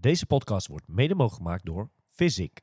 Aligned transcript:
Deze 0.00 0.26
podcast 0.26 0.66
wordt 0.66 0.88
mede 0.88 1.14
mogelijk 1.14 1.42
gemaakt 1.42 1.64
door 1.64 1.90
Physic. 2.10 2.60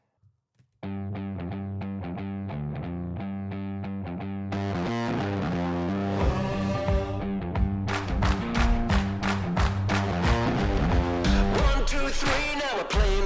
Two, 11.85 12.09
three, 12.09 12.55
now 12.55 12.75
we're 12.75 12.87
playing 12.87 13.25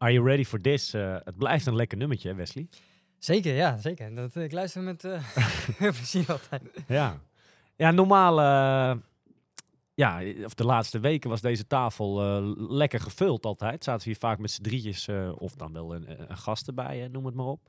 Are 0.00 0.12
you 0.12 0.24
ready 0.26 0.44
for 0.44 0.60
this? 0.60 0.94
Eh, 0.94 1.16
het 1.24 1.36
blijft 1.36 1.66
een 1.66 1.76
lekker 1.76 1.98
nummertje, 1.98 2.28
hè, 2.28 2.34
Wesley. 2.34 2.66
Zeker, 3.18 3.54
ja, 3.54 3.76
zeker. 3.78 4.14
Dat, 4.14 4.36
ik 4.36 4.52
luister 4.52 4.82
met 4.82 5.04
eh 5.04 5.22
plezier 5.98 6.30
altijd. 6.32 6.62
Ja. 6.88 7.20
Ja, 7.76 7.90
normaal... 7.90 8.40
eh, 8.40 8.96
ja, 9.94 10.22
of 10.44 10.54
de 10.54 10.64
laatste 10.64 11.00
weken 11.00 11.30
was 11.30 11.40
deze 11.40 11.66
tafel 11.66 12.20
eh, 12.22 12.52
lekker 12.56 13.00
gevuld 13.00 13.44
altijd. 13.44 13.84
Zaten 13.84 14.02
we 14.02 14.10
hier 14.10 14.20
vaak 14.20 14.38
met 14.38 14.50
z'n 14.50 14.62
drietjes, 14.62 15.08
eh, 15.08 15.32
of 15.38 15.54
dan 15.54 15.72
wel 15.72 15.94
een, 15.94 16.30
een 16.30 16.36
gast 16.36 16.66
erbij, 16.68 17.04
eh, 17.04 17.10
noem 17.10 17.24
het 17.26 17.34
maar 17.34 17.46
op. 17.46 17.60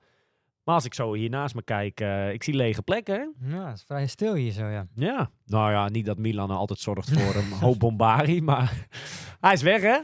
Maar 0.63 0.75
als 0.75 0.85
ik 0.85 0.93
zo 0.93 1.13
hier 1.13 1.29
naast 1.29 1.55
me 1.55 1.63
kijk, 1.63 1.99
eh, 1.99 2.31
ik 2.33 2.43
zie 2.43 2.53
lege 2.53 2.81
plekken, 2.81 3.15
hè? 3.15 3.55
Ja, 3.57 3.67
het 3.67 3.77
is 3.77 3.83
vrij 3.83 4.07
stil 4.07 4.33
hier 4.33 4.51
zo, 4.51 4.65
ja. 4.67 4.87
Ja. 4.95 5.29
Nou 5.45 5.71
ja, 5.71 5.89
niet 5.89 6.05
dat 6.05 6.17
Milan 6.17 6.49
altijd 6.49 6.79
zorgt 6.79 7.09
voor 7.19 7.35
een 7.35 7.51
hoop 7.65 7.79
bombari, 7.79 8.41
maar 8.41 8.87
hij 9.39 9.53
is 9.53 9.61
weg, 9.61 9.81
hè? 9.81 9.99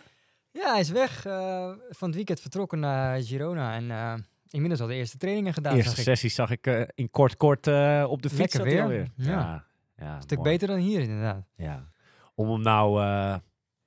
Ja, 0.58 0.72
hij 0.72 0.80
is 0.80 0.90
weg. 0.90 1.26
eh, 1.26 1.72
van 1.90 2.08
het 2.08 2.16
weekend 2.16 2.40
vertrokken 2.40 2.80
naar 2.80 3.22
Girona. 3.22 3.76
En 3.76 3.92
eh, 3.92 4.14
inmiddels 4.50 4.82
al 4.82 4.88
de 4.88 4.94
eerste 4.94 5.18
trainingen 5.18 5.54
gedaan, 5.54 5.72
De 5.72 5.78
eerste 5.78 5.96
zag 5.96 6.00
ik. 6.06 6.06
sessie 6.12 6.30
zag 6.30 6.50
ik 6.52 6.68
eh, 6.68 6.82
in 6.96 7.10
kort 7.10 7.38
kort 7.38 7.68
op 8.08 8.22
de 8.22 8.30
fiets. 8.30 8.56
Weer. 8.58 8.82
alweer. 8.82 9.08
Ja. 9.16 9.32
Ja, 9.32 9.66
ja, 9.98 10.16
Een 10.16 10.22
stuk 10.22 10.38
mooi. 10.38 10.50
beter 10.50 10.68
dan 10.68 10.78
hier, 10.78 11.00
inderdaad. 11.02 11.44
Ja. 11.56 11.88
Om 12.36 12.50
hem 12.52 12.62
nou 12.62 13.02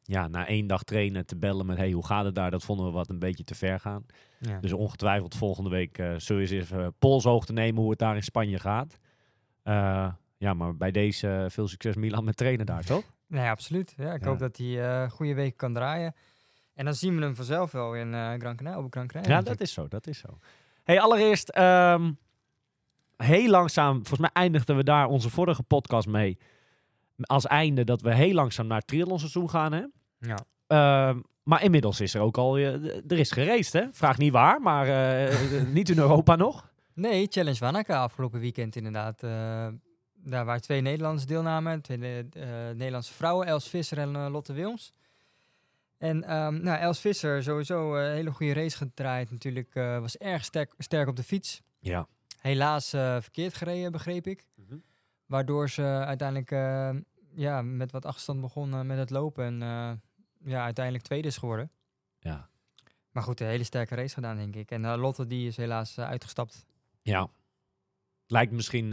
ja, 0.02 0.28
na 0.28 0.46
één 0.46 0.66
dag 0.66 0.82
trainen 0.82 1.26
te 1.26 1.36
bellen 1.36 1.66
met 1.66 1.76
hey, 1.76 1.90
hoe 1.90 2.06
gaat 2.06 2.24
het 2.24 2.34
daar? 2.34 2.50
Dat 2.50 2.64
vonden 2.64 2.86
we 2.86 2.92
wat 2.92 3.08
een 3.08 3.18
beetje 3.18 3.44
te 3.44 3.54
ver 3.54 3.80
gaan. 3.80 4.06
Ja. 4.38 4.58
Dus 4.60 4.72
ongetwijfeld 4.72 5.34
volgende 5.36 5.70
week 5.70 5.96
zullen 5.96 6.18
we 6.26 6.34
eens 6.40 6.50
even 6.50 6.94
polshoog 6.98 7.46
te 7.46 7.52
nemen 7.52 7.80
hoe 7.80 7.90
het 7.90 7.98
daar 7.98 8.16
in 8.16 8.22
Spanje 8.22 8.58
gaat. 8.58 8.98
Ja, 10.38 10.54
maar 10.54 10.76
bij 10.76 10.90
deze 10.90 11.46
veel 11.50 11.68
succes 11.68 11.94
Milan 11.96 12.24
met 12.24 12.36
trainen 12.36 12.66
daar, 12.66 12.84
toch? 12.84 13.02
Nee, 13.26 13.48
absoluut. 13.48 13.94
Ja, 13.96 14.12
ik 14.12 14.20
Ja. 14.22 14.28
hoop 14.28 14.38
dat 14.38 14.56
hij 14.56 14.82
eh 15.02 15.10
goede 15.10 15.34
weken 15.34 15.56
kan 15.56 15.72
draaien. 15.72 16.14
En 16.80 16.86
dan 16.86 16.94
zien 16.94 17.16
we 17.16 17.22
hem 17.22 17.34
vanzelf 17.34 17.72
wel 17.72 17.94
in 17.94 18.14
eh 18.14 18.32
Gran 18.38 18.56
Canaria, 18.56 18.78
op 18.78 18.92
Gran 18.92 19.06
Canaria. 19.06 19.36
Ja, 19.36 19.42
dat 19.42 19.60
is 19.60 19.72
zo, 19.72 19.88
dat 19.88 20.06
is 20.06 20.18
zo. 20.18 20.38
Hey, 20.84 21.00
allereerst, 21.00 21.48
ehm, 21.48 22.12
heel 23.16 23.50
langzaam, 23.50 23.94
volgens 23.94 24.18
mij 24.20 24.30
eindigden 24.32 24.76
we 24.76 24.84
daar 24.84 25.06
onze 25.06 25.30
vorige 25.30 25.62
podcast 25.62 26.06
mee. 26.06 26.38
Als 27.20 27.46
einde 27.46 27.84
dat 27.84 28.00
we 28.00 28.14
heel 28.14 28.32
langzaam 28.32 28.66
naar 28.66 28.78
het 28.78 28.86
triathlonseizoen 28.86 29.50
gaan, 29.50 29.72
hè? 29.72 29.84
Ja. 30.18 30.38
Ehm, 30.66 31.20
maar 31.42 31.62
inmiddels 31.62 32.00
is 32.00 32.14
er 32.14 32.20
ook 32.20 32.38
al, 32.38 32.56
eh, 32.56 32.74
er 33.08 33.18
is 33.18 33.30
geraced, 33.30 33.72
hè? 33.72 33.86
Vraag 33.92 34.18
niet 34.18 34.32
waar, 34.32 34.60
maar 34.60 34.86
eh, 34.88 35.36
niet 35.78 35.88
in 35.88 35.98
Europa 35.98 36.36
nog. 36.36 36.72
Nee, 36.94 37.26
Challenge 37.30 37.58
Wanaka 37.58 38.02
afgelopen 38.02 38.40
weekend 38.40 38.76
inderdaad. 38.76 39.20
Daar 40.22 40.44
waren 40.44 40.60
twee 40.60 40.80
Nederlandse 40.80 41.26
deelnamen. 41.26 41.80
Twee 41.80 41.98
Nederlandse 42.74 43.12
vrouwen, 43.12 43.46
Els 43.46 43.68
Visser 43.68 43.98
en 43.98 44.30
Lotte 44.30 44.52
Wilms. 44.52 44.92
En 46.00 46.24
ehm, 46.24 46.62
nou, 46.62 46.78
Els 46.78 47.00
Visser, 47.00 47.42
sowieso 47.42 47.96
eh, 47.96 48.06
een 48.08 48.14
hele 48.14 48.30
goede 48.32 48.52
race 48.52 48.76
gedraaid 48.76 49.30
natuurlijk. 49.30 49.74
eh, 49.74 49.98
was 49.98 50.16
erg 50.16 50.44
sterk, 50.44 50.74
sterk 50.78 51.08
op 51.08 51.16
de 51.16 51.22
fiets. 51.22 51.62
Ja. 51.78 52.08
Helaas 52.38 52.92
eh, 52.92 53.20
verkeerd 53.20 53.54
gereden, 53.54 53.92
begreep 53.92 54.26
ik. 54.26 54.46
Waardoor 55.26 55.68
ze 55.70 55.82
uiteindelijk 55.82 56.50
eh, 56.50 56.90
ja, 57.34 57.62
met 57.62 57.92
wat 57.92 58.04
achterstand 58.04 58.40
begon 58.40 58.72
eh, 58.72 58.80
met 58.80 58.98
het 58.98 59.10
lopen. 59.10 59.44
En 59.44 59.58
ja, 60.44 60.64
uiteindelijk 60.64 61.04
tweede 61.04 61.28
is 61.28 61.36
geworden. 61.36 61.70
Ja. 62.18 62.48
Maar 63.10 63.22
goed, 63.22 63.40
een 63.40 63.46
hele 63.46 63.64
sterke 63.64 63.94
race 63.94 64.14
gedaan, 64.14 64.36
denk 64.36 64.56
ik. 64.56 64.70
En 64.70 64.84
eh, 64.84 64.96
Lotte 64.96 65.26
die 65.26 65.46
is 65.46 65.56
helaas 65.56 65.98
uitgestapt. 65.98 66.66
Ja. 67.02 67.28
Lijkt 68.26 68.52
misschien, 68.52 68.88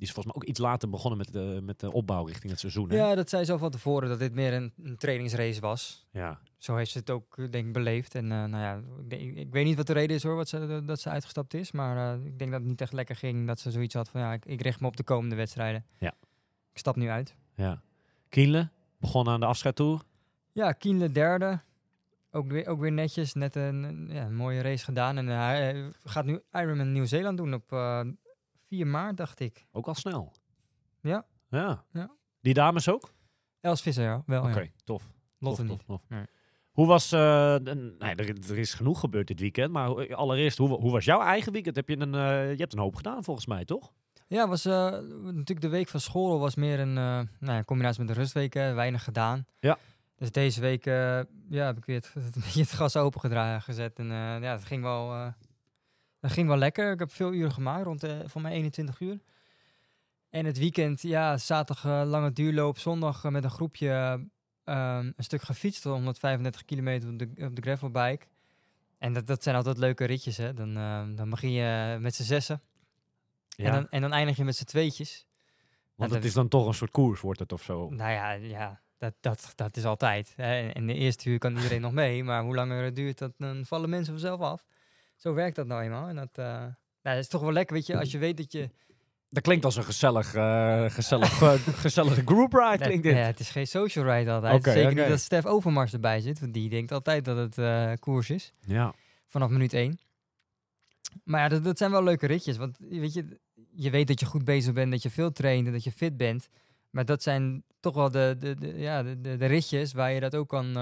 die 0.00 0.08
is 0.08 0.14
volgens 0.14 0.34
mij 0.34 0.42
ook 0.42 0.48
iets 0.48 0.60
later 0.60 0.90
begonnen 0.90 1.18
met 1.18 1.32
de, 1.32 1.60
met 1.62 1.80
de 1.80 1.92
opbouw 1.92 2.24
richting 2.24 2.50
het 2.50 2.60
seizoen, 2.60 2.90
hè? 2.90 2.96
Ja, 2.96 3.14
dat 3.14 3.28
zei 3.28 3.44
ze 3.44 3.52
al 3.52 3.58
van 3.58 3.70
tevoren 3.70 4.08
dat 4.08 4.18
dit 4.18 4.34
meer 4.34 4.52
een, 4.52 4.72
een 4.82 4.96
trainingsrace 4.96 5.60
was. 5.60 6.06
Ja. 6.12 6.40
Zo 6.58 6.76
heeft 6.76 6.90
ze 6.90 6.98
het 6.98 7.10
ook, 7.10 7.38
eh, 7.38 7.50
denk 7.50 7.66
ik, 7.66 7.72
beleefd. 7.72 8.14
En 8.14 8.32
eh, 8.32 8.44
nou 8.44 8.56
ja, 8.62 8.80
ik, 9.08 9.36
ik 9.36 9.52
weet 9.52 9.64
niet 9.64 9.76
wat 9.76 9.86
de 9.86 9.92
reden 9.92 10.16
is 10.16 10.22
hoor, 10.22 10.36
wat 10.36 10.48
ze, 10.48 10.82
dat 10.86 11.00
ze 11.00 11.08
uitgestapt 11.08 11.54
is. 11.54 11.72
Maar 11.72 12.14
eh, 12.14 12.24
ik 12.24 12.38
denk 12.38 12.50
dat 12.50 12.60
het 12.60 12.68
niet 12.68 12.80
echt 12.80 12.92
lekker 12.92 13.16
ging. 13.16 13.46
Dat 13.46 13.60
ze 13.60 13.70
zoiets 13.70 13.94
had 13.94 14.08
van, 14.08 14.20
ja, 14.20 14.32
ik, 14.32 14.44
ik 14.44 14.62
richt 14.62 14.80
me 14.80 14.86
op 14.86 14.96
de 14.96 15.02
komende 15.02 15.36
wedstrijden. 15.36 15.84
Ja. 15.98 16.14
Ik 16.72 16.78
stap 16.78 16.96
nu 16.96 17.08
uit. 17.08 17.34
ja. 17.54 17.82
Kienle, 18.28 18.68
begonnen 18.98 19.32
aan 19.32 19.40
de 19.40 19.46
afscheidtour. 19.46 20.02
Ja, 20.52 20.72
Kienle 20.72 21.12
derde. 21.12 21.60
Ook 22.30 22.48
weer, 22.48 22.66
ook 22.66 22.80
weer 22.80 22.92
netjes. 22.92 23.34
Net 23.34 23.56
een, 23.56 24.08
ja, 24.12 24.24
een 24.24 24.36
mooie 24.36 24.60
race 24.60 24.84
gedaan. 24.84 25.18
En 25.18 25.28
eh, 25.28 25.36
hij 25.38 25.74
eh, 25.74 25.86
gaat 26.04 26.24
nu 26.24 26.40
Ironman 26.52 26.92
Nieuw-Zeeland 26.92 27.36
doen 27.36 27.54
op 27.54 27.72
eh 27.72 28.00
4 28.70 28.86
maart, 28.86 29.16
dacht 29.16 29.40
ik. 29.40 29.66
Ook 29.72 29.86
al 29.86 29.94
snel. 29.94 30.32
Ja. 31.00 31.26
Ja. 31.48 31.84
Ja. 31.92 32.10
Die 32.40 32.54
dames 32.54 32.88
ook? 32.88 33.12
Els 33.60 33.82
Visser, 33.82 34.04
ja. 34.04 34.22
Wel, 34.26 34.42
Oké, 34.42 34.60
ja. 34.60 34.68
tof. 34.84 35.10
Lotte 35.38 35.60
tof, 35.60 35.70
niet. 35.70 35.86
tof, 35.86 35.86
tof. 35.86 36.08
Nee. 36.08 36.24
Hoe 36.70 36.86
was, 36.86 37.08
de- 37.08 37.94
nee, 37.98 38.14
er, 38.14 38.50
er 38.50 38.58
is 38.58 38.74
genoeg 38.74 39.00
gebeurd 39.00 39.26
dit 39.26 39.40
weekend, 39.40 39.72
maar 39.72 40.14
allereerst, 40.14 40.58
hoe, 40.58 40.68
hoe 40.68 40.92
was 40.92 41.04
jouw 41.04 41.20
eigen 41.20 41.52
weekend? 41.52 41.76
Heb 41.76 41.88
je, 41.88 41.98
een, 41.98 42.14
eh, 42.14 42.50
je 42.50 42.56
hebt 42.56 42.72
een 42.72 42.78
hoop 42.78 42.96
gedaan 42.96 43.24
volgens 43.24 43.46
mij, 43.46 43.64
toch? 43.64 43.92
Ja, 44.26 44.48
was 44.48 44.64
eh, 44.64 44.72
natuurlijk 45.22 45.60
de 45.60 45.68
week 45.68 45.88
van 45.88 46.00
school 46.00 46.38
was 46.38 46.54
meer 46.54 46.80
een 46.80 46.92
nou, 46.92 47.26
ja, 47.40 47.64
combinatie 47.64 48.04
met 48.04 48.14
de 48.14 48.20
rustweken, 48.20 48.74
weinig 48.74 49.04
gedaan. 49.04 49.46
Ja. 49.60 49.78
Dus 50.16 50.30
deze 50.30 50.60
week 50.60 50.84
ja, 50.84 51.26
heb 51.48 51.76
ik 51.76 51.84
weer 51.84 51.96
het, 51.96 52.14
het 52.54 52.72
gas 52.72 52.96
open 52.96 53.60
gezet. 53.62 53.98
En 53.98 54.06
ja, 54.06 54.52
het 54.52 54.64
ging 54.64 54.82
wel, 54.82 55.32
het 56.20 56.32
ging 56.32 56.48
wel 56.48 56.56
lekker. 56.56 56.92
Ik 56.92 56.98
heb 56.98 57.12
veel 57.12 57.32
uren 57.32 57.52
gemaakt, 57.52 57.84
rond 57.84 58.04
eh 58.04 58.18
voor 58.24 58.40
mij 58.40 58.52
21 58.52 59.00
uur. 59.00 59.18
En 60.30 60.44
het 60.44 60.58
weekend, 60.58 61.02
ja, 61.02 61.36
zaterdag 61.36 61.84
eh, 61.84 62.08
lange 62.10 62.32
duurloop, 62.32 62.78
zondag 62.78 63.24
eh, 63.24 63.30
met 63.30 63.44
een 63.44 63.50
groepje 63.50 64.20
eh, 64.70 64.98
een 65.16 65.24
stuk 65.24 65.42
gefietst, 65.42 65.84
135 65.84 66.64
kilometer 66.64 67.08
op 67.08 67.18
de, 67.18 67.30
op 67.36 67.56
de 67.56 67.62
gravelbike. 67.62 68.26
En 68.98 69.12
dat, 69.12 69.26
dat 69.26 69.42
zijn 69.42 69.56
altijd 69.56 69.78
leuke 69.78 70.04
ritjes, 70.04 70.36
hè. 70.36 70.54
Dan, 70.54 70.76
eh, 70.76 71.02
dan 71.14 71.30
begin 71.30 71.50
je 71.50 71.96
met 72.00 72.14
z'n 72.14 72.22
zessen. 72.22 72.62
Ja, 73.48 73.64
En, 73.64 73.72
dan, 73.72 73.88
en 73.88 74.00
dan 74.00 74.12
eindig 74.12 74.36
je 74.36 74.44
met 74.44 74.56
z'n 74.56 74.64
tweetjes. 74.64 75.26
want 75.94 76.10
dat 76.10 76.18
het 76.18 76.28
is 76.28 76.34
dan 76.34 76.48
toch 76.48 76.66
een 76.66 76.74
soort 76.74 76.90
koers, 76.90 77.20
wordt 77.20 77.40
het 77.40 77.52
of 77.52 77.62
zo. 77.62 77.88
Nou 77.88 78.10
ja, 78.12 78.32
ja 78.32 78.80
dat, 78.98 79.14
dat, 79.20 79.52
dat 79.54 79.76
is 79.76 79.84
altijd. 79.84 80.32
Hè. 80.36 80.60
En 80.60 80.72
in 80.72 80.86
de 80.86 80.94
eerste 80.94 81.30
uur 81.30 81.38
kan 81.38 81.56
iedereen 81.56 81.80
nog 81.80 81.92
mee, 81.92 82.24
maar 82.24 82.42
hoe 82.42 82.54
langer 82.54 82.84
het 82.84 82.96
duurt, 82.96 83.18
dat, 83.18 83.32
dan 83.36 83.64
vallen 83.66 83.90
mensen 83.90 84.12
vanzelf 84.12 84.40
af. 84.40 84.64
Zo 85.20 85.34
werkt 85.34 85.56
dat 85.56 85.66
nou 85.66 85.82
eenmaal. 85.82 86.08
En 86.08 86.16
dat, 86.16 86.38
eh, 86.38 86.44
nou, 86.44 86.72
dat 87.02 87.16
is 87.16 87.28
toch 87.28 87.40
wel 87.40 87.52
lekker, 87.52 87.74
weet 87.74 87.86
je, 87.86 87.98
als 87.98 88.10
je 88.10 88.18
weet 88.18 88.36
dat 88.36 88.52
je... 88.52 88.70
Dat 89.28 89.42
klinkt 89.42 89.64
als 89.64 89.76
een 89.76 89.84
gezellig, 89.84 90.34
eh, 90.34 90.84
gezellig, 90.90 91.42
eh, 91.42 91.52
gezellige 91.86 92.22
group 92.24 92.52
ride, 92.52 92.84
klinkt 92.84 93.02
dit. 93.02 93.14
nee, 93.14 93.22
het 93.22 93.40
is 93.40 93.50
geen 93.50 93.66
social 93.66 94.04
ride 94.04 94.30
altijd. 94.30 94.64
Zeker 94.64 94.94
niet 94.94 95.08
dat 95.08 95.20
Stef 95.20 95.46
Overmars 95.46 95.92
erbij 95.92 96.20
zit, 96.20 96.40
want 96.40 96.54
die 96.54 96.68
denkt 96.68 96.92
altijd 96.92 97.24
dat 97.24 97.36
het 97.36 97.58
eh, 97.58 97.92
koers 97.98 98.30
is. 98.30 98.52
Ja. 98.60 98.94
Vanaf 99.26 99.50
minuut 99.50 99.72
één. 99.72 99.98
Maar 101.24 101.40
ja, 101.40 101.48
dat, 101.48 101.64
dat 101.64 101.78
zijn 101.78 101.90
wel 101.90 102.02
leuke 102.02 102.26
ritjes. 102.26 102.56
Want 102.56 102.78
weet 102.78 103.12
je, 103.12 103.40
je 103.70 103.90
weet 103.90 104.06
dat 104.06 104.20
je 104.20 104.26
goed 104.26 104.44
bezig 104.44 104.72
bent, 104.72 104.90
dat 104.90 105.02
je 105.02 105.10
veel 105.10 105.32
traint 105.32 105.66
en 105.66 105.72
dat 105.72 105.84
je 105.84 105.92
fit 105.92 106.16
bent. 106.16 106.48
Maar 106.90 107.04
dat 107.04 107.22
zijn 107.22 107.64
toch 107.80 107.94
wel 107.94 108.10
de, 108.10 108.36
de, 108.38 108.54
de, 108.54 108.78
ja, 108.78 109.02
de, 109.02 109.20
de, 109.20 109.36
de 109.36 109.46
ritjes 109.46 109.92
waar 109.92 110.12
je 110.12 110.20
dat 110.20 110.34
ook 110.34 110.48
kan, 110.48 110.72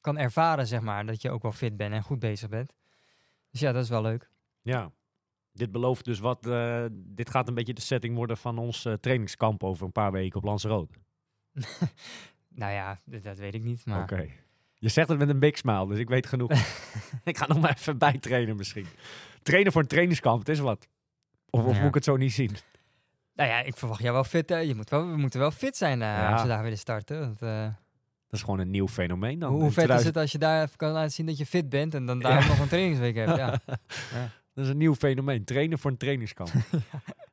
kan 0.00 0.18
ervaren, 0.18 0.66
zeg 0.66 0.80
maar. 0.80 1.06
Dat 1.06 1.22
je 1.22 1.30
ook 1.30 1.42
wel 1.42 1.52
fit 1.52 1.76
bent 1.76 1.92
en 1.92 2.02
goed 2.02 2.18
bezig 2.18 2.48
bent. 2.48 2.72
Dus 3.50 3.60
ja, 3.60 3.72
dat 3.72 3.82
is 3.82 3.88
wel 3.88 4.02
leuk. 4.02 4.30
ja. 4.62 4.90
Dit 5.52 5.72
belooft 5.72 6.04
dus 6.04 6.18
wat, 6.18 6.46
eh, 6.46 6.84
dit 6.92 7.30
gaat 7.30 7.48
een 7.48 7.54
beetje 7.54 7.72
de 7.74 7.80
setting 7.80 8.14
worden 8.16 8.36
van 8.36 8.58
ons 8.58 8.84
eh, 8.84 8.92
trainingskamp 8.92 9.64
over 9.64 9.84
een 9.86 9.92
paar 9.92 10.12
weken 10.12 10.36
op 10.38 10.44
Lanzarote. 10.44 10.94
Nou 12.48 12.72
ja, 12.72 13.00
dat, 13.04 13.38
weet 13.38 13.54
ik 13.54 13.62
niet. 13.64 13.86
Maar 13.86 14.02
Oké. 14.02 14.26
Je 14.74 14.88
zegt 14.88 15.08
het 15.08 15.18
met 15.18 15.28
een 15.28 15.38
big 15.38 15.56
smile, 15.58 15.86
dus 15.88 15.98
ik 15.98 16.08
weet 16.08 16.26
genoeg. 16.26 16.50
ik 17.24 17.36
ga 17.38 17.46
nog 17.46 17.60
maar 17.60 17.74
even 17.78 17.98
bijtrainen 17.98 18.56
misschien. 18.56 18.86
Trainen 19.42 19.72
voor 19.72 19.80
een 19.82 19.88
trainingskamp, 19.88 20.38
het 20.38 20.48
is 20.48 20.58
wat. 20.58 20.88
Of, 21.50 21.64
of 21.64 21.72
Ja. 21.74 21.78
moet 21.78 21.88
ik 21.88 21.94
het 21.94 22.04
zo 22.04 22.16
niet 22.16 22.32
zien? 22.32 22.50
nou 23.34 23.50
ja, 23.50 23.60
ik 23.60 23.76
verwacht 23.76 24.00
jou 24.02 24.12
wel 24.12 24.24
fit. 24.24 24.48
hè. 24.48 24.56
Je 24.58 24.74
moet 24.74 24.90
wel, 24.90 25.06
we 25.10 25.16
moeten 25.16 25.40
wel 25.40 25.50
fit 25.50 25.76
zijn 25.76 26.02
eh, 26.02 26.08
Ja. 26.08 26.32
als 26.32 26.42
we 26.42 26.48
daar 26.48 26.62
willen 26.62 26.78
starten. 26.78 27.20
Want, 27.20 27.40
Dat 28.30 28.38
is 28.40 28.42
gewoon 28.42 28.60
een 28.60 28.70
nieuw 28.70 28.88
fenomeen 28.88 29.38
dan. 29.38 29.50
hoe 29.52 29.58
In 29.62 29.72
vet 29.72 29.76
is 29.76 29.82
2000 29.84 30.14
het 30.14 30.22
als 30.22 30.32
je 30.32 30.38
daar 30.38 30.62
even 30.62 30.76
kan 30.76 30.90
laten 30.92 31.10
zien 31.10 31.26
dat 31.26 31.38
je 31.38 31.46
fit 31.46 31.68
bent 31.68 31.94
en 31.94 32.06
dan 32.06 32.18
daar 32.18 32.42
Ja. 32.42 32.48
nog 32.48 32.58
een 32.58 32.68
trainingsweek 32.68 33.14
hebt? 33.14 33.36
Ja. 33.36 33.60
Dat 34.54 34.64
is 34.64 34.70
een 34.70 34.76
nieuw 34.76 34.94
fenomeen. 34.94 35.44
Trainen 35.44 35.78
voor 35.78 35.90
een 35.90 35.96
trainingskamp. 35.96 36.50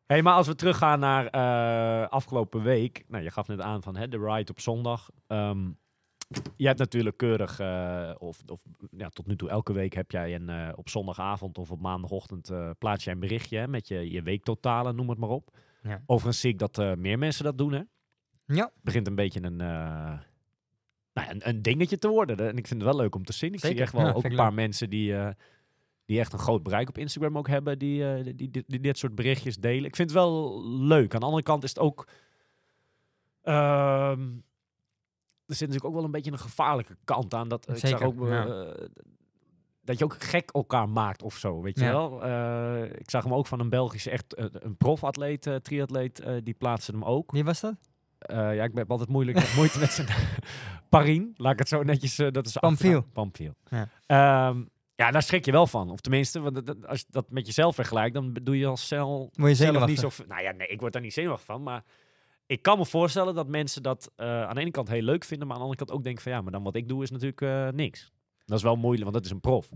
Hey, 0.07 0.21
maar 0.21 0.33
als 0.33 0.47
we 0.47 0.55
teruggaan 0.55 0.99
naar 0.99 1.27
eh, 1.27 2.07
afgelopen 2.09 2.63
week. 2.63 3.03
Nou, 3.07 3.23
je 3.23 3.31
gaf 3.31 3.47
net 3.47 3.61
aan 3.61 3.83
van 3.83 3.95
hè, 3.95 4.07
de 4.07 4.17
ride 4.17 4.51
op 4.51 4.59
zondag. 4.59 5.09
Ehm 5.27 5.69
je 6.55 6.67
hebt 6.67 6.79
natuurlijk 6.79 7.17
keurig, 7.17 7.59
eh, 7.59 8.11
of, 8.17 8.41
of 8.45 8.59
ja, 8.91 9.09
tot 9.09 9.27
nu 9.27 9.35
toe 9.35 9.49
elke 9.49 9.73
week 9.73 9.93
heb 9.93 10.11
jij 10.11 10.35
een, 10.35 10.49
eh, 10.49 10.69
op 10.75 10.89
zondagavond 10.89 11.57
of 11.57 11.71
op 11.71 11.81
maandagochtend 11.81 12.49
eh, 12.49 12.69
plaats 12.77 13.03
jij 13.03 13.13
een 13.13 13.19
berichtje 13.19 13.57
hè, 13.57 13.67
met 13.67 13.87
je, 13.87 14.11
je 14.11 14.21
weektotalen, 14.21 14.95
noem 14.95 15.09
het 15.09 15.17
maar 15.17 15.29
op. 15.29 15.57
Ja. 15.81 16.01
Overigens 16.05 16.39
zie 16.41 16.51
ik 16.51 16.59
dat 16.59 16.77
eh, 16.77 16.93
meer 16.93 17.17
mensen 17.17 17.43
dat 17.43 17.57
doen. 17.57 17.71
Hè? 17.73 17.81
Ja, 18.45 18.71
begint 18.81 19.07
een 19.07 19.15
beetje 19.15 19.43
een, 19.43 19.61
eh, 19.61 20.13
nou 21.17 21.27
ja, 21.27 21.33
een, 21.35 21.47
een 21.55 21.61
dingetje 21.61 21.97
te 21.97 22.07
worden. 22.07 22.37
En 22.39 22.57
ik 22.57 22.67
vind 22.67 22.81
het 22.81 22.89
wel 22.91 22.99
leuk 23.01 23.15
om 23.15 23.23
te 23.23 23.33
zien. 23.33 23.53
Ik 23.53 23.59
zie 23.59 23.79
echt 23.81 23.93
wel 23.93 24.05
Ja, 24.05 24.11
ook 24.13 24.23
een 24.23 24.29
ik 24.31 24.35
paar 24.37 24.53
mensen 24.53 24.89
die, 24.89 25.15
eh, 25.15 25.29
die 26.05 26.19
echt 26.19 26.33
een 26.33 26.39
groot 26.39 26.63
bereik 26.63 26.89
op 26.89 26.97
Instagram 26.97 27.37
ook 27.37 27.47
hebben, 27.47 27.79
die, 27.79 28.09
eh, 28.13 28.23
die, 28.35 28.49
die, 28.51 28.63
die 28.67 28.79
dit 28.79 28.97
soort 28.97 29.15
berichtjes 29.15 29.57
delen. 29.57 29.85
Ik 29.85 29.95
vind 29.95 30.09
het 30.09 30.17
wel 30.19 30.61
leuk. 30.67 31.13
Aan 31.13 31.19
de 31.19 31.25
andere 31.25 31.43
kant 31.43 31.63
is 31.63 31.69
het 31.69 31.79
ook. 31.79 32.07
ehm, 33.41 34.21
er 35.45 35.55
zit 35.55 35.67
natuurlijk 35.67 35.85
ook 35.85 35.93
wel 35.93 36.03
een 36.03 36.11
beetje 36.11 36.31
een 36.31 36.39
gevaarlijke 36.39 36.97
kant 37.03 37.33
aan. 37.33 37.47
Dat, 37.47 37.69
ik 37.69 37.77
zag 37.77 37.89
Zeker, 37.89 38.05
ook, 38.05 38.29
ja. 38.29 38.45
eh, 38.45 38.85
dat 39.83 39.97
je 39.97 40.03
ook 40.03 40.15
gek 40.23 40.49
elkaar 40.51 40.89
maakt 40.89 41.23
of 41.23 41.37
zo, 41.37 41.61
weet 41.61 41.79
je 41.79 41.85
Ja. 41.85 41.91
wel. 41.91 42.23
Eh, 42.23 42.99
ik 42.99 43.09
zag 43.09 43.23
hem 43.23 43.33
ook 43.33 43.47
van 43.47 43.59
een 43.59 43.69
Belgische, 43.69 44.09
echt 44.09 44.33
eh, 44.33 44.45
een 44.51 44.77
profatleet, 44.77 45.47
eh 45.47 45.55
triatleet, 45.55 46.19
eh, 46.19 46.35
die 46.43 46.53
plaatste 46.53 46.91
hem 46.91 47.03
ook. 47.03 47.31
wie 47.31 47.43
was 47.43 47.59
dat? 47.59 47.73
Eh, 48.27 48.55
ja, 48.55 48.63
ik 48.63 48.71
heb 48.73 48.91
altijd 48.91 49.09
moeilijk, 49.09 49.39
heb 49.39 49.55
moeite 49.55 49.79
met 49.79 49.91
zijn 49.91 50.07
Parien. 50.89 51.33
Laat 51.37 51.53
ik 51.53 51.59
het 51.59 51.67
zo 51.67 51.83
netjes. 51.83 52.19
eh, 52.19 52.31
dat 52.31 52.45
is 52.45 52.53
Pamphile. 52.57 52.95
achternaam. 52.95 53.13
Pamphile. 53.13 53.55
Ja. 53.69 53.89
Ehm, 54.05 54.63
ja, 54.95 55.11
daar 55.11 55.23
schrik 55.23 55.45
je 55.45 55.51
wel 55.51 55.67
van. 55.67 55.89
Of 55.91 55.99
tenminste, 55.99 56.39
want 56.39 56.55
dat- 56.55 56.65
dat- 56.65 56.87
als 56.87 56.99
je 56.99 57.05
dat 57.09 57.29
met 57.31 57.45
jezelf 57.45 57.75
vergelijkt, 57.75 58.13
dan 58.13 58.33
doe 58.33 58.57
je 58.57 58.65
als 58.65 58.87
cel 58.87 59.29
Word 59.33 59.49
je 59.49 59.55
zelf 59.55 59.85
niet 59.85 59.99
zo. 59.99 60.09
Nou 60.27 60.41
ja, 60.41 60.51
nee, 60.51 60.67
ik 60.67 60.79
word 60.79 60.93
daar 60.93 61.01
niet 61.01 61.13
zenuwachtig 61.13 61.45
van. 61.45 61.63
Maar 61.63 61.83
ik 62.45 62.61
kan 62.61 62.77
me 62.77 62.85
voorstellen 62.85 63.35
dat 63.35 63.47
mensen 63.47 63.83
dat 63.83 64.11
eh, 64.15 64.43
aan 64.43 64.55
de 64.55 64.61
ene 64.61 64.71
kant 64.71 64.87
heel 64.87 65.01
leuk 65.01 65.23
vinden, 65.23 65.47
maar 65.47 65.55
aan 65.57 65.61
de 65.63 65.67
andere 65.69 65.85
kant 65.85 65.97
ook 65.99 66.03
denken 66.05 66.23
van 66.23 66.31
ja, 66.31 66.41
maar 66.41 66.51
dan 66.51 66.63
wat 66.63 66.75
ik 66.75 66.87
doe 66.87 67.03
is 67.03 67.11
natuurlijk 67.11 67.73
niks. 67.75 68.11
Dat 68.45 68.57
is 68.57 68.63
wel 68.63 68.75
moeilijk, 68.75 69.03
want 69.03 69.15
dat 69.15 69.25
is 69.25 69.31
een 69.31 69.39
prof. 69.41 69.69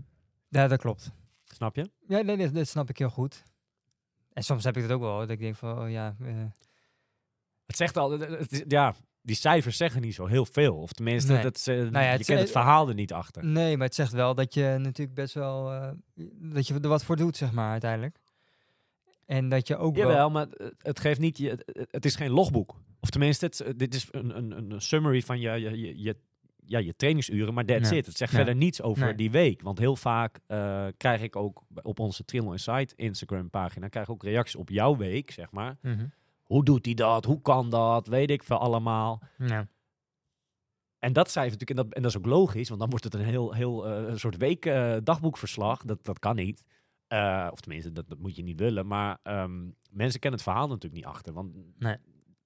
Ja, 0.48 0.68
dat 0.68 0.80
klopt. 0.80 1.10
Snap 1.44 1.76
je? 1.76 1.90
Ja, 2.08 2.20
nee, 2.20 2.36
dit, 2.36 2.54
dit 2.54 2.68
snap 2.68 2.88
ik 2.88 2.98
heel 2.98 3.10
goed. 3.10 3.42
En 4.32 4.42
soms 4.42 4.64
heb 4.64 4.76
ik 4.76 4.82
het 4.82 4.92
ook 4.92 5.00
wel, 5.00 5.18
dat 5.18 5.30
ik 5.30 5.38
denk 5.38 5.56
van, 5.56 5.78
oh 5.78 5.90
ja, 5.90 6.16
Het 7.78 7.80
zegt 7.80 7.96
al, 7.96 8.10
het- 8.10 8.28
het 8.38 8.52
is- 8.52 8.62
ja, 8.68 8.94
die 9.22 9.36
cijfers 9.36 9.76
zeggen 9.76 10.00
niet 10.00 10.14
zo 10.14 10.26
heel 10.26 10.46
veel. 10.46 10.76
Of 10.76 10.92
tenminste, 10.92 11.32
Nee. 11.32 11.42
dat, 11.42 11.58
ze- 11.58 11.88
ja, 11.92 12.12
je 12.12 12.24
kent 12.24 12.38
het 12.38 12.46
eh, 12.48 12.54
verhaal 12.54 12.88
er 12.88 12.94
niet 12.94 13.12
achter. 13.12 13.44
nee, 13.44 13.76
maar 13.76 13.86
het 13.86 13.94
zegt 13.94 14.12
wel 14.12 14.34
dat 14.34 14.54
je 14.54 14.76
natuurlijk 14.78 15.14
best 15.16 15.34
wel, 15.34 15.72
eh, 15.72 15.88
dat 16.52 16.66
je 16.66 16.74
er 16.80 16.88
wat 16.88 17.04
voor 17.04 17.16
doet, 17.16 17.36
zeg 17.36 17.52
maar, 17.52 17.70
uiteindelijk. 17.70 18.16
En 19.26 19.48
dat 19.48 19.68
je 19.68 19.76
ook 19.76 19.96
wel... 19.96 20.08
Jawel, 20.08 20.30
maar 20.30 20.46
het- 20.78 21.00
geeft 21.00 21.20
niet, 21.20 21.38
je, 21.38 21.58
het, 21.90 22.04
is 22.04 22.14
geen 22.16 22.30
logboek. 22.30 22.74
Of 23.00 23.10
tenminste, 23.10 23.44
het, 23.44 23.64
dit 23.76 23.94
is 23.94 24.06
een, 24.10 24.36
een, 24.36 24.70
een 24.72 24.80
summary 24.80 25.22
van 25.22 25.40
je, 25.40 25.50
je, 26.02 26.16
ja, 26.66 26.78
je 26.78 26.96
trainingsuren, 26.96 27.54
maar 27.54 27.64
that's 27.64 27.90
Ja. 27.90 27.96
it. 27.96 28.06
Het 28.06 28.16
zegt 28.16 28.32
verder 28.34 28.54
niets 28.56 28.82
over 28.82 29.04
Nee. 29.04 29.14
die 29.14 29.30
week. 29.30 29.62
Want 29.62 29.78
heel 29.78 29.96
vaak 29.96 30.38
eh, 30.46 30.86
krijg 30.96 31.22
ik 31.22 31.36
ook 31.36 31.62
op 31.82 31.98
onze 31.98 32.24
Triathlon 32.24 32.52
Insight 32.52 32.92
Instagram 32.96 33.50
pagina, 33.50 33.88
krijg 33.88 34.06
ik 34.06 34.12
ook 34.12 34.22
reacties 34.22 34.56
op 34.56 34.68
jouw 34.68 34.96
week, 34.96 35.30
zeg 35.30 35.50
maar. 35.50 35.76
Mhm. 35.82 36.04
Hoe 36.52 36.64
doet 36.64 36.84
hij 36.84 36.94
dat? 36.94 37.24
Hoe 37.24 37.40
kan 37.42 37.70
dat? 37.70 38.06
Weet 38.06 38.30
ik 38.30 38.42
veel 38.42 38.58
allemaal. 38.58 39.22
Ja. 39.38 39.68
En 40.98 41.12
dat 41.12 41.30
cijfer 41.30 41.52
natuurlijk, 41.52 41.78
en 41.80 41.86
dat, 41.86 41.94
en 41.94 42.02
dat 42.02 42.10
is 42.10 42.16
ook 42.16 42.26
logisch, 42.26 42.68
want 42.68 42.80
dan 42.80 42.90
wordt 42.90 43.04
het 43.04 43.14
een 43.14 43.20
heel, 43.24 43.52
heel 43.52 43.86
eh, 43.88 44.08
een 44.08 44.18
soort 44.18 44.36
week 44.36 44.66
eh, 44.66 44.96
dagboekverslag. 45.02 45.84
Dat, 45.84 46.04
dat 46.04 46.18
kan 46.18 46.36
niet. 46.36 46.64
Eh, 47.06 47.48
of 47.52 47.60
tenminste, 47.60 47.92
dat, 47.92 48.08
dat 48.08 48.18
moet 48.18 48.36
je 48.36 48.42
niet 48.42 48.58
willen. 48.58 48.86
Maar 48.86 49.18
ehm, 49.22 49.70
mensen 49.90 50.20
kennen 50.20 50.40
het 50.40 50.48
verhaal 50.48 50.68
natuurlijk 50.68 50.94
niet 50.94 51.04
achter. 51.04 51.32
Want 51.32 51.54
Nee. 51.78 51.96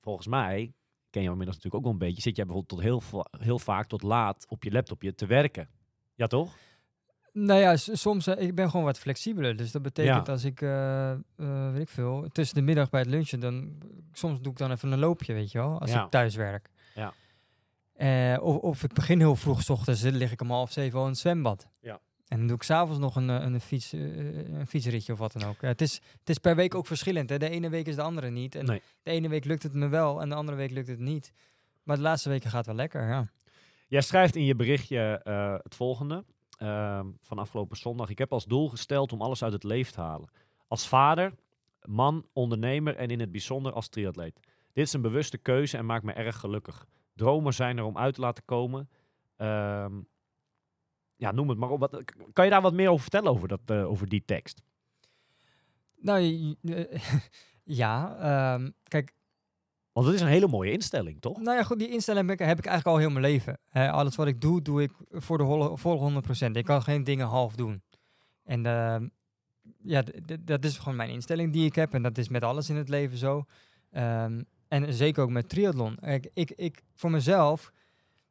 volgens 0.01 0.27
mij, 0.27 0.75
ken 1.11 1.23
je 1.23 1.31
inmiddels 1.31 1.57
natuurlijk 1.57 1.75
ook 1.75 1.83
wel 1.83 1.93
een 1.93 2.07
beetje, 2.09 2.23
zit 2.23 2.37
jij 2.37 2.47
bijvoorbeeld 2.47 2.83
tot 2.83 3.13
heel, 3.13 3.25
heel 3.41 3.59
vaak 3.59 3.87
tot 3.87 4.03
laat 4.03 4.47
op 4.49 4.65
je 4.65 4.73
laptopje 4.73 5.15
te 5.15 5.27
werken. 5.27 5.69
Ja, 6.15 6.27
toch? 6.27 6.55
Nou 7.39 7.61
ja, 7.61 7.77
soms, 7.77 8.27
eh, 8.27 8.43
ik 8.47 8.55
ben 8.55 8.71
gewoon 8.71 8.85
wat 8.87 8.99
flexibeler. 8.99 9.57
Dus 9.57 9.71
dat 9.73 9.83
betekent 9.83 10.27
Ja. 10.27 10.33
als 10.33 10.45
ik, 10.45 10.61
eh, 10.61 11.11
eh, 11.11 11.19
weet 11.73 11.81
ik 11.81 11.89
veel, 11.89 12.29
tussen 12.33 12.55
de 12.57 12.63
middag 12.63 12.91
bij 12.91 13.01
het 13.01 13.09
lunchen, 13.09 13.41
dan, 13.41 13.79
soms 14.13 14.41
doe 14.41 14.53
ik 14.53 14.59
dan 14.59 14.71
even 14.71 14.93
een 14.93 14.99
loopje, 14.99 15.33
weet 15.33 15.53
je 15.53 15.59
wel, 15.59 15.81
als 15.81 15.91
Ja. 15.91 16.05
ik 16.05 16.11
thuis 16.11 16.35
werk. 16.35 16.71
Ja. 16.95 18.39
Of, 18.41 18.57
of 18.57 18.83
ik 18.83 18.93
begin 18.93 19.19
heel 19.19 19.37
vroeg 19.37 19.63
's 19.63 19.69
ochtends, 19.71 20.01
dan 20.03 20.15
lig 20.17 20.33
ik 20.33 20.41
om 20.41 20.51
half 20.51 20.73
zeven 20.73 20.99
al 20.99 21.05
in 21.05 21.11
het 21.11 21.21
zwembad. 21.21 21.69
Ja. 21.81 22.01
En 22.29 22.39
dan 22.39 22.47
doe 22.47 22.57
ik 22.57 22.63
s'avonds 22.63 22.99
nog 22.99 23.17
een, 23.17 23.29
een, 23.29 23.61
fiets, 23.61 23.93
een 23.93 24.67
fietsritje 24.69 25.13
of 25.13 25.19
wat 25.19 25.33
dan 25.33 25.49
ook. 25.49 25.61
Het, 25.61 25.81
is, 25.81 25.95
het 25.95 26.29
is 26.29 26.39
per 26.39 26.57
week 26.57 26.75
ook 26.75 26.87
verschillend. 26.87 27.31
Hè? 27.31 27.39
De 27.39 27.49
ene 27.49 27.69
week 27.69 27.87
is 27.87 27.95
de 27.95 28.03
andere 28.03 28.31
niet. 28.31 28.55
En 28.55 28.65
Nee. 28.67 28.83
de 29.03 29.11
ene 29.11 29.29
week 29.29 29.45
lukt 29.45 29.63
het 29.63 29.73
me 29.75 29.89
wel 29.89 30.21
en 30.21 30.29
de 30.29 30.35
andere 30.35 30.57
week 30.57 30.71
lukt 30.71 30.89
het 30.89 30.99
niet. 30.99 31.33
Maar 31.83 31.97
de 31.97 32.03
laatste 32.03 32.29
weken 32.29 32.51
gaat 32.51 32.67
wel 32.67 32.75
lekker, 32.75 33.09
ja. 33.09 33.31
Jij 33.89 34.01
schrijft 34.01 34.37
in 34.37 34.45
je 34.45 34.55
berichtje 34.57 35.21
het 35.63 35.75
volgende 35.75 36.25
ehm, 36.57 37.07
van 37.21 37.39
afgelopen 37.39 37.77
zondag. 37.77 38.09
Ik 38.11 38.19
heb 38.19 38.33
als 38.33 38.45
doel 38.45 38.69
gesteld 38.69 39.13
om 39.13 39.23
alles 39.23 39.43
uit 39.43 39.53
het 39.53 39.65
leven 39.65 39.93
te 39.93 40.01
halen. 40.01 40.31
Als 40.69 40.89
vader, 40.89 41.35
man, 41.85 42.27
ondernemer 42.33 42.97
en 42.97 43.09
in 43.09 43.21
het 43.21 43.31
bijzonder 43.31 43.73
als 43.73 43.89
triatleet. 43.89 44.41
Dit 44.73 44.87
is 44.87 44.93
een 44.93 45.03
bewuste 45.03 45.39
keuze 45.39 45.77
en 45.77 45.87
maakt 45.87 46.05
me 46.05 46.13
erg 46.13 46.37
gelukkig. 46.37 46.87
Dromen 47.15 47.55
zijn 47.55 47.79
er 47.79 47.85
om 47.85 47.99
uit 47.99 48.15
te 48.15 48.21
laten 48.21 48.45
komen. 48.45 48.89
Ehm, 49.37 50.01
ja, 51.17 51.33
noem 51.33 51.49
het 51.49 51.59
maar 51.59 51.71
op. 51.71 51.81
Wat, 51.81 52.03
kan 52.33 52.45
je 52.45 52.51
daar 52.51 52.63
wat 52.63 52.75
meer 52.75 52.89
over 52.89 53.03
vertellen 53.03 53.31
over, 53.31 53.49
dat, 53.49 53.61
eh, 53.67 53.91
over 53.91 54.09
die 54.09 54.25
tekst? 54.25 54.63
Nou, 55.97 56.55
ja, 57.83 58.17
ehm, 58.19 58.71
kijk, 58.83 59.13
Want 59.97 60.09
het 60.09 60.17
is 60.17 60.23
een 60.23 60.27
hele 60.29 60.49
mooie 60.49 60.71
instelling, 60.73 61.21
toch? 61.21 61.41
Nou 61.41 61.57
ja, 61.57 61.63
goed, 61.63 61.79
die 61.79 61.89
instelling 61.91 62.29
heb 62.29 62.41
ik, 62.41 62.47
heb 62.47 62.59
ik 62.59 62.67
eigenlijk 62.67 62.97
al 62.97 63.03
heel 63.03 63.11
mijn 63.21 63.25
leven. 63.33 63.59
Alles 63.73 64.17
wat 64.17 64.27
ik 64.27 64.41
doe, 64.41 64.63
doe 64.63 64.83
ik 64.83 64.91
voor 65.11 65.39
de 65.39 65.45
holle- 65.45 65.77
volle 65.77 65.99
100%. 65.99 66.57
Ik 66.57 66.65
kan 66.65 66.83
geen 66.83 67.05
dingen 67.05 67.27
half 67.27 67.55
doen. 67.55 67.83
En 68.45 68.67
ehm, 68.67 69.09
ja, 69.83 70.03
dat 70.41 70.65
is 70.65 70.79
gewoon 70.79 70.97
mijn 70.97 71.11
instelling 71.11 71.53
die 71.53 71.65
ik 71.67 71.75
heb. 71.75 71.95
En 71.95 72.03
dat 72.03 72.19
is 72.19 72.29
met 72.29 72.43
alles 72.45 72.69
in 72.71 72.77
het 72.77 72.89
leven 72.89 73.19
zo. 73.19 73.45
Ehm, 73.91 74.43
en 74.69 74.95
zeker 74.95 75.23
ook 75.23 75.31
met 75.31 75.49
triathlon. 75.49 75.99
Ik, 76.01 76.31
ik, 76.35 76.51
ik, 76.51 76.83
voor 76.95 77.11
mezelf 77.11 77.73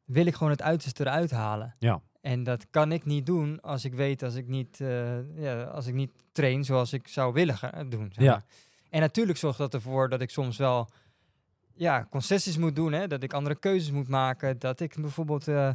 wil 0.04 0.26
ik 0.26 0.34
gewoon 0.34 0.52
het 0.52 0.62
uiterste 0.62 1.02
eruit 1.02 1.30
halen. 1.30 1.74
Ja. 1.78 2.00
En 2.20 2.42
dat 2.42 2.66
kan 2.70 2.92
ik 2.92 3.04
niet 3.04 3.26
doen 3.26 3.60
als 3.60 3.84
ik 3.84 3.94
weet 3.94 4.22
als 4.22 4.34
ik 4.34 4.46
niet, 4.48 4.80
eh, 4.80 5.36
ja, 5.42 5.62
als 5.62 5.86
ik 5.86 5.94
niet 5.94 6.10
train 6.32 6.64
zoals 6.64 6.92
ik 6.92 7.08
zou 7.08 7.32
willen 7.32 7.56
gaan 7.56 7.88
doen. 7.88 8.08
Zeg 8.12 8.24
Ja. 8.24 8.30
maar. 8.32 8.44
En 8.90 9.00
natuurlijk 9.00 9.38
zorgt 9.38 9.58
dat 9.58 9.74
ervoor 9.74 10.08
dat 10.08 10.20
ik 10.20 10.30
soms 10.30 10.56
wel 10.56 10.88
ja, 11.76 12.06
concessies 12.10 12.56
moet 12.56 12.76
doen. 12.76 12.92
Hè? 12.92 13.06
Dat 13.06 13.22
ik 13.22 13.32
andere 13.32 13.54
keuzes 13.58 13.90
moet 13.90 14.08
maken. 14.08 14.58
Dat 14.58 14.80
ik 14.80 14.94
bijvoorbeeld... 15.00 15.48
eh, 15.48 15.70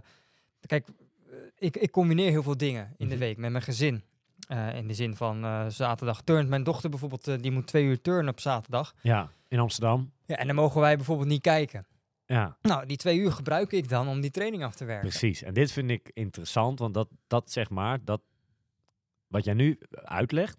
kijk, 0.65 0.87
eh, 0.87 1.35
ik, 1.57 1.77
ik 1.77 1.91
combineer 1.91 2.29
heel 2.29 2.43
veel 2.43 2.57
dingen 2.57 2.93
in 2.97 3.07
de 3.07 3.15
Mhm. 3.15 3.23
week 3.23 3.37
met 3.37 3.51
mijn 3.51 3.63
gezin. 3.63 4.03
Eh, 4.47 4.75
in 4.75 4.87
de 4.87 4.93
zin 4.93 5.15
van 5.15 5.71
zaterdag 5.71 6.21
turnt 6.21 6.49
mijn 6.49 6.63
dochter 6.63 6.89
bijvoorbeeld... 6.89 7.41
die 7.41 7.51
moet 7.51 7.67
twee 7.67 7.83
uur 7.85 8.01
turnen 8.01 8.31
op 8.31 8.39
zaterdag. 8.39 8.93
Ja, 9.01 9.31
in 9.47 9.59
Amsterdam. 9.59 10.11
Ja, 10.25 10.35
en 10.37 10.47
dan 10.47 10.55
mogen 10.55 10.81
wij 10.81 10.95
bijvoorbeeld 10.95 11.27
niet 11.29 11.41
kijken. 11.41 11.85
Ja, 12.25 12.57
Nou, 12.61 12.85
die 12.85 12.97
twee 12.97 13.17
uur 13.17 13.31
gebruik 13.31 13.71
ik 13.71 13.89
dan 13.89 14.07
om 14.07 14.21
die 14.21 14.31
training 14.31 14.63
af 14.63 14.75
te 14.75 14.85
werken. 14.85 15.09
precies. 15.09 15.41
En 15.43 15.53
dit 15.53 15.71
vind 15.71 15.89
ik 15.89 16.11
interessant, 16.13 16.79
want 16.79 16.93
dat, 16.93 17.09
dat 17.27 17.51
zeg 17.51 17.69
maar, 17.69 17.99
dat 18.03 18.21
wat 19.27 19.43
jij 19.43 19.53
nu 19.53 19.79
uitlegt, 19.91 20.57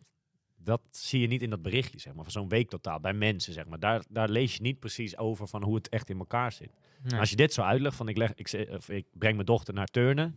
dat 0.65 0.81
zie 0.91 1.21
je 1.21 1.27
niet 1.27 1.43
in 1.43 1.51
dat 1.51 1.63
berichtje, 1.63 1.99
zeg 1.99 2.15
maar, 2.15 2.23
van 2.23 2.33
zo'n 2.33 2.49
weektotaal 2.49 3.01
bij 3.01 3.13
mensen, 3.13 3.53
zeg 3.53 3.67
maar. 3.67 3.79
Daar, 3.79 4.03
daar 4.09 4.29
lees 4.29 4.55
je 4.55 4.63
niet 4.63 4.79
precies 4.79 5.17
over 5.17 5.47
van 5.49 5.63
hoe 5.63 5.75
het 5.75 5.89
echt 5.89 6.11
in 6.11 6.19
elkaar 6.19 6.53
zit. 6.53 6.71
Nee. 7.03 7.21
Als 7.21 7.31
je 7.31 7.37
dit 7.37 7.53
zo 7.53 7.63
uitlegt, 7.63 7.97
van 7.97 8.09
ik, 8.09 8.17
leg, 8.17 8.33
ik, 8.35 8.69
of 8.71 8.89
ik 8.89 9.07
breng 9.13 9.35
mijn 9.35 9.47
dochter 9.47 9.75
naar 9.75 9.87
turnen, 9.87 10.37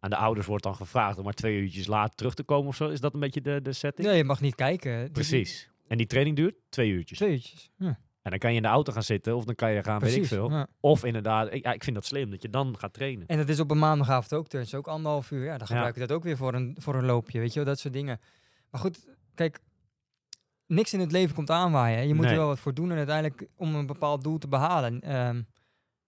aan 0.00 0.10
de 0.10 0.16
ouders 0.16 0.46
wordt 0.46 0.64
dan 0.64 0.74
gevraagd 0.74 1.18
om 1.18 1.24
maar 1.24 1.32
twee 1.32 1.60
uurtjes 1.60 1.86
later 1.86 2.14
terug 2.14 2.34
te 2.34 2.42
komen 2.42 2.68
of 2.68 2.76
zo, 2.76 2.88
is 2.88 3.00
dat 3.00 3.14
een 3.14 3.20
beetje 3.20 3.40
de, 3.40 3.62
de 3.62 3.72
setting? 3.72 4.08
Nee, 4.08 4.16
je 4.16 4.24
mag 4.24 4.40
niet 4.40 4.54
kijken. 4.54 4.98
Dus 5.00 5.10
Precies. 5.12 5.70
En 5.88 5.96
die 5.98 6.06
training 6.06 6.36
duurt 6.36 6.54
twee 6.68 6.90
uurtjes. 6.90 7.18
Twee 7.18 7.32
uurtjes. 7.32 7.70
Ja, 7.76 7.98
En 8.22 8.30
dan 8.30 8.38
kan 8.38 8.50
je 8.50 8.56
in 8.56 8.62
de 8.62 8.68
auto 8.68 8.92
gaan 8.92 9.02
zitten, 9.02 9.36
of 9.36 9.44
dan 9.44 9.54
kan 9.54 9.72
je 9.72 9.82
gaan, 9.82 9.98
weet 9.98 10.10
ik 10.10 10.16
precies. 10.16 10.36
veel. 10.36 10.50
Ja. 10.50 10.66
Of 10.80 11.04
inderdaad, 11.04 11.52
ik, 11.52 11.64
ja, 11.64 11.72
ik 11.72 11.84
vind 11.84 11.96
dat 11.96 12.04
slim, 12.04 12.30
dat 12.30 12.42
je 12.42 12.50
dan 12.50 12.78
gaat 12.78 12.92
trainen. 12.92 13.26
En 13.26 13.36
dat 13.36 13.48
is 13.48 13.60
op 13.60 13.70
een 13.70 13.78
maandagavond 13.78 14.34
ook 14.34 14.48
turns, 14.48 14.74
ook 14.74 14.88
anderhalf 14.88 15.30
uur. 15.30 15.44
Ja, 15.44 15.58
dan 15.58 15.66
gebruik 15.66 15.94
ik 15.94 16.00
dat 16.00 16.12
ook 16.12 16.22
weer 16.22 16.36
voor 16.36 16.54
een, 16.54 16.76
voor 16.80 16.94
een 16.94 17.04
loopje, 17.04 17.38
weet 17.38 17.52
je 17.52 17.58
wel, 17.58 17.68
dat 17.68 17.78
soort 17.78 17.94
dingen. 17.94 18.20
Maar 18.70 18.80
goed, 18.80 19.06
kijk, 19.38 19.60
niks 20.66 20.92
in 20.92 21.00
het 21.00 21.12
leven 21.12 21.34
komt 21.34 21.50
aanwaaien. 21.50 21.98
hè. 21.98 22.04
Je 22.04 22.14
moet 22.14 22.24
Nee. 22.24 22.32
er 22.32 22.38
wel 22.38 22.46
wat 22.48 22.58
voor 22.58 22.74
doen 22.74 22.90
en 22.90 22.96
uiteindelijk 22.96 23.48
om 23.56 23.74
een 23.74 23.86
bepaald 23.86 24.22
doel 24.22 24.38
te 24.38 24.48
behalen, 24.48 25.00
ehm, 25.00 25.42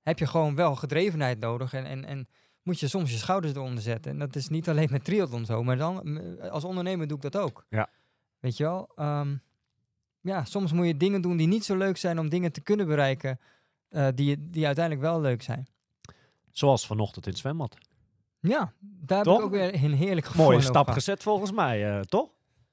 heb 0.02 0.18
je 0.18 0.26
gewoon 0.26 0.54
wel 0.54 0.76
gedrevenheid 0.76 1.38
nodig 1.40 1.72
en, 1.72 1.84
en, 1.84 2.04
en 2.04 2.28
moet 2.62 2.80
je 2.80 2.88
soms 2.88 3.10
je 3.10 3.16
schouders 3.16 3.54
eronder 3.54 3.82
zetten. 3.82 4.12
En 4.12 4.18
dat 4.18 4.36
is 4.36 4.48
niet 4.48 4.68
alleen 4.68 4.88
met 4.90 5.04
triathlon 5.04 5.44
zo, 5.44 5.62
maar 5.62 5.76
dan 5.76 6.20
als 6.50 6.64
ondernemer 6.64 7.06
doe 7.06 7.16
ik 7.16 7.22
dat 7.32 7.36
ook. 7.36 7.66
Ja. 7.68 7.88
Weet 8.38 8.56
je 8.56 8.64
wel? 8.64 8.88
Ehm, 8.96 9.36
ja, 10.20 10.44
soms 10.44 10.72
moet 10.72 10.86
je 10.86 10.96
dingen 10.96 11.20
doen 11.22 11.36
die 11.36 11.46
niet 11.46 11.64
zo 11.64 11.76
leuk 11.76 11.96
zijn 11.96 12.18
om 12.18 12.28
dingen 12.28 12.52
te 12.52 12.60
kunnen 12.60 12.86
bereiken 12.86 13.40
eh, 13.88 14.08
die, 14.14 14.50
die 14.50 14.66
uiteindelijk 14.66 15.06
wel 15.06 15.20
leuk 15.20 15.42
zijn. 15.42 15.66
Zoals 16.50 16.86
vanochtend 16.86 17.24
in 17.26 17.30
het 17.32 17.40
zwembad. 17.40 17.76
Ja, 18.40 18.72
daar 18.80 19.16
heb 19.16 19.26
Toch? 19.26 19.38
ik 19.38 19.44
ook 19.44 19.50
weer 19.50 19.74
een 19.74 19.92
heerlijk 19.94 20.26
gevoel 20.26 20.44
Mooie 20.44 20.60
stap 20.60 20.88
gezet 20.88 21.22
volgens 21.22 21.52
mij, 21.52 21.90
eh, 21.96 22.00
toch? 22.00 22.30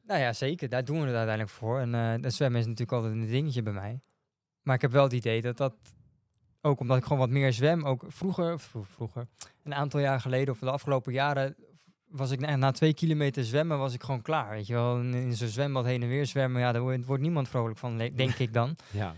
Nou 0.07 0.19
ja, 0.19 0.33
zeker. 0.33 0.69
Daar 0.69 0.85
doen 0.85 0.99
we 0.99 1.05
het 1.05 1.15
uiteindelijk 1.15 1.55
voor. 1.55 1.79
En 1.79 1.95
eh 1.95 2.21
dat 2.21 2.33
zwemmen 2.33 2.59
is 2.59 2.65
natuurlijk 2.65 2.91
altijd 2.97 3.13
een 3.13 3.25
dingetje 3.29 3.61
bij 3.63 3.73
mij. 3.73 4.01
Maar 4.61 4.75
ik 4.75 4.81
heb 4.81 4.91
wel 4.91 5.03
het 5.03 5.13
idee 5.13 5.41
dat 5.41 5.57
dat, 5.57 5.73
ook 6.61 6.79
omdat 6.79 6.97
ik 6.97 7.03
gewoon 7.03 7.17
wat 7.17 7.29
meer 7.29 7.53
zwem, 7.53 7.83
ook 7.85 8.03
vroeger, 8.07 8.59
vro- 8.59 8.83
vroeger, 8.83 9.27
een 9.63 9.73
aantal 9.75 9.99
jaar 9.99 10.21
geleden 10.21 10.53
of 10.53 10.59
de 10.59 10.71
afgelopen 10.71 11.13
jaren, 11.13 11.55
was 12.07 12.31
ik 12.31 12.39
na, 12.39 12.55
na 12.55 12.71
twee 12.71 12.93
kilometer 12.93 13.43
zwemmen, 13.43 13.77
was 13.77 13.93
ik 13.93 14.03
gewoon 14.03 14.21
klaar. 14.21 14.49
Weet 14.49 14.67
je 14.67 14.73
wel, 14.73 14.99
in, 14.99 15.13
in 15.13 15.33
zo'n 15.35 15.47
zwembad 15.47 15.85
heen 15.85 16.01
en 16.01 16.07
weer 16.07 16.25
zwemmen, 16.25 16.61
ja, 16.61 16.71
daar 16.71 16.81
wordt, 16.81 17.05
wordt 17.05 17.21
niemand 17.21 17.49
vrolijk 17.49 17.77
van, 17.77 17.97
denk 18.15 18.33
ik 18.35 18.53
dan. 18.53 18.75
Ja. 18.91 19.15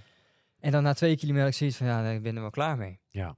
En 0.60 0.72
dan 0.72 0.84
na 0.84 0.93
twee 0.93 1.17
kilometer 1.17 1.48
ik 1.48 1.53
zoiets 1.53 1.77
van, 1.77 1.88
ja, 1.88 2.10
ik 2.10 2.22
ben 2.22 2.36
er 2.36 2.41
wel 2.41 2.50
klaar 2.50 2.77
mee. 2.77 3.00
Ja. 3.10 3.36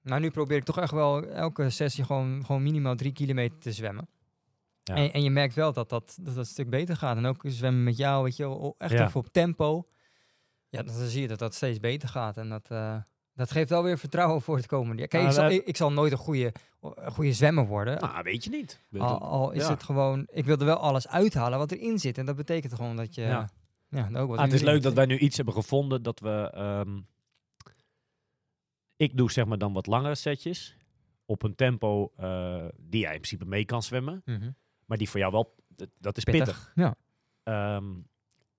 Maar 0.00 0.20
nu 0.20 0.30
probeer 0.30 0.56
ik 0.56 0.64
toch 0.64 0.78
echt 0.78 0.90
wel 0.92 1.24
elke 1.26 1.70
sessie 1.70 2.04
gewoon, 2.04 2.44
gewoon 2.46 2.62
minimaal 2.62 2.94
drie 2.96 3.12
kilometer 3.12 3.58
te 3.58 3.72
zwemmen. 3.72 4.08
Ja. 4.82 4.94
En, 4.94 5.12
en 5.12 5.22
je 5.22 5.30
merkt 5.30 5.54
wel 5.54 5.72
dat 5.72 5.88
dat, 5.88 6.16
dat 6.16 6.26
dat 6.26 6.36
een 6.36 6.44
stuk 6.44 6.70
beter 6.70 6.96
gaat. 6.96 7.16
En 7.16 7.26
ook 7.26 7.42
zwemmen 7.44 7.82
met 7.84 7.96
jou, 7.96 8.22
weet 8.24 8.36
je 8.36 8.74
echt 8.78 8.92
Ja. 8.92 9.06
even 9.06 9.20
op 9.20 9.26
tempo. 9.32 9.88
Ja, 10.68 10.82
dan 10.82 10.94
zie 10.94 11.20
je 11.20 11.28
dat 11.28 11.38
dat 11.38 11.54
steeds 11.54 11.80
beter 11.80 12.08
gaat. 12.08 12.36
En 12.36 12.48
dat, 12.48 12.70
eh, 12.70 12.96
dat 13.34 13.50
geeft 13.50 13.68
wel 13.70 13.82
weer 13.82 13.98
vertrouwen 13.98 14.42
voor 14.42 14.56
het 14.56 14.66
komende 14.66 14.98
jaar. 14.98 15.08
Kijk, 15.08 15.22
Nou, 15.22 15.34
ik, 15.34 15.40
zal, 15.40 15.50
ik, 15.60 15.66
ik 15.66 15.76
zal 15.76 15.92
nooit 15.92 16.12
een 16.12 16.18
goede, 16.18 16.52
een 16.80 17.12
goede 17.12 17.32
zwemmer 17.32 17.66
worden. 17.66 18.00
Nou, 18.00 18.22
weet 18.22 18.44
je 18.44 18.50
niet. 18.50 18.80
al, 18.98 19.18
al 19.20 19.50
is 19.50 19.62
ja. 19.62 19.70
het 19.70 19.82
gewoon, 19.82 20.26
ik 20.30 20.44
wil 20.44 20.58
er 20.58 20.64
wel 20.64 20.76
alles 20.76 21.08
uithalen 21.08 21.58
wat 21.58 21.72
erin 21.72 21.98
zit. 21.98 22.18
En 22.18 22.26
dat 22.26 22.36
betekent 22.36 22.74
gewoon 22.74 22.96
dat 22.96 23.14
je... 23.14 23.22
Ja. 23.22 23.48
Ja, 23.88 24.08
ook 24.14 24.28
wat 24.28 24.38
Ah, 24.38 24.44
het 24.44 24.52
is 24.52 24.62
leuk 24.62 24.82
dat 24.82 24.92
wij 24.94 25.06
nu 25.06 25.18
iets 25.18 25.36
hebben 25.36 25.54
gevonden 25.54 26.02
dat 26.02 26.20
we. 26.20 26.50
ehm, 26.54 26.98
ik 28.96 29.16
doe 29.16 29.30
zeg 29.32 29.44
maar 29.46 29.58
dan 29.58 29.72
wat 29.72 29.86
langere 29.86 30.14
setjes. 30.14 30.76
Op 31.24 31.42
een 31.42 31.54
tempo 31.54 32.12
eh, 32.16 32.64
die 32.76 33.00
jij 33.00 33.10
in 33.14 33.20
principe 33.20 33.44
mee 33.44 33.64
kan 33.64 33.82
zwemmen. 33.82 34.22
Mhm. 34.24 34.50
Maar 34.90 34.98
die 34.98 35.10
voor 35.10 35.20
jou 35.20 35.32
wel. 35.32 35.54
Dat, 35.98 36.16
is 36.16 36.24
pittig. 36.24 36.72
Ja. 36.74 36.94
Ehm, 37.42 37.84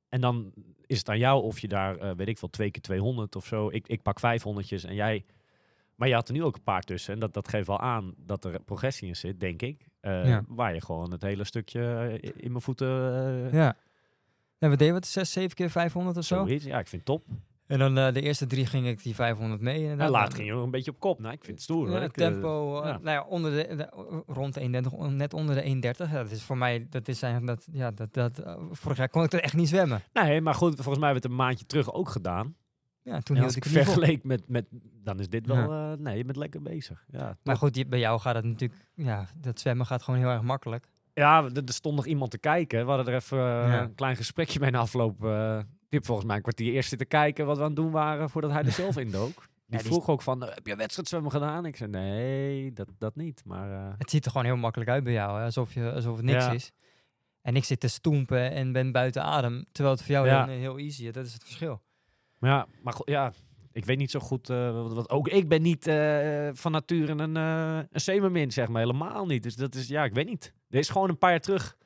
en 0.10 0.22
dan 0.22 0.54
is 0.86 0.98
het 0.98 1.10
aan 1.10 1.18
jou 1.18 1.44
of 1.44 1.60
je 1.60 1.68
daar, 1.68 1.98
eh, 1.98 2.12
weet 2.16 2.28
ik 2.28 2.38
veel, 2.38 2.50
twee 2.50 2.72
keer 2.72 2.82
200 2.82 3.36
of 3.36 3.46
zo. 3.46 3.70
Ik, 3.70 3.88
ik 3.88 4.02
pak 4.02 4.20
500 4.20 4.86
en 4.86 4.96
jij. 4.96 5.26
Maar 5.96 6.08
je 6.08 6.14
had 6.14 6.28
er 6.28 6.34
nu 6.34 6.44
ook 6.44 6.56
een 6.56 6.64
paar 6.64 6.82
tussen. 6.82 7.14
En 7.14 7.20
dat, 7.20 7.34
dat 7.34 7.48
geeft 7.48 7.68
wel 7.68 7.80
aan 7.80 8.14
dat 8.18 8.46
er 8.46 8.62
progressie 8.64 9.08
in 9.08 9.16
zit, 9.16 9.40
denk 9.40 9.62
ik. 9.62 9.88
Eh, 10.00 10.28
Ja. 10.28 10.44
Waar 10.48 10.74
je 10.74 10.82
gewoon 10.82 11.12
het 11.12 11.22
hele 11.22 11.44
stukje 11.44 11.82
eh, 12.22 12.32
in 12.36 12.52
mijn 12.52 12.62
voeten. 12.64 12.88
Ja. 13.52 13.76
En 14.58 14.70
we 14.70 14.76
deden 14.76 14.94
wat, 14.94 15.06
6, 15.08 15.32
7 15.32 15.56
keer 15.56 15.70
500 15.70 16.18
of 16.18 16.26
zo. 16.26 16.36
zoiets. 16.46 16.66
Ja, 16.66 16.80
ik 16.80 16.88
vind 16.88 17.08
het 17.08 17.18
top. 17.18 17.26
En 17.72 17.80
dan 17.80 17.98
eh, 17.98 18.14
de 18.14 18.22
eerste 18.22 18.48
drie 18.48 18.66
ging 18.66 18.88
ik 18.88 19.04
die 19.04 19.16
500 19.16 19.62
mee. 19.62 19.88
En 19.90 20.10
laat 20.10 20.34
ging 20.34 20.48
je 20.48 20.54
ook 20.54 20.64
een 20.64 20.72
beetje 20.72 20.92
op 20.92 21.00
kop. 21.00 21.20
Nou, 21.20 21.34
ik 21.34 21.40
vind 21.44 21.52
het 21.56 21.62
stoer. 21.64 21.86
Ja, 21.86 21.92
hoor. 21.92 22.02
Eh, 22.02 22.10
tempo, 22.10 22.80
eh, 22.82 22.86
ja. 22.90 22.92
nou 22.98 23.10
ja, 23.10 23.24
onder 23.24 23.52
de, 23.52 23.76
de- 23.76 24.24
rond 24.28 24.54
de 24.54 24.60
31, 24.60 24.92
on- 24.92 25.16
net 25.16 25.34
onder 25.34 25.56
de 25.56 25.62
31. 25.62 26.12
Ja, 26.12 26.18
dat 26.24 26.32
is 26.32 26.44
voor 26.44 26.58
mij, 26.58 26.88
dat 26.90 27.08
is 27.08 27.22
eigenlijk 27.22 27.56
dat, 27.56 27.68
ja, 27.76 27.92
dat, 27.92 28.14
dat, 28.14 28.40
eh, 28.40 28.56
vorig 28.72 28.98
jaar 28.98 29.10
kon 29.10 29.24
ik 29.24 29.34
er 29.34 29.42
echt 29.42 29.54
niet 29.56 29.68
zwemmen. 29.68 30.02
Nee, 30.14 30.42
maar 30.42 30.54
goed, 30.56 30.76
volgens 30.76 30.98
mij 30.98 31.06
hebben 31.12 31.22
we 31.22 31.28
het 31.30 31.40
een 31.40 31.46
maandje 31.46 31.66
terug 31.66 31.94
ook 31.94 32.10
gedaan. 32.10 32.56
Ja, 33.04 33.20
toen 33.20 33.38
En 33.38 33.44
als 33.44 33.56
ik 33.56 33.64
het 33.64 33.74
vergeleek 33.74 34.24
met, 34.24 34.44
met, 34.48 34.66
dan 35.04 35.20
is 35.20 35.30
dit 35.30 35.48
wel, 35.48 35.72
eh, 35.72 35.92
nee, 35.98 36.18
je 36.18 36.26
bent 36.26 36.38
lekker 36.38 36.62
bezig. 36.62 37.04
Ja, 37.12 37.38
Maar 37.44 37.58
goed, 37.58 37.74
die- 37.74 37.86
bij 37.88 38.00
jou 38.00 38.20
gaat 38.20 38.36
het 38.36 38.46
natuurlijk, 38.46 38.88
ja, 38.96 39.28
dat 39.36 39.60
zwemmen 39.60 39.86
gaat 39.86 40.04
gewoon 40.04 40.20
heel 40.20 40.30
erg 40.30 40.42
makkelijk. 40.42 40.88
Ja, 41.14 41.44
er, 41.44 41.64
er 41.66 41.74
stond 41.74 41.96
nog 41.96 42.06
iemand 42.06 42.32
te 42.32 42.38
kijken. 42.38 42.82
We 42.86 42.92
hadden 42.92 43.08
er 43.14 43.20
even 43.20 43.38
eh, 43.38 43.80
een 43.82 43.96
klein 43.96 44.16
gesprekje 44.16 44.60
mee 44.60 44.72
na 44.72 44.80
afloop. 44.80 45.24
Eh 45.92 45.98
die 46.00 46.00
heeft 46.00 46.06
volgens 46.06 46.28
mij 46.28 46.36
een 46.36 46.42
kwartier 46.42 46.74
eerst 46.74 46.90
zitten 46.90 47.08
kijken 47.08 47.46
wat 47.46 47.58
we 47.58 47.62
aan 47.64 47.68
het 47.70 47.76
doen 47.78 47.92
waren 47.92 48.30
voordat 48.30 48.52
hij 48.52 48.64
er 48.64 48.72
zelf 48.72 48.98
in 48.98 49.12
dook. 49.12 49.34
Die 49.72 49.80
die 49.80 49.92
vroeg 49.92 50.10
ook 50.10 50.22
van, 50.22 50.44
eh, 50.44 50.54
heb 50.56 50.68
je 50.68 50.76
wedstrijdzwemmen 50.76 51.32
gedaan? 51.32 51.66
Ik 51.66 51.76
zei, 51.76 51.90
nee, 51.90 52.74
dat, 52.74 52.88
dat 52.98 53.16
niet. 53.16 53.42
Maar 53.46 53.72
eh, 53.72 53.94
Het 53.98 54.10
ziet 54.10 54.26
er 54.26 54.32
gewoon 54.32 54.46
heel 54.46 54.56
makkelijk 54.56 54.90
uit 54.90 55.04
bij 55.04 55.14
jou, 55.14 55.38
hè? 55.40 55.44
Alsof, 55.46 55.74
je, 55.74 55.92
alsof 55.92 56.16
het 56.16 56.26
niks 56.26 56.46
Ja. 56.46 56.52
is. 56.52 56.72
En 57.42 57.56
ik 57.56 57.64
zit 57.64 57.80
te 57.80 57.88
stoempen 57.88 58.52
en 58.52 58.72
ben 58.72 58.92
buiten 58.92 59.24
adem, 59.24 59.66
terwijl 59.72 59.96
het 59.96 60.06
voor 60.06 60.14
jou 60.16 60.28
Ja. 60.28 60.46
heel, 60.46 60.58
heel 60.60 60.78
easy 60.78 61.06
is. 61.06 61.12
Dat 61.12 61.26
is 61.26 61.34
het 61.34 61.44
verschil. 61.44 61.82
Maar 62.40 62.50
ja, 62.50 62.68
maar 62.84 62.94
ja, 63.06 63.34
ik 63.72 63.86
weet 63.86 63.98
niet 63.98 64.12
zo 64.12 64.20
goed. 64.20 64.50
eh, 64.50 64.72
wat, 64.94 65.10
ook 65.10 65.28
ik 65.28 65.48
ben 65.48 65.62
niet 65.62 65.88
eh, 65.88 66.50
van 66.54 66.72
nature 66.72 67.12
een, 67.24 67.38
eh 67.38 67.80
een 67.92 68.02
zeemermin, 68.02 68.52
zeg 68.52 68.68
maar. 68.68 68.82
Helemaal 68.82 69.26
niet. 69.26 69.44
Dus 69.44 69.56
dat 69.56 69.76
is, 69.76 69.88
ja, 69.88 70.04
ik 70.04 70.14
weet 70.14 70.28
niet. 70.28 70.54
Er 70.70 70.80
is 70.80 70.90
gewoon 70.90 71.10
een 71.10 71.18
paar 71.18 71.30
jaar 71.30 71.40
terug. 71.40 71.78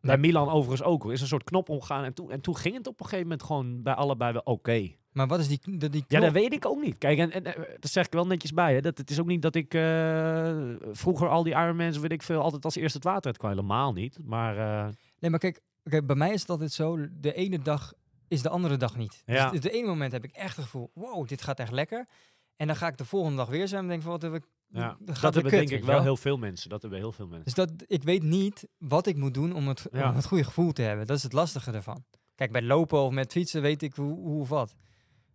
Bij. 0.00 0.18
Milan 0.18 0.48
overigens 0.48 0.88
ook. 0.88 1.04
Er 1.04 1.12
is 1.12 1.20
een 1.20 1.26
soort 1.26 1.44
knop 1.44 1.68
omgaan. 1.68 2.04
En 2.04 2.14
toen, 2.14 2.30
en 2.30 2.40
toen 2.40 2.56
ging 2.56 2.76
het 2.76 2.86
op 2.86 3.00
een 3.00 3.06
gegeven 3.06 3.22
moment 3.22 3.42
gewoon 3.42 3.82
bij 3.82 3.94
allebei 3.94 4.32
wel 4.32 4.42
oké. 4.44 4.90
Maar 5.12 5.26
wat 5.26 5.40
is 5.40 5.48
die, 5.48 5.90
die, 5.90 6.04
Ja, 6.08 6.20
dat 6.20 6.32
weet 6.32 6.52
ik 6.52 6.66
ook 6.66 6.80
niet. 6.80 6.98
Kijk, 6.98 7.18
en, 7.18 7.32
en 7.32 7.44
eh, 7.44 7.62
dat 7.80 7.90
zeg 7.90 8.06
ik 8.06 8.12
wel 8.12 8.26
netjes 8.26 8.52
bij. 8.52 8.74
Hè. 8.74 8.80
Dat, 8.80 8.98
het 8.98 9.10
is 9.10 9.20
ook 9.20 9.26
niet 9.26 9.42
dat 9.42 9.54
ik 9.54 9.74
eh, 9.74 10.58
vroeger 10.92 11.28
al 11.28 11.42
die 11.42 11.52
Ironmans, 11.52 11.98
weet 11.98 12.12
ik 12.12 12.22
veel, 12.22 12.40
altijd 12.42 12.64
als 12.64 12.76
eerste 12.76 12.96
het 12.96 13.06
water 13.06 13.26
uit 13.26 13.36
kwam. 13.36 13.50
Helemaal 13.50 13.92
niet. 13.92 14.18
Maar 14.24 14.58
eh, 14.58 14.92
Nee, 15.20 15.30
maar 15.30 15.38
kijk, 15.38 15.60
kijk, 15.82 16.06
bij 16.06 16.16
mij 16.16 16.32
is 16.32 16.40
het 16.40 16.50
altijd 16.50 16.72
zo, 16.72 16.98
de 17.20 17.32
ene 17.32 17.58
dag 17.58 17.92
is 18.28 18.42
de 18.42 18.48
andere 18.48 18.76
dag 18.76 18.96
niet. 18.96 19.22
Ja. 19.26 19.50
Dus 19.50 19.60
de 19.60 19.70
ene 19.70 19.86
moment 19.86 20.12
heb 20.12 20.24
ik 20.24 20.32
echt 20.32 20.56
het 20.56 20.64
gevoel, 20.64 20.90
wow, 20.94 21.28
dit 21.28 21.42
gaat 21.42 21.58
echt 21.58 21.72
lekker. 21.72 22.08
En 22.56 22.66
dan 22.66 22.76
ga 22.76 22.86
ik 22.86 22.96
de 22.96 23.04
volgende 23.04 23.36
dag 23.36 23.48
weer 23.48 23.68
zwemmen 23.68 23.92
en 23.92 24.00
denk 24.00 24.02
van, 24.02 24.12
wat 24.12 24.22
heb 24.22 24.42
ik... 24.42 24.48
ja, 24.72 24.96
dat 25.00 25.34
hebben 25.34 25.50
denk 25.52 25.70
ik 25.70 25.84
wel 25.84 26.02
heel 26.02 26.16
veel 26.16 26.36
mensen. 26.36 26.70
Dat 26.70 26.80
hebben 26.82 27.00
heel 27.00 27.12
veel 27.12 27.26
mensen. 27.26 27.44
Dus 27.44 27.54
dat, 27.54 27.70
ik 27.86 28.02
weet 28.02 28.22
niet 28.22 28.68
wat 28.78 29.06
ik 29.06 29.16
moet 29.16 29.34
doen 29.34 29.52
om 29.52 29.68
het, 29.68 29.86
Ja. 29.92 30.08
om 30.10 30.16
het 30.16 30.26
goede 30.26 30.44
gevoel 30.44 30.72
te 30.72 30.82
hebben. 30.82 31.06
Dat 31.06 31.16
is 31.16 31.22
het 31.22 31.32
lastige 31.32 31.70
ervan. 31.72 32.04
Kijk, 32.34 32.52
bij 32.52 32.62
lopen 32.62 32.98
of 32.98 33.12
met 33.12 33.32
fietsen 33.32 33.62
weet 33.62 33.82
ik 33.82 33.94
hoe, 33.94 34.14
hoe 34.18 34.40
of 34.40 34.48
wat. 34.48 34.74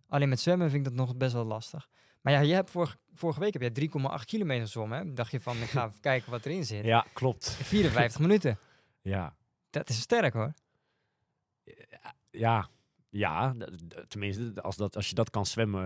Alleen 0.08 0.28
met 0.28 0.40
zwemmen 0.40 0.70
vind 0.70 0.86
ik 0.86 0.96
dat 0.96 1.06
nog 1.06 1.16
best 1.16 1.32
wel 1.32 1.44
lastig. 1.44 1.88
Maar 2.20 2.32
ja, 2.32 2.40
je 2.40 2.54
hebt 2.54 2.70
vorige, 2.70 2.96
vorige 3.12 3.40
week 3.40 3.52
heb 3.52 3.62
je 3.76 3.88
3,8 4.18 4.24
kilometer 4.24 4.64
gezwommen. 4.64 4.98
Hè? 4.98 5.12
Dacht 5.12 5.30
je 5.30 5.40
van, 5.40 5.56
ik 5.56 5.68
ga 5.68 5.86
even 5.86 6.00
kijken 6.10 6.30
wat 6.30 6.46
erin 6.46 6.64
zit. 6.64 6.84
Ja, 6.84 7.06
klopt. 7.12 7.50
54 7.50 8.20
minuten. 8.26 8.58
Ja. 9.02 9.36
Dat 9.70 9.88
is 9.88 10.00
sterk 10.00 10.32
hoor. 10.32 10.52
Ja, 12.30 12.68
ja, 13.16 13.54
tenminste, 14.08 14.62
als, 14.62 14.76
dat, 14.76 14.96
als 14.96 15.08
je 15.08 15.14
dat 15.14 15.30
kan 15.30 15.46
zwemmen 15.46 15.84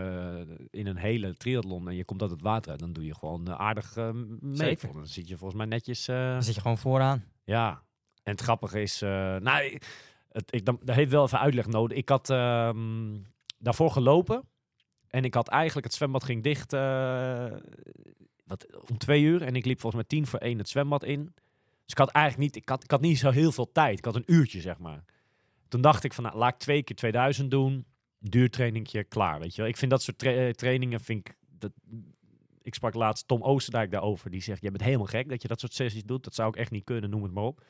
eh, 0.49 0.67
in 0.71 0.87
een 0.87 0.97
hele 0.97 1.37
triathlon 1.37 1.89
en 1.89 1.95
je 1.95 2.05
komt 2.05 2.23
uit 2.23 2.31
het 2.31 2.43
water 2.43 2.71
uit, 2.71 2.81
dan 2.81 2.93
doe 2.93 3.05
je 3.05 3.15
gewoon 3.15 3.49
eh, 3.49 3.55
aardig 3.55 3.97
eh, 3.97 4.11
mee. 4.41 4.57
Zeker. 4.57 4.93
Dan 4.93 5.07
zit 5.07 5.29
je 5.29 5.37
volgens 5.37 5.59
mij 5.59 5.69
netjes. 5.69 6.05
Dan 6.05 6.43
zit 6.43 6.55
je 6.55 6.61
gewoon 6.61 6.79
vooraan. 6.79 7.25
ja, 7.45 7.83
en 8.23 8.33
het 8.33 8.41
grappige 8.41 8.83
is, 8.83 9.03
eh, 9.03 9.37
nou, 9.37 9.79
het, 10.29 10.55
ik, 10.55 10.65
dan, 10.65 10.81
dat 10.83 10.95
heeft 10.95 11.11
wel 11.11 11.25
even 11.25 11.39
uitleg 11.39 11.67
nodig. 11.67 11.99
Ik 11.99 12.09
had 12.09 12.31
ehm, 12.31 13.19
daarvoor 13.59 13.91
gelopen 13.91 14.49
en 15.07 15.25
ik 15.25 15.35
had 15.35 15.49
eigenlijk, 15.49 15.87
het 15.87 15.97
zwembad 15.97 16.25
ging 16.25 16.43
dicht 16.43 16.73
wat, 18.45 18.67
om 18.91 18.99
twee 18.99 19.23
uur 19.23 19.43
en 19.43 19.57
ik 19.57 19.65
liep 19.65 19.81
volgens 19.81 20.03
mij 20.03 20.19
tien 20.19 20.27
voor 20.27 20.39
één 20.39 20.59
het 20.59 20.69
zwembad 20.69 21.05
in. 21.05 21.35
Dus 21.85 21.99
ik 21.99 21.99
had 21.99 22.11
eigenlijk 22.11 22.45
niet, 22.45 22.63
ik 22.63 22.69
had, 22.69 22.85
ik 22.85 22.91
had 22.91 23.01
niet 23.01 23.19
zo 23.19 23.31
heel 23.31 23.53
veel 23.53 23.73
tijd. 23.73 23.99
Ik 23.99 24.05
had 24.05 24.17
een 24.17 24.33
uurtje, 24.33 24.61
zeg 24.61 24.79
maar. 24.79 25.05
Toen 25.71 25.81
dacht 25.81 26.05
ik 26.05 26.13
van, 26.13 26.25
nou, 26.25 26.37
laat 26.37 26.53
ik 26.53 26.59
twee 26.59 26.83
keer 26.83 26.97
2000 26.97 27.51
doen. 27.51 27.87
Duurtrainingje, 28.19 29.05
klaar, 29.05 29.41
weet 29.41 29.55
je 29.55 29.61
wel. 29.61 29.71
Ik 29.71 29.77
vind 29.77 29.91
dat 29.91 30.03
soort 30.03 30.19
tra- 30.19 30.47
eh, 30.47 30.51
trainingen, 30.51 31.01
vind 31.01 31.29
ik... 31.29 31.37
Dat, 31.59 31.73
ik 32.63 32.75
sprak 32.75 32.95
laatst 32.95 33.29
Tom 33.29 33.43
Oosterdijk 33.43 33.91
daarover. 33.91 34.31
Die 34.31 34.43
zegt, 34.43 34.63
jij 34.63 34.71
bent 34.71 34.83
helemaal 34.83 35.07
gek 35.07 35.29
dat 35.29 35.43
je 35.43 35.49
dat 35.49 35.61
soort 35.61 35.75
sessies 35.75 36.05
doet. 36.05 36.25
Dat 36.25 36.35
zou 36.35 36.49
ik 36.49 36.57
echt 36.57 36.71
niet 36.71 36.85
kunnen, 36.85 37.11
noem 37.11 37.23
het 37.23 37.33
maar 37.33 37.45
op. 37.45 37.65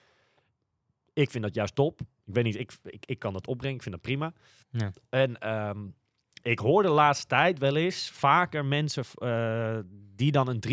Ik 1.12 1.30
vind 1.30 1.44
dat 1.44 1.54
juist 1.54 1.74
top. 1.74 2.00
Ik 2.00 2.34
weet 2.34 2.44
niet, 2.44 2.56
ik, 2.56 2.72
ik, 2.84 3.06
ik 3.06 3.18
kan 3.18 3.32
dat 3.32 3.46
opbrengen. 3.46 3.76
Ik 3.76 3.82
vind 3.82 3.94
dat 3.94 4.04
prima. 4.04 4.32
Ja. 4.70 4.92
En 5.08 5.38
ehm, 5.38 5.88
ik 6.42 6.58
hoor 6.58 6.82
de 6.82 6.88
laatste 6.88 7.26
tijd 7.26 7.58
wel 7.58 7.76
eens 7.76 8.10
vaker 8.10 8.64
mensen 8.64 9.04
eh, 9.14 9.78
die 10.16 10.32
dan 10.32 10.48
een 10.48 10.62
3,8 10.68 10.72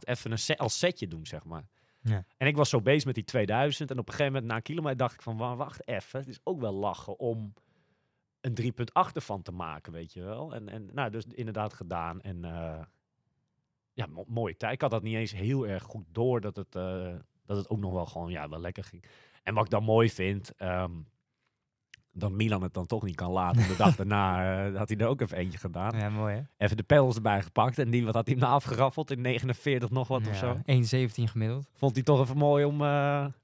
even 0.00 0.30
een 0.30 0.38
set, 0.38 0.58
als 0.58 0.78
setje 0.78 1.08
doen, 1.08 1.26
zeg 1.26 1.44
maar. 1.44 1.66
Ja. 2.08 2.24
En 2.36 2.46
ik 2.46 2.56
was 2.56 2.68
zo 2.68 2.80
bezig 2.80 3.04
met 3.04 3.14
die 3.14 3.24
2000 3.24 3.90
en 3.90 3.98
op 3.98 4.06
een 4.08 4.14
gegeven 4.14 4.32
moment 4.32 4.50
na 4.50 4.56
een 4.56 4.62
kilometer 4.62 4.96
dacht 4.96 5.14
ik 5.14 5.22
van 5.22 5.36
wa- 5.36 5.56
wacht 5.56 5.88
even, 5.88 6.18
het 6.20 6.28
is 6.28 6.40
ook 6.44 6.60
wel 6.60 6.72
lachen 6.72 7.18
om 7.18 7.52
een 8.40 8.54
3,8 8.54 9.12
ervan 9.16 9.42
te 9.42 9.52
maken, 9.52 9.92
weet 9.92 10.12
je 10.12 10.22
wel. 10.22 10.54
En, 10.54 10.68
en 10.68 10.88
nou, 10.92 11.10
dus 11.10 11.24
inderdaad 11.32 11.72
gedaan 11.74 12.20
en 12.20 12.44
eh, 12.44 12.82
ja, 13.92 14.06
mo- 14.06 14.24
mooie 14.28 14.56
tijd. 14.56 14.72
Ik 14.72 14.80
had 14.80 14.90
dat 14.90 15.02
niet 15.02 15.14
eens 15.16 15.32
heel 15.32 15.66
erg 15.66 15.82
goed 15.82 16.06
door 16.12 16.40
dat 16.40 16.56
het, 16.56 16.74
eh, 16.74 17.14
dat 17.44 17.56
het 17.56 17.68
ook 17.68 17.78
nog 17.78 17.92
wel 17.92 18.06
gewoon 18.06 18.30
ja, 18.30 18.48
wel 18.48 18.60
lekker 18.60 18.84
ging. 18.84 19.04
En 19.42 19.54
wat 19.54 19.64
ik 19.64 19.70
dan 19.70 19.84
mooi 19.84 20.10
vind, 20.10 20.54
ehm, 20.56 20.92
dat 22.18 22.30
Milan 22.30 22.62
het 22.62 22.74
dan 22.74 22.86
toch 22.86 23.02
niet 23.02 23.14
kan 23.14 23.30
laten. 23.30 23.68
De 23.68 23.74
dag 23.76 23.96
daarna 24.00 24.54
eh, 24.66 24.76
had 24.78 24.88
hij 24.88 24.98
er 24.98 25.06
ook 25.06 25.20
even 25.20 25.36
eentje 25.36 25.58
gedaan. 25.58 25.98
Ja, 25.98 26.08
mooi 26.08 26.34
hè? 26.34 26.42
Even 26.64 26.76
de 26.76 26.82
pedals 26.82 27.16
erbij 27.16 27.42
gepakt 27.42 27.78
en 27.78 27.90
die 27.90 28.04
wat 28.04 28.14
had 28.14 28.26
hij 28.26 28.34
hem 28.34 28.44
na 28.44 28.50
afgeraffeld 28.50 29.10
in 29.10 29.20
49 29.20 29.90
nog 29.90 30.08
wat 30.08 30.28
of 30.28 30.36
zo. 30.36 30.60
Ja, 30.64 31.06
1,17 31.08 31.08
gemiddeld. 31.24 31.68
Vond 31.74 31.94
hij 31.94 32.04
toch 32.04 32.20
even 32.20 32.36
mooi 32.36 32.64
om... 32.64 32.74
eh, 32.74 32.78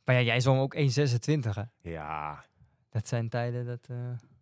Maar 0.05 0.15
ja, 0.15 0.21
jij 0.21 0.41
zwom 0.41 0.59
ook 0.59 0.75
1,26 0.77 0.81
hè? 1.51 1.63
ja, 1.91 2.45
Dat 2.91 3.09
zijn 3.09 3.29
tijden 3.29 3.67
dat... 3.67 3.87
eh, 3.91 3.97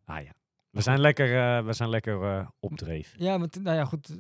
ah 0.05 0.23
ja. 0.25 0.33
We 0.71 0.81
zijn 0.81 1.01
lekker, 1.01 1.65
we 1.65 1.73
zijn 1.73 1.89
lekker 1.89 2.47
opdreef. 2.61 3.15
Ja, 3.19 3.39
want 3.39 3.63
nou 3.63 3.77
ja, 3.77 3.85
goed. 3.85 4.19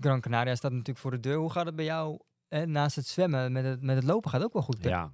Gran 0.00 0.20
Canaria 0.20 0.54
staat 0.54 0.70
natuurlijk 0.70 0.98
voor 0.98 1.10
de 1.10 1.20
deur. 1.20 1.36
Hoe 1.36 1.50
gaat 1.50 1.66
het 1.66 1.76
bij 1.76 1.84
jou 1.84 2.18
eh, 2.48 2.62
naast 2.62 2.96
het 2.96 3.06
zwemmen? 3.06 3.52
Met 3.52 3.64
het, 3.64 3.82
met 3.82 3.96
het 3.96 4.04
lopen 4.04 4.30
gaat 4.30 4.42
ook 4.42 4.52
wel 4.52 4.62
goed. 4.62 4.82
hè? 4.84 4.88
Ja. 4.88 5.12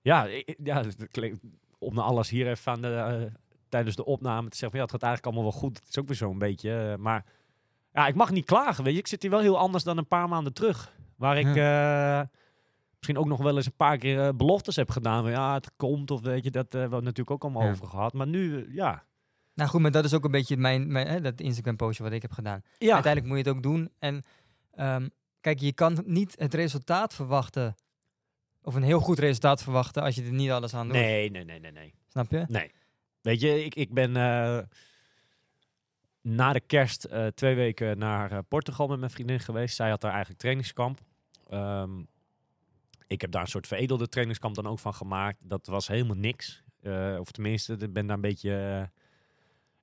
Ja, 0.00 0.24
ik- 0.26 0.58
ja 0.64 0.76
het 0.82 1.08
klinkt- 1.10 1.40
om 1.84 1.94
naar 1.94 2.04
alles 2.04 2.28
hier 2.30 2.48
even 2.48 2.72
aan 2.72 2.80
de, 2.82 2.88
eh, 2.94 3.32
tijdens 3.68 3.96
de 3.96 4.04
opname 4.04 4.48
te 4.48 4.56
zeggen 4.56 4.70
van 4.70 4.78
ja, 4.78 4.82
het 4.84 4.90
gaat 4.90 5.02
eigenlijk 5.02 5.34
allemaal 5.34 5.52
wel 5.52 5.60
goed. 5.60 5.78
Het 5.78 5.88
is 5.88 5.98
ook 5.98 6.06
weer 6.06 6.16
zo'n 6.16 6.38
beetje. 6.38 6.90
eh, 6.92 6.96
maar 7.02 7.24
ja, 7.92 8.06
ik 8.06 8.14
mag 8.14 8.30
niet 8.30 8.44
klagen, 8.44 8.84
weet 8.84 8.92
je. 8.92 8.98
Ik 8.98 9.06
zit 9.06 9.22
hier 9.22 9.30
wel 9.30 9.40
heel 9.40 9.58
anders 9.58 9.84
dan 9.84 9.98
een 9.98 10.08
paar 10.08 10.28
maanden 10.28 10.52
terug. 10.52 10.92
Waar 11.16 11.38
ik 11.38 11.56
eh, 11.56 12.20
misschien 12.96 13.18
ook 13.18 13.26
nog 13.26 13.42
wel 13.42 13.56
eens 13.56 13.66
een 13.66 13.76
paar 13.76 13.98
keer 13.98 14.36
beloftes 14.36 14.76
heb 14.76 14.90
gedaan. 14.90 15.22
Van, 15.22 15.30
ja, 15.30 15.54
het 15.54 15.70
komt 15.76 16.10
of 16.10 16.20
weet 16.20 16.44
je, 16.44 16.50
dat 16.50 16.72
hebben 16.72 16.98
we 16.98 17.04
natuurlijk 17.04 17.30
ook 17.30 17.42
allemaal 17.42 17.62
Ja. 17.62 17.70
over 17.70 17.86
gehad. 17.86 18.12
Maar 18.12 18.26
nu, 18.26 18.74
ja. 18.74 19.04
Nou 19.54 19.70
goed, 19.70 19.80
maar 19.80 19.90
dat 19.90 20.04
is 20.04 20.14
ook 20.14 20.24
een 20.24 20.30
beetje 20.30 20.56
mijn, 20.56 20.92
mijn 20.92 21.06
hè, 21.06 21.20
dat 21.20 21.40
Instagram 21.40 21.76
postje 21.76 22.02
wat 22.02 22.12
ik 22.12 22.22
heb 22.22 22.32
gedaan. 22.32 22.62
ja. 22.78 22.92
Uiteindelijk 22.94 23.32
moet 23.34 23.42
je 23.44 23.48
het 23.50 23.56
ook 23.56 23.62
doen. 23.62 23.90
En 23.98 24.22
ehm, 24.72 25.08
kijk, 25.40 25.60
je 25.60 25.72
kan 25.72 26.02
niet 26.06 26.34
het 26.38 26.54
resultaat 26.54 27.14
verwachten, 27.14 27.74
of 28.64 28.74
een 28.74 28.82
heel 28.82 29.00
goed 29.00 29.18
resultaat 29.18 29.62
verwachten, 29.62 30.02
als 30.02 30.14
je 30.14 30.22
er 30.22 30.32
niet 30.32 30.50
alles 30.50 30.74
aan 30.74 30.86
doet. 30.86 30.96
Nee, 30.96 31.30
nee, 31.30 31.44
nee, 31.44 31.60
nee, 31.60 31.72
nee. 31.72 31.94
Snap 32.08 32.30
je? 32.30 32.44
Nee. 32.48 32.72
Weet 33.20 33.40
je, 33.40 33.64
ik, 33.64 33.74
ik 33.74 33.92
ben 33.92 34.16
eh, 34.16 34.58
na 36.20 36.52
de 36.52 36.60
kerst 36.60 37.04
eh, 37.04 37.26
twee 37.26 37.54
weken 37.54 37.98
naar 37.98 38.32
eh, 38.32 38.38
Portugal 38.48 38.86
met 38.86 38.98
mijn 38.98 39.10
vriendin 39.10 39.40
geweest. 39.40 39.76
Zij 39.76 39.90
had 39.90 40.00
daar 40.00 40.10
eigenlijk 40.10 40.40
trainingskamp. 40.40 41.00
Ehm, 41.48 42.02
ik 43.06 43.20
heb 43.20 43.30
daar 43.30 43.42
een 43.42 43.48
soort 43.48 43.66
veredelde 43.66 44.08
trainingskamp 44.08 44.54
dan 44.54 44.66
ook 44.66 44.78
van 44.78 44.94
gemaakt. 44.94 45.38
Dat 45.40 45.66
was 45.66 45.88
helemaal 45.88 46.16
niks. 46.16 46.62
Of 47.18 47.30
tenminste, 47.30 47.72
ik 47.72 47.92
ben 47.92 48.06
daar 48.06 48.16
een 48.16 48.22
beetje 48.22 48.90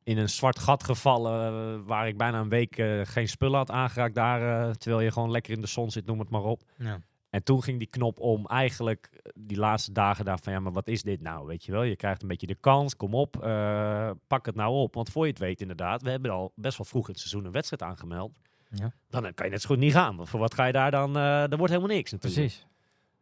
in 0.04 0.18
een 0.18 0.30
zwart 0.30 0.60
gat 0.60 0.84
gevallen. 0.84 1.86
waar 1.86 2.08
ik 2.08 2.18
bijna 2.18 2.40
een 2.40 2.50
week 2.50 2.76
geen 3.04 3.28
spullen 3.28 3.58
had 3.58 3.72
aangeraakt 3.72 4.16
daar. 4.16 4.76
terwijl 4.76 5.02
je 5.02 5.12
gewoon 5.12 5.32
lekker 5.32 5.54
in 5.54 5.62
de 5.62 5.68
zon 5.68 5.92
zit, 5.92 6.06
noem 6.06 6.20
het 6.20 6.30
maar 6.30 6.44
op. 6.44 6.64
Ja. 6.78 7.02
En 7.32 7.44
toen 7.44 7.64
ging 7.64 7.78
die 7.78 7.88
knop 7.88 8.20
om 8.20 8.46
eigenlijk 8.46 9.10
eh, 9.12 9.32
die 9.36 9.58
laatste 9.58 9.92
dagen 9.92 10.26
daar 10.26 10.40
van 10.40 10.54
ja, 10.54 10.60
maar 10.60 10.72
wat 10.72 10.88
is 10.88 11.04
dit 11.04 11.22
nou? 11.22 11.46
Weet 11.48 11.64
je 11.64 11.72
wel, 11.72 11.84
je 11.84 11.96
krijgt 11.96 12.22
een 12.22 12.28
beetje 12.28 12.48
de 12.48 12.56
kans, 12.56 12.96
kom 12.96 13.14
op, 13.14 13.44
eh, 13.44 14.12
pak 14.28 14.46
het 14.46 14.56
nou 14.56 14.74
op. 14.74 14.94
Want 14.94 15.10
voor 15.10 15.26
je 15.26 15.30
het 15.32 15.40
weet 15.40 15.62
inderdaad, 15.62 16.02
we 16.02 16.10
hebben 16.10 16.32
al 16.32 16.52
best 16.56 16.78
wel 16.78 16.86
vroeg 16.86 17.06
in 17.06 17.12
het 17.12 17.20
seizoen 17.20 17.46
een 17.46 17.52
wedstrijd 17.52 17.82
aangemeld. 17.84 18.32
Ja. 18.70 18.94
Dan 19.10 19.34
kan 19.34 19.46
je 19.46 19.52
net 19.52 19.62
zo 19.62 19.68
goed 19.68 19.78
niet 19.78 19.94
gaan. 19.94 20.16
Want 20.16 20.30
voor 20.30 20.40
wat 20.40 20.54
ga 20.54 20.66
je 20.66 20.72
daar 20.72 20.92
dan? 20.92 21.18
eh 21.18 21.52
er 21.52 21.58
wordt 21.58 21.74
helemaal 21.74 21.96
niks 21.96 22.12
natuurlijk. 22.12 22.42
Precies. 22.42 22.68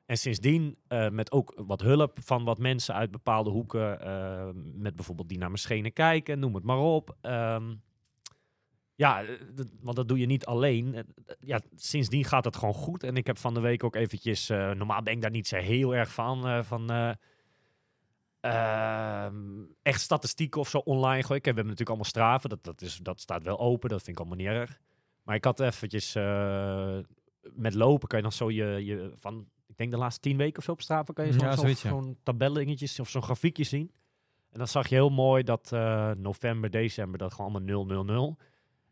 En 0.05 0.17
sindsdien, 0.17 0.77
met 1.11 1.31
ook 1.31 1.53
wat 1.65 1.81
hulp 1.81 2.17
van 2.23 2.43
wat 2.43 2.57
mensen 2.57 2.95
uit 2.95 3.11
bepaalde 3.11 3.49
hoeken, 3.49 3.99
met 4.75 4.95
bijvoorbeeld 4.95 5.29
die 5.29 5.37
naar 5.37 5.47
mijn 5.47 5.59
schenen 5.59 5.93
kijken, 5.93 6.39
noem 6.39 6.55
het 6.55 6.63
maar 6.63 6.77
op. 6.77 7.15
Ehm, 7.21 7.73
ja, 8.99 9.23
eh, 9.23 9.35
want 9.81 9.95
dat 9.95 10.07
doe 10.07 10.19
je 10.19 10.25
niet 10.25 10.45
alleen. 10.45 10.93
Eh, 10.95 10.99
eh, 10.99 11.35
Ja, 11.39 11.61
sindsdien 11.75 12.25
gaat 12.25 12.45
het 12.45 12.55
gewoon 12.55 12.73
goed. 12.73 13.03
En 13.03 13.17
ik 13.17 13.27
heb 13.27 13.37
van 13.37 13.53
de 13.53 13.59
week 13.59 13.83
ook 13.83 13.95
eventjes, 13.95 14.47
normaal 14.47 15.03
ben 15.03 15.13
ik 15.13 15.21
daar 15.21 15.31
niet 15.31 15.47
zo 15.47 15.55
heel 15.55 15.95
erg 15.95 16.11
van, 16.11 16.65
van 16.65 16.89
eh, 16.91 17.11
ehm, 18.39 19.35
echt 19.81 20.01
statistieken 20.01 20.61
of 20.61 20.69
zo 20.69 20.77
online 20.77 21.23
gooien. 21.23 21.41
We 21.41 21.47
hebben 21.47 21.63
natuurlijk 21.63 21.89
allemaal 21.89 22.09
straven, 22.09 22.49
dat, 22.49 22.63
dat, 22.63 22.81
is, 22.81 22.97
dat 22.97 23.19
staat 23.19 23.43
wel 23.43 23.59
open, 23.59 23.89
dat 23.89 24.03
vind 24.03 24.19
ik 24.19 24.25
allemaal 24.25 24.45
niet 24.45 24.55
erg. 24.55 24.79
Maar 25.23 25.35
ik 25.35 25.43
had 25.43 25.59
eventjes, 25.59 26.13
met 27.53 27.73
lopen 27.73 28.07
kan 28.07 28.17
je 28.17 28.23
dan 28.23 28.31
zo 28.31 28.51
je, 28.51 28.85
je 28.85 29.13
van, 29.19 29.47
ik 29.67 29.77
denk 29.77 29.91
de 29.91 29.97
laatste 29.97 30.21
tien 30.21 30.37
weken 30.37 30.57
of 30.57 30.63
zo 30.63 30.71
op 30.71 30.81
Strava, 30.81 31.13
kan 31.13 31.25
je 31.25 31.33
Ja, 31.33 31.39
zo'n 31.39 31.51
zo, 31.51 31.61
zoiets, 31.61 31.81
ja. 31.81 31.89
zo'n 31.89 32.17
tabellingetjes 32.23 32.99
of 32.99 33.09
zo'n 33.09 33.23
grafiekje 33.23 33.63
zien. 33.63 33.91
En 34.49 34.57
dan 34.57 34.67
zag 34.67 34.87
je 34.87 34.95
heel 34.95 35.09
mooi 35.09 35.43
dat 35.43 35.71
november, 36.17 36.69
december, 36.69 37.19
dat 37.19 37.33
gewoon 37.33 37.51
allemaal 37.51 37.67
0, 37.67 37.85
0, 37.85 38.03
0. 38.03 38.37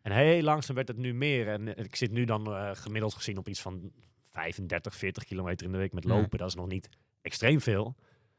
En 0.07 0.13
heel 0.13 0.41
langzaam 0.41 0.75
werd 0.75 0.87
het 0.87 0.97
nu 0.97 1.13
meer. 1.13 1.47
En 1.47 1.77
ik 1.77 1.95
zit 1.95 2.11
nu 2.11 2.25
dan 2.25 2.47
eh, 2.53 2.69
gemiddeld 2.73 3.13
gezien 3.13 3.37
op 3.37 3.47
iets 3.47 3.61
van 3.61 3.91
35, 4.31 4.95
40 4.95 5.23
kilometer 5.23 5.65
in 5.65 5.71
de 5.71 5.77
week 5.77 5.93
met 5.93 6.03
Ja. 6.03 6.09
lopen. 6.09 6.37
Dat 6.37 6.47
is 6.47 6.55
nog 6.55 6.67
niet 6.67 6.89
extreem 7.21 7.61
veel. 7.61 7.95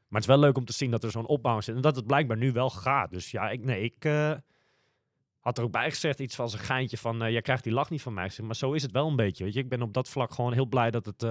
Maar 0.08 0.20
het 0.20 0.30
is 0.30 0.36
wel 0.36 0.38
leuk 0.38 0.56
om 0.56 0.64
te 0.64 0.72
zien 0.72 0.90
dat 0.90 1.04
er 1.04 1.10
zo'n 1.10 1.26
opbouw 1.26 1.60
zit. 1.60 1.74
En 1.74 1.80
dat 1.80 1.96
het 1.96 2.06
blijkbaar 2.06 2.36
nu 2.36 2.52
wel 2.52 2.70
gaat. 2.70 3.10
Dus 3.10 3.30
ja, 3.30 3.50
ik, 3.50 3.64
nee, 3.64 3.82
ik 3.82 4.04
eh, 4.04 4.34
had 5.40 5.58
er 5.58 5.64
ook 5.64 5.72
bij 5.72 5.90
gezegd 5.90 6.20
iets 6.20 6.34
van 6.34 6.44
een 6.44 6.58
geintje 6.58 6.98
van... 6.98 7.22
eh 7.22 7.30
jij 7.30 7.42
krijgt 7.42 7.64
die 7.64 7.72
lach 7.72 7.90
niet 7.90 8.02
van 8.02 8.14
mij. 8.14 8.30
Maar 8.42 8.56
zo 8.56 8.72
is 8.72 8.82
het 8.82 8.92
wel 8.92 9.08
een 9.08 9.16
beetje, 9.16 9.44
weet 9.44 9.54
je. 9.54 9.60
Ik 9.60 9.68
ben 9.68 9.82
op 9.82 9.94
dat 9.94 10.08
vlak 10.08 10.32
gewoon 10.32 10.52
heel 10.52 10.66
blij 10.66 10.90
dat 10.90 11.06
het... 11.06 11.22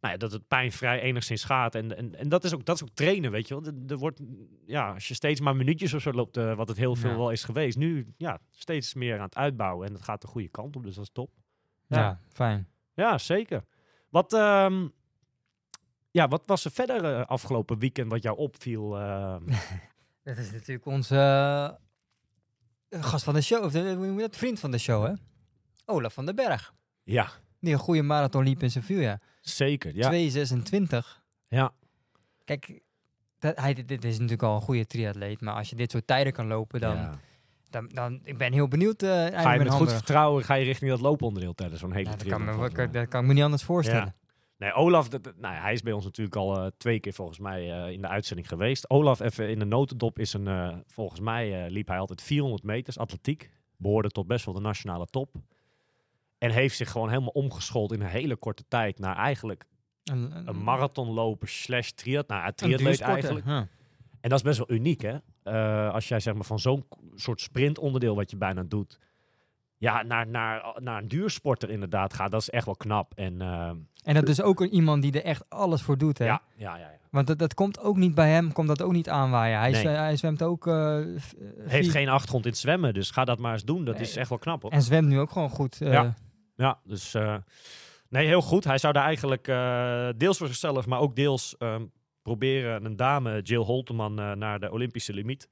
nou 0.00 0.12
ja, 0.12 0.18
dat 0.18 0.32
het 0.32 0.48
pijnvrij 0.48 1.00
enigszins 1.00 1.44
gaat. 1.44 1.74
En, 1.74 1.96
en, 1.96 2.14
en 2.14 2.28
dat, 2.28 2.44
is 2.44 2.54
ook, 2.54 2.64
dat 2.64 2.76
is 2.76 2.82
ook 2.82 2.94
trainen, 2.94 3.30
weet 3.30 3.48
je 3.48 3.60
wel. 3.60 3.72
Er, 3.88 3.96
wordt, 3.98 4.20
ja, 4.66 4.92
als 4.92 5.08
je 5.08 5.14
steeds 5.14 5.40
maar 5.40 5.56
minuutjes 5.56 5.94
of 5.94 6.02
zo 6.02 6.12
loopt, 6.12 6.36
eh, 6.36 6.54
wat 6.54 6.68
het 6.68 6.76
heel 6.76 6.94
veel 6.96 7.10
Ja. 7.10 7.16
wel 7.16 7.30
is 7.30 7.44
geweest. 7.44 7.76
Nu, 7.78 8.14
ja, 8.16 8.38
steeds 8.50 8.94
meer 8.94 9.16
aan 9.16 9.24
het 9.24 9.36
uitbouwen. 9.36 9.86
En 9.88 9.92
het 9.94 10.02
gaat 10.02 10.20
de 10.20 10.26
goede 10.26 10.48
kant 10.48 10.76
op, 10.76 10.82
dus 10.82 10.94
dat 10.94 11.04
is 11.04 11.10
top. 11.12 11.30
Ja, 11.86 11.98
Ja. 11.98 12.20
fijn. 12.28 12.68
Ja, 12.94 13.18
zeker. 13.18 13.64
Wat, 14.08 14.32
ehm, 14.32 14.88
ja, 16.10 16.28
wat 16.28 16.46
was 16.46 16.64
er 16.64 16.70
verder 16.70 17.04
eh, 17.04 17.26
afgelopen 17.26 17.78
weekend 17.78 18.10
wat 18.10 18.22
jou 18.22 18.36
opviel? 18.36 18.98
ehm? 18.98 19.42
Dat 20.24 20.38
is 20.38 20.52
natuurlijk 20.52 20.86
onze 20.86 21.16
eh, 22.88 23.02
gast 23.02 23.24
van 23.24 23.34
de 23.34 23.40
show, 23.40 23.64
of 23.64 23.72
de, 23.72 24.14
dat? 24.18 24.36
Vriend 24.36 24.60
van 24.60 24.70
de 24.70 24.78
show, 24.78 25.06
hè? 25.06 25.12
Olaf 25.84 26.14
van 26.14 26.26
den 26.26 26.34
Berg. 26.34 26.74
ja, 27.02 27.30
Die 27.60 27.72
een 27.72 27.78
goede 27.78 28.02
marathon 28.02 28.44
liep 28.44 28.62
in 28.62 28.70
Sevilla. 28.70 29.20
zeker. 29.40 29.96
Ja, 29.96 30.12
2,26. 30.12 31.22
ja. 31.48 31.72
Kijk, 32.44 32.80
dat, 33.38 33.56
hij, 33.56 33.74
dit, 33.74 34.04
is 34.04 34.14
natuurlijk 34.14 34.42
al 34.42 34.54
een 34.54 34.60
goede 34.60 34.86
triatleet, 34.86 35.40
maar 35.40 35.54
als 35.54 35.70
je 35.70 35.76
dit 35.76 35.90
soort 35.90 36.06
tijden 36.06 36.32
kan 36.32 36.46
lopen, 36.46 36.80
dan, 36.80 36.96
ja. 36.96 37.18
dan, 37.70 37.88
dan 37.88 38.20
ik 38.24 38.38
ben 38.38 38.52
heel 38.52 38.68
benieuwd. 38.68 39.02
eh 39.02 39.26
Ga 39.26 39.52
je 39.52 39.58
met 39.58 39.70
goed 39.70 39.92
vertrouwen 39.92 40.44
ga 40.44 40.54
je 40.54 40.64
richting 40.64 40.90
dat 40.90 41.00
looponderdeel 41.00 41.54
tijdens 41.54 41.80
zo'n 41.80 41.92
hele 41.92 42.10
Ja, 42.10 42.16
dat, 42.16 42.26
kan 42.26 42.44
me, 42.44 42.70
mij. 42.72 42.90
dat 42.90 43.08
kan 43.08 43.20
ik 43.20 43.26
me 43.26 43.34
niet 43.34 43.42
anders 43.42 43.62
voorstellen. 43.62 44.04
Ja. 44.04 44.14
Nee, 44.56 44.72
Olaf, 44.72 45.08
dat, 45.08 45.22
nou 45.36 45.54
ja, 45.54 45.60
hij 45.60 45.72
is 45.72 45.82
bij 45.82 45.92
ons 45.92 46.04
natuurlijk 46.04 46.36
al 46.36 46.56
eh, 46.56 46.66
twee 46.76 47.00
keer 47.00 47.12
volgens 47.12 47.38
mij 47.38 47.72
eh, 47.84 47.92
in 47.92 48.00
de 48.00 48.08
uitzending 48.08 48.48
geweest. 48.48 48.90
Olaf, 48.90 49.20
even 49.20 49.50
in 49.50 49.58
de 49.58 49.64
notendop, 49.64 50.18
is 50.18 50.32
een, 50.32 50.82
volgens 50.86 51.20
mij 51.20 51.70
liep 51.70 51.88
hij 51.88 51.98
altijd 51.98 52.22
400 52.22 52.62
meters 52.62 52.98
atletiek. 52.98 53.50
Behoorde 53.76 54.08
tot 54.08 54.26
best 54.26 54.44
wel 54.44 54.54
de 54.54 54.60
nationale 54.60 55.06
top. 55.06 55.34
En 56.40 56.50
heeft 56.50 56.76
zich 56.76 56.90
gewoon 56.90 57.08
helemaal 57.08 57.28
omgeschoold 57.32 57.92
in 57.92 58.00
een 58.00 58.06
hele 58.06 58.36
korte 58.36 58.64
tijd 58.68 58.98
naar 58.98 59.16
eigenlijk 59.16 59.64
Een, 60.04 60.32
een 60.48 60.62
marathonloper 60.62 61.48
slash 61.48 61.88
triat, 61.90 62.28
nou, 62.28 62.52
triatleet 62.54 63.00
eigenlijk. 63.00 63.46
ja. 63.46 63.66
En 64.20 64.28
dat 64.30 64.38
is 64.38 64.44
best 64.44 64.58
wel 64.58 64.70
uniek, 64.76 65.00
hè? 65.02 65.16
Eh, 65.42 65.92
als 65.94 66.08
jij 66.08 66.20
zeg 66.20 66.34
maar 66.34 66.44
van 66.44 66.58
zo'n 66.58 66.84
soort 67.14 67.40
sprintonderdeel 67.40 68.14
wat 68.14 68.30
je 68.30 68.36
bijna 68.36 68.62
doet, 68.62 68.98
ja, 69.76 70.02
naar, 70.02 70.26
naar, 70.26 70.76
naar 70.78 71.02
een 71.02 71.08
duursporter 71.08 71.70
inderdaad 71.70 72.14
gaat, 72.14 72.30
dat 72.30 72.40
is 72.40 72.50
echt 72.50 72.64
wel 72.64 72.76
knap. 72.76 73.12
En 73.14 73.40
eh, 73.40 73.70
En 74.02 74.14
dat 74.14 74.28
is 74.28 74.42
ook 74.42 74.60
een- 74.60 74.74
iemand 74.74 75.02
die 75.02 75.12
er 75.12 75.24
echt 75.24 75.44
alles 75.50 75.82
voor 75.82 75.98
doet, 75.98 76.18
hè? 76.18 76.24
ja, 76.24 76.42
ja, 76.56 76.76
ja, 76.76 76.90
ja. 76.90 76.98
Want 77.10 77.26
dat, 77.26 77.38
dat 77.38 77.54
komt 77.54 77.80
ook 77.80 77.96
niet 77.96 78.14
bij 78.14 78.30
hem, 78.30 78.52
komt 78.52 78.68
dat 78.68 78.82
ook 78.82 78.92
niet 78.92 79.08
aanwaaien. 79.08 79.58
Hij, 79.58 79.70
Nee. 79.70 79.86
hij 79.86 80.16
zwemt 80.16 80.42
ook... 80.42 80.66
eh, 80.66 80.98
Heeft 81.58 81.90
geen 81.90 82.08
achtergrond 82.08 82.44
in 82.44 82.50
het 82.50 82.60
zwemmen, 82.60 82.94
dus 82.94 83.10
ga 83.10 83.24
dat 83.24 83.38
maar 83.38 83.52
eens 83.52 83.64
doen. 83.64 83.84
Dat 83.84 83.94
Nee. 83.94 84.02
is 84.04 84.16
echt 84.16 84.28
wel 84.28 84.38
knap, 84.38 84.62
hoor. 84.62 84.70
En 84.70 84.82
zwemt 84.82 85.08
nu 85.08 85.18
ook 85.18 85.30
gewoon 85.30 85.50
goed. 85.50 85.76
Ja. 85.78 86.14
Ja, 86.60 86.80
dus 86.84 87.14
eh, 87.14 87.36
nee, 88.08 88.26
heel 88.26 88.40
goed. 88.40 88.64
Hij 88.64 88.78
zou 88.78 88.92
daar 88.92 89.04
eigenlijk 89.04 89.48
eh, 89.48 90.08
deels 90.16 90.38
voor 90.38 90.46
zichzelf, 90.46 90.86
maar 90.86 91.00
ook 91.00 91.16
deels 91.16 91.56
ehm, 91.58 91.86
proberen 92.22 92.84
een 92.84 92.96
dame, 92.96 93.42
Jill 93.42 93.62
Holteman, 93.62 94.18
eh, 94.18 94.32
naar 94.32 94.60
de 94.60 94.70
Olympische 94.70 95.12
limiet 95.12 95.48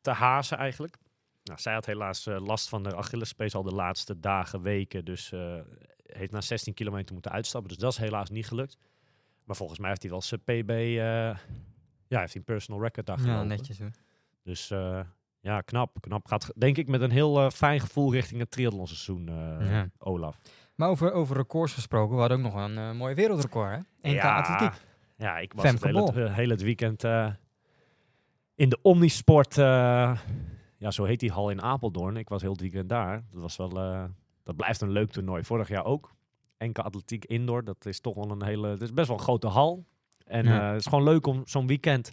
te 0.00 0.10
hazen 0.10 0.58
eigenlijk. 0.58 0.96
Nou, 1.42 1.60
zij 1.60 1.72
had 1.72 1.86
helaas 1.86 2.24
last 2.24 2.68
van 2.68 2.82
de 2.82 2.96
Achillespees 2.96 3.54
al 3.54 3.62
de 3.62 3.74
laatste 3.74 4.20
dagen, 4.20 4.62
weken. 4.62 5.04
Dus 5.04 5.32
heeft 6.02 6.32
na 6.32 6.40
16 6.40 6.74
kilometer 6.74 7.12
moeten 7.12 7.32
uitstappen. 7.32 7.70
Dus 7.70 7.78
dat 7.78 7.92
is 7.92 7.98
helaas 7.98 8.30
niet 8.30 8.46
gelukt. 8.46 8.78
Maar 9.44 9.56
volgens 9.56 9.78
mij 9.78 9.88
heeft 9.88 10.02
hij 10.02 10.10
wel 10.10 10.22
zijn 10.22 10.40
PB, 10.40 10.70
ja, 12.08 12.18
heeft 12.18 12.32
hij 12.32 12.34
een 12.34 12.44
personal 12.44 12.82
record 12.82 13.06
daar 13.06 13.20
ja, 13.20 13.42
netjes 13.42 13.78
hoor. 13.78 13.90
Dus 14.42 14.68
ja, 15.42 15.60
knap. 15.60 15.96
Knap 16.00 16.26
gaat, 16.26 16.52
denk 16.56 16.76
ik, 16.78 16.88
met 16.88 17.00
een 17.00 17.10
heel 17.10 17.40
eh, 17.40 17.50
fijn 17.50 17.80
gevoel 17.80 18.12
richting 18.12 18.40
het 18.40 18.50
triathlonseizoen, 18.50 19.26
Ja. 19.60 19.88
Olaf. 19.98 20.38
Maar 20.74 20.88
over, 20.88 21.12
over 21.12 21.36
records 21.36 21.72
gesproken, 21.74 22.14
we 22.14 22.20
hadden 22.20 22.38
ook 22.38 22.44
nog 22.52 22.54
een 22.64 22.78
eh, 22.78 22.92
mooi 22.92 23.14
wereldrecord, 23.14 23.70
hè? 24.00 24.10
NK 24.10 24.22
atletiek. 24.24 24.80
Ja, 25.16 25.38
ik 25.38 25.52
was 25.52 25.64
Femke 25.64 26.02
het 26.02 26.34
hele, 26.34 26.52
het 26.52 26.62
weekend 26.62 27.04
in 28.54 28.68
de 28.68 28.78
Omnisport. 28.82 29.54
ja, 29.54 30.90
zo 30.90 31.04
heet 31.04 31.20
die 31.20 31.30
hal 31.32 31.50
in 31.50 31.62
Apeldoorn. 31.62 32.16
Ik 32.16 32.28
was 32.28 32.42
heel 32.42 32.50
het 32.52 32.60
weekend 32.60 32.88
daar. 32.88 33.22
Dat 33.30 33.40
was 33.42 33.56
wel, 33.56 33.68
dat 34.42 34.56
blijft 34.56 34.80
een 34.80 34.90
leuk 34.90 35.10
toernooi. 35.10 35.44
Vorig 35.44 35.68
jaar 35.68 35.84
ook. 35.84 36.14
Enke 36.56 36.82
Atletiek 36.82 37.24
Indoor. 37.24 37.64
Dat 37.64 37.86
is 37.86 38.00
toch 38.00 38.14
wel 38.14 38.30
een 38.30 38.42
hele, 38.44 38.68
het 38.68 38.82
is 38.82 38.92
best 38.92 39.08
wel 39.08 39.16
een 39.16 39.22
grote 39.22 39.46
hal. 39.46 39.84
En 40.24 40.44
Ja. 40.44 40.70
het 40.70 40.80
is 40.80 40.86
gewoon 40.86 41.04
leuk 41.04 41.26
om 41.26 41.42
zo'n 41.44 41.66
weekend, 41.66 42.12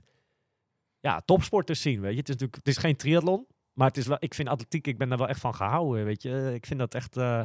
ja, 1.00 1.22
topsport 1.26 1.68
te 1.68 1.74
zien. 1.74 2.02
Weet 2.02 2.12
je, 2.12 2.20
het 2.20 2.30
is 2.30 2.34
natuurlijk, 2.34 2.56
het 2.56 2.68
is 2.68 2.78
geen 2.78 2.96
triathlon. 2.96 3.48
Maar 3.80 3.88
het 3.88 3.98
is 3.98 4.08
wel, 4.08 4.18
ik 4.20 4.34
vind 4.34 4.50
atletiek, 4.50 4.88
ik 4.88 4.98
ben 4.98 5.10
daar 5.10 5.18
wel 5.18 5.28
echt 5.28 5.40
van 5.40 5.56
gehouden. 5.56 6.06
Weet 6.06 6.22
je, 6.22 6.52
ik 6.54 6.66
vind 6.66 6.80
dat 6.80 6.94
echt, 6.94 7.18
eh, 7.18 7.42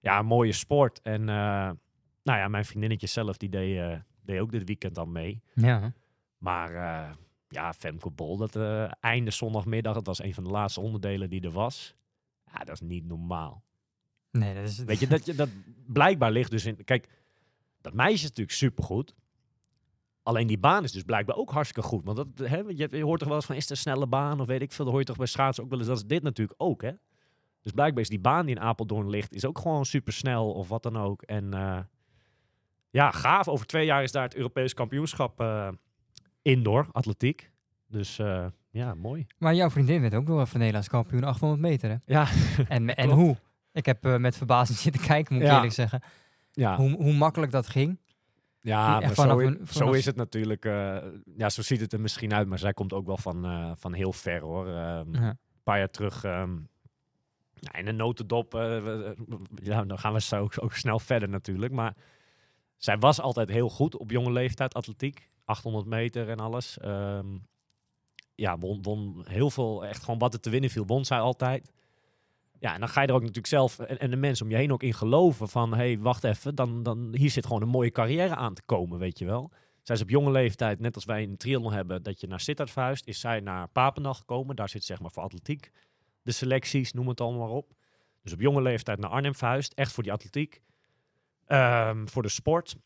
ja, 0.00 0.18
een 0.18 0.26
mooie 0.26 0.52
sport. 0.52 1.00
En 1.00 1.20
eh, 1.28 1.70
nou 2.22 2.38
ja, 2.38 2.48
mijn 2.48 2.64
vriendinnetje 2.64 3.06
zelf, 3.06 3.36
die 3.36 3.48
deed, 3.48 3.78
eh, 3.78 3.98
deed 4.22 4.40
ook 4.40 4.50
dit 4.50 4.64
weekend 4.64 4.94
dan 4.94 5.12
mee. 5.12 5.42
Ja. 5.54 5.92
Maar 6.38 6.72
ja, 7.48 7.72
Femke 7.72 8.10
Bol, 8.10 8.36
dat 8.36 8.56
einde 9.00 9.30
zondagmiddag, 9.30 9.94
het 9.94 10.06
was 10.06 10.22
een 10.22 10.34
van 10.34 10.44
de 10.44 10.50
laatste 10.50 10.80
onderdelen 10.80 11.30
die 11.30 11.40
er 11.40 11.50
was. 11.50 11.94
Ja, 12.52 12.64
dat 12.64 12.74
is 12.74 12.80
niet 12.80 13.04
normaal. 13.04 13.64
Nee, 14.30 14.54
dat 14.54 14.64
is... 14.64 14.78
Weet 14.78 15.00
je, 15.00 15.06
dat, 15.16 15.26
je, 15.26 15.34
dat 15.34 15.48
blijkbaar 15.86 16.30
ligt 16.30 16.50
dus 16.50 16.64
in... 16.64 16.84
Kijk, 16.84 17.08
dat 17.80 17.94
meisje 17.94 18.14
is 18.14 18.22
natuurlijk 18.22 18.56
supergoed. 18.56 19.14
Alleen 20.22 20.46
die 20.46 20.58
baan 20.58 20.84
is 20.84 20.92
dus 20.92 21.02
blijkbaar 21.02 21.36
ook 21.36 21.50
hartstikke 21.50 21.88
goed. 21.88 22.04
Want 22.04 22.16
dat, 22.16 22.48
hè, 22.48 22.56
je, 22.56 22.88
je 22.90 23.02
hoort 23.04 23.18
toch 23.18 23.28
wel 23.28 23.36
eens 23.36 23.46
van, 23.46 23.54
is 23.56 23.62
het 23.62 23.70
een 23.70 23.76
snelle 23.76 24.06
baan? 24.06 24.40
Of 24.40 24.46
weet 24.46 24.62
ik 24.62 24.72
veel, 24.72 24.84
dat 24.84 24.92
hoor 24.94 25.02
je 25.02 25.08
toch 25.08 25.16
bij 25.16 25.26
schaatsen 25.26 25.64
ook 25.64 25.70
wel 25.70 25.78
eens. 25.78 25.88
Dat 25.88 25.96
is 25.96 26.04
dit 26.04 26.22
natuurlijk 26.22 26.62
ook, 26.62 26.82
hè? 26.82 26.90
Dus 27.62 27.72
blijkbaar 27.72 28.02
is 28.02 28.08
die 28.08 28.20
baan 28.20 28.46
die 28.46 28.54
in 28.54 28.60
Apeldoorn 28.60 29.08
ligt, 29.10 29.34
is 29.34 29.44
ook 29.44 29.58
gewoon 29.58 29.84
super 29.84 30.12
snel 30.12 30.52
of 30.52 30.68
wat 30.68 30.82
dan 30.82 30.96
ook. 30.98 31.22
En 31.22 31.54
eh, 31.54 31.78
ja, 32.90 33.10
gaaf. 33.10 33.48
Over 33.48 33.66
twee 33.66 33.84
jaar 33.86 34.02
is 34.02 34.12
daar 34.12 34.22
het 34.22 34.34
Europees 34.34 34.74
kampioenschap 34.74 35.40
eh, 35.40 35.68
indoor, 36.42 36.86
atletiek. 36.92 37.50
Dus 37.88 38.18
eh, 38.18 38.46
ja, 38.70 38.94
mooi. 38.94 39.26
Maar 39.38 39.54
jouw 39.54 39.70
vriendin 39.70 40.00
werd 40.00 40.14
ook 40.14 40.26
nog 40.26 40.40
even 40.40 40.58
Nederlands 40.58 40.88
kampioen 40.88 41.24
800 41.24 41.60
meter, 41.60 41.90
hè? 41.90 41.96
Ja, 42.04 42.26
En, 42.68 42.94
en 42.94 43.10
hoe? 43.10 43.36
Ik 43.72 43.86
heb 43.86 44.18
met 44.18 44.36
verbazing 44.36 44.78
zitten 44.78 45.02
kijken, 45.02 45.34
moet 45.34 45.42
ik 45.42 45.48
Ja. 45.48 45.54
eerlijk 45.54 45.72
zeggen. 45.74 46.02
ja. 46.52 46.76
Hoe, 46.76 46.90
hoe 46.90 47.12
makkelijk 47.14 47.52
dat 47.52 47.66
ging. 47.66 47.98
Ja, 48.62 48.86
maar 49.00 49.08
vanaf 49.14 49.36
zo, 49.72 49.84
is 49.98 50.04
het 50.04 50.16
natuurlijk. 50.16 50.64
eh, 50.64 50.96
ja, 51.36 51.48
zo 51.50 51.62
ziet 51.62 51.80
het 51.80 51.92
er 51.92 52.00
misschien 52.00 52.34
uit, 52.34 52.48
maar 52.48 52.58
zij 52.58 52.72
komt 52.72 52.92
ook 52.92 53.06
wel 53.06 53.16
van, 53.16 53.44
eh, 53.44 53.70
van 53.76 53.92
heel 53.92 54.12
ver 54.12 54.40
hoor. 54.40 54.66
Ehm, 54.68 55.14
Ja. 55.14 55.28
Een 55.28 55.38
paar 55.62 55.78
jaar 55.78 55.90
terug. 55.90 56.24
ehm, 56.24 56.50
nou, 57.60 57.78
in 57.78 57.86
een 57.86 57.96
notendop. 57.96 58.54
eh, 58.54 58.60
we- 58.60 59.16
ja, 59.62 59.84
dan 59.84 59.98
gaan 59.98 60.12
we 60.12 60.20
zo 60.20 60.36
ook, 60.42 60.62
ook 60.62 60.74
snel 60.74 60.98
verder 60.98 61.28
natuurlijk. 61.28 61.72
Maar 61.72 61.94
zij 62.76 62.98
was 62.98 63.20
altijd 63.20 63.48
heel 63.48 63.68
goed 63.68 63.96
op 63.96 64.10
jonge 64.10 64.32
leeftijd, 64.32 64.74
atletiek. 64.74 65.30
800 65.44 65.86
meter 65.86 66.28
en 66.28 66.38
alles. 66.38 66.78
Ehm, 66.78 67.26
ja, 68.34 68.58
won, 68.58 68.82
won 68.82 69.24
heel 69.28 69.50
veel. 69.50 69.86
Echt 69.86 70.02
gewoon 70.02 70.18
wat 70.18 70.34
er 70.34 70.40
te 70.40 70.50
winnen 70.50 70.70
viel, 70.70 70.86
won 70.86 71.04
zij 71.04 71.18
altijd. 71.20 71.72
Ja, 72.62 72.74
en 72.74 72.80
dan 72.80 72.88
ga 72.88 73.00
je 73.00 73.06
er 73.06 73.14
ook 73.14 73.20
natuurlijk 73.20 73.46
zelf 73.46 73.78
en, 73.78 74.10
de 74.10 74.16
mensen 74.16 74.44
om 74.44 74.50
je 74.50 74.56
heen 74.56 74.72
ook 74.72 74.82
in 74.82 74.94
geloven 74.94 75.48
van, 75.48 75.70
hé, 75.70 75.76
hey, 75.76 75.98
wacht 75.98 76.24
even, 76.24 76.54
dan, 76.54 76.82
dan 76.82 77.14
hier 77.16 77.30
zit 77.30 77.46
gewoon 77.46 77.62
een 77.62 77.68
mooie 77.68 77.90
carrière 77.90 78.34
aan 78.34 78.54
te 78.54 78.62
komen, 78.66 78.98
weet 78.98 79.18
je 79.18 79.24
wel. 79.24 79.50
Zij 79.82 79.94
is 79.94 80.02
op 80.02 80.10
jonge 80.10 80.30
leeftijd, 80.30 80.80
net 80.80 80.94
als 80.94 81.04
wij 81.04 81.22
in 81.22 81.36
triathlon 81.36 81.72
hebben, 81.72 82.02
dat 82.02 82.20
je 82.20 82.26
naar 82.26 82.40
Sittard 82.40 82.70
verhuist, 82.70 83.06
is 83.06 83.20
zij 83.20 83.40
naar 83.40 83.68
Papendal 83.68 84.14
gekomen. 84.14 84.56
Daar 84.56 84.68
zit 84.68 84.84
zeg 84.84 85.00
maar 85.00 85.10
voor 85.10 85.22
atletiek 85.22 85.70
de 86.22 86.32
selecties, 86.32 86.92
noem 86.92 87.08
het 87.08 87.20
allemaal 87.20 87.46
maar 87.46 87.56
op. 87.56 87.72
Dus 88.22 88.32
op 88.32 88.40
jonge 88.40 88.62
leeftijd 88.62 88.98
naar 88.98 89.10
Arnhem 89.10 89.34
verhuisd, 89.34 89.72
echt 89.74 89.92
voor 89.92 90.02
die 90.02 90.12
atletiek, 90.12 90.62
Ehm, 91.52 92.06
voor 92.06 92.22
de 92.22 92.28
sport. 92.28 92.76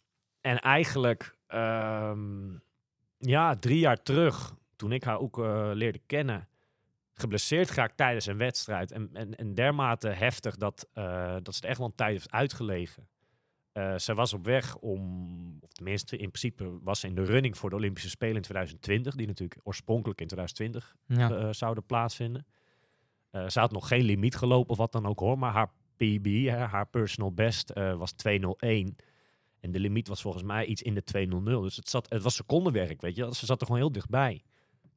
En 0.41 0.59
eigenlijk, 0.59 1.37
ehm, 1.47 2.59
ja, 3.19 3.57
drie 3.57 3.79
jaar 3.79 4.03
terug, 4.03 4.55
toen 4.77 4.93
ik 4.93 5.05
haar 5.05 5.19
ook 5.19 5.39
eh, 5.39 5.71
leerde 5.73 6.01
kennen, 6.07 6.49
geblesseerd 7.21 7.71
geraakt 7.71 7.97
tijdens 7.97 8.27
een 8.27 8.37
wedstrijd. 8.37 8.93
En, 8.93 9.11
en, 9.13 9.35
en 9.35 9.55
dermate 9.55 10.09
heftig 10.09 10.57
dat, 10.57 10.89
eh, 10.93 11.37
dat 11.43 11.55
ze 11.55 11.63
er 11.63 11.69
echt 11.69 11.79
wel 11.79 11.87
een 11.87 11.95
tijd 11.95 12.13
heeft 12.13 12.31
uitgelegen. 12.33 13.09
Eh 13.73 13.95
zij 13.97 14.15
was 14.15 14.33
op 14.33 14.45
weg 14.45 14.77
om, 14.77 15.59
of 15.61 15.73
tenminste 15.73 16.17
in 16.17 16.31
principe 16.31 16.79
was 16.83 17.01
ze 17.01 17.07
in 17.07 17.15
de 17.15 17.25
running 17.25 17.59
voor 17.59 17.71
de 17.71 17.77
Olympische 17.77 18.09
Spelen 18.11 18.37
in 18.37 18.43
2020, 18.43 19.15
die 19.15 19.27
natuurlijk 19.27 19.61
oorspronkelijk 19.63 20.21
in 20.21 20.27
2020 20.27 20.97
Ja. 21.07 21.31
eh, 21.37 21.53
zouden 21.53 21.85
plaatsvinden. 21.87 22.47
Ze 23.47 23.61
had 23.61 23.73
nog 23.73 23.89
geen 23.89 24.03
limiet 24.05 24.37
gelopen 24.37 24.71
of 24.71 24.77
wat 24.77 24.93
dan 24.93 25.07
ook 25.07 25.19
hoor, 25.21 25.39
maar 25.39 25.53
haar 25.53 25.71
PB, 25.97 26.27
hè, 26.47 26.57
haar 26.57 26.87
personal 26.87 27.33
best, 27.33 27.73
was 27.73 28.13
201. 28.13 28.97
En 29.61 29.73
de 29.73 29.81
limiet 29.81 30.09
was 30.09 30.23
volgens 30.23 30.43
mij 30.43 30.65
iets 30.67 30.83
in 30.83 30.95
de 30.95 31.03
200. 31.05 31.63
Dus 31.63 31.77
het, 31.77 31.89
zat, 31.89 32.11
het 32.11 32.23
was 32.23 32.35
secondenwerk, 32.35 33.01
weet 33.01 33.17
je. 33.17 33.35
Ze 33.35 33.47
zat 33.47 33.61
er 33.61 33.67
gewoon 33.67 33.81
heel 33.83 33.93
dichtbij. 33.93 34.43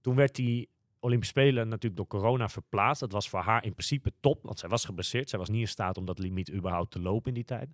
Toen 0.02 0.16
werd 0.16 0.36
die 0.36 0.70
Olympische 1.00 1.40
Spelen 1.40 1.68
natuurlijk 1.68 1.96
door 1.96 2.08
corona 2.08 2.50
verplaatst. 2.50 3.00
Dat 3.00 3.12
was 3.12 3.30
voor 3.30 3.40
haar 3.40 3.64
in 3.64 3.72
principe 3.72 4.12
top, 4.20 4.44
want 4.44 4.60
zij 4.60 4.70
was 4.70 4.86
geblesseerd. 4.86 5.30
Zij 5.30 5.40
was 5.40 5.50
niet 5.50 5.62
in 5.62 5.68
staat 5.68 5.98
om 5.98 6.06
dat 6.06 6.20
limiet 6.20 6.54
überhaupt 6.54 6.92
te 6.92 7.02
lopen 7.02 7.28
in 7.28 7.34
die 7.34 7.46
tijd. 7.46 7.70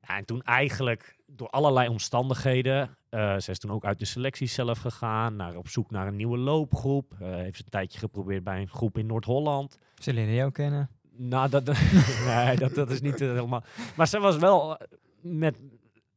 Ja, 0.00 0.16
en 0.16 0.24
toen 0.24 0.42
eigenlijk 0.42 1.16
door 1.26 1.48
allerlei 1.48 1.88
omstandigheden, 1.88 2.96
eh 3.08 3.38
ze 3.38 3.50
is 3.50 3.58
toen 3.58 3.70
ook 3.70 3.84
uit 3.84 3.98
de 3.98 4.04
selectie 4.04 4.46
zelf 4.46 4.78
gegaan, 4.78 5.36
naar, 5.36 5.56
op 5.56 5.68
zoek 5.68 5.90
naar 5.90 6.06
een 6.06 6.16
nieuwe 6.16 6.38
loopgroep. 6.38 7.14
Eh, 7.20 7.34
heeft 7.34 7.56
ze 7.56 7.62
een 7.64 7.70
tijdje 7.70 7.98
geprobeerd 7.98 8.44
bij 8.44 8.60
een 8.60 8.68
groep 8.68 8.98
in 8.98 9.06
Noord-Holland. 9.06 9.78
Ze 9.94 10.12
leren 10.12 10.34
jou 10.34 10.50
kennen. 10.50 10.90
Nou, 11.16 11.48
dat, 11.48 11.64
nee, 12.26 12.56
dat, 12.56 12.74
dat 12.74 12.90
is 12.90 13.00
niet 13.00 13.20
eh, 13.20 13.28
helemaal. 13.28 13.64
Maar 13.96 14.06
zij 14.06 14.20
was 14.20 14.36
wel 14.36 14.78
met. 15.20 15.60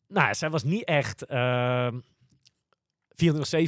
Nou, 0.07 0.35
zij 0.35 0.49
was 0.49 0.63
niet 0.63 0.83
echt. 0.83 1.25
ehm 1.25 1.99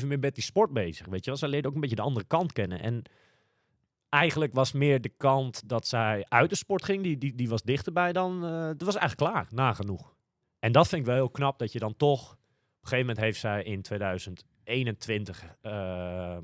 24-7 0.03 0.07
meer 0.07 0.19
met 0.19 0.35
die 0.35 0.43
sport 0.43 0.73
bezig. 0.73 1.05
Weet 1.05 1.23
je 1.23 1.29
wel, 1.29 1.39
zij 1.39 1.49
leerde 1.49 1.67
ook 1.67 1.73
een 1.75 1.81
beetje 1.81 1.95
de 1.95 2.01
andere 2.01 2.25
kant 2.25 2.53
kennen. 2.53 2.81
En 2.81 3.03
eigenlijk 4.09 4.53
was 4.53 4.71
meer 4.71 5.01
de 5.01 5.13
kant 5.17 5.69
dat 5.69 5.87
zij 5.87 6.25
uit 6.27 6.49
de 6.49 6.55
sport 6.55 6.83
ging, 6.83 7.03
die, 7.03 7.17
die, 7.17 7.35
die 7.35 7.49
was 7.49 7.63
dichterbij 7.63 8.13
dan. 8.13 8.45
eh 8.45 8.67
dat 8.67 8.81
was 8.81 8.95
eigenlijk 8.95 9.31
klaar, 9.31 9.47
nagenoeg. 9.49 10.15
En 10.59 10.71
dat 10.71 10.87
vind 10.87 11.01
ik 11.01 11.07
wel 11.07 11.15
heel 11.15 11.29
knap 11.29 11.59
dat 11.59 11.71
je 11.71 11.79
dan 11.79 11.95
toch. 11.95 12.31
Op 12.31 12.37
een 12.83 12.87
gegeven 12.87 13.05
moment 13.05 13.25
heeft 13.25 13.39
zij 13.39 13.63
in 13.63 13.81
2021 13.81 15.55
eh, 15.61 16.37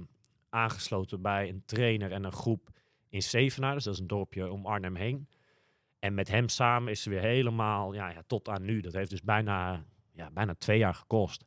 aangesloten 0.49 1.21
bij 1.21 1.49
een 1.49 1.63
trainer 1.65 2.11
en 2.11 2.23
een 2.23 2.31
groep 2.31 2.69
in 3.09 3.23
Zevenaar. 3.23 3.73
Dus 3.73 3.83
dat 3.83 3.93
is 3.93 3.99
een 3.99 4.07
dorpje 4.07 4.51
om 4.51 4.65
Arnhem 4.65 4.95
heen. 4.95 5.27
En 5.99 6.13
met 6.13 6.27
hem 6.27 6.49
samen 6.49 6.91
is 6.91 7.01
ze 7.01 7.09
weer 7.09 7.21
helemaal 7.21 7.93
ja, 7.93 8.09
ja, 8.09 8.23
tot 8.27 8.49
aan 8.49 8.65
nu. 8.65 8.79
Dat 8.79 8.93
heeft 8.93 9.09
dus 9.09 9.21
bijna, 9.21 9.85
ja, 10.11 10.31
bijna 10.31 10.55
twee 10.55 10.77
jaar 10.77 10.93
gekost. 10.93 11.45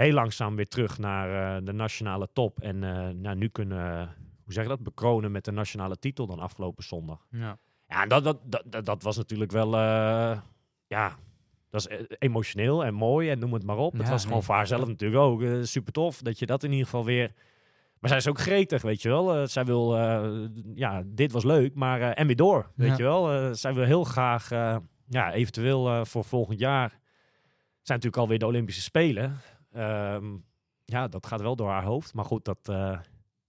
Heel 0.00 0.12
langzaam 0.12 0.56
weer 0.56 0.68
terug 0.68 0.98
naar 0.98 1.56
eh, 1.56 1.64
de 1.66 1.72
nationale 1.72 2.28
top. 2.32 2.60
En 2.60 2.84
eh, 2.84 3.08
nou, 3.08 3.36
nu 3.36 3.48
kunnen, 3.48 4.14
hoe 4.44 4.52
zeg 4.52 4.62
je 4.62 4.68
dat, 4.68 4.82
bekronen 4.82 5.32
met 5.32 5.44
de 5.44 5.52
nationale 5.52 5.98
titel 5.98 6.26
dan 6.26 6.38
afgelopen 6.38 6.84
zondag. 6.84 7.26
Ja. 7.30 7.58
Ja, 7.88 8.02
en 8.02 8.08
dat, 8.08 8.24
dat, 8.24 8.40
dat, 8.66 8.84
dat, 8.86 9.02
was 9.02 9.16
natuurlijk 9.16 9.52
wel, 9.52 9.74
eh, 9.74 10.40
ja, 10.86 11.16
dat 11.70 11.80
is 11.80 11.86
eh, 11.86 12.00
emotioneel 12.18 12.84
en 12.84 12.94
mooi 12.94 13.30
en 13.30 13.38
noem 13.38 13.52
het 13.52 13.64
maar 13.64 13.76
op. 13.76 13.92
Het 13.92 14.02
Ja, 14.02 14.10
was 14.10 14.24
gewoon 14.24 14.42
voor 14.42 14.54
haar 14.54 14.66
zelf 14.66 14.86
natuurlijk 14.88 15.20
ook 15.20 15.42
eh, 15.42 15.62
super 15.62 15.92
tof 15.92 16.22
dat 16.22 16.38
je 16.38 16.46
dat 16.46 16.62
in 16.62 16.70
ieder 16.70 16.84
geval 16.84 17.04
weer... 17.04 17.32
Maar 17.98 18.10
zij 18.10 18.18
is 18.18 18.28
ook 18.28 18.38
gretig, 18.38 18.82
weet 18.82 19.02
je 19.02 19.08
wel. 19.08 19.34
Eh, 19.36 19.46
zij 19.46 19.64
wil, 19.64 19.96
eh, 19.96 20.30
ja, 20.74 21.02
dit 21.06 21.32
was 21.32 21.44
leuk, 21.44 21.74
maar 21.74 22.00
eh, 22.00 22.10
en 22.14 22.26
weer 22.26 22.36
door, 22.36 22.70
weet 22.74 22.88
Ja. 22.88 22.96
je 22.96 23.02
wel. 23.02 23.32
Eh, 23.32 23.52
zij 23.52 23.74
wil 23.74 23.84
heel 23.84 24.04
graag, 24.04 24.50
eh, 24.50 24.76
ja, 25.08 25.32
eventueel 25.32 25.88
eh, 25.88 26.04
voor 26.04 26.24
volgend 26.24 26.58
jaar 26.58 26.88
zijn 27.82 27.98
natuurlijk 27.98 28.16
alweer 28.16 28.38
de 28.38 28.46
Olympische 28.46 28.82
Spelen. 28.82 29.36
Ehm, 29.72 30.24
ja, 30.84 31.08
dat 31.08 31.26
gaat 31.26 31.40
wel 31.40 31.56
door 31.56 31.68
haar 31.70 31.84
hoofd. 31.84 32.14
Maar 32.14 32.24
goed, 32.24 32.44
dat, 32.44 32.58
eh, 32.68 32.98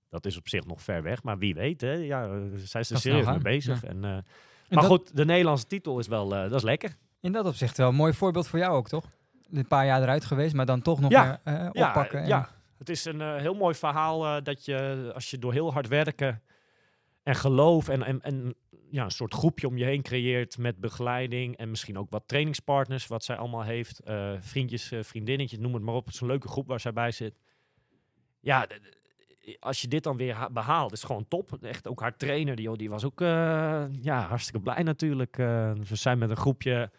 dat 0.10 0.26
is 0.26 0.38
op 0.38 0.48
zich 0.50 0.66
nog 0.66 0.82
ver 0.82 1.04
weg. 1.04 1.24
Maar 1.24 1.38
wie 1.38 1.54
weet, 1.54 1.82
hè. 1.82 1.92
Ja, 1.94 2.24
eh, 2.26 2.32
zij 2.56 2.82
is 2.82 2.90
er 2.92 2.98
serieus 2.98 3.26
mee 3.26 3.38
bezig. 3.38 3.82
ja. 3.82 3.88
En, 3.88 4.04
eh, 4.04 4.12
En 4.12 4.24
maar 4.70 4.84
dat- 4.84 4.86
goed, 4.86 5.16
de 5.16 5.26
Nederlandse 5.26 5.68
titel 5.68 6.00
is 6.00 6.08
wel, 6.08 6.30
dat 6.30 6.54
is 6.54 6.62
lekker. 6.64 6.96
In 7.20 7.32
dat 7.32 7.46
opzicht 7.46 7.78
wel 7.78 7.88
een 7.90 7.96
mooi 7.96 8.14
voorbeeld 8.14 8.48
voor 8.48 8.60
jou 8.60 8.76
ook, 8.76 8.88
toch? 8.88 9.06
Een 9.52 9.68
paar 9.68 9.86
jaar 9.86 10.02
eruit 10.02 10.26
geweest, 10.26 10.54
maar 10.56 10.66
dan 10.66 10.82
toch 10.82 11.00
nog 11.00 11.12
Ja. 11.12 11.40
weer, 11.44 11.54
Ja, 11.54 11.68
oppakken. 11.88 12.20
en- 12.22 12.28
ja, 12.28 12.50
het 12.78 12.90
is 12.90 13.06
een 13.06 13.22
heel 13.40 13.54
mooi 13.54 13.76
verhaal 13.76 14.44
dat 14.44 14.66
je, 14.66 15.12
als 15.14 15.30
je 15.32 15.40
door 15.40 15.54
heel 15.54 15.74
hard 15.74 15.88
werken 15.88 16.42
en 17.24 17.36
geloof 17.36 17.90
en, 17.90 18.04
en, 18.04 18.22
en 18.22 18.56
ja, 18.92 19.04
een 19.04 19.12
soort 19.12 19.34
groepje 19.34 19.68
om 19.68 19.78
je 19.78 19.86
heen 19.86 20.02
creëert 20.02 20.58
met 20.58 20.80
begeleiding 20.80 21.58
en 21.58 21.70
misschien 21.70 21.98
ook 21.98 22.10
wat 22.10 22.28
trainingspartners, 22.28 23.08
wat 23.08 23.24
zij 23.24 23.36
allemaal 23.36 23.64
heeft, 23.64 24.00
eh, 24.00 24.34
vriendjes, 24.40 24.92
eh, 24.92 25.04
vriendinnetjes, 25.04 25.60
noem 25.60 25.74
het 25.74 25.84
maar 25.84 25.96
op. 25.96 26.08
Is 26.08 26.22
een 26.22 26.28
leuke 26.28 26.48
groep 26.48 26.68
waar 26.68 26.80
zij 26.80 26.94
bij 26.94 27.12
zit. 27.12 27.40
Ja, 28.40 28.68
als 29.60 29.82
je 29.82 29.88
dit 29.88 30.04
dan 30.04 30.18
weer 30.18 30.34
ha- 30.34 30.50
behaalt, 30.50 30.92
is 30.92 31.04
gewoon 31.04 31.28
top. 31.28 31.64
Echt 31.64 31.88
ook 31.88 32.00
haar 32.00 32.18
trainer, 32.18 32.56
die, 32.56 32.78
die 32.78 32.90
was 32.90 33.06
ook 33.06 33.22
eh, 33.22 33.86
ja, 34.02 34.28
hartstikke 34.28 34.60
blij 34.60 34.84
natuurlijk. 34.84 35.36
We 35.36 35.96
zijn 35.96 36.18
met 36.18 36.30
een 36.30 36.36
groepje 36.36 36.92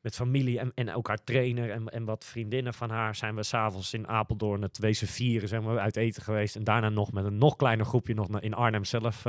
met 0.00 0.14
familie 0.14 0.58
en, 0.58 0.72
en 0.74 0.94
ook 0.94 1.08
haar 1.08 1.24
trainer 1.24 1.70
en, 1.70 1.88
en 1.88 2.04
wat 2.04 2.24
vriendinnen 2.24 2.74
van 2.74 2.90
haar 2.90 3.14
zijn 3.14 3.34
we 3.34 3.42
s'avonds 3.42 3.94
in 3.94 4.08
Apeldoorn 4.08 4.62
het 4.62 4.78
wezen 4.78 5.06
vieren, 5.06 5.48
zijn 5.48 5.66
we 5.66 5.78
uit 5.78 5.96
eten 5.96 6.22
geweest. 6.22 6.56
En 6.56 6.64
daarna 6.64 6.88
nog 6.88 7.12
met 7.12 7.24
een 7.24 7.38
nog 7.38 7.56
kleiner 7.56 7.86
groepje 7.86 8.14
nog 8.14 8.40
in 8.40 8.54
Arnhem 8.54 8.84
zelf. 8.84 9.24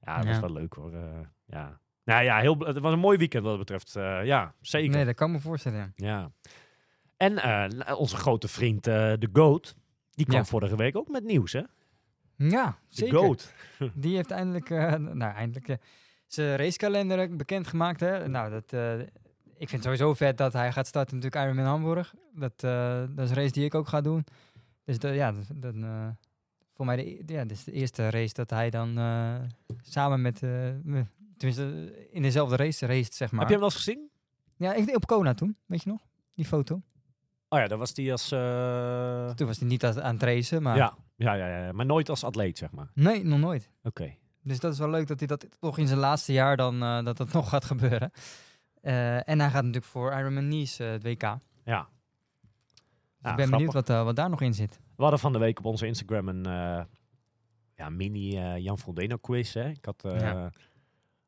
Ja, 0.00 0.16
dat 0.16 0.24
was 0.26 0.34
Ja. 0.34 0.40
wel 0.40 0.52
leuk 0.52 0.72
hoor. 0.74 0.92
eh, 0.94 1.20
ja. 1.46 1.80
Nou 2.04 2.22
ja, 2.24 2.38
heel, 2.38 2.58
het 2.58 2.78
was 2.78 2.92
een 2.92 2.98
mooi 2.98 3.18
weekend 3.18 3.42
wat 3.42 3.50
dat 3.56 3.66
betreft. 3.66 3.96
eh, 3.96 4.24
ja, 4.24 4.54
zeker. 4.60 4.90
Nee, 4.90 5.04
dat 5.04 5.14
kan 5.14 5.30
me 5.32 5.40
voorstellen. 5.40 5.92
Ja. 5.96 6.30
En 7.16 7.38
eh, 7.38 7.98
onze 7.98 8.16
grote 8.16 8.48
vriend, 8.48 8.84
de 8.84 9.28
GOAT, 9.32 9.74
die 10.10 10.26
kwam 10.26 10.38
Ja. 10.38 10.44
vorige 10.44 10.76
week 10.76 10.96
ook 10.96 11.08
met 11.08 11.24
nieuws, 11.24 11.52
hè? 11.52 11.62
Ja, 12.36 12.66
De 12.66 12.74
zeker. 12.88 13.18
GOAT. 13.18 13.54
Die 13.94 14.16
heeft 14.16 14.30
eindelijk, 14.30 14.68
nou 14.98 15.34
eindelijk, 15.34 15.80
zijn 16.26 16.56
racekalender 16.56 17.36
bekendgemaakt. 17.36 18.00
Hè? 18.00 18.28
Nou, 18.28 18.50
dat, 18.50 18.72
ik 19.56 19.68
vind 19.68 19.70
het 19.72 19.82
sowieso 19.82 20.14
vet 20.14 20.36
dat 20.38 20.52
hij 20.52 20.72
gaat 20.72 20.86
starten 20.86 21.14
natuurlijk 21.16 21.44
Ironman 21.44 21.64
Hamburg. 21.72 22.14
Dat, 22.34 22.60
dat 22.60 23.18
is 23.24 23.30
een 23.30 23.36
race 23.36 23.52
die 23.52 23.64
ik 23.64 23.74
ook 23.74 23.88
ga 23.88 24.00
doen. 24.00 24.24
Dus 24.84 24.98
dat, 24.98 25.14
ja, 25.14 25.32
dat, 25.32 25.44
dat, 25.54 25.74
voor 26.80 26.88
mij 26.88 26.96
de, 27.04 27.10
e- 27.10 27.22
ja, 27.36 27.42
dit 27.44 27.56
is 27.56 27.64
de 27.64 27.72
eerste 27.72 28.10
race 28.10 28.34
dat 28.34 28.50
hij 28.50 28.70
dan 28.70 28.98
eh, 28.98 29.34
samen 29.82 30.20
met, 30.22 30.42
eh, 30.42 30.50
me- 30.82 31.04
tenminste 31.36 31.92
in 32.10 32.22
dezelfde 32.22 32.56
race 32.56 32.86
race, 32.86 33.10
zeg 33.12 33.30
maar. 33.30 33.40
Heb 33.40 33.48
je 33.48 33.54
hem 33.54 33.62
wel 33.64 33.72
eens 33.72 33.84
gezien? 33.84 34.10
Ja, 34.56 34.74
ik 34.74 34.94
op 34.96 35.06
Kona 35.06 35.34
toen, 35.34 35.56
weet 35.66 35.82
je 35.82 35.90
nog? 35.90 36.00
Die 36.34 36.44
foto. 36.44 36.82
Oh 37.48 37.58
ja, 37.58 37.66
dat 37.68 37.78
was 37.78 37.94
die 37.94 38.12
als... 38.12 38.32
eh, 38.32 39.30
Toen 39.30 39.46
was 39.46 39.58
hij 39.58 39.68
niet 39.68 39.84
aan 39.84 40.12
het 40.14 40.22
racen, 40.22 40.62
maar 40.62 40.76
ja, 40.76 40.94
ja, 41.16 41.32
ja, 41.34 41.64
ja, 41.66 41.72
maar 41.72 41.86
nooit 41.86 42.08
als 42.08 42.24
atleet, 42.24 42.58
zeg 42.58 42.70
maar. 42.70 42.90
nee, 42.94 43.24
nog 43.24 43.38
nooit. 43.38 43.70
Oké. 43.82 44.14
Dus 44.42 44.60
dat 44.60 44.72
is 44.72 44.78
wel 44.78 44.90
leuk 44.90 45.06
dat 45.06 45.18
hij 45.18 45.28
dat 45.28 45.46
toch 45.60 45.78
in 45.78 45.86
zijn 45.86 45.98
laatste 45.98 46.32
jaar 46.32 46.56
dan 46.56 46.78
dat 47.04 47.16
dat 47.16 47.32
nog 47.32 47.48
gaat 47.48 47.64
gebeuren. 47.64 48.10
En 49.24 49.38
hij 49.40 49.50
gaat 49.50 49.64
natuurlijk 49.64 49.84
voor 49.84 50.12
Ironman 50.12 50.48
Nice 50.48 50.82
het 50.82 51.02
WK. 51.02 51.20
Dus 51.20 51.30
Ja. 51.64 51.88
Ja, 53.22 53.30
ik 53.30 53.36
ben 53.36 53.46
grappig. 53.46 53.50
benieuwd 53.50 53.72
wat, 53.72 54.04
wat 54.04 54.16
daar 54.16 54.30
nog 54.30 54.40
in 54.40 54.54
zit. 54.54 54.80
We 55.00 55.06
hadden 55.06 55.24
van 55.24 55.32
de 55.32 55.38
week 55.38 55.58
op 55.58 55.64
onze 55.64 55.86
Instagram 55.86 56.28
een 56.28 56.46
eh, 56.46 56.84
ja, 57.74 57.88
mini 57.88 58.36
eh, 58.36 58.58
Jan 58.58 58.78
Frodeno 58.78 59.16
quiz. 59.16 59.54
Hè? 59.54 59.68
Ik 59.68 59.84
had 59.84 60.04
eh, 60.04 60.20
Ja. 60.20 60.52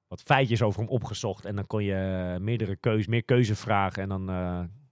wat 0.09 0.23
feitjes 0.23 0.63
over 0.63 0.81
hem 0.81 0.89
opgezocht. 0.89 1.45
En 1.45 1.57
dan 1.57 1.67
kon 1.67 1.85
je 1.85 2.37
meerdere 2.41 2.77
keuze, 2.77 3.11
meer 3.11 3.25
keuzevragen. 3.25 4.03
En 4.03 4.09
dan 4.09 4.27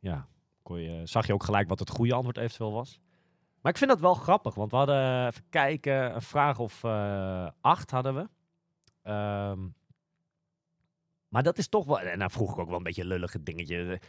ja, 0.01 0.27
kon 0.63 0.81
je, 0.81 1.01
zag 1.05 1.27
je 1.27 1.33
ook 1.33 1.45
gelijk 1.45 1.69
wat 1.69 1.79
het 1.79 1.91
goede 1.91 2.15
antwoord 2.15 2.37
eventueel 2.37 2.73
was. 2.73 3.01
Maar 3.61 3.73
ik 3.73 3.79
vind 3.79 3.91
dat 3.91 4.01
wel 4.01 4.15
grappig, 4.15 4.55
want 4.55 4.71
we 4.71 4.77
hadden, 4.77 5.27
even 5.27 5.45
kijken, 5.49 6.15
een 6.15 6.23
vraag 6.23 6.59
of 6.59 6.85
acht 7.61 7.91
hadden 7.91 8.15
we. 8.15 8.29
Ehm, 9.03 9.69
maar 11.29 11.43
dat 11.43 11.59
is 11.59 11.69
toch 11.69 11.85
wel, 11.85 12.01
en 12.01 12.19
dan 12.19 12.31
vroeg 12.31 12.53
ik 12.53 12.59
ook 12.59 12.69
wel 12.69 12.77
een 12.77 12.83
beetje 12.83 13.05
lullige 13.05 13.43
dingetje. 13.43 14.01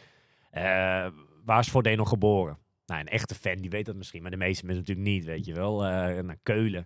Waar 1.45 1.59
is 1.59 1.69
Frodeno 1.69 2.05
geboren? 2.05 2.57
Nou, 2.91 3.03
een 3.03 3.09
echte 3.09 3.35
fan 3.35 3.55
die 3.55 3.69
weet 3.69 3.85
dat 3.85 3.95
misschien, 3.95 4.21
maar 4.21 4.31
de 4.31 4.37
meeste 4.37 4.65
mensen 4.65 4.83
natuurlijk 4.85 5.15
niet, 5.15 5.25
weet 5.25 5.45
je 5.45 5.53
wel. 5.53 5.85
Eh, 5.85 6.23
naar 6.23 6.37
Keulen. 6.43 6.85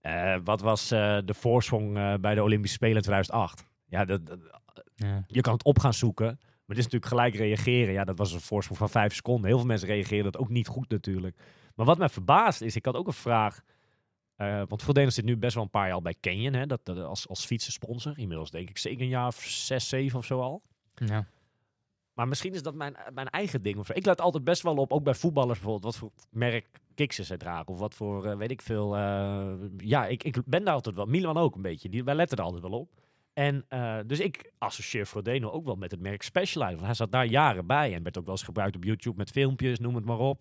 Eh, 0.00 0.36
wat 0.44 0.60
was 0.60 0.90
eh, 0.90 1.18
de 1.24 1.34
voorsprong 1.34 1.92
bij 2.20 2.34
de 2.34 2.42
Olympische 2.42 2.76
Spelen 2.76 2.96
in 2.96 3.02
2008? 3.02 3.64
Ja, 3.86 4.04
dat, 4.04 4.26
dat- 4.26 4.38
Ja. 4.94 5.24
je 5.26 5.40
kan 5.40 5.52
het 5.52 5.64
op 5.64 5.78
gaan 5.78 5.94
zoeken. 5.94 6.26
Maar 6.26 6.76
het 6.76 6.86
is 6.86 6.92
natuurlijk 6.92 7.12
gelijk 7.12 7.34
reageren. 7.34 7.92
Ja, 7.92 8.04
dat 8.04 8.18
was 8.18 8.32
een 8.32 8.40
voorsprong 8.40 8.78
van 8.78 8.88
vijf 8.90 9.14
seconden. 9.14 9.46
Heel 9.46 9.58
veel 9.58 9.66
mensen 9.66 9.88
reageren 9.88 10.24
dat 10.24 10.36
ook 10.38 10.48
niet 10.48 10.66
goed 10.66 10.88
natuurlijk. 10.90 11.36
Maar 11.74 11.86
wat 11.86 11.98
mij 11.98 12.08
verbaast 12.08 12.60
is, 12.60 12.76
ik 12.76 12.84
had 12.84 12.94
ook 12.94 13.06
een 13.06 13.12
vraag. 13.12 13.60
eh, 14.36 14.62
want 14.68 14.82
Frodeno 14.82 15.10
zit 15.10 15.24
nu 15.24 15.36
best 15.36 15.54
wel 15.54 15.64
een 15.64 15.70
paar 15.70 15.86
jaar 15.86 15.94
al 15.94 16.02
bij 16.02 16.14
Canyon. 16.20 16.52
Hè, 16.52 16.66
dat, 16.66 16.80
dat, 16.84 16.98
als, 16.98 17.28
als 17.28 17.44
fietsensponsor. 17.46 18.18
Inmiddels 18.18 18.50
denk 18.50 18.68
ik 18.68 18.78
zeker 18.78 19.00
een 19.02 19.08
jaar 19.08 19.26
of 19.26 19.40
zes, 19.40 19.88
zeven 19.88 20.18
of 20.18 20.24
zo 20.24 20.40
al. 20.40 20.62
Ja. 20.94 21.26
Maar 22.18 22.28
misschien 22.28 22.54
is 22.54 22.62
dat 22.62 22.74
mijn, 22.74 22.96
mijn 23.14 23.28
eigen 23.28 23.62
ding. 23.62 23.88
Ik 23.88 24.06
let 24.06 24.20
altijd 24.20 24.44
best 24.44 24.62
wel 24.62 24.76
op, 24.76 24.92
ook 24.92 25.02
bij 25.02 25.14
voetballers 25.14 25.58
bijvoorbeeld, 25.58 25.84
wat 25.84 25.96
voor 25.96 26.10
merk 26.30 26.80
kicks 26.94 27.16
ze 27.16 27.36
dragen. 27.36 27.66
Of 27.66 27.78
wat 27.78 27.94
voor, 27.94 28.26
eh, 28.26 28.36
weet 28.36 28.50
ik 28.50 28.62
veel. 28.62 28.96
eh, 28.96 29.54
ja, 29.76 30.06
ik, 30.06 30.24
ik 30.24 30.44
ben 30.44 30.64
daar 30.64 30.74
altijd 30.74 30.94
wel. 30.94 31.06
Milan 31.06 31.36
ook 31.36 31.54
een 31.54 31.62
beetje. 31.62 31.88
Die, 31.88 32.04
wij 32.04 32.14
letten 32.14 32.38
er 32.38 32.44
altijd 32.44 32.62
wel 32.62 32.80
op. 32.80 32.90
En 33.32 33.64
eh, 33.68 33.98
dus 34.06 34.20
ik 34.20 34.52
associeer 34.58 35.06
Frodeno 35.06 35.50
ook 35.50 35.64
wel 35.64 35.74
met 35.74 35.90
het 35.90 36.00
merk 36.00 36.22
Specialized. 36.22 36.74
Want 36.74 36.86
hij 36.86 36.94
zat 36.94 37.12
daar 37.12 37.26
jaren 37.26 37.66
bij 37.66 37.94
en 37.94 38.02
werd 38.02 38.18
ook 38.18 38.24
wel 38.24 38.34
eens 38.34 38.42
gebruikt 38.42 38.76
op 38.76 38.84
YouTube 38.84 39.16
met 39.16 39.30
filmpjes, 39.30 39.78
noem 39.78 39.94
het 39.94 40.04
maar 40.04 40.18
op. 40.18 40.40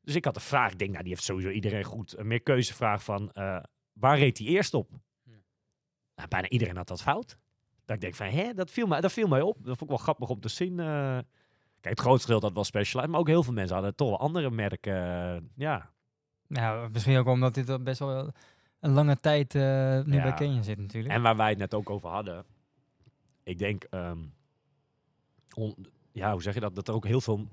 Dus 0.00 0.14
ik 0.14 0.24
had 0.24 0.36
een 0.36 0.42
vraag. 0.42 0.72
Ik 0.72 0.78
denk, 0.78 0.90
nou, 0.90 1.02
die 1.02 1.12
heeft 1.12 1.24
sowieso 1.24 1.50
iedereen 1.50 1.84
goed. 1.84 2.18
Een 2.18 2.26
meer 2.26 2.42
keuzevraag 2.42 3.04
van, 3.04 3.32
eh, 3.32 3.62
waar 3.92 4.18
reed 4.18 4.38
hij 4.38 4.46
eerst 4.46 4.74
op? 4.74 4.90
Nou, 6.14 6.28
bijna 6.28 6.48
iedereen 6.48 6.76
had 6.76 6.88
dat 6.88 7.02
fout. 7.02 7.38
Dat 7.84 7.94
ik 7.96 8.00
denk 8.00 8.14
van, 8.14 8.26
hè, 8.26 8.54
dat 8.54 8.70
viel, 8.70 8.86
mij, 8.86 9.00
dat 9.00 9.12
viel 9.12 9.28
mij 9.28 9.40
op. 9.40 9.54
Dat 9.56 9.64
vond 9.66 9.80
ik 9.82 9.88
wel 9.88 9.96
grappig 9.96 10.28
om 10.28 10.40
te 10.40 10.48
zien. 10.48 10.80
eh. 10.80 11.18
Kijk, 11.80 11.94
het 11.96 12.00
grootste 12.00 12.30
deel 12.30 12.40
had 12.40 12.52
wel 12.52 12.64
Specialized, 12.64 13.10
maar 13.10 13.20
ook 13.20 13.26
heel 13.28 13.42
veel 13.42 13.52
mensen 13.52 13.74
hadden 13.74 13.94
toch 13.94 14.08
wel 14.08 14.18
andere 14.18 14.50
merken. 14.50 14.94
eh, 14.94 15.40
ja, 15.56 15.90
Ja, 16.46 16.88
misschien 16.92 17.16
ook 17.18 17.26
omdat 17.26 17.54
dit 17.54 17.84
best 17.84 17.98
wel 17.98 18.32
een 18.80 18.92
lange 18.92 19.16
tijd 19.16 19.54
eh, 19.54 19.62
nu 20.04 20.14
Ja. 20.16 20.22
bij 20.22 20.34
Kenya 20.34 20.62
zit 20.62 20.78
natuurlijk. 20.78 21.14
En 21.14 21.22
waar 21.22 21.36
wij 21.36 21.48
het 21.48 21.58
net 21.58 21.74
ook 21.74 21.90
over 21.90 22.08
hadden. 22.08 22.44
Ik 23.42 23.58
denk, 23.58 23.84
ehm, 23.84 24.18
on- 25.54 25.86
ja, 26.12 26.32
hoe 26.32 26.42
zeg 26.42 26.54
je 26.54 26.60
dat? 26.60 26.74
Dat 26.74 26.88
er 26.88 26.94
ook 26.94 27.06
heel 27.06 27.20
veel 27.20 27.48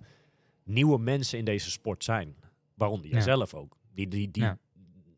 nieuwe 0.63 0.99
mensen 0.99 1.37
in 1.39 1.45
deze 1.45 1.71
sport 1.71 2.03
zijn. 2.03 2.35
Waaronder 2.73 3.05
Ja. 3.07 3.11
jijzelf 3.11 3.53
ook. 3.53 3.75
Die, 3.93 4.07
die, 4.07 4.31
die, 4.31 4.43
Ja. 4.43 4.57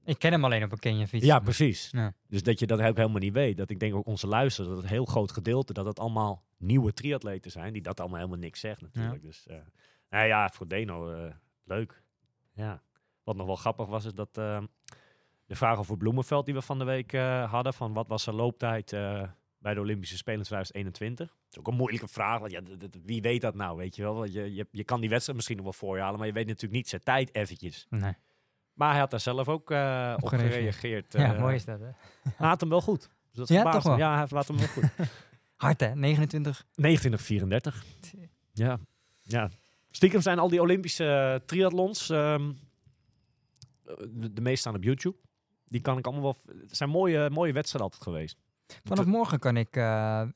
Ik 0.06 0.20
ken 0.20 0.32
hem 0.32 0.46
alleen 0.46 0.64
op 0.64 0.72
een 0.72 0.80
Kenya 0.80 1.08
fiets. 1.08 1.26
Ja, 1.26 1.40
precies. 1.40 1.90
Ja. 1.92 2.14
Dus 2.28 2.44
dat 2.44 2.60
je 2.60 2.68
dat 2.68 2.82
ook 2.82 2.98
helemaal 2.98 3.20
niet 3.20 3.34
weet. 3.34 3.58
Dat 3.58 3.70
ik 3.70 3.80
denk 3.80 3.96
ook 3.96 4.06
onze 4.06 4.28
luisteren, 4.28 4.70
dat 4.70 4.80
het 4.80 4.86
een 4.86 4.96
heel 4.96 5.06
groot 5.06 5.32
gedeelte, 5.32 5.74
dat 5.74 5.86
het 5.86 6.00
allemaal 6.00 6.44
nieuwe 6.58 6.94
triatleten 6.94 7.52
zijn, 7.52 7.74
die 7.74 7.82
dat 7.82 8.00
allemaal 8.00 8.18
helemaal 8.18 8.40
niks 8.40 8.60
zeggen 8.60 8.90
natuurlijk. 8.94 9.22
Dus, 9.22 9.48
eh 9.48 9.56
nou 10.10 10.28
ja, 10.28 10.50
voor 10.50 10.68
Deno, 10.68 11.12
eh, 11.12 11.34
leuk. 11.64 12.04
Ja. 12.54 12.82
Wat 13.24 13.36
nog 13.36 13.46
wel 13.46 13.56
grappig 13.56 13.88
was, 13.88 14.06
is 14.06 14.14
dat 14.14 14.38
eh, 14.38 14.62
de 15.46 15.56
vraag 15.56 15.78
over 15.78 15.98
Bloemenveld 15.98 16.46
die 16.46 16.54
we 16.54 16.62
van 16.62 16.80
de 16.80 16.86
week 16.86 17.12
hadden, 17.50 17.74
van 17.74 17.94
wat 17.94 18.08
was 18.08 18.24
zijn 18.24 18.36
looptijd 18.36 18.90
bij 19.58 19.74
de 19.74 19.80
Olympische 19.80 20.18
Spelen 20.18 20.44
2021? 20.44 21.28
Dat 21.28 21.52
is 21.52 21.60
ook 21.60 21.68
een 21.68 21.76
moeilijke 21.76 22.08
vraag, 22.08 22.40
want 22.40 22.52
ja, 22.52 22.62
wie 23.04 23.22
weet 23.22 23.42
dat 23.42 23.56
nou, 23.56 23.78
weet 23.78 23.96
je 23.96 24.02
wel? 24.02 24.26
Je, 24.26 24.54
je, 24.54 24.68
je 24.72 24.84
kan 24.84 25.00
die 25.00 25.10
wedstrijd 25.10 25.36
misschien 25.38 25.58
nog 25.58 25.66
wel 25.66 25.74
voor 25.74 25.96
je 25.96 26.02
halen, 26.02 26.18
maar 26.18 26.28
je 26.28 26.34
weet 26.34 26.48
natuurlijk 26.48 26.74
niet 26.74 26.90
zijn 26.90 27.04
tijd 27.04 27.36
eventjes. 27.36 27.86
Nee. 27.90 28.14
Maar 28.74 28.90
hij 28.92 29.00
had 29.00 29.12
daar 29.12 29.20
zelf 29.20 29.48
ook 29.48 29.72
eh, 29.72 30.14
op, 30.18 30.24
Op 30.24 30.30
gereageerd. 30.30 30.76
gereageerd. 30.76 31.14
Ja, 31.14 31.34
eh, 31.34 31.40
mooi 31.40 31.56
is 31.56 31.66
dat, 31.66 31.80
hè? 31.80 31.90
hij 32.36 32.48
had 32.48 32.60
hem 32.60 32.70
wel 32.70 32.82
goed. 32.82 33.10
Dus 33.32 33.38
dat 33.38 33.48
Ja, 33.48 33.72
toch 33.72 33.84
wel? 33.84 33.98
Ja, 33.98 34.18
hij 34.18 34.28
laat 34.30 34.48
hem 34.48 34.58
wel 34.58 34.68
goed. 34.68 34.84
Hard, 35.56 35.80
hè? 35.80 35.96
29. 35.96 36.66
29-34. 36.82 37.86
Ja. 38.54 38.80
ja. 39.22 39.50
Stiekem 39.92 40.22
zijn 40.22 40.40
al 40.40 40.50
die 40.50 40.62
Olympische 40.62 41.06
eh, 41.40 41.46
triathlons, 41.48 42.10
ehm, 42.10 42.52
de, 44.10 44.34
de 44.34 44.42
meeste 44.42 44.60
staan 44.60 44.76
op 44.76 44.84
YouTube. 44.84 45.18
Die 45.66 45.82
kan 45.82 45.98
ik 45.98 46.06
allemaal 46.06 46.24
wel... 46.24 46.56
Het 46.68 46.78
zijn 46.78 46.90
mooie, 46.90 47.30
mooie 47.30 47.54
wedstrijden 47.54 47.92
altijd 47.92 48.10
geweest. 48.10 48.38
Vanaf 48.84 49.06
morgen 49.06 49.40
kan 49.40 49.58
ik... 49.58 49.76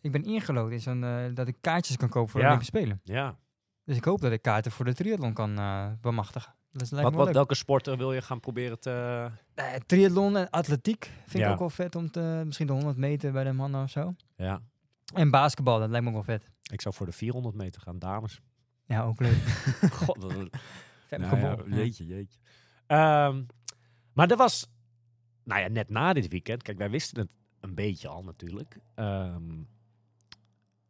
ik 0.01 0.11
ben 0.11 0.23
ingelood 0.23 0.71
in 0.71 0.79
zo'n... 0.79 1.31
dat 1.33 1.47
ik 1.47 1.55
kaartjes 1.61 1.97
kan 1.97 2.09
kopen 2.09 2.29
voor 2.29 2.39
Ja. 2.41 2.45
de 2.47 2.53
Olympische 2.53 2.77
Spelen. 2.77 3.01
Ja. 3.03 3.37
Dus 3.83 3.97
ik 3.97 4.05
hoop 4.05 4.21
dat 4.21 4.31
ik 4.31 4.41
kaarten 4.41 4.71
voor 4.71 4.85
de 4.85 4.93
triathlon 4.93 5.33
kan 5.33 5.55
bemachtigen. 6.01 6.53
Dat 6.77 6.91
lijkt 6.91 7.15
Wat, 7.15 7.31
welke 7.31 7.55
sporten 7.55 7.97
wil 7.97 8.13
je 8.13 8.21
gaan 8.21 8.39
proberen 8.39 8.79
te... 8.79 9.29
Eh, 9.53 9.73
triathlon 9.85 10.37
en 10.37 10.49
atletiek 10.49 11.11
vind 11.25 11.43
Ja. 11.43 11.45
ik 11.47 11.53
ook 11.53 11.59
wel 11.59 11.69
vet 11.69 11.95
om 11.95 12.11
te... 12.11 12.41
Misschien 12.45 12.67
de 12.67 12.73
100 12.73 12.97
meter 12.97 13.31
bij 13.31 13.43
de 13.43 13.51
mannen 13.51 13.83
of 13.83 13.89
zo. 13.89 14.15
Ja. 14.35 14.61
En 15.13 15.29
basketbal, 15.31 15.79
dat 15.79 15.89
lijkt 15.89 16.03
me 16.05 16.09
ook 16.17 16.25
wel 16.25 16.37
vet. 16.37 16.49
Ik 16.71 16.81
zou 16.81 16.95
voor 16.95 17.05
de 17.05 17.11
400 17.11 17.55
meter 17.55 17.81
gaan, 17.81 17.99
dames. 17.99 18.41
Ja, 18.85 19.03
ook 19.03 19.19
leuk. 19.19 19.37
God, 20.03 20.23
een- 20.23 20.51
Femke 21.07 21.35
Nou 21.35 21.69
ja, 21.69 21.75
jeetje, 21.75 22.05
jeetje. 22.05 22.39
Ehm, 22.87 23.43
maar 24.13 24.29
er 24.31 24.37
was, 24.37 24.67
nou 25.43 25.61
ja, 25.61 25.67
net 25.67 25.89
na 25.89 26.13
dit 26.13 26.27
weekend, 26.27 26.61
kijk, 26.63 26.77
wij 26.77 26.89
wisten 26.89 27.19
het 27.19 27.29
een 27.59 27.75
beetje 27.75 28.07
al 28.07 28.23
natuurlijk. 28.23 28.79
Ehm, 28.95 29.61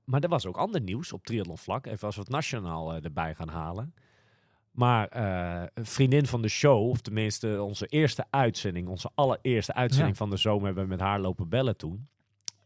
maar 0.04 0.22
er 0.22 0.30
was 0.30 0.46
ook 0.46 0.58
ander 0.58 0.82
nieuws 0.82 1.14
op 1.14 1.24
triathlon 1.26 1.58
vlak. 1.58 1.86
Even 1.86 2.06
als 2.06 2.16
we 2.16 2.22
het 2.22 2.30
nationaal 2.32 2.94
eh, 2.94 3.04
erbij 3.04 3.36
gaan 3.36 3.50
halen. 3.50 3.94
Maar 4.76 5.08
eh, 5.08 5.64
een 5.74 5.86
vriendin 5.86 6.26
van 6.26 6.42
de 6.42 6.48
show, 6.48 6.90
of 6.90 7.02
tenminste 7.02 7.62
onze 7.62 7.86
eerste 7.86 8.26
uitzending, 8.30 8.88
onze 8.88 9.10
allereerste 9.16 9.74
uitzending 9.74 10.12
Ja. 10.12 10.18
van 10.18 10.30
de 10.30 10.38
zomer, 10.38 10.66
hebben 10.66 10.84
we 10.84 10.90
met 10.90 11.00
haar 11.00 11.20
lopen 11.20 11.50
bellen 11.50 11.78
toen. 11.78 12.08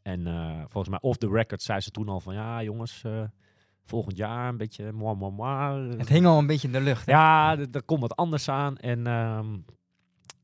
En 0.02 0.28
eh, 0.28 0.58
volgens 0.60 0.90
mij 0.90 1.00
off 1.02 1.18
the 1.18 1.30
record 1.30 1.62
zei 1.62 1.80
ze 1.80 1.92
toen 1.92 2.10
al 2.10 2.20
van, 2.20 2.34
ja 2.34 2.64
jongens, 2.64 3.02
eh, 3.04 3.22
volgend 3.86 4.18
jaar 4.18 4.50
een 4.50 4.58
beetje 4.58 4.92
moi, 4.92 5.16
moi, 5.16 5.32
moi. 5.34 5.90
Het 5.98 6.10
hing 6.10 6.26
al 6.26 6.38
een 6.38 6.48
beetje 6.48 6.68
in 6.68 6.74
de 6.74 6.82
lucht. 6.82 7.06
hè? 7.06 7.12
Ja, 7.12 7.58
er 7.72 7.84
komt 7.84 8.02
wat 8.02 8.16
anders 8.16 8.50
aan. 8.50 8.78
En 8.78 9.08
ehm, 9.08 9.52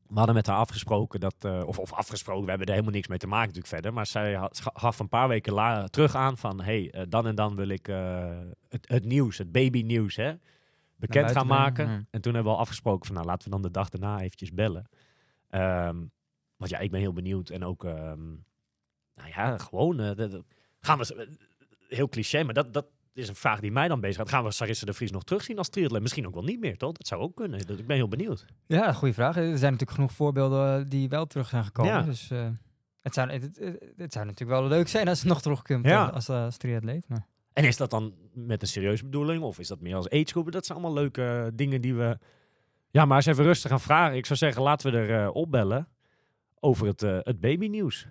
we 0.08 0.14
hadden 0.14 0.34
met 0.34 0.46
haar 0.46 0.56
afgesproken 0.56 1.20
dat, 1.20 1.34
of, 1.64 1.78
of 1.78 1.92
afgesproken, 1.92 2.42
we 2.44 2.48
hebben 2.48 2.66
er 2.66 2.72
helemaal 2.72 2.94
niks 2.94 3.08
mee 3.08 3.18
te 3.18 3.26
maken 3.26 3.46
natuurlijk 3.46 3.74
verder. 3.74 3.92
Maar 3.92 4.06
zij 4.06 4.34
had, 4.34 4.60
ga- 4.60 4.70
gaf 4.74 4.98
een 4.98 5.08
paar 5.08 5.28
weken 5.28 5.52
la- 5.52 5.88
terug 5.88 6.14
aan 6.14 6.36
van, 6.38 6.60
hey, 6.62 6.94
dan 7.08 7.26
en 7.26 7.34
dan 7.34 7.56
wil 7.56 7.68
ik 7.68 7.86
het, 8.68 8.88
het 8.88 9.04
nieuws, 9.04 9.38
het 9.38 9.52
baby 9.52 9.82
nieuws, 9.82 10.16
hè, 10.16 10.32
bekend 10.96 11.30
gaan 11.30 11.46
maken. 11.46 12.06
En 12.10 12.20
toen 12.20 12.34
hebben 12.34 12.52
we 12.52 12.58
al 12.58 12.64
afgesproken 12.64 13.06
van, 13.06 13.14
nou, 13.14 13.26
laten 13.26 13.44
we 13.44 13.50
dan 13.50 13.62
de 13.62 13.70
dag 13.70 13.88
daarna 13.88 14.20
eventjes 14.20 14.52
bellen. 14.52 14.88
Ehm, 15.48 16.04
want 16.56 16.70
ja, 16.70 16.78
ik 16.78 16.90
ben 16.90 17.00
heel 17.00 17.12
benieuwd. 17.12 17.50
En 17.50 17.64
ook, 17.64 17.84
ehm, 17.84 18.26
nou 19.14 19.28
ja, 19.34 19.58
gewoon, 19.58 20.00
eh, 20.00 20.14
de- 20.14 20.28
de- 20.28 20.44
gaan 20.80 20.98
we, 20.98 21.14
eh, 21.14 21.26
heel 21.88 22.08
cliché, 22.08 22.42
maar 22.42 22.54
dat, 22.54 22.72
dat 22.72 22.86
is 23.12 23.28
een 23.28 23.34
vraag 23.34 23.60
die 23.60 23.72
mij 23.72 23.88
dan 23.88 24.00
bezig 24.00 24.16
gaat. 24.16 24.28
Gaan 24.28 24.44
we 24.44 24.50
Sarissa 24.50 24.86
de 24.86 24.92
Vries 24.92 25.10
nog 25.10 25.24
terugzien 25.24 25.58
als 25.58 25.68
triathlete? 25.68 26.02
Misschien 26.02 26.26
ook 26.26 26.34
wel 26.34 26.42
niet 26.44 26.60
meer, 26.60 26.76
toch? 26.76 26.92
Dat 26.92 27.06
zou 27.06 27.20
ook 27.22 27.36
kunnen. 27.36 27.66
Dat- 27.66 27.78
Ik 27.78 27.86
ben 27.86 27.96
heel 27.96 28.08
benieuwd. 28.08 28.46
Ja, 28.66 28.92
goede 28.92 29.14
vraag. 29.14 29.36
Er 29.36 29.42
zijn 29.58 29.72
natuurlijk 29.72 29.90
genoeg 29.90 30.12
voorbeelden 30.12 30.80
eh, 30.84 30.90
die 30.90 31.08
wel 31.08 31.26
terug 31.26 31.48
zijn 31.48 31.64
gekomen. 31.64 31.92
Ja. 31.92 32.02
Dus 32.02 32.28
het, 33.00 33.14
zou, 33.14 33.30
het, 33.30 33.42
het, 33.42 33.92
het 33.96 34.12
zou 34.12 34.24
natuurlijk 34.26 34.60
wel 34.60 34.68
leuk 34.68 34.88
zijn 34.88 35.08
als 35.08 35.20
ze 35.20 35.26
nog 35.26 35.42
terugkomt 35.42 35.84
Ja. 35.86 36.06
als, 36.06 36.28
als 36.28 36.56
triatleet. 36.56 37.08
Maar 37.08 37.26
En 37.56 37.64
is 37.64 37.76
dat 37.76 37.90
dan 37.90 38.14
met 38.34 38.62
een 38.62 38.68
serieuze 38.68 39.04
bedoeling? 39.04 39.42
Of 39.42 39.58
is 39.58 39.68
dat 39.68 39.80
meer 39.80 39.94
als 39.94 40.08
agegroepen? 40.10 40.52
Dat 40.52 40.66
zijn 40.66 40.78
allemaal 40.78 40.96
leuke 41.02 41.50
dingen 41.54 41.80
die 41.80 41.94
we... 41.94 42.18
Ja, 42.90 43.04
maar 43.04 43.16
eens 43.16 43.26
even 43.26 43.44
rustig 43.44 43.70
gaan 43.70 43.80
vragen. 43.80 44.16
Ik 44.16 44.26
zou 44.26 44.38
zeggen, 44.38 44.62
laten 44.62 44.92
we 44.92 44.98
er 44.98 45.22
eh, 45.22 45.34
opbellen 45.34 45.88
over 46.60 46.86
het, 46.86 47.02
eh 47.02 47.18
het 47.22 47.40
babynieuws. 47.40 48.06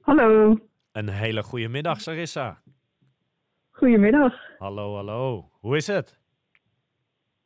Hallo, 0.00 0.58
Een 0.92 1.08
hele 1.08 1.42
goede 1.42 1.68
middag, 1.68 2.00
Sarissa. 2.00 2.62
goedemiddag. 3.70 4.34
Hallo, 4.58 4.94
hallo. 4.94 5.50
Hoe 5.60 5.76
is 5.76 5.86
het? 5.86 6.18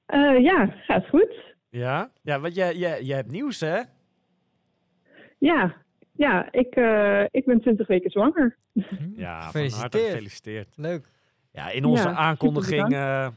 Eh, 0.06 0.38
ja, 0.42 0.66
gaat 0.66 1.08
goed. 1.08 1.54
Ja? 1.70 2.10
Ja, 2.22 2.40
want 2.40 2.54
jij, 2.54 2.76
jij, 2.76 3.02
jij 3.02 3.16
hebt 3.16 3.30
nieuws, 3.30 3.60
hè? 3.60 3.80
Ja, 5.38 5.76
ja 6.18 6.52
ik, 6.52 6.74
eh, 6.74 7.22
ik 7.30 7.44
ben 7.44 7.60
20 7.60 7.86
weken 7.86 8.10
zwanger. 8.10 8.56
Ja, 8.72 8.82
van 8.82 8.90
harte 9.16 9.44
Gefeliciteerd. 9.44 10.10
gefeliciteerd. 10.10 10.68
leuk. 10.76 11.10
Ja, 11.52 11.70
in 11.70 11.84
onze 11.84 12.08
Ja, 12.08 12.14
aankondiging 12.14 12.92
eh, 12.94 13.28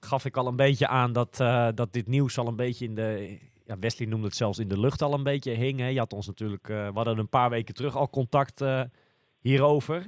gaf 0.00 0.24
ik 0.24 0.36
al 0.36 0.46
een 0.46 0.56
beetje 0.56 0.86
aan 0.88 1.12
dat, 1.12 1.40
eh, 1.40 1.68
dat 1.74 1.92
dit 1.92 2.06
nieuws 2.06 2.38
al 2.38 2.46
een 2.46 2.56
beetje 2.56 2.84
in 2.84 2.94
de... 2.94 3.38
Ja, 3.64 3.78
Wesley 3.78 4.08
noemde 4.08 4.26
het 4.26 4.36
zelfs 4.36 4.58
in 4.58 4.68
de 4.68 4.80
lucht 4.80 5.02
al 5.02 5.14
een 5.14 5.22
beetje 5.22 5.50
hing. 5.52 5.78
Hè. 5.78 5.86
Je 5.86 5.98
had 5.98 6.12
ons 6.12 6.26
natuurlijk... 6.26 6.68
eh, 6.68 6.86
we 6.86 6.92
hadden 6.94 7.18
een 7.18 7.28
paar 7.28 7.50
weken 7.50 7.74
terug 7.74 7.96
al 7.96 8.10
contact 8.10 8.60
eh, 8.60 8.80
hierover. 9.40 10.06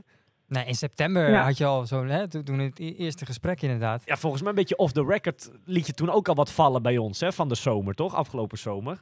Nee, 0.48 0.64
in 0.66 0.74
september 0.74 1.30
Ja. 1.30 1.44
had 1.44 1.58
je 1.58 1.64
al 1.64 1.86
zo'n, 1.86 2.08
hè, 2.08 2.28
toen, 2.28 2.42
toen 2.44 2.58
het 2.58 2.78
e- 2.78 2.94
eerste 2.94 3.26
gesprek 3.26 3.62
inderdaad. 3.62 4.02
Ja, 4.04 4.16
volgens 4.16 4.42
mij 4.42 4.50
een 4.50 4.56
beetje 4.58 4.76
off 4.76 4.92
the 4.92 5.04
record 5.04 5.50
liet 5.64 5.86
je 5.86 5.92
toen 5.92 6.10
ook 6.10 6.28
al 6.28 6.34
wat 6.34 6.52
vallen 6.52 6.82
bij 6.82 6.98
ons 6.98 7.20
hè, 7.20 7.32
van 7.32 7.48
de 7.48 7.54
zomer, 7.54 7.94
toch? 7.94 8.14
Afgelopen 8.14 8.58
zomer. 8.58 9.00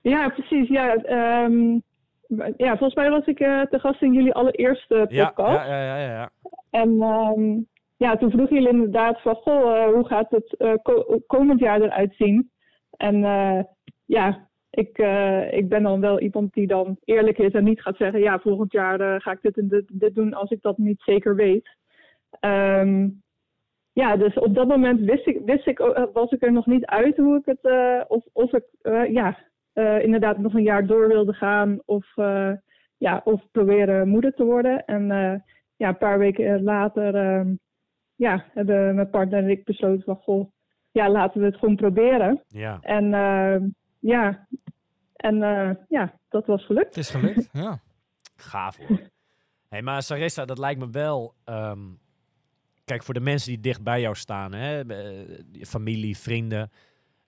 Ja, 0.00 0.28
precies. 0.28 0.68
Ja, 0.68 0.94
ehm, 0.94 1.78
ja, 2.56 2.68
volgens 2.68 2.94
mij 2.94 3.10
was 3.10 3.26
ik 3.26 3.40
eh, 3.40 3.60
te 3.60 3.78
gast 3.78 4.02
in 4.02 4.12
jullie 4.12 4.34
allereerste 4.34 5.06
Ja, 5.08 5.26
podcast. 5.26 5.66
ja, 5.66 5.82
ja, 5.82 5.96
ja, 5.98 6.10
ja. 6.12 6.30
En 6.70 7.00
ehm, 7.02 7.60
ja, 7.96 8.16
toen 8.16 8.30
vroegen 8.30 8.54
jullie 8.56 8.72
inderdaad 8.72 9.20
van, 9.22 9.34
goh, 9.34 9.76
eh, 9.76 9.92
hoe 9.92 10.06
gaat 10.06 10.30
het 10.30 10.54
eh, 10.58 10.74
ko- 10.82 11.22
komend 11.26 11.60
jaar 11.60 11.80
eruit 11.80 12.14
zien? 12.14 12.50
En 12.96 13.20
ja, 14.04 14.48
ik, 14.70 14.98
ik 15.50 15.68
ben 15.68 15.82
dan 15.82 16.00
wel 16.00 16.20
iemand 16.20 16.52
die 16.52 16.66
dan 16.66 16.96
eerlijk 17.04 17.38
is 17.38 17.52
en 17.52 17.64
niet 17.64 17.82
gaat 17.82 17.96
zeggen, 17.96 18.20
ja, 18.20 18.38
volgend 18.38 18.72
jaar 18.72 19.20
ga 19.20 19.32
ik 19.32 19.42
dit 19.42 19.58
en 19.58 19.68
dit, 19.68 19.84
dit 19.92 20.14
doen 20.14 20.34
als 20.34 20.50
ik 20.50 20.62
dat 20.62 20.78
niet 20.78 21.00
zeker 21.02 21.34
weet. 21.36 21.76
Ehm, 22.40 23.08
ja, 23.92 24.16
dus 24.16 24.34
op 24.34 24.54
dat 24.54 24.68
moment 24.68 25.00
wist 25.00 25.26
ik, 25.26 25.40
wist 25.44 25.66
ik, 25.66 25.78
was 26.12 26.30
ik 26.30 26.42
er 26.42 26.52
nog 26.52 26.66
niet 26.66 26.86
uit 26.86 27.16
hoe 27.16 27.36
ik 27.38 27.44
het, 27.44 27.72
of, 28.08 28.24
of 28.32 28.52
ik, 28.52 28.64
ja, 29.10 29.38
eh, 29.78 30.02
inderdaad 30.02 30.38
nog 30.38 30.54
een 30.54 30.62
jaar 30.62 30.86
door 30.86 31.08
wilde 31.08 31.32
gaan 31.32 31.82
of, 31.84 32.16
eh, 32.16 32.52
ja, 32.96 33.20
of 33.24 33.50
proberen 33.50 34.08
moeder 34.08 34.34
te 34.34 34.44
worden. 34.44 34.84
En 34.84 35.10
eh, 35.10 35.40
ja, 35.76 35.88
een 35.88 35.98
paar 35.98 36.18
weken 36.18 36.62
later 36.62 37.14
ehm, 37.14 37.54
ja, 38.14 38.44
hebben 38.54 38.94
mijn 38.94 39.10
partner 39.10 39.42
en 39.42 39.50
ik 39.50 39.64
besloten 39.64 40.04
van, 40.04 40.16
goh, 40.16 40.50
ja, 40.90 41.10
laten 41.10 41.40
we 41.40 41.46
het 41.46 41.56
gewoon 41.56 41.76
proberen. 41.76 42.42
ja. 42.48 42.78
En 42.80 43.14
ehm, 43.14 43.66
ja, 43.98 44.46
en 45.16 45.42
eh, 45.42 45.70
ja, 45.88 46.18
dat 46.28 46.46
was 46.46 46.66
gelukt. 46.66 46.94
Het 46.94 47.04
is 47.04 47.10
gelukt, 47.10 47.48
ja. 47.62 47.80
Gaaf 48.36 48.76
hoor. 48.76 49.00
hey, 49.68 49.82
maar 49.82 50.02
Sarissa, 50.02 50.44
dat 50.44 50.58
lijkt 50.58 50.80
me 50.80 50.90
wel. 50.90 51.34
ehm, 51.44 51.80
kijk, 52.84 53.02
voor 53.02 53.14
de 53.14 53.20
mensen 53.20 53.48
die 53.52 53.60
dicht 53.60 53.82
bij 53.82 54.00
jou 54.00 54.14
staan, 54.14 54.52
hè, 54.52 54.82
familie, 55.60 56.18
vrienden, 56.18 56.70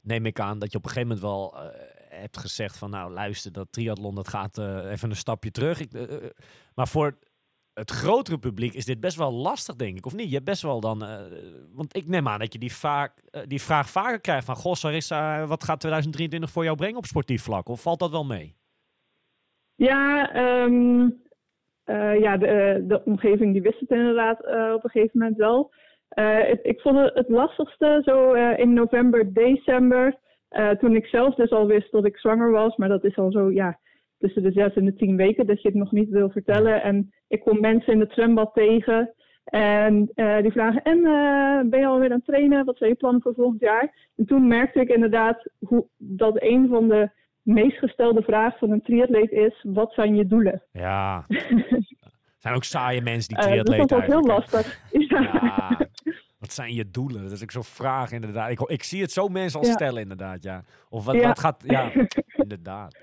neem 0.00 0.26
ik 0.26 0.40
aan 0.40 0.58
dat 0.58 0.72
je 0.72 0.78
op 0.78 0.84
een 0.84 0.90
gegeven 0.90 1.16
moment 1.16 1.26
wel 1.26 1.58
eh, 1.58 1.89
hebt 2.20 2.38
gezegd 2.38 2.78
van, 2.78 2.90
nou 2.90 3.12
luister, 3.12 3.52
dat 3.52 3.72
triathlon 3.72 4.14
dat 4.14 4.28
gaat 4.28 4.59
eh, 4.59 4.90
even 4.90 5.11
een 5.11 5.16
stapje 5.16 5.50
terug. 5.50 5.80
Ik, 5.80 5.92
eh, 5.92 6.02
eh, 6.02 6.30
maar 6.74 6.88
voor 6.88 7.18
het 7.74 7.90
grotere 7.90 8.38
publiek 8.38 8.74
is 8.74 8.85
dit 8.85 9.00
best 9.00 9.16
wel 9.16 9.33
lastig, 9.33 9.76
denk 9.76 9.96
ik, 9.96 10.06
of 10.06 10.14
niet? 10.14 10.28
Je 10.28 10.35
hebt 10.35 10.44
best 10.44 10.62
wel 10.62 10.80
dan, 10.80 11.04
want 11.72 11.96
ik 11.96 12.06
neem 12.06 12.28
aan 12.28 12.38
dat 12.38 12.52
je 12.52 12.59
die, 12.59 12.72
vaak, 12.72 13.22
die 13.46 13.62
vraag 13.62 13.90
vaker 13.90 14.20
krijgt 14.20 14.44
van, 14.44 14.56
goh, 14.56 14.74
Sarissa, 14.74 15.46
wat 15.46 15.64
gaat 15.64 15.80
2023 15.80 16.50
voor 16.50 16.64
jou 16.64 16.76
brengen 16.76 16.96
op 16.96 17.04
sportief 17.04 17.42
vlak? 17.42 17.68
Of 17.68 17.83
valt 17.83 17.98
dat 17.98 18.11
wel 18.11 18.24
mee? 18.24 18.56
Ja, 19.74 20.33
ehm, 20.33 21.09
eh, 21.85 22.20
ja 22.20 22.37
de, 22.37 22.85
de 22.88 23.04
omgeving 23.04 23.52
die 23.52 23.62
wist 23.62 23.80
het 23.80 23.90
inderdaad 23.90 24.38
op 24.74 24.85
een 24.85 24.90
gegeven 24.90 25.18
moment 25.18 25.37
wel. 25.37 25.72
Ik 26.62 26.80
vond 26.80 26.98
het 26.98 27.14
het 27.14 27.28
lastigste 27.28 28.02
zo 28.04 28.33
in 28.33 28.72
november, 28.72 29.33
december. 29.33 30.18
Eh, 30.50 30.70
toen 30.70 30.96
ik 30.96 31.06
zelf 31.06 31.34
dus 31.34 31.50
al 31.50 31.66
wist 31.66 31.92
dat 31.92 32.06
ik 32.06 32.18
zwanger 32.18 32.50
was. 32.50 32.76
Maar 32.76 32.88
dat 32.88 33.04
is 33.04 33.16
al 33.16 33.30
zo, 33.30 33.50
ja, 33.50 33.78
tussen 34.18 34.42
de 34.42 34.52
zes 34.52 34.74
en 34.74 34.84
de 34.84 34.94
tien 34.94 35.16
weken 35.16 35.46
dat 35.46 35.62
je 35.62 35.68
het 35.68 35.76
nog 35.76 35.92
niet 35.92 36.08
wil 36.08 36.30
vertellen. 36.30 36.82
En 36.82 37.12
ik 37.28 37.40
kom 37.40 37.60
mensen 37.60 37.92
in 37.92 38.00
het 38.00 38.12
zwembad 38.12 38.54
tegen. 38.54 39.14
En 39.44 40.10
eh, 40.14 40.40
die 40.42 40.52
vragen, 40.52 40.82
en 40.82 40.98
eh, 40.98 41.70
ben 41.70 41.80
je 41.80 41.86
alweer 41.86 42.10
aan 42.10 42.16
het 42.16 42.26
trainen? 42.26 42.64
Wat 42.64 42.76
zijn 42.76 42.90
je 42.90 42.96
plannen 42.96 43.22
voor 43.22 43.34
volgend 43.34 43.60
jaar? 43.60 44.10
En 44.16 44.26
toen 44.26 44.46
merkte 44.46 44.80
ik 44.80 44.88
inderdaad 44.88 45.48
hoe, 45.58 45.86
dat 45.96 46.42
een 46.42 46.68
van 46.68 46.88
de 46.88 47.10
meest 47.42 47.78
gestelde 47.78 48.22
vragen 48.22 48.58
van 48.58 48.70
een 48.70 48.82
triatleet 48.82 49.30
is: 49.30 49.60
wat 49.62 49.92
zijn 49.92 50.16
je 50.16 50.26
doelen? 50.26 50.62
Ja. 50.72 51.24
Er 52.40 52.46
zijn 52.48 52.54
ook 52.54 52.64
saaie 52.64 53.02
mensen 53.02 53.28
die 53.28 53.36
dus 53.36 53.46
triatleten 53.46 53.86
dat 53.86 53.98
was 53.98 54.06
heel 54.06 54.28
eigenlijk, 54.28 54.50
hè. 54.50 54.56
lastig. 54.56 54.80
Ja. 55.10 55.20
Ja. 55.22 55.88
Wat 56.40 56.53
zijn 56.53 56.74
je 56.74 56.90
doelen? 56.90 57.22
Dat 57.22 57.33
is 57.33 57.42
ook 57.42 57.50
zo'n 57.50 57.64
vraag 57.64 58.12
inderdaad. 58.12 58.50
Ik, 58.50 58.61
ik 58.61 58.83
zie 58.83 59.00
het 59.03 59.12
zo 59.12 59.29
mensen 59.29 59.61
al 59.61 59.66
Ja. 59.66 59.72
stellen 59.72 60.03
inderdaad, 60.03 60.42
ja. 60.42 60.64
Of 60.88 61.05
wat, 61.05 61.14
Ja. 61.14 61.26
wat 61.26 61.38
gaat... 61.38 61.62
Ja, 61.66 61.92
inderdaad. 62.44 62.96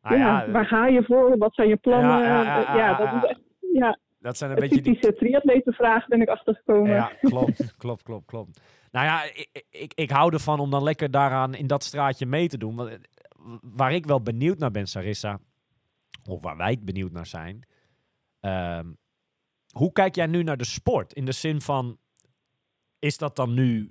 Ah, 0.00 0.18
Ja, 0.18 0.50
waar 0.50 0.66
ga 0.66 0.86
je 0.86 1.02
voor? 1.04 1.38
Wat 1.38 1.54
zijn 1.54 1.68
je 1.68 1.76
plannen? 1.76 2.22
Ja, 2.22 2.54
dat 2.64 3.06
ja. 3.06 3.22
is 3.22 3.28
echt 3.30 3.40
ja, 3.72 3.98
dat 4.18 4.36
zijn 4.38 4.50
een 4.50 4.56
beetje 4.56 4.80
die... 4.82 4.92
typische 4.94 5.14
triatletenvraag 5.14 6.06
ben 6.06 6.20
ik 6.20 6.28
achtergekomen. 6.28 6.90
Ja, 6.90 7.12
klopt, 7.30 7.76
klopt, 7.76 8.02
klopt, 8.02 8.26
klopt. 8.26 8.60
Nou 8.90 9.06
ja, 9.06 9.22
ik, 9.24 9.64
ik, 9.70 9.92
ik 9.94 10.10
hou 10.10 10.32
ervan 10.32 10.60
om 10.60 10.70
dan 10.70 10.82
lekker 10.82 11.10
daaraan 11.10 11.54
in 11.54 11.66
dat 11.66 11.84
straatje 11.84 12.26
mee 12.26 12.48
te 12.48 12.58
doen. 12.58 12.76
Want, 12.76 12.88
eh, 12.90 12.96
waar 13.62 13.92
ik 13.92 14.06
wel 14.06 14.22
benieuwd 14.22 14.58
naar 14.58 14.70
ben, 14.70 14.86
Sarissa, 14.86 15.38
of 16.28 16.42
waar 16.42 16.56
wij 16.56 16.76
benieuwd 16.80 17.12
naar 17.12 17.26
zijn. 17.26 17.66
ehm, 18.40 18.86
hoe 19.68 19.92
kijk 19.92 20.14
jij 20.14 20.26
nu 20.26 20.42
naar 20.42 20.56
de 20.56 20.64
sport? 20.64 21.12
In 21.12 21.24
de 21.24 21.32
zin 21.32 21.60
van, 21.60 21.98
is 22.98 23.18
dat 23.18 23.36
dan 23.36 23.54
nu 23.54 23.90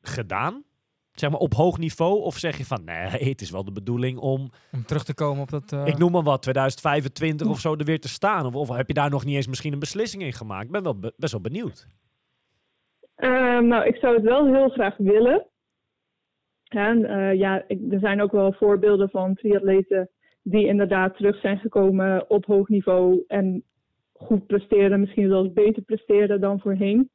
gedaan? 0.00 0.64
Zeg 1.12 1.30
maar 1.30 1.38
op 1.40 1.52
hoog 1.54 1.78
niveau? 1.78 2.20
Of 2.22 2.36
zeg 2.36 2.58
je 2.58 2.64
van, 2.64 2.84
nee, 2.84 2.96
het 3.30 3.40
is 3.40 3.50
wel 3.50 3.64
de 3.64 3.72
bedoeling 3.72 4.18
om, 4.18 4.50
Om 4.72 4.84
terug 4.84 5.04
te 5.04 5.14
komen 5.14 5.42
op 5.42 5.50
dat... 5.50 5.72
eh, 5.72 5.86
ik 5.86 5.98
noem 5.98 6.12
maar 6.12 6.22
wat, 6.22 6.42
2025 6.42 7.46
of 7.48 7.60
zo 7.60 7.74
er 7.74 7.84
weer 7.84 8.00
te 8.00 8.08
staan? 8.08 8.46
Of, 8.46 8.54
of 8.54 8.68
heb 8.68 8.88
je 8.88 8.94
daar 8.94 9.10
nog 9.10 9.24
niet 9.24 9.36
eens 9.36 9.46
misschien 9.46 9.72
een 9.72 9.78
beslissing 9.78 10.22
in 10.22 10.32
gemaakt? 10.32 10.64
Ik 10.64 10.70
ben 10.72 10.82
wel 10.82 10.98
be- 10.98 11.12
best 11.16 11.32
wel 11.32 11.40
benieuwd. 11.40 11.88
Ehm, 13.14 13.66
nou, 13.66 13.84
ik 13.86 13.96
zou 13.96 14.14
het 14.14 14.24
wel 14.24 14.46
heel 14.54 14.68
graag 14.68 14.96
willen. 14.96 15.46
En, 16.68 17.04
eh, 17.04 17.34
ja, 17.38 17.64
ik- 17.66 17.92
er 17.92 17.98
zijn 17.98 18.22
ook 18.22 18.32
wel 18.32 18.52
voorbeelden 18.52 19.10
van 19.10 19.34
triatleten 19.34 20.08
die 20.42 20.66
inderdaad 20.66 21.16
terug 21.16 21.40
zijn 21.40 21.58
gekomen 21.58 22.30
op 22.30 22.44
hoog 22.44 22.68
niveau 22.68 23.24
en 23.26 23.64
goed 24.12 24.46
presteren, 24.46 25.00
misschien 25.00 25.28
zelfs 25.28 25.52
beter 25.52 25.82
presteren 25.82 26.40
dan 26.40 26.60
voorheen. 26.60 27.10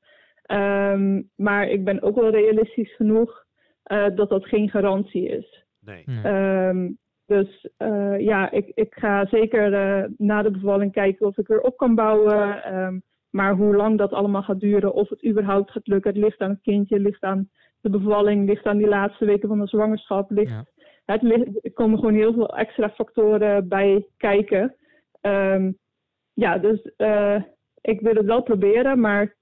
Ehm, 0.50 1.22
maar 1.36 1.68
ik 1.70 1.84
ben 1.84 2.02
ook 2.02 2.16
wel 2.16 2.30
realistisch 2.30 2.96
genoeg 2.96 3.46
eh, 3.84 4.06
dat 4.16 4.30
dat 4.30 4.46
geen 4.46 4.70
garantie 4.70 5.28
is. 5.28 5.66
Nee. 5.80 6.04
hm. 6.06 6.26
Ehm, 6.26 6.90
dus 7.26 7.70
eh, 7.78 8.20
ja, 8.20 8.52
ik, 8.52 8.72
ik 8.74 8.94
ga 8.94 9.26
zeker 9.26 9.74
eh, 9.74 10.10
na 10.18 10.42
de 10.42 10.52
bevalling 10.52 10.92
kijken 10.92 11.26
of 11.28 11.38
ik 11.38 11.48
weer 11.48 11.62
op 11.62 11.78
kan 11.78 11.96
bouwen. 11.96 12.64
Ehm, 12.64 13.00
maar 13.30 13.56
hoe 13.56 13.76
lang 13.76 13.98
dat 13.98 14.12
allemaal 14.12 14.44
gaat 14.44 14.60
duren, 14.60 14.94
of 14.94 15.10
het 15.10 15.26
überhaupt 15.26 15.72
gaat 15.72 15.88
lukken, 15.88 16.12
het 16.14 16.22
ligt 16.22 16.40
aan 16.40 16.50
het 16.50 16.62
kindje, 16.62 17.00
ligt 17.00 17.24
aan 17.24 17.50
de 17.82 17.90
bevalling, 17.90 18.48
ligt 18.48 18.66
aan 18.66 18.78
die 18.78 18.88
laatste 18.88 19.26
weken 19.26 19.48
van 19.50 19.60
de 19.60 19.68
zwangerschap. 19.68 20.32
Ligt, 20.32 20.52
Ja. 20.52 20.66
het 21.06 21.22
ligt, 21.22 21.66
er 21.66 21.74
komen 21.74 22.00
gewoon 22.00 22.14
heel 22.16 22.34
veel 22.34 22.58
extra 22.58 22.90
factoren 22.90 23.68
bij 23.68 24.08
kijken. 24.18 24.76
Ehm, 25.22 25.72
ja, 26.34 26.58
dus 26.58 26.92
eh, 26.98 27.42
ik 27.82 28.02
wil 28.02 28.14
het 28.16 28.26
wel 28.26 28.44
proberen, 28.44 29.00
maar 29.00 29.38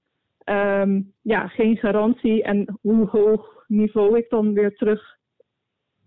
ehm, 0.48 1.02
ja, 1.22 1.46
geen 1.48 1.76
garantie. 1.76 2.42
En 2.42 2.78
hoe 2.80 3.08
hoog 3.08 3.64
niveau 3.66 4.16
ik 4.18 4.30
dan 4.30 4.52
weer 4.52 4.74
terug 4.76 5.16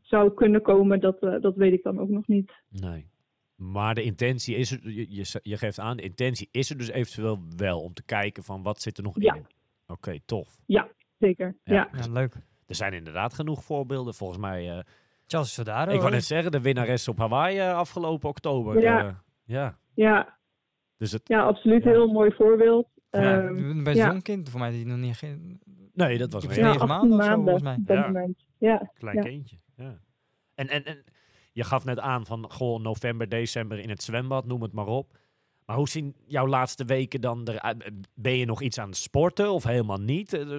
zou 0.01 0.33
kunnen 0.33 0.61
komen, 0.61 0.99
dat, 0.99 1.19
eh, 1.19 1.41
dat 1.41 1.55
weet 1.55 1.73
ik 1.73 1.83
dan 1.83 1.99
ook 1.99 2.09
nog 2.09 2.27
niet. 2.27 2.51
Nee. 2.69 3.09
Maar 3.55 3.95
de 3.95 4.03
intentie 4.03 4.55
is 4.55 4.71
er, 4.71 4.89
je, 4.89 5.39
je, 5.43 5.57
geeft 5.57 5.79
aan, 5.79 5.97
de 5.97 6.03
intentie 6.03 6.47
is 6.51 6.69
er 6.69 6.77
dus 6.77 6.89
eventueel 6.89 7.39
wel 7.57 7.81
om 7.81 7.93
te 7.93 8.03
kijken 8.03 8.43
van 8.43 8.63
wat 8.63 8.81
zit 8.81 8.97
er 8.97 9.03
nog 9.03 9.21
Ja. 9.21 9.33
in. 9.35 9.45
Oké, 9.87 10.19
tof. 10.25 10.57
Zeker. 11.17 11.55
Ja. 11.63 11.73
Ja. 11.73 11.89
Ja, 11.91 12.11
leuk. 12.11 12.33
Er 12.67 12.75
zijn 12.75 12.93
inderdaad 12.93 13.33
genoeg 13.33 13.63
voorbeelden. 13.63 14.13
Volgens 14.13 14.39
mij, 14.39 14.69
eh, 14.69 14.79
Chelsea 15.27 15.63
Sodaro. 15.63 15.91
ik 15.91 15.99
wou 15.99 16.11
net 16.11 16.23
zeggen, 16.23 16.51
de 16.51 16.61
winnares 16.61 17.07
op 17.07 17.17
Hawaii 17.17 17.57
eh, 17.57 17.75
afgelopen 17.75 18.29
oktober. 18.29 18.81
Ja. 18.81 19.23
ja. 19.43 19.79
Ja, 19.95 20.37
Dus 20.97 21.11
het, 21.11 21.27
ja, 21.27 21.43
absoluut. 21.43 21.83
Ja. 21.83 21.89
Heel 21.89 22.07
mooi 22.11 22.31
voorbeeld. 22.31 22.87
Ja, 23.11 23.41
Ehm, 23.41 23.83
Bij 23.83 23.93
ja. 23.95 24.11
zo'n 24.11 24.21
kind, 24.21 24.49
voor 24.49 24.59
mij 24.59 24.71
die 24.71 24.85
nog 24.85 24.97
niet... 24.97 25.17
Geen, 25.17 25.59
nee, 25.93 26.17
dat 26.17 26.33
was 26.33 26.47
negen 26.47 26.65
18 26.71 26.87
maanden 26.87 27.17
of 27.17 27.23
zo, 27.23 27.29
maanden 27.29 27.43
volgens 27.61 27.63
mij. 27.63 27.77
Ja. 27.97 28.27
Ja, 28.57 28.91
klein 28.97 29.15
Ja. 29.15 29.21
kindje. 29.21 29.55
Ja. 29.75 29.99
En, 30.55 30.67
en, 30.67 30.83
en 30.85 31.03
je 31.53 31.63
gaf 31.63 31.85
net 31.85 31.99
aan 31.99 32.25
van 32.25 32.51
gewoon 32.51 32.81
november, 32.81 33.29
december 33.29 33.79
in 33.79 33.89
het 33.89 34.03
zwembad, 34.03 34.45
noem 34.45 34.61
het 34.61 34.71
maar 34.73 34.87
op. 34.87 35.19
Maar 35.65 35.75
hoe 35.75 35.89
zien 35.89 36.15
jouw 36.25 36.47
laatste 36.47 36.85
weken 36.85 37.21
dan 37.21 37.47
eruit? 37.47 37.91
Ben 38.15 38.37
je 38.37 38.45
nog 38.45 38.61
iets 38.61 38.79
aan 38.79 38.87
het 38.87 38.97
sporten 38.97 39.51
of 39.51 39.63
helemaal 39.63 39.97
niet? 39.99 40.33
Eh, 40.33 40.49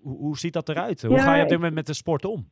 Hoe, 0.00 0.16
hoe 0.18 0.38
ziet 0.38 0.52
dat 0.52 0.68
eruit? 0.68 1.02
Hoe 1.02 1.16
Ja, 1.16 1.22
ga 1.22 1.34
je 1.36 1.42
op 1.42 1.48
dit 1.48 1.56
moment 1.56 1.74
met 1.74 1.86
de 1.86 1.94
sport 1.94 2.24
om? 2.24 2.48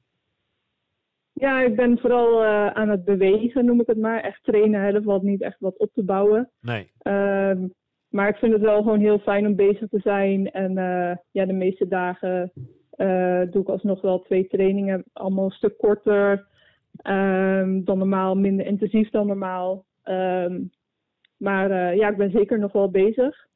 ja 1.32 1.60
ik 1.60 1.76
ben 1.76 1.98
vooral 1.98 2.44
eh, 2.44 2.66
aan 2.66 2.88
het 2.88 3.04
bewegen, 3.04 3.64
noem 3.64 3.80
ik 3.80 3.86
het 3.86 3.98
maar. 3.98 4.20
Echt 4.20 4.44
trainen, 4.44 4.80
er 4.94 5.02
valt 5.02 5.22
niet 5.22 5.42
echt 5.42 5.56
wat 5.60 5.76
op 5.78 5.90
te 5.92 6.02
bouwen. 6.04 6.50
Nee. 6.60 6.92
Ehm, 6.98 7.66
maar 8.08 8.28
ik 8.28 8.36
vind 8.36 8.52
het 8.52 8.62
wel 8.62 8.82
gewoon 8.82 9.00
heel 9.00 9.18
fijn 9.18 9.46
om 9.46 9.56
bezig 9.56 9.88
te 9.88 10.00
zijn. 10.00 10.50
En 10.50 10.78
eh, 10.78 11.16
ja, 11.30 11.46
de 11.46 11.52
meeste 11.52 11.88
dagen 11.88 12.52
eh, 12.90 13.42
doe 13.50 13.62
ik 13.62 13.68
alsnog 13.68 14.00
wel 14.00 14.20
twee 14.20 14.46
trainingen. 14.46 15.04
Allemaal 15.12 15.44
een 15.44 15.50
stuk 15.50 15.78
korter 15.78 16.46
ehm, 16.96 17.84
dan 17.84 17.98
normaal, 17.98 18.34
minder 18.34 18.66
intensief 18.66 19.10
dan 19.10 19.26
normaal. 19.26 19.84
Ehm, 20.02 20.60
maar 21.36 21.70
eh, 21.70 21.96
ja, 21.96 22.08
ik 22.08 22.16
ben 22.16 22.30
zeker 22.30 22.58
nog 22.58 22.72
wel 22.72 22.90
bezig. 22.90 23.46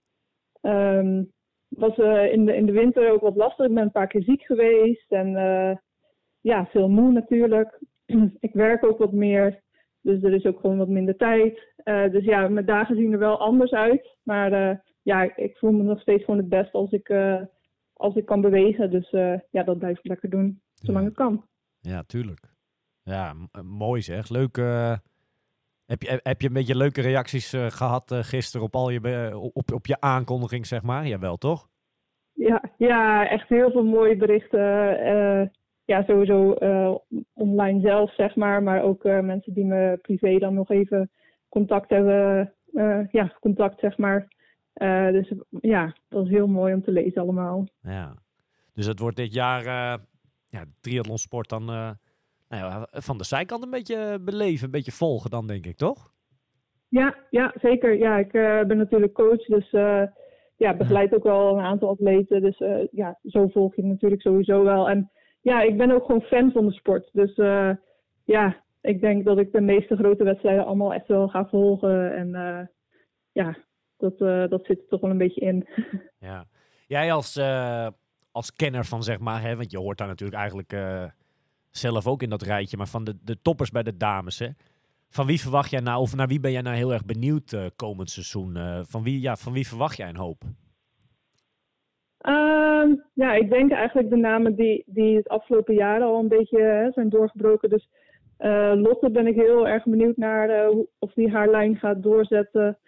Ehm 0.61 1.23
was 1.69 1.97
in, 2.31 2.45
de, 2.45 2.57
in 2.57 2.67
de 2.67 2.73
winter 2.73 3.11
ook 3.13 3.21
wat 3.21 3.37
lastig. 3.37 3.67
Ik 3.67 3.75
ben 3.75 3.83
een 3.83 3.91
paar 3.91 4.07
keer 4.07 4.23
ziek 4.23 4.43
geweest. 4.43 5.13
En 5.13 5.33
ja, 6.41 6.67
veel 6.67 6.89
moe 6.89 7.13
natuurlijk. 7.13 7.79
ik 8.41 8.53
werk 8.53 8.85
ook 8.85 8.99
wat 8.99 9.13
meer. 9.13 9.62
Dus 10.03 10.23
er 10.23 10.33
is 10.35 10.45
ook 10.45 10.61
gewoon 10.61 10.79
wat 10.79 10.89
minder 10.89 11.17
tijd. 11.17 11.75
Eh, 11.77 12.11
dus 12.11 12.25
ja, 12.25 12.49
mijn 12.49 12.67
dagen 12.67 12.97
zien 12.97 13.13
er 13.13 13.19
wel 13.19 13.39
anders 13.41 13.71
uit. 13.73 14.17
Maar 14.23 14.53
eh, 14.53 14.77
ja, 15.03 15.37
ik, 15.37 15.57
voel 15.57 15.71
me 15.73 15.83
nog 15.83 16.01
steeds 16.01 16.25
gewoon 16.25 16.41
het 16.41 16.49
best 16.49 16.73
als 16.73 16.91
ik, 16.93 17.09
eh, 17.09 17.41
als 17.93 18.15
ik 18.15 18.27
kan 18.27 18.41
bewegen. 18.41 18.91
Dus 18.91 19.11
ja, 19.51 19.63
dat 19.65 19.79
blijf 19.79 19.99
ik 19.99 20.07
lekker 20.07 20.31
doen, 20.31 20.61
zolang 20.75 21.03
Ja. 21.05 21.09
het 21.09 21.19
kan. 21.19 21.45
Ja, 21.81 22.03
tuurlijk. 22.03 22.41
Ja, 23.03 23.35
mooi 23.63 24.03
zeg. 24.03 24.29
Leuk, 24.29 24.57
Heb 25.87 26.03
je, 26.03 26.21
heb 26.23 26.41
je 26.41 26.47
een 26.47 26.53
beetje 26.53 26.77
leuke 26.77 27.01
reacties 27.01 27.53
eh, 27.53 27.67
gehad 27.67 28.11
eh, 28.11 28.19
gisteren 28.19 28.67
op, 28.67 28.75
al 28.75 28.91
je, 28.91 29.31
op, 29.53 29.73
op 29.73 29.87
je 29.87 30.01
aankondiging, 30.01 30.67
zeg 30.67 30.83
maar? 30.83 31.07
Jawel, 31.07 31.37
toch? 31.37 31.69
Ja, 32.33 32.63
ja, 32.79 33.29
echt 33.29 33.49
heel 33.49 33.71
veel 33.71 33.85
mooie 33.85 34.17
berichten. 34.17 34.61
Ja, 35.93 36.05
sowieso 36.07 36.53
eh, 36.53 36.95
online 37.33 37.81
zelf, 37.81 38.15
zeg 38.15 38.37
maar. 38.37 38.63
Maar 38.63 38.83
ook 38.83 39.05
eh, 39.05 39.21
mensen 39.21 39.53
die 39.55 39.65
me 39.65 39.99
privé 40.03 40.39
dan 40.39 40.55
nog 40.55 40.71
even 40.71 41.11
contact 41.49 41.91
hebben. 41.91 42.53
eh, 42.73 43.01
ja, 43.11 43.37
contact, 43.41 43.81
zeg 43.81 43.99
maar. 43.99 44.29
Dus 45.13 45.33
ja, 45.61 45.95
dat 46.09 46.25
is 46.25 46.31
heel 46.31 46.47
mooi 46.47 46.75
om 46.75 46.83
te 46.83 46.91
lezen 46.91 47.23
allemaal. 47.23 47.69
Ja. 47.83 48.15
Dus 48.75 48.87
het 48.87 48.99
wordt 48.99 49.17
dit 49.17 49.35
jaar 49.35 49.65
ja, 50.49 50.65
triathlonsport 50.81 51.49
dan 51.49 51.65
nou 51.65 51.97
ja, 52.49 52.87
van 52.91 53.19
de 53.19 53.25
zijkant 53.25 53.63
een 53.63 53.71
beetje 53.71 54.19
beleven, 54.21 54.65
een 54.65 54.71
beetje 54.71 54.93
volgen 54.93 55.31
dan, 55.31 55.47
denk 55.47 55.67
ik, 55.67 55.77
toch? 55.77 56.13
Ja, 56.89 57.17
ja 57.31 57.55
zeker. 57.61 57.99
Ja, 57.99 58.19
ik 58.19 58.33
ben 58.69 58.77
natuurlijk 58.77 59.13
coach, 59.13 59.45
dus 59.45 59.71
ja, 60.57 60.75
begeleid 60.77 61.15
ook 61.15 61.25
wel 61.25 61.59
een 61.59 61.65
aantal 61.65 61.89
atleten. 61.89 62.43
Dus 62.43 62.63
ja, 62.91 63.19
zo 63.23 63.49
volg 63.49 63.77
je 63.77 63.85
natuurlijk 63.85 64.23
sowieso 64.23 64.65
wel. 64.65 64.89
En 64.89 65.11
ja, 65.43 65.63
ik 65.63 65.77
ben 65.77 65.91
ook 65.91 66.05
gewoon 66.05 66.23
fan 66.23 66.53
van 66.53 66.67
de 66.67 66.73
sport. 66.73 67.11
Dus 67.13 67.35
ja, 68.25 68.63
ik 68.81 69.01
denk 69.01 69.25
dat 69.25 69.39
ik 69.39 69.53
de 69.53 69.61
meeste 69.61 69.97
grote 69.97 70.25
wedstrijden 70.25 70.67
allemaal 70.67 70.95
echt 70.95 71.07
wel 71.07 71.29
ga 71.29 71.47
volgen. 71.47 72.17
En 72.17 72.31
ja, 73.33 73.57
dat, 73.97 74.19
dat 74.51 74.65
zit 74.65 74.79
er 74.79 74.89
toch 74.89 75.01
wel 75.01 75.11
een 75.11 75.19
beetje 75.19 75.41
in. 75.41 75.67
Ja. 76.19 76.47
Jij 76.87 77.13
als, 77.13 77.41
als 78.33 78.53
kenner 78.57 78.85
van, 78.85 79.03
zeg 79.03 79.19
maar, 79.19 79.43
hè, 79.43 79.57
want 79.57 79.71
je 79.71 79.79
hoort 79.79 79.99
daar 79.99 80.09
natuurlijk 80.09 80.39
eigenlijk 80.39 80.77
zelf 81.71 82.07
ook 82.07 82.23
in 82.23 82.31
dat 82.31 82.43
rijtje, 82.43 82.77
maar 82.77 82.89
van 82.89 83.05
de, 83.05 83.19
de 83.23 83.43
toppers 83.43 83.71
bij 83.71 83.83
de 83.83 83.97
dames, 83.97 84.39
hè? 84.39 84.49
Van 85.09 85.27
wie 85.27 85.41
verwacht 85.41 85.71
jij 85.71 85.81
nou, 85.81 86.01
of 86.01 86.15
naar 86.15 86.29
wie 86.29 86.41
ben 86.41 86.53
jij 86.53 86.63
nou 86.63 86.77
heel 86.77 86.93
erg 86.93 87.05
benieuwd 87.05 87.57
komend 87.77 88.11
seizoen? 88.11 88.59
Van, 88.87 89.03
wie, 89.03 89.21
ja, 89.21 89.37
van 89.37 89.53
wie 89.53 89.67
verwacht 89.67 89.97
jij 89.97 90.09
een 90.09 90.17
hoop? 90.17 90.43
Um, 92.29 93.05
ja, 93.15 93.33
ik 93.35 93.51
denk 93.51 93.73
eigenlijk 93.73 94.11
de 94.11 94.17
namen 94.17 94.55
die, 94.55 94.83
die 94.87 95.17
het 95.17 95.29
afgelopen 95.29 95.75
jaar 95.75 96.03
al 96.03 96.19
een 96.19 96.29
beetje 96.29 96.61
hè, 96.61 96.91
zijn 96.91 97.09
doorgebroken. 97.09 97.69
Dus 97.69 97.89
uh, 98.39 98.73
Lotte 98.75 99.11
ben 99.11 99.27
ik 99.27 99.35
heel 99.35 99.69
erg 99.69 99.85
benieuwd 99.85 100.17
naar 100.17 100.71
of 100.99 101.13
die 101.13 101.31
haar 101.31 101.51
lijn 101.51 101.77
gaat 101.77 102.03
doorzetten. 102.03 102.79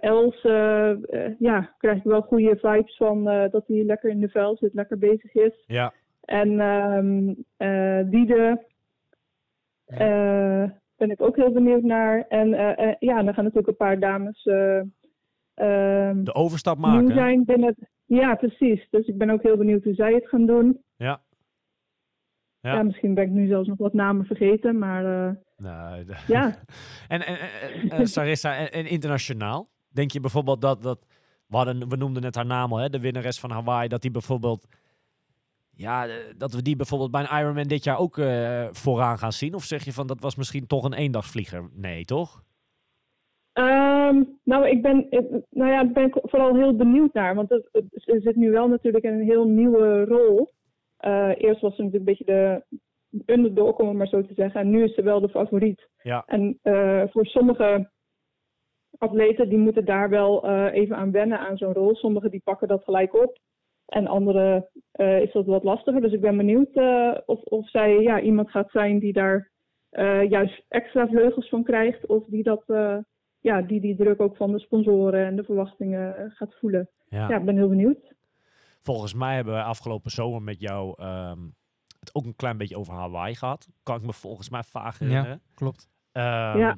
Else, 0.00 1.36
ja, 1.38 1.74
krijg 1.78 1.96
ik 1.96 2.02
wel 2.04 2.20
goede 2.20 2.56
vibes 2.56 2.96
van 2.96 3.24
dat 3.24 3.64
hij 3.66 3.84
lekker 3.84 4.10
in 4.10 4.20
de 4.20 4.28
vel 4.28 4.56
zit, 4.56 4.74
lekker 4.74 4.98
bezig 4.98 5.34
is. 5.34 5.64
Ja. 5.66 5.92
En 6.20 6.60
um, 6.60 7.44
Diede. 8.10 8.64
Ben 10.96 11.10
ik 11.10 11.22
ook 11.22 11.36
heel 11.36 11.52
benieuwd 11.52 11.82
naar. 11.82 12.24
En 12.28 12.48
ja, 12.98 13.22
dan 13.22 13.34
gaan 13.34 13.44
natuurlijk 13.44 13.68
een 13.68 13.76
paar 13.76 13.98
dames 14.00 14.44
uh, 14.44 14.82
de 15.54 16.34
overstap 16.34 16.78
maken. 16.78 17.14
zijn 17.14 17.44
binnen. 17.44 17.74
Ja, 18.06 18.34
precies. 18.34 18.86
Dus 18.90 19.06
ik 19.06 19.18
ben 19.18 19.30
ook 19.30 19.42
heel 19.42 19.56
benieuwd 19.56 19.84
hoe 19.84 19.94
zij 19.94 20.14
het 20.14 20.28
gaan 20.28 20.46
doen. 20.46 20.82
Ja. 20.96 21.22
Ja, 22.60 22.74
ja 22.74 22.82
misschien 22.82 23.14
ben 23.14 23.24
ik 23.24 23.30
nu 23.30 23.46
zelfs 23.46 23.68
nog 23.68 23.78
wat 23.78 23.92
namen 23.92 24.26
vergeten, 24.26 24.78
maar 24.78 25.02
nee, 25.56 26.04
ja. 26.26 26.54
en, 27.08 27.26
en, 27.26 27.38
en 27.90 28.06
Sarissa, 28.06 28.56
en, 28.56 28.72
en, 28.72 28.86
internationaal? 28.86 29.70
Denk 29.88 30.10
je 30.10 30.20
bijvoorbeeld 30.20 30.60
dat, 30.60 30.82
dat 30.82 31.06
we, 31.46 31.56
hadden, 31.56 31.88
we 31.88 31.96
noemden 31.96 32.22
net 32.22 32.34
haar 32.34 32.46
naam 32.46 32.72
al, 32.72 32.78
hè, 32.78 32.88
de 32.88 33.00
winnares 33.00 33.40
van 33.40 33.50
Hawaii, 33.50 33.88
dat 33.88 34.02
die 34.02 34.10
bijvoorbeeld 34.10 34.66
ja, 35.76 36.08
dat 36.36 36.52
we 36.52 36.62
die 36.62 36.76
bijvoorbeeld 36.76 37.10
bij 37.10 37.20
een 37.20 37.38
Ironman 37.40 37.66
dit 37.66 37.84
jaar 37.84 37.98
ook 37.98 38.16
uh, 38.16 38.66
vooraan 38.70 39.18
gaan 39.18 39.32
zien? 39.32 39.54
Of 39.54 39.64
zeg 39.64 39.84
je 39.84 39.92
van 39.92 40.06
dat 40.06 40.20
was 40.20 40.36
misschien 40.36 40.66
toch 40.66 40.84
een 40.84 40.92
eendagsvlieger? 40.92 41.70
Nee, 41.72 42.04
toch? 42.04 42.42
Um, 43.58 44.38
nou, 44.44 44.68
ik 44.68 44.82
ben, 44.82 45.06
nou 45.50 45.70
ja, 45.70 45.86
ben 45.86 46.04
ik 46.04 46.18
vooral 46.22 46.54
heel 46.56 46.76
benieuwd 46.76 47.12
naar. 47.12 47.34
Want 47.34 47.48
het, 47.48 47.68
het, 47.72 47.84
ze 47.90 48.20
zit 48.20 48.36
nu 48.36 48.50
wel 48.50 48.68
natuurlijk 48.68 49.04
in 49.04 49.12
een 49.12 49.24
heel 49.24 49.48
nieuwe 49.48 50.04
rol. 50.04 50.52
Uh, 51.06 51.32
eerst 51.36 51.60
was 51.60 51.76
ze 51.76 51.82
natuurlijk 51.82 51.94
een 51.94 52.04
beetje 52.04 52.24
de 52.24 52.62
underdog, 53.32 53.78
om 53.78 53.88
het 53.88 53.96
maar 53.96 54.06
zo 54.06 54.22
te 54.22 54.34
zeggen. 54.34 54.60
En 54.60 54.70
nu 54.70 54.84
is 54.84 54.94
ze 54.94 55.02
wel 55.02 55.20
de 55.20 55.28
favoriet. 55.28 55.88
Ja. 56.02 56.22
En 56.26 56.58
uh, 56.62 57.02
voor 57.06 57.26
sommige 57.26 57.90
atleten, 58.98 59.48
die 59.48 59.58
moeten 59.58 59.84
daar 59.84 60.08
wel 60.08 60.48
even 60.70 60.96
aan 60.96 61.10
wennen 61.10 61.38
aan 61.38 61.56
zo'n 61.56 61.72
rol. 61.72 61.94
Sommigen 61.94 62.30
die 62.30 62.42
pakken 62.44 62.68
dat 62.68 62.84
gelijk 62.84 63.14
op. 63.14 63.38
En 63.86 64.06
andere 64.06 64.68
uh, 65.00 65.20
is 65.20 65.32
dat 65.32 65.46
wat 65.46 65.64
lastiger. 65.64 66.00
Dus 66.00 66.12
ik 66.12 66.20
ben 66.20 66.36
benieuwd 66.36 66.76
of, 67.26 67.42
of 67.42 67.68
zij 67.68 68.00
ja, 68.00 68.20
iemand 68.20 68.50
gaat 68.50 68.70
zijn 68.70 68.98
die 68.98 69.12
daar 69.12 69.50
juist 70.28 70.64
extra 70.68 71.08
vleugels 71.08 71.48
van 71.48 71.64
krijgt. 71.64 72.06
Of 72.06 72.24
die, 72.26 72.42
dat, 72.42 72.64
ja, 73.44 73.62
die 73.62 73.80
die 73.80 73.96
druk 73.96 74.20
ook 74.20 74.36
van 74.36 74.52
de 74.52 74.58
sponsoren 74.58 75.26
en 75.26 75.36
de 75.36 75.44
verwachtingen 75.44 76.30
gaat 76.30 76.54
voelen. 76.54 76.88
Ja. 77.08 77.28
ja. 77.28 77.36
ik 77.36 77.44
ben 77.44 77.56
heel 77.56 77.68
benieuwd. 77.68 78.14
Volgens 78.82 79.14
mij 79.14 79.34
hebben 79.34 79.54
we 79.54 79.62
afgelopen 79.62 80.10
zomer 80.10 80.42
met 80.42 80.60
jou 80.60 81.02
um, 81.02 81.54
het 82.00 82.14
ook 82.14 82.24
een 82.24 82.36
klein 82.36 82.56
beetje 82.56 82.78
over 82.78 82.94
Hawaii 82.94 83.34
gehad. 83.34 83.68
Kan 83.82 83.96
ik 83.96 84.02
me 84.02 84.12
volgens 84.12 84.50
mij 84.50 84.62
vaag 84.62 84.98
herinneren. 84.98 85.40
Ja, 85.44 85.54
klopt. 85.54 85.88
Um, 86.12 86.22
ja. 86.22 86.76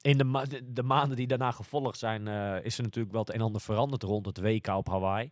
In 0.00 0.18
de, 0.18 0.24
ma 0.24 0.44
de, 0.44 0.72
de, 0.72 0.82
maanden 0.82 1.16
die 1.16 1.26
daarna 1.26 1.50
gevolgd 1.50 1.98
zijn, 1.98 2.26
is 2.62 2.76
er 2.76 2.82
natuurlijk 2.82 3.12
wel 3.12 3.20
het 3.20 3.34
een 3.34 3.40
en 3.40 3.46
ander 3.46 3.60
veranderd 3.60 4.02
rond 4.02 4.26
het 4.26 4.40
WK 4.40 4.66
op 4.66 4.88
Hawaii. 4.88 5.30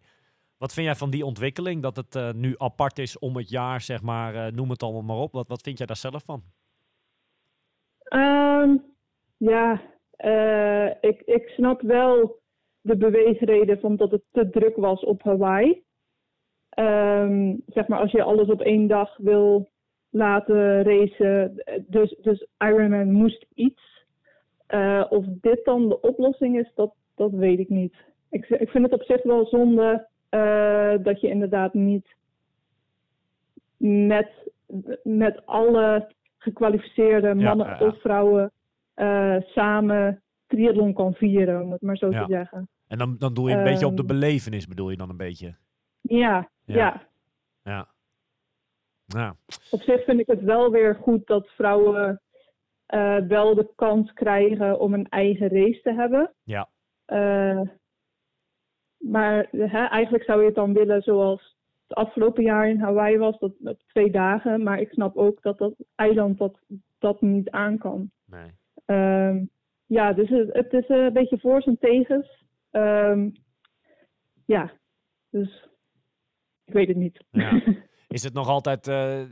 Wat 0.58 0.72
vind 0.72 0.86
jij 0.86 0.96
van 0.96 1.10
die 1.10 1.24
ontwikkeling? 1.24 1.82
Dat 1.82 1.96
het 1.96 2.16
uh, 2.16 2.32
nu 2.32 2.54
apart 2.58 2.98
is 2.98 3.18
om 3.18 3.36
het 3.36 3.48
jaar, 3.48 3.80
zeg 3.80 4.02
maar, 4.02 4.34
uh, 4.34 4.46
noem 4.46 4.70
het 4.70 4.82
allemaal 4.82 5.02
maar 5.02 5.16
op. 5.16 5.32
Wat, 5.32 5.48
wat 5.48 5.62
vind 5.62 5.78
jij 5.78 5.86
daar 5.86 5.96
zelf 5.96 6.24
van? 6.24 6.42
Um, 8.08 8.84
ja, 9.36 9.82
uh, 10.24 10.86
ik, 10.86 11.22
ik 11.24 11.48
snap 11.48 11.80
wel 11.80 12.40
de 12.80 12.96
beweegreden 12.96 13.80
van 13.80 13.96
dat 13.96 14.10
het 14.10 14.22
te 14.30 14.50
druk 14.50 14.76
was 14.76 15.04
op 15.04 15.22
Hawaii. 15.22 15.82
Um, 16.78 17.62
zeg 17.66 17.88
maar, 17.88 17.98
als 17.98 18.10
je 18.10 18.22
alles 18.22 18.48
op 18.48 18.60
één 18.60 18.86
dag 18.86 19.16
wil 19.16 19.70
laten 20.10 20.82
racen, 20.82 21.62
dus, 21.86 22.16
dus 22.22 22.46
Ironman 22.58 23.12
moest 23.12 23.46
iets. 23.54 24.06
of 25.08 25.24
dit 25.40 25.64
dan 25.64 25.88
de 25.88 26.00
oplossing 26.00 26.58
is, 26.58 26.72
dat, 26.74 26.94
dat 27.14 27.30
weet 27.30 27.58
ik 27.58 27.68
niet. 27.68 27.94
Ik, 28.30 28.48
ik 28.48 28.68
vind 28.68 28.84
het 28.84 28.92
op 28.92 29.02
zich 29.02 29.22
wel 29.22 29.46
zonde 29.46 30.08
uh, 30.30 30.94
dat 31.02 31.20
je 31.20 31.28
inderdaad 31.28 31.74
niet 31.74 32.06
met, 33.76 34.30
met 35.02 35.46
alle 35.46 36.12
gekwalificeerde 36.38 37.34
mannen 37.34 37.66
ja, 37.66 37.86
of 37.86 38.00
vrouwen 38.00 38.42
uh, 38.42 38.48
samen 39.54 40.22
triathlon 40.46 40.94
kan 40.94 41.14
vieren, 41.14 41.62
om 41.62 41.72
het 41.72 41.80
maar 41.82 41.96
zo 41.96 42.10
Ja. 42.10 42.24
te 42.24 42.32
zeggen. 42.32 42.68
En 42.86 42.98
dan, 42.98 43.16
dan 43.18 43.34
doe 43.34 43.50
je 43.50 43.56
een 43.56 43.62
beetje 43.64 43.86
op 43.86 43.96
de 43.96 44.02
Ehm. 44.02 44.06
belevenis, 44.12 44.66
bedoel 44.66 44.90
je 44.90 44.96
dan 44.96 45.10
een 45.10 45.16
beetje? 45.16 45.56
Ja, 46.00 46.48
Ja. 46.64 46.74
ja. 46.76 47.06
Ja. 47.62 47.88
Ja, 49.06 49.36
Op 49.70 49.80
zich 49.82 50.04
vind 50.04 50.20
ik 50.20 50.26
het 50.26 50.42
wel 50.42 50.70
weer 50.70 50.94
goed 50.94 51.26
dat 51.26 51.48
vrouwen 51.48 52.20
eh, 52.86 53.16
wel 53.16 53.54
de 53.54 53.72
kans 53.74 54.12
krijgen 54.12 54.80
om 54.80 54.94
een 54.94 55.08
eigen 55.08 55.48
race 55.48 55.80
te 55.82 55.92
hebben. 55.92 56.34
ja. 56.42 56.68
Eh, 57.04 57.60
maar 58.98 59.48
hè, 59.50 59.84
eigenlijk 59.84 60.24
zou 60.24 60.40
je 60.40 60.46
het 60.46 60.54
dan 60.54 60.72
willen 60.72 61.02
zoals 61.02 61.56
het 61.86 61.96
afgelopen 61.96 62.42
jaar 62.42 62.68
in 62.68 62.80
Hawaii 62.80 63.18
was, 63.18 63.38
dat, 63.38 63.52
dat 63.58 63.78
twee 63.86 64.10
dagen. 64.10 64.62
Maar 64.62 64.80
ik 64.80 64.92
snap 64.92 65.16
ook 65.16 65.42
dat 65.42 65.58
dat 65.58 65.74
eiland 65.94 66.38
dat, 66.38 66.58
dat 66.98 67.20
niet 67.20 67.50
aan 67.50 67.78
kan. 67.78 68.10
nee. 68.24 68.50
Ehm, 68.92 69.44
ja, 69.86 70.12
dus 70.12 70.28
het, 70.28 70.52
het 70.52 70.72
is 70.72 70.88
een 70.88 71.12
beetje 71.12 71.38
voor's 71.38 71.66
en 71.66 71.78
tegens. 71.80 72.44
Ehm, 72.70 73.30
ja, 74.46 74.72
dus 75.30 75.68
ik 76.64 76.72
weet 76.72 76.88
het 76.88 76.96
niet. 76.96 77.24
Ja. 77.30 77.62
Is 78.08 78.22
het 78.22 78.32
nog 78.32 78.48
altijd 78.48 78.88
eh, 78.88 79.22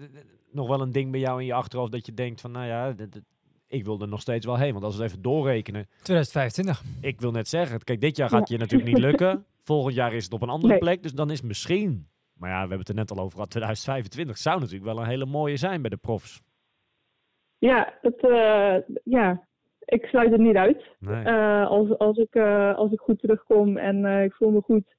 nog 0.51 0.69
wel 0.69 0.81
een 0.81 0.93
ding 0.93 1.11
bij 1.11 1.21
jou 1.21 1.41
in 1.41 1.47
je 1.47 1.55
achterhoofd 1.55 1.93
dat 1.93 2.07
je 2.07 2.15
denkt 2.15 2.41
van, 2.41 2.51
nou 2.51 2.67
ja, 2.67 2.93
dit- 2.93 3.13
dit- 3.13 3.25
ik 3.67 3.85
wil 3.85 4.01
er 4.01 4.09
nog 4.09 4.21
steeds 4.21 4.47
wel 4.47 4.59
heen. 4.59 4.73
Want 4.73 4.85
als 4.85 4.97
we 4.97 5.03
het 5.03 5.11
even 5.11 5.23
doorrekenen, 5.23 5.87
2025. 6.03 6.83
ik 7.01 7.21
wil 7.21 7.31
net 7.31 7.49
zeggen, 7.49 7.81
kijk, 7.85 8.01
dit 8.01 8.17
jaar 8.17 8.29
gaat 8.29 8.49
je 8.49 8.59
natuurlijk 8.59 8.91
niet 8.91 8.99
lukken. 9.09 9.45
Volgend 9.63 9.95
jaar 9.95 10.13
is 10.13 10.25
het 10.25 10.33
op 10.33 10.43
een 10.43 10.49
andere 10.49 10.73
Nee. 10.73 10.79
plek, 10.79 11.03
dus 11.03 11.13
dan 11.13 11.31
is 11.31 11.43
misschien. 11.43 12.09
Maar 12.33 12.49
ja, 12.51 12.55
we 12.55 12.61
hebben 12.61 12.79
het 12.79 12.89
er 12.89 12.95
net 12.95 13.11
al 13.11 13.19
over 13.19 13.33
gehad, 13.35 13.51
2025 13.51 14.39
zou 14.39 14.59
natuurlijk 14.61 14.85
wel 14.93 14.99
een 15.01 15.09
hele 15.09 15.27
mooie 15.27 15.57
zijn 15.57 15.81
bij 15.81 15.91
de 15.91 15.97
profs. 15.97 16.43
Ja, 17.59 17.99
het, 18.01 18.21
eh, 18.23 18.97
ja, 19.05 19.49
ik 19.91 20.05
sluit 20.05 20.30
het 20.30 20.41
niet 20.41 20.57
uit. 20.57 20.88
Nee. 20.99 21.24
Eh, 21.24 21.66
als, 21.66 21.99
als, 21.99 22.16
ik, 22.16 22.34
eh, 22.34 22.74
als 22.74 22.93
ik 22.93 22.99
goed 23.01 23.18
terugkom 23.20 23.76
en 23.76 24.05
eh, 24.05 24.24
ik 24.24 24.32
voel 24.34 24.51
me 24.51 24.61
goed, 24.61 24.95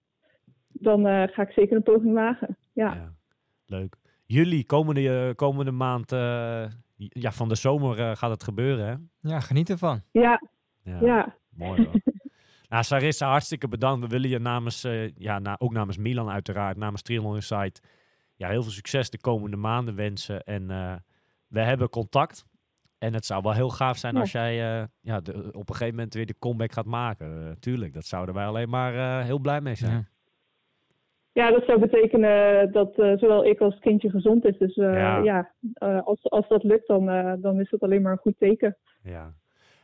dan 0.68 1.08
eh, 1.08 1.28
ga 1.28 1.42
ik 1.42 1.52
zeker 1.52 1.76
een 1.76 1.84
poging 1.84 2.14
wagen. 2.14 2.58
Ja, 2.74 2.94
Ja, 2.94 3.14
leuk. 3.66 3.96
Juli, 4.26 4.66
komende, 4.66 5.28
eh, 5.28 5.36
komende 5.36 5.72
maand, 5.72 6.12
eh, 6.12 6.66
ja, 6.96 7.32
van 7.32 7.50
de 7.50 7.56
zomer 7.56 8.00
eh, 8.00 8.16
gaat 8.16 8.30
het 8.32 8.44
gebeuren, 8.44 8.86
hè? 8.88 8.96
Ja, 9.30 9.40
geniet 9.40 9.70
ervan. 9.70 10.02
ja, 10.12 10.42
Ja, 10.84 11.00
ja. 11.02 11.36
mooi 11.50 11.84
hoor. 11.86 11.94
nou, 12.70 12.84
Sarissa, 12.84 13.30
hartstikke 13.30 13.68
bedankt. 13.68 14.02
We 14.02 14.08
willen 14.08 14.30
je 14.30 14.40
namens, 14.40 14.84
eh, 14.84 15.16
ja, 15.16 15.40
na, 15.40 15.56
ook 15.60 15.74
namens 15.74 15.98
Milan 15.98 16.30
uiteraard, 16.30 16.78
namens 16.78 17.02
Triathlon 17.02 17.36
Insight, 17.36 17.88
ja, 18.36 18.48
heel 18.50 18.62
veel 18.64 18.72
succes 18.72 19.10
de 19.10 19.20
komende 19.20 19.58
maanden 19.58 19.96
wensen. 19.96 20.44
En 20.44 20.72
eh, 20.72 20.94
we 21.48 21.60
hebben 21.62 21.90
contact. 21.90 22.46
En 23.02 23.14
het 23.14 23.26
zou 23.26 23.42
wel 23.42 23.54
heel 23.54 23.70
gaaf 23.70 23.98
zijn 23.98 24.14
Ja. 24.14 24.20
als 24.20 24.32
jij 24.32 24.80
eh, 24.80 24.84
ja, 25.02 25.20
de- 25.20 25.50
op 25.52 25.70
een 25.70 25.76
gegeven 25.76 25.96
moment 25.96 26.14
weer 26.14 26.26
de 26.26 26.36
comeback 26.40 26.72
gaat 26.72 26.86
maken. 26.86 27.46
Eh, 27.48 27.52
tuurlijk, 27.60 27.94
dat 27.94 28.06
zouden 28.06 28.36
wij 28.36 28.46
alleen 28.46 28.70
maar 28.70 28.96
eh, 28.96 29.26
heel 29.26 29.40
blij 29.40 29.62
mee 29.62 29.76
zijn. 29.76 29.92
Ja. 29.92 30.10
Ja, 31.34 31.52
dat 31.52 31.64
zou 31.66 31.80
betekenen 31.80 32.72
dat 32.72 32.98
eh, 33.00 33.18
zowel 33.18 33.46
ik 33.46 33.60
als 33.60 33.74
het 33.74 33.84
kindje 33.84 34.10
gezond 34.10 34.46
is. 34.46 34.58
Dus 34.58 34.76
eh, 34.76 34.94
Ja. 34.94 35.18
ja, 35.18 35.52
eh, 35.74 36.02
als, 36.04 36.24
als 36.30 36.48
dat 36.48 36.64
lukt, 36.64 36.88
dan, 36.88 37.10
eh, 37.10 37.34
dan 37.40 37.60
is 37.60 37.70
dat 37.70 37.82
alleen 37.82 38.02
maar 38.02 38.12
een 38.12 38.18
goed 38.18 38.38
teken. 38.38 38.78
Ja. 39.04 39.34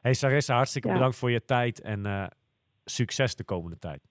Hey 0.01 0.13
Sarissa, 0.13 0.55
hartstikke 0.55 0.87
Ja. 0.87 0.93
bedankt 0.93 1.15
voor 1.15 1.31
je 1.31 1.45
tijd 1.45 1.81
en 1.81 2.05
eh, 2.05 2.25
succes 2.85 3.35
de 3.35 3.43
komende 3.43 3.77
tijd. 3.79 4.01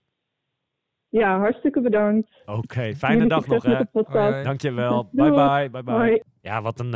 Ja, 1.08 1.38
hartstikke 1.38 1.80
bedankt. 1.80 2.42
Oké, 2.46 2.94
fijne 2.94 3.26
dag 3.34 3.46
nog 3.46 3.62
hè. 3.62 4.42
Dankjewel. 4.42 5.08
Bye 5.12 5.30
bye. 5.30 5.70
Bye 5.70 5.82
bye. 5.82 5.94
Hoi. 5.94 6.22
Ja, 6.40 6.62
wat 6.62 6.80
een. 6.80 6.90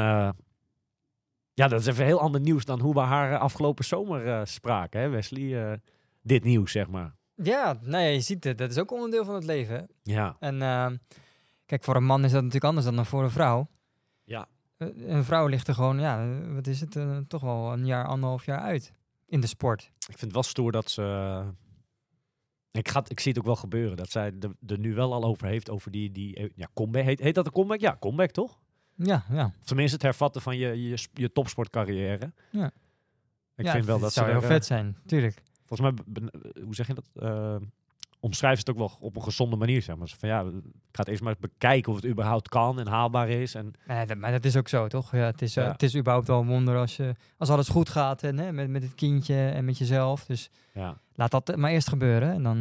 Ja, 1.61 1.69
dat 1.69 1.81
is 1.81 1.87
even 1.87 2.05
heel 2.05 2.21
ander 2.21 2.41
nieuws 2.41 2.65
dan 2.65 2.81
hoe 2.81 2.95
we 2.95 3.01
haar 3.01 3.33
eh, 3.33 3.41
afgelopen 3.41 3.85
zomer 3.85 4.27
eh, 4.27 4.41
spraken, 4.45 5.01
hè, 5.01 5.09
Wesley? 5.09 5.71
Eh, 5.71 5.79
dit 6.23 6.45
nieuws, 6.45 6.73
zeg 6.73 6.89
maar. 6.89 7.15
Ja, 7.35 7.79
nee, 7.83 8.13
je 8.13 8.21
ziet 8.21 8.45
het. 8.45 8.59
Dat 8.59 8.71
is 8.71 8.79
ook 8.79 8.93
onderdeel 8.93 9.25
van 9.25 9.35
het 9.35 9.45
leven. 9.45 9.75
hè. 9.75 9.83
Ja, 10.03 10.37
En 10.39 10.63
ehm, 10.63 10.97
kijk, 11.67 11.85
voor 11.85 11.97
een 11.97 12.05
man 12.05 12.25
is 12.25 12.31
dat 12.31 12.43
natuurlijk 12.43 12.65
anders 12.75 12.97
dan 12.97 13.07
voor 13.07 13.23
een 13.23 13.31
vrouw. 13.31 13.69
ja. 14.25 14.49
Een 15.07 15.25
vrouw 15.25 15.47
ligt 15.47 15.69
er 15.69 15.75
gewoon, 15.75 16.01
ja, 16.01 16.41
wat 16.55 16.67
is 16.67 16.81
het, 16.81 16.99
toch 17.29 17.43
wel 17.43 17.73
een 17.73 17.87
jaar, 17.87 18.07
anderhalf 18.07 18.45
jaar 18.45 18.61
uit 18.61 18.93
in 19.27 19.41
de 19.41 19.47
sport. 19.47 19.83
Ik 19.83 20.05
vind 20.07 20.21
het 20.21 20.33
wel 20.33 20.43
stoer 20.43 20.73
dat 20.73 20.91
ze. 20.91 21.45
Ik, 22.71 22.89
ga, 22.89 23.03
ik 23.09 23.21
zie 23.21 23.31
het 23.31 23.41
ook 23.41 23.47
wel 23.47 23.57
gebeuren. 23.57 23.97
Dat 23.97 24.11
zij 24.11 24.33
er, 24.67 24.79
nu 24.79 24.95
wel 24.95 25.13
al 25.13 25.25
over 25.25 25.47
heeft. 25.47 25.71
Over 25.71 25.91
die, 25.91 26.13
die 26.13 26.53
ja, 26.55 26.69
comeback. 26.75 27.05
Heet, 27.05 27.21
heet 27.21 27.35
dat 27.35 27.47
een 27.47 27.53
comeback? 27.53 27.81
Ja, 27.81 27.97
comeback 28.01 28.31
toch? 28.31 28.61
Ja, 29.03 29.24
ja. 29.30 29.53
Tenminste 29.64 29.94
het 29.94 30.05
hervatten 30.05 30.42
van 30.42 30.57
je, 30.57 30.88
je, 30.88 31.07
je 31.12 31.32
topsportcarrière. 31.32 32.32
Ja. 32.51 32.70
Ik 33.57 33.64
ja, 33.64 33.72
vind 33.72 33.84
wel 33.84 33.98
dat 33.98 34.12
zou 34.12 34.26
ze 34.26 34.32
heel 34.32 34.42
vet 34.42 34.61
eh, 34.61 34.66
zijn, 34.66 34.96
tuurlijk. 35.07 35.42
Volgens 35.66 35.90
mij, 35.90 36.05
ben- 36.07 36.30
eh, 36.30 36.62
hoe 36.64 36.74
zeg 36.74 36.86
je 36.86 36.94
dat? 36.94 37.11
Eh 37.14 37.57
omschrijven 38.20 38.62
ze 38.64 38.70
het 38.70 38.80
ook 38.80 38.88
wel 38.88 39.09
op 39.09 39.16
een 39.16 39.22
gezonde 39.22 39.57
manier. 39.57 39.82
Zeg 39.82 39.96
maar. 39.96 40.09
Van, 40.09 40.28
ja, 40.28 40.40
ik 40.40 40.53
ga 40.92 41.01
het 41.01 41.09
eerst 41.09 41.22
maar 41.22 41.32
eens 41.32 41.40
bekijken 41.40 41.92
of 41.92 41.96
het 42.01 42.11
überhaupt 42.11 42.48
kan 42.48 42.80
en 42.80 42.86
haalbaar 42.86 43.28
is. 43.28 43.55
En, 43.55 43.72
dat, 43.86 44.16
maar 44.16 44.30
dat 44.32 44.44
is 44.44 44.57
ook 44.57 44.68
zo, 44.68 44.86
toch? 44.88 45.12
Ja, 45.12 45.24
het, 45.24 45.42
is, 45.42 45.55
het 45.55 45.82
is 45.82 45.96
überhaupt 45.96 46.26
wel 46.26 46.40
een 46.40 46.46
wonder 46.46 46.76
als, 46.76 46.96
je, 46.96 47.14
als 47.36 47.48
alles 47.51 47.68
goed 47.68 47.88
gaat 47.88 48.22
en, 48.22 48.38
hè, 48.38 48.53
met, 48.53 48.68
met 48.68 48.82
het 48.82 48.94
kindje 48.94 49.48
en 49.48 49.64
met 49.64 49.78
jezelf. 49.78 50.24
Dus 50.24 50.51
ja, 50.72 51.01
laat 51.14 51.30
dat 51.30 51.57
maar 51.57 51.70
eerst 51.70 51.88
gebeuren 51.88 52.32
en 52.32 52.42
dan, 52.42 52.59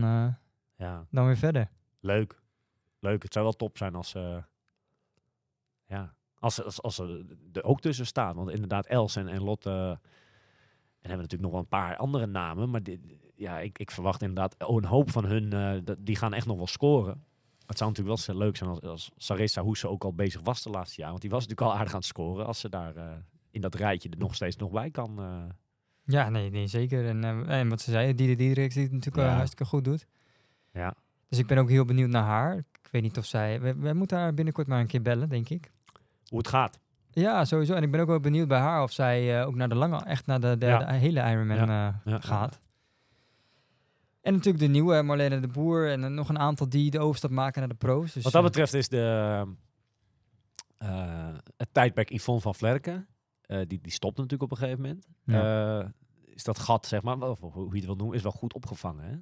ja, 0.75 1.05
dan 1.09 1.25
weer 1.25 1.37
verder. 1.37 1.69
leuk. 1.99 2.37
Leuk. 2.99 3.23
Het 3.23 3.33
zou 3.33 3.45
wel 3.45 3.53
top 3.55 3.77
zijn 3.77 3.95
als 3.95 4.15
ja, 5.85 6.13
als, 6.39 6.55
ze- 6.55 6.63
als, 6.63 6.81
als 6.81 6.95
ze 6.95 7.25
er 7.53 7.63
ook 7.63 7.81
tussen 7.81 8.05
staan. 8.05 8.35
Want 8.35 8.49
inderdaad, 8.49 8.85
Els 8.85 9.15
en, 9.15 9.27
en 9.27 9.43
Lotte... 9.43 9.99
En 11.01 11.09
hebben 11.09 11.27
natuurlijk 11.29 11.41
nog 11.41 11.51
wel 11.51 11.59
een 11.79 11.87
paar 11.87 11.97
andere 11.97 12.25
namen. 12.25 12.69
Maar 12.69 12.83
dit, 12.83 12.99
ja, 13.35 13.59
ik, 13.59 13.79
ik 13.79 13.91
verwacht 13.91 14.21
inderdaad 14.21 14.55
oh, 14.67 14.75
een 14.77 14.85
hoop 14.85 15.11
van 15.11 15.25
hun. 15.25 15.53
eh, 15.53 15.95
die 15.99 16.15
gaan 16.15 16.33
echt 16.33 16.45
nog 16.45 16.57
wel 16.57 16.67
scoren. 16.67 17.23
Het 17.65 17.77
zou 17.77 17.89
natuurlijk 17.89 18.25
wel 18.27 18.35
leuk 18.37 18.57
zijn 18.57 18.69
als, 18.69 18.81
als 18.81 19.11
Sarissa 19.17 19.61
Hoese 19.61 19.87
ook 19.89 20.03
al 20.03 20.13
bezig 20.13 20.41
was 20.43 20.63
de 20.63 20.69
laatste 20.69 20.99
jaar. 21.01 21.09
Want 21.09 21.21
die 21.21 21.29
was 21.29 21.47
natuurlijk 21.47 21.71
al 21.71 21.77
aardig 21.77 21.93
aan 21.93 21.99
het 21.99 22.07
scoren. 22.07 22.45
Als 22.45 22.59
ze 22.59 22.69
daar 22.69 22.95
eh, 22.95 23.03
in 23.51 23.61
dat 23.61 23.75
rijtje 23.75 24.09
er 24.09 24.17
nog 24.17 24.35
steeds 24.35 24.55
nog 24.55 24.71
bij 24.71 24.91
kan. 24.91 25.19
eh. 25.19 25.43
Ja, 26.03 26.29
nee, 26.29 26.49
nee 26.49 26.67
zeker. 26.67 27.05
En, 27.07 27.47
en 27.47 27.69
wat 27.69 27.81
ze 27.81 27.91
zei, 27.91 28.15
Diede 28.15 28.35
Diederik 28.35 28.73
die 28.73 28.83
het 28.83 28.91
natuurlijk 28.91 29.27
Ja. 29.27 29.33
hartstikke 29.35 29.65
goed 29.65 29.83
doet. 29.83 30.05
Ja. 30.73 30.93
Dus 31.27 31.39
ik 31.39 31.47
ben 31.47 31.57
ook 31.57 31.69
heel 31.69 31.85
benieuwd 31.85 32.09
naar 32.09 32.23
haar. 32.23 32.57
Ik 32.57 32.89
weet 32.91 33.01
niet 33.01 33.17
of 33.17 33.25
zij... 33.25 33.61
We, 33.61 33.75
we 33.75 33.93
moeten 33.93 34.17
haar 34.17 34.33
binnenkort 34.33 34.67
maar 34.67 34.79
een 34.79 34.87
keer 34.87 35.01
bellen, 35.01 35.29
denk 35.29 35.49
ik. 35.49 35.71
Hoe 36.29 36.37
het 36.37 36.47
gaat. 36.47 36.79
Ja, 37.11 37.45
sowieso. 37.45 37.73
En 37.73 37.83
ik 37.83 37.91
ben 37.91 37.99
ook 37.99 38.07
wel 38.07 38.19
benieuwd 38.19 38.47
bij 38.47 38.59
haar 38.59 38.83
of 38.83 38.91
zij 38.91 39.39
eh, 39.41 39.47
ook 39.47 39.55
naar 39.55 39.69
de 39.69 39.75
lange, 39.75 40.03
echt 40.03 40.25
naar 40.25 40.39
de, 40.39 40.57
de, 40.57 40.65
Ja. 40.65 40.77
de 40.77 40.93
hele 40.93 41.19
Ironman 41.31 41.57
Ja. 41.57 42.01
eh, 42.05 42.11
Ja. 42.13 42.19
gaat. 42.19 42.59
En 44.21 44.33
natuurlijk 44.33 44.63
de 44.63 44.69
nieuwe 44.69 45.01
Marlene 45.01 45.39
de 45.39 45.47
Boer 45.47 45.91
en 45.91 46.03
eh, 46.03 46.09
nog 46.09 46.29
een 46.29 46.39
aantal 46.39 46.69
die 46.69 46.91
de 46.91 46.99
overstap 46.99 47.31
maken 47.31 47.59
naar 47.59 47.69
de 47.69 47.75
pro's. 47.75 48.13
Dus, 48.13 48.23
Wat 48.23 48.31
dat 48.33 48.41
eh, 48.41 48.47
betreft 48.47 48.73
is 48.73 48.87
de, 48.89 49.45
eh, 50.77 51.29
het 51.57 51.69
tijdperk 51.71 52.09
Yvonne 52.09 52.41
van 52.41 52.55
Vlerken. 52.55 53.07
eh, 53.41 53.57
die, 53.67 53.81
die 53.81 53.91
stopt 53.91 54.17
natuurlijk 54.17 54.51
op 54.51 54.51
een 54.51 54.63
gegeven 54.63 54.81
moment. 54.81 55.07
Eh, 55.25 55.89
is 56.35 56.43
dat 56.43 56.59
gat, 56.59 56.85
zeg 56.85 57.01
maar, 57.01 57.17
of 57.21 57.39
hoe 57.39 57.67
je 57.69 57.75
het 57.75 57.85
wil 57.85 57.95
noemen, 57.95 58.15
is 58.15 58.23
wel 58.23 58.31
goed 58.31 58.53
opgevangen. 58.53 59.03
Hè? 59.05 59.15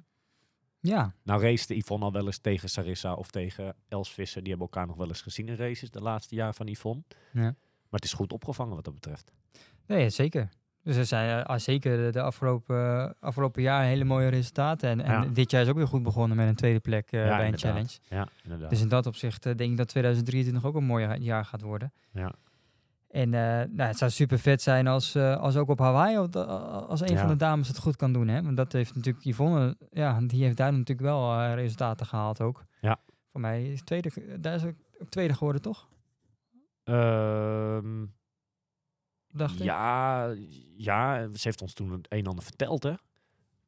Ja, 0.80 1.14
Nou 1.22 1.42
racete 1.42 1.76
Yvonne 1.76 2.04
al 2.04 2.12
wel 2.12 2.26
eens 2.26 2.38
tegen 2.38 2.68
Sarissa 2.68 3.12
of 3.14 3.30
tegen 3.30 3.74
Els 3.88 4.12
Visser. 4.12 4.40
Die 4.42 4.50
hebben 4.50 4.68
elkaar 4.68 4.86
nog 4.86 4.96
wel 4.96 5.08
eens 5.08 5.22
gezien 5.22 5.48
in 5.48 5.56
races 5.56 5.90
de 5.90 6.00
laatste 6.00 6.34
jaar 6.34 6.54
van 6.54 6.66
Yvonne. 6.66 7.02
Ja. 7.32 7.40
Maar 7.42 8.00
het 8.00 8.04
is 8.04 8.12
goed 8.12 8.32
opgevangen 8.32 8.74
wat 8.74 8.84
dat 8.84 8.94
betreft. 8.94 9.32
nee, 9.86 10.10
zeker. 10.10 10.48
Dus 10.82 10.96
er 10.96 11.04
zijn 11.06 11.38
eh, 11.40 11.44
ah, 11.46 11.58
zeker 11.58 12.12
de- 12.12 12.20
afgelopen, 12.20 13.14
afgelopen 13.20 13.62
jaar 13.62 13.84
hele 13.84 14.04
mooie 14.04 14.28
resultaten. 14.28 14.88
En, 14.88 15.00
en 15.00 15.12
Ja. 15.22 15.28
dit 15.28 15.50
jaar 15.50 15.62
is 15.62 15.68
ook 15.68 15.76
weer 15.76 15.86
goed 15.88 16.02
begonnen 16.02 16.36
met 16.36 16.48
een 16.48 16.54
tweede 16.54 16.80
plek 16.80 17.10
eh, 17.12 17.20
Ja, 17.20 17.26
bij 17.26 17.38
een 17.38 17.44
inderdaad. 17.44 17.70
challenge. 17.70 17.98
Ja, 18.08 18.28
inderdaad. 18.42 18.70
Dus 18.70 18.80
in 18.80 18.88
dat 18.88 19.06
opzicht 19.06 19.46
eh, 19.46 19.54
denk 19.54 19.70
ik 19.70 19.76
dat 19.76 19.88
2023 19.88 20.64
ook 20.64 20.74
een 20.74 20.84
mooi 20.84 21.04
ja- 21.04 21.16
jaar 21.16 21.44
gaat 21.44 21.60
worden. 21.62 21.92
Ja. 22.12 22.32
En 23.08 23.34
eh, 23.34 23.40
nou, 23.70 23.88
het 23.88 23.98
zou 23.98 24.10
super 24.10 24.38
vet 24.38 24.62
zijn 24.62 24.86
als, 24.86 25.14
eh, 25.14 25.36
als 25.36 25.56
ook 25.56 25.68
op 25.68 25.78
Hawaii, 25.78 26.16
als 26.16 27.00
een 27.00 27.08
Ja. 27.08 27.18
van 27.18 27.28
de 27.28 27.36
dames 27.36 27.68
het 27.68 27.78
goed 27.78 27.96
kan 27.96 28.12
doen. 28.12 28.28
Hè? 28.28 28.42
Want 28.42 28.56
dat 28.56 28.72
heeft 28.72 28.94
natuurlijk 28.94 29.24
Yvonne, 29.24 29.76
ja, 29.90 30.20
die 30.20 30.44
heeft 30.44 30.56
daar 30.56 30.72
natuurlijk 30.72 31.00
wel 31.08 31.32
eh, 31.40 31.54
resultaten 31.54 32.06
gehaald 32.06 32.40
ook. 32.40 32.64
Ja. 32.80 33.00
Voor 33.32 33.40
mij 33.40 33.64
is 33.72 33.82
tweede, 33.82 34.40
daar 34.40 34.54
is 34.54 34.64
ook 34.64 34.74
tweede 35.08 35.34
geworden, 35.34 35.62
toch? 35.62 35.88
Ehm, 36.84 38.06
Dacht 39.28 39.54
ik. 39.58 39.62
ja, 39.64 40.26
ja, 40.76 41.28
ze 41.32 41.40
heeft 41.42 41.62
ons 41.62 41.72
toen 41.74 41.92
het 41.92 42.06
een 42.12 42.18
en 42.18 42.26
ander 42.26 42.44
verteld, 42.44 42.82
hè. 42.82 42.92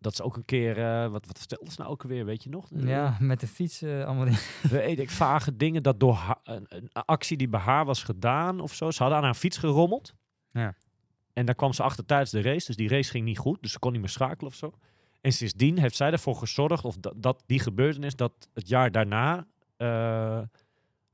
Dat 0.00 0.16
ze 0.16 0.22
ook 0.22 0.36
een 0.36 0.44
keer, 0.44 0.78
eh, 0.78 1.10
wat, 1.10 1.26
wat 1.26 1.38
vertelde 1.38 1.70
ze 1.70 1.80
nou 1.80 1.90
ook 1.92 2.02
weer, 2.02 2.24
weet 2.24 2.42
je 2.42 2.50
nog? 2.50 2.66
Ja, 2.74 3.16
met 3.20 3.40
de 3.40 3.46
fiets 3.46 3.82
eh, 3.82 4.04
allemaal. 4.04 4.26
weet 4.70 4.98
ik, 4.98 5.10
vage 5.10 5.56
dingen 5.56 5.82
dat 5.82 6.00
door 6.00 6.36
een, 6.44 6.66
een 6.68 6.88
actie 6.92 7.36
die 7.36 7.48
bij 7.48 7.60
haar 7.60 7.84
was 7.84 8.02
gedaan 8.02 8.60
of 8.60 8.74
zo. 8.74 8.90
Ze 8.90 8.98
hadden 9.02 9.18
aan 9.18 9.24
haar 9.24 9.34
fiets 9.34 9.56
gerommeld. 9.56 10.14
Ja. 10.52 10.74
En 11.32 11.46
daar 11.46 11.54
kwam 11.54 11.72
ze 11.72 11.82
achter 11.82 12.04
tijdens 12.06 12.30
de 12.30 12.42
race. 12.42 12.66
Dus 12.66 12.76
die 12.76 12.88
race 12.88 13.10
ging 13.10 13.24
niet 13.24 13.38
goed. 13.38 13.62
Dus 13.62 13.72
ze 13.72 13.78
kon 13.78 13.92
niet 13.92 14.00
meer 14.00 14.10
schakelen 14.10 14.50
of 14.50 14.54
zo. 14.56 14.72
En 15.20 15.32
sindsdien 15.32 15.78
heeft 15.78 15.96
zij 15.96 16.10
ervoor 16.10 16.36
gezorgd, 16.36 16.84
of 16.84 16.96
dat, 16.96 17.12
dat 17.16 17.42
die 17.46 17.58
gebeurtenis, 17.60 18.16
dat 18.16 18.32
het 18.54 18.68
jaar 18.68 18.90
daarna 18.90 19.46
eh, 19.76 20.40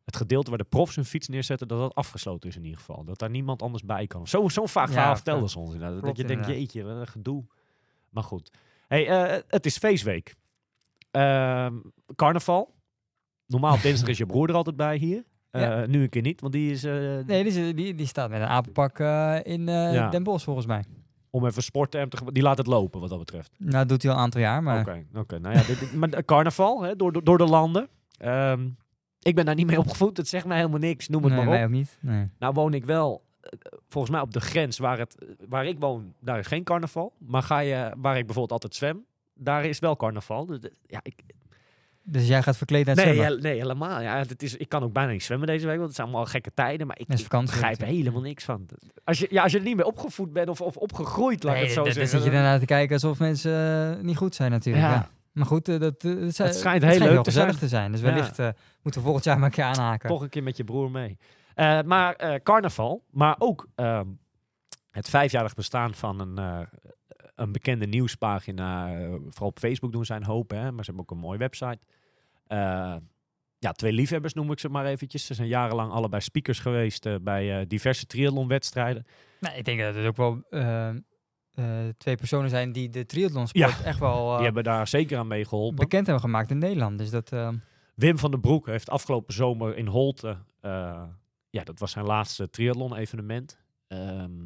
het 0.05 0.17
gedeelte 0.17 0.49
waar 0.51 0.59
de 0.59 0.65
profs 0.65 0.95
hun 0.95 1.05
fiets 1.05 1.29
neerzetten, 1.29 1.69
dat 1.69 1.79
dat 1.79 1.95
afgesloten 1.95 2.49
is 2.49 2.57
in 2.57 2.65
ieder 2.65 2.79
geval. 2.79 3.05
Dat 3.05 3.19
daar 3.19 3.31
niemand 3.31 3.63
anders 3.63 3.85
bij 3.85 4.07
kan. 4.07 4.27
Zo- 4.27 4.49
Zo'n 4.49 4.69
vaak 4.69 4.87
Ja, 4.87 4.93
verhaal 4.93 5.09
ja. 5.11 5.15
vertelde 5.17 5.49
ze 5.49 5.59
ons 5.59 5.73
inderdaad. 5.73 6.03
dat 6.03 6.17
je 6.17 6.25
denkt, 6.25 6.47
jeetje, 6.47 6.83
wat 6.85 6.97
een 6.97 7.07
gedoe. 7.07 7.45
Maar 8.11 8.23
goed. 8.25 8.51
Hey, 8.87 9.07
eh, 9.09 9.43
het 9.49 9.67
is 9.67 9.79
feestweek. 9.79 10.35
Ehm, 11.11 11.75
carnaval. 12.17 12.75
Normaal 13.47 13.81
dinsdag 13.81 14.09
is 14.09 14.19
je 14.19 14.27
broer 14.27 14.49
er 14.49 14.55
altijd 14.55 14.77
bij 14.77 14.97
hier. 14.97 15.25
Eh, 15.51 15.61
Ja. 15.63 15.87
Nu 15.87 16.03
een 16.03 16.09
keer 16.09 16.23
niet, 16.23 16.41
want 16.41 16.53
die 16.53 16.71
is... 16.73 16.85
eh, 16.85 16.93
Nee, 17.27 17.45
die, 17.45 17.53
is- 17.67 17.75
die, 17.75 17.95
die 17.95 18.07
staat 18.07 18.31
met 18.31 18.41
een 18.41 18.47
apenpak 18.47 18.99
in 19.47 19.67
Ja. 19.67 20.09
Den 20.11 20.23
Bosch 20.23 20.45
volgens 20.45 20.67
mij. 20.67 20.85
Om 21.31 21.47
even 21.47 21.63
sporten 21.63 22.09
te... 22.09 22.17
ge- 22.17 22.33
Die 22.33 22.43
laat 22.43 22.59
het 22.59 22.67
lopen, 22.67 23.01
wat 23.01 23.09
dat 23.09 23.19
betreft. 23.19 23.51
Nou, 23.59 23.71
dat 23.73 23.89
doet 23.89 24.03
hij 24.03 24.11
al 24.11 24.17
een 24.17 24.23
aantal 24.25 24.41
jaar, 24.41 24.63
maar... 24.63 24.81
Oké, 24.81 25.05
oké. 25.15 25.39
Nou 25.39 25.55
ja, 25.55 25.63
dit, 25.67 25.95
maar 25.95 26.25
carnaval, 26.25 26.83
hè, 26.83 26.97
door, 26.97 27.25
door, 27.25 27.39
de 27.39 27.45
landen. 27.45 27.89
Ehm, 28.19 28.69
ik 29.23 29.35
ben 29.35 29.45
daar 29.45 29.55
niet 29.55 29.67
mee 29.67 29.79
opgevoed. 29.79 30.17
Het 30.17 30.29
zegt 30.29 30.47
mij 30.47 30.57
helemaal 30.57 30.79
niks. 30.79 31.09
Noem 31.09 31.25
het 31.25 31.33
nee, 31.33 31.45
maar 31.45 31.59
op. 31.59 31.65
ook 31.65 31.71
niet. 31.71 31.99
Nee. 32.01 32.29
Nou 32.39 32.53
woon 32.55 32.75
ik 32.75 32.85
wel, 32.85 33.25
volgens 33.89 34.13
mij 34.13 34.23
op 34.23 34.33
de 34.33 34.41
grens 34.41 34.79
waar, 34.79 34.99
het, 34.99 35.17
waar 35.49 35.67
ik 35.67 35.79
woon, 35.79 36.15
daar 36.21 36.39
is 36.39 36.47
geen 36.47 36.65
carnaval. 36.65 37.13
Maar 37.19 37.43
ga 37.43 37.59
je, 37.59 37.75
waar 37.97 38.17
ik 38.17 38.25
bijvoorbeeld 38.27 38.53
altijd 38.53 38.75
zwem, 38.75 39.05
daar 39.35 39.65
is 39.65 39.79
wel 39.79 39.97
carnaval. 39.97 40.47
Dus, 40.47 40.61
de- 40.61 40.73
ja, 40.87 41.01
ik, 41.03 41.15
Dus 42.03 42.27
jij 42.29 42.43
gaat 42.43 42.57
verkleed 42.57 42.87
naar 42.87 42.97
het 42.97 43.05
nee, 43.05 43.15
zwemmen? 43.15 43.43
nee, 43.43 43.57
helemaal. 43.59 44.01
Ja, 44.01 44.19
het 44.19 44.43
is, 44.43 44.57
ik 44.57 44.69
kan 44.69 44.83
ook 44.83 44.93
bijna 44.93 45.13
niet 45.13 45.23
zwemmen 45.23 45.47
deze 45.47 45.67
week, 45.67 45.75
want 45.77 45.87
het 45.87 45.97
zijn 45.97 46.09
allemaal 46.09 46.27
gekke 46.27 46.51
tijden. 46.55 46.87
Maar 46.87 46.99
ik, 46.99 47.09
ik 47.09 47.29
begrijp 47.29 47.81
er 47.81 47.87
helemaal 47.87 48.21
niks 48.21 48.45
van. 48.45 48.67
Als 49.05 49.19
je, 49.19 49.27
ja, 49.31 49.43
als 49.43 49.53
je 49.53 49.59
er 49.59 49.65
niet 49.65 49.77
mee 49.77 49.87
opgevoed 49.87 50.33
bent 50.33 50.49
of, 50.49 50.61
of 50.61 50.77
opgegroeid, 50.77 51.43
laat 51.43 51.55
Nee, 51.55 51.63
het 51.63 51.73
zo 51.73 51.77
dan- 51.77 51.85
dan 51.85 51.93
zeggen. 51.93 52.19
zit 52.19 52.25
je 52.29 52.35
daarna 52.35 52.59
te 52.59 52.65
kijken 52.65 52.95
alsof 52.95 53.19
mensen 53.19 53.97
eh, 53.97 54.05
niet 54.05 54.17
goed 54.17 54.35
zijn 54.35 54.51
natuurlijk. 54.51 54.85
Ja. 54.87 54.93
Ja. 54.93 55.09
Maar 55.33 55.47
goed, 55.47 55.69
eh, 55.69 55.79
dat, 55.81 56.05
eh, 56.05 56.13
het, 56.21 56.55
schijnt 56.57 56.83
heel 56.85 56.99
leuk 56.99 57.23
te 57.23 57.31
zijn. 57.31 57.57
te 57.59 57.69
zijn. 57.69 57.93
Dus 57.93 58.01
wellicht 58.01 58.39
eh, 58.39 58.49
moeten 58.83 59.01
we 59.01 59.07
volgend 59.07 59.25
jaar 59.25 59.37
maar 59.37 59.45
een 59.47 59.51
keer 59.55 59.65
aanhaken. 59.65 60.09
Toch 60.09 60.23
een 60.23 60.29
keer 60.29 60.43
met 60.43 60.57
je 60.57 60.65
broer 60.65 60.91
mee. 60.91 61.19
Eh, 61.57 61.83
maar 61.83 62.15
eh, 62.15 62.35
carnaval, 62.43 63.05
maar 63.11 63.37
ook 63.39 63.69
ehm, 63.75 64.07
het 64.91 65.09
vijfjarig 65.09 65.55
bestaan 65.55 65.95
van 65.95 66.21
een, 66.21 66.39
eh, 66.39 66.67
een 67.35 67.53
bekende 67.53 67.87
nieuwspagina. 67.87 68.89
vooral 69.29 69.49
op 69.49 69.59
Facebook 69.59 69.93
doen 69.93 70.05
zijn 70.05 70.25
hoop, 70.25 70.51
hè, 70.51 70.73
maar 70.73 70.85
ze 70.85 70.91
hebben 70.91 71.03
ook 71.03 71.11
een 71.11 71.25
mooie 71.25 71.39
website. 71.39 71.79
Ja, 73.59 73.73
twee 73.73 73.93
liefhebbers 73.93 74.35
noem 74.35 74.53
ik 74.53 74.59
ze 74.59 74.69
maar 74.69 74.87
eventjes. 74.87 75.27
Ze 75.27 75.35
zijn 75.35 75.49
jarenlang 75.49 75.93
allebei 75.93 76.23
speakers 76.23 76.59
geweest 76.59 77.23
bij 77.23 77.67
diverse 77.67 78.07
triathlonwedstrijden. 78.07 79.07
Nee, 79.41 79.57
ik 79.57 79.65
denk 79.65 79.81
dat 79.81 79.95
het 79.95 80.07
ook 80.07 80.17
wel 80.17 80.43
twee 81.99 82.17
personen 82.17 82.51
zijn 82.51 82.73
die 82.73 82.91
de 82.91 83.07
triathlonsport 83.07 83.83
echt 83.83 83.99
wel 83.99 84.35
Die 84.35 84.45
hebben 84.45 84.65
daar 84.65 84.89
zeker 84.89 85.19
aan 85.19 85.27
meegeholpen. 85.27 85.77
bekend 85.77 86.07
hebben 86.07 86.25
gemaakt 86.25 86.51
in 86.51 86.59
Nederland. 86.59 86.99
Dus 86.99 87.11
dat, 87.11 87.31
Wim 87.95 88.19
van 88.19 88.31
den 88.31 88.41
Broek 88.41 88.67
heeft 88.67 88.91
afgelopen 88.91 89.35
zomer 89.35 89.77
in 89.77 89.87
Holte, 89.87 90.37
ja, 91.51 91.65
dat 91.65 91.79
was 91.79 91.91
zijn 91.91 92.05
laatste 92.05 92.51
triathlon-evenement. 92.51 93.59
Ehm, 93.87 94.45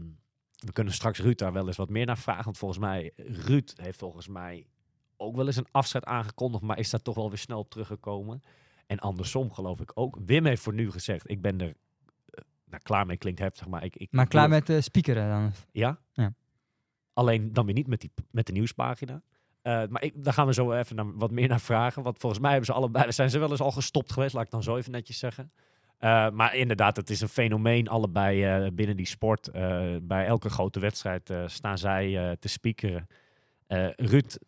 we 0.58 0.72
kunnen 0.72 0.92
straks 0.92 1.18
Ruud 1.18 1.38
daar 1.38 1.52
wel 1.52 1.66
eens 1.66 1.76
wat 1.76 1.90
meer 1.90 2.06
naar 2.06 2.18
vragen. 2.18 2.44
Want 2.44 2.58
volgens 2.58 2.80
mij, 2.80 3.12
Ruud 3.16 3.72
heeft 3.74 3.98
volgens 3.98 4.28
mij 4.28 4.66
ook 5.16 5.36
wel 5.36 5.46
eens 5.46 5.56
een 5.56 5.68
afscheid 5.70 6.04
aangekondigd. 6.04 6.62
Maar 6.62 6.78
is 6.78 6.90
daar 6.90 7.02
toch 7.02 7.14
wel 7.14 7.28
weer 7.28 7.38
snel 7.38 7.58
op 7.58 7.70
teruggekomen. 7.70 8.42
En 8.86 8.98
andersom 8.98 9.52
geloof 9.52 9.80
ik 9.80 9.90
ook. 9.94 10.18
Wim 10.26 10.46
heeft 10.46 10.62
voor 10.62 10.74
nu 10.74 10.90
gezegd, 10.90 11.30
ik 11.30 11.40
ben 11.40 11.60
er 11.60 11.68
eh, 11.68 12.44
nou, 12.64 12.82
klaar 12.82 13.06
mee. 13.06 13.16
Klinkt 13.16 13.40
heftig, 13.40 13.66
maar 13.66 13.84
ik... 13.84 13.96
ik 13.96 14.12
Maar 14.12 14.26
klaar 14.26 14.48
met 14.48 14.66
de 14.66 14.80
speakeren 14.80 15.28
dan? 15.28 15.52
Ja? 15.72 15.98
Ja. 16.12 16.34
Alleen 17.12 17.52
dan 17.52 17.64
weer 17.64 17.74
niet 17.74 17.86
met, 17.86 18.00
die, 18.00 18.12
met 18.30 18.46
de 18.46 18.52
nieuwspagina. 18.52 19.22
Eh, 19.62 19.82
maar 19.88 20.02
ik, 20.02 20.24
daar 20.24 20.32
gaan 20.32 20.46
we 20.46 20.54
zo 20.54 20.72
even 20.72 20.96
naar, 20.96 21.16
wat 21.16 21.30
meer 21.30 21.48
naar 21.48 21.60
vragen. 21.60 22.02
Want 22.02 22.18
volgens 22.18 22.40
mij 22.40 22.50
hebben 22.50 22.68
ze 22.68 22.72
allebei, 22.72 23.12
zijn 23.12 23.30
ze 23.30 23.38
wel 23.38 23.50
eens 23.50 23.60
al 23.60 23.70
gestopt 23.70 24.12
geweest, 24.12 24.34
laat 24.34 24.44
ik 24.44 24.50
dan 24.50 24.62
zo 24.62 24.76
even 24.76 24.92
netjes 24.92 25.18
zeggen. 25.18 25.52
Eh, 26.00 26.30
maar 26.30 26.54
inderdaad, 26.56 26.96
het 26.96 27.10
is 27.10 27.20
een 27.20 27.28
fenomeen 27.28 27.88
allebei 27.88 28.44
eh, 28.44 28.66
binnen 28.72 28.96
die 28.96 29.06
sport. 29.06 29.48
Eh, 29.48 29.82
bij 30.02 30.26
elke 30.26 30.48
grote 30.48 30.80
wedstrijd 30.80 31.32
staan 31.46 31.78
zij 31.78 32.36
te 32.38 32.48
speakeren. 32.48 33.06
Eh, 33.66 33.88
Ruud 33.96 34.38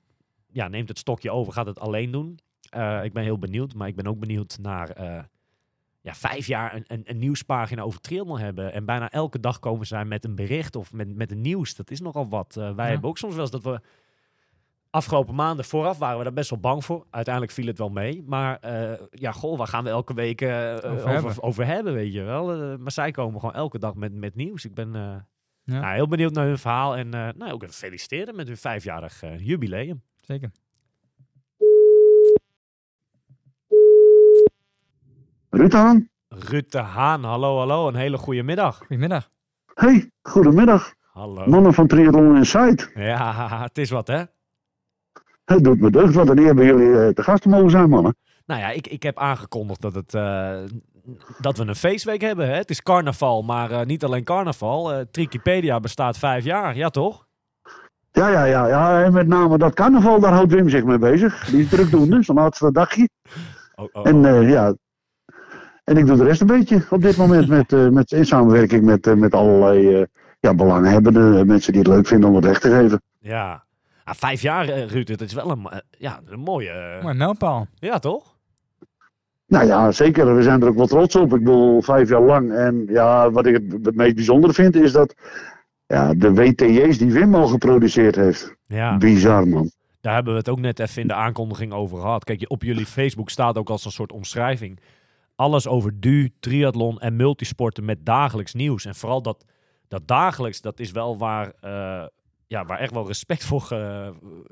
ja, 0.52 0.68
neemt 0.68 0.88
het 0.88 0.98
stokje 0.98 1.30
over, 1.30 1.52
gaat 1.52 1.66
het 1.66 1.80
alleen 1.80 2.10
doen. 2.10 2.38
Ik 3.02 3.12
ben 3.12 3.22
heel 3.22 3.38
benieuwd, 3.38 3.74
maar 3.74 3.88
ik 3.88 3.96
ben 3.96 4.06
ook 4.06 4.18
benieuwd 4.18 4.58
naar 4.60 4.90
ja, 6.00 6.14
vijf 6.14 6.46
jaar 6.46 6.74
een, 6.74 6.84
een, 6.86 7.02
een 7.04 7.18
nieuwspagina 7.18 7.82
over 7.82 8.00
triathlon 8.00 8.38
hebben. 8.38 8.72
En 8.72 8.84
bijna 8.84 9.10
elke 9.10 9.40
dag 9.40 9.58
komen 9.58 9.86
zij 9.86 10.04
met 10.04 10.24
een 10.24 10.34
bericht 10.34 10.76
of 10.76 10.92
met, 10.92 11.16
met 11.16 11.30
een 11.30 11.40
nieuws. 11.40 11.74
Dat 11.74 11.90
is 11.90 12.00
nogal 12.00 12.28
wat. 12.28 12.54
Wij 12.54 12.64
Ja. 12.74 12.84
hebben 12.84 13.08
ook 13.10 13.18
soms 13.18 13.32
wel 13.32 13.42
eens 13.42 13.50
dat 13.50 13.62
we... 13.62 13.80
Afgelopen 14.96 15.34
maanden 15.34 15.64
vooraf 15.64 15.98
waren 15.98 16.18
we 16.18 16.24
daar 16.24 16.32
best 16.32 16.50
wel 16.50 16.58
bang 16.60 16.84
voor. 16.84 17.06
Uiteindelijk 17.10 17.54
viel 17.54 17.66
het 17.66 17.78
wel 17.78 17.88
mee. 17.88 18.22
Maar 18.26 18.58
eh, 18.58 18.92
ja, 19.10 19.32
goh, 19.32 19.58
waar 19.58 19.66
gaan 19.66 19.84
we 19.84 19.90
elke 19.90 20.14
week 20.14 20.40
eh, 20.40 20.74
over, 20.74 20.90
over, 20.92 21.08
hebben. 21.08 21.42
over 21.42 21.66
hebben, 21.66 21.92
weet 21.94 22.12
je 22.12 22.22
wel. 22.22 22.52
Eh, 22.52 22.76
maar 22.78 22.92
zij 22.92 23.10
komen 23.10 23.40
gewoon 23.40 23.54
elke 23.54 23.78
dag 23.78 23.94
met, 23.94 24.12
met 24.14 24.34
nieuws. 24.34 24.64
Ik 24.64 24.74
ben 24.74 24.94
eh, 24.94 25.00
Ja. 25.64 25.80
nou, 25.80 25.94
heel 25.94 26.08
benieuwd 26.08 26.32
naar 26.32 26.46
hun 26.46 26.58
verhaal. 26.58 26.96
En 26.96 27.14
eh 27.14 27.28
nou, 27.36 27.52
ook 27.52 27.62
even 27.62 27.74
feliciteren 27.74 28.36
met 28.36 28.46
hun 28.46 28.56
vijfjarig 28.56 29.22
eh, 29.22 29.38
jubileum. 29.46 30.02
Zeker. 30.20 30.50
Ruud 35.50 35.74
aan? 35.74 36.08
Ruud 36.28 36.70
de 36.70 36.78
Haan, 36.78 37.24
hallo, 37.24 37.58
hallo. 37.58 37.88
Een 37.88 37.94
hele 37.94 38.18
goede 38.18 38.42
middag. 38.42 38.76
Goedemiddag. 38.78 39.30
Hey, 39.74 40.10
goedemiddag. 40.22 40.94
Hallo. 41.00 41.46
Mannen 41.46 41.74
van 41.74 41.86
Triathlon 41.86 42.36
Insight. 42.36 42.90
Ja, 42.94 43.48
het 43.66 43.78
is 43.78 43.90
wat, 43.90 44.06
hè? 44.06 44.22
Het 45.44 45.64
doet 45.64 45.80
me 45.80 45.90
deugd, 45.90 46.14
want 46.14 46.36
die 46.36 46.46
hebben 46.46 46.64
jullie 46.64 47.00
eh, 47.00 47.08
te 47.08 47.22
gast 47.22 47.44
mogen 47.44 47.70
zijn, 47.70 47.88
mannen. 47.88 48.14
Nou 48.46 48.60
ja, 48.60 48.70
ik, 48.70 48.86
ik 48.86 49.02
heb 49.02 49.18
aangekondigd 49.18 49.80
dat, 49.80 49.94
het, 49.94 50.14
eh, 50.14 50.58
dat 51.38 51.56
we 51.56 51.66
een 51.66 51.74
feestweek 51.74 52.20
hebben. 52.20 52.48
Hè? 52.48 52.54
Het 52.54 52.70
is 52.70 52.82
carnaval, 52.82 53.42
maar 53.42 53.70
eh, 53.70 53.86
niet 53.86 54.04
alleen 54.04 54.24
carnaval. 54.24 54.92
Eh 54.92 55.00
Trikipedia 55.10 55.80
bestaat 55.80 56.18
vijf 56.18 56.44
jaar, 56.44 56.76
ja 56.76 56.88
toch? 56.88 57.26
Ja, 58.10 58.28
ja, 58.28 58.44
ja, 58.44 58.66
ja. 58.66 59.04
En 59.04 59.12
met 59.12 59.26
name 59.26 59.58
dat 59.58 59.74
carnaval, 59.74 60.20
daar 60.20 60.32
houdt 60.32 60.52
Wim 60.52 60.68
zich 60.68 60.84
mee 60.84 60.98
bezig. 60.98 61.44
Die 61.44 61.60
is 61.62 61.68
drukdoende, 61.68 62.22
zo'n 62.22 62.34
laatste 62.34 62.72
dagje. 62.72 63.08
Oh, 63.74 63.88
oh, 63.92 64.06
En 64.08 64.24
eh, 64.24 64.50
ja, 64.50 64.74
en 65.84 65.96
ik 65.96 66.06
doe 66.06 66.16
de 66.16 66.24
rest 66.24 66.40
een 66.40 66.46
beetje 66.46 66.86
op 66.90 67.02
dit 67.02 67.16
moment 67.16 67.48
met, 67.48 67.92
met, 67.92 68.12
in 68.12 68.24
samenwerking 68.26 68.84
met, 68.84 69.14
met 69.16 69.34
allerlei 69.34 70.06
ja, 70.40 70.54
belanghebbenden. 70.54 71.46
Mensen 71.46 71.72
die 71.72 71.82
het 71.82 71.90
leuk 71.90 72.06
vinden 72.06 72.28
om 72.28 72.34
het 72.34 72.44
weg 72.44 72.58
te 72.58 72.70
geven. 72.70 73.02
Ja. 73.18 73.61
Ah, 74.04 74.14
vijf 74.14 74.42
jaar, 74.42 74.68
eh, 74.68 74.84
Ruud. 74.86 75.08
Het 75.08 75.20
is 75.20 75.32
wel 75.32 75.50
een, 75.50 75.66
eh, 75.70 75.78
ja, 75.90 76.20
een 76.26 76.40
mooie... 76.40 76.68
eh, 76.70 77.02
Mooi 77.02 77.14
mijlpaal. 77.14 77.66
ja, 77.74 77.98
toch? 77.98 78.30
Nou 79.46 79.66
ja, 79.66 79.92
zeker. 79.92 80.36
We 80.36 80.42
zijn 80.42 80.62
er 80.62 80.68
ook 80.68 80.76
wel 80.76 80.86
trots 80.86 81.16
op. 81.16 81.22
Ik 81.24 81.38
bedoel, 81.38 81.82
vijf 81.82 82.08
jaar 82.08 82.20
lang. 82.22 82.52
En 82.52 82.84
ja, 82.88 83.30
wat 83.30 83.46
ik 83.46 83.54
het, 83.54 83.84
het 83.86 83.94
meest 83.94 84.14
bijzondere 84.14 84.52
vind, 84.52 84.74
is 84.76 84.92
dat 84.92 85.14
ja, 85.86 86.14
de 86.14 86.32
WTJ's 86.34 86.98
die 86.98 87.12
Wim 87.12 87.34
al 87.34 87.46
geproduceerd 87.46 88.16
heeft. 88.16 88.54
Ja. 88.66 88.96
Bizar, 88.96 89.48
man. 89.48 89.70
Daar 90.00 90.14
hebben 90.14 90.32
we 90.32 90.38
het 90.38 90.48
ook 90.48 90.58
net 90.60 90.78
even 90.78 91.02
in 91.02 91.08
de 91.08 91.14
aankondiging 91.14 91.72
over 91.72 91.98
gehad. 92.00 92.24
Kijk, 92.24 92.40
je- 92.40 92.48
op 92.48 92.62
jullie 92.62 92.86
Facebook 92.86 93.30
staat 93.30 93.58
ook 93.58 93.70
als 93.70 93.84
een 93.84 93.90
soort 93.90 94.12
omschrijving. 94.12 94.80
Alles 95.34 95.66
over 95.66 96.00
du, 96.00 96.30
triathlon 96.40 97.00
en 97.00 97.16
multisporten 97.16 97.84
met 97.84 98.06
dagelijks 98.06 98.54
nieuws. 98.54 98.84
En 98.84 98.94
vooral 98.94 99.22
dat, 99.22 99.44
dat 99.88 100.02
dagelijks, 100.08 100.60
dat 100.60 100.80
is 100.80 100.90
wel 100.90 101.18
waar, 101.18 101.52
eh, 101.60 102.04
ja, 102.52 102.64
waar 102.64 102.78
echt 102.78 102.92
wel 102.92 103.06
respect 103.06 103.44
voor, 103.44 103.60
ge- 103.60 103.74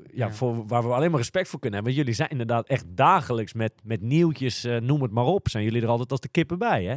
ja, 0.03 0.25
Ja. 0.25 0.31
Voor, 0.31 0.63
waar 0.67 0.83
we 0.83 0.93
alleen 0.93 1.09
maar 1.09 1.19
respect 1.19 1.47
voor 1.47 1.59
kunnen 1.59 1.79
hebben. 1.83 1.95
Want 1.97 2.05
jullie 2.07 2.19
zijn 2.21 2.39
inderdaad 2.39 2.67
echt 2.67 2.85
dagelijks 2.87 3.53
met, 3.53 3.73
met 3.83 4.01
nieuwtjes, 4.01 4.63
eh, 4.63 4.77
noem 4.77 5.01
het 5.01 5.11
maar 5.11 5.25
op. 5.25 5.49
Zijn 5.49 5.63
jullie 5.63 5.81
er 5.81 5.87
altijd 5.87 6.11
als 6.11 6.19
de 6.19 6.29
kippen 6.29 6.57
bij, 6.57 6.83
hè? 6.83 6.95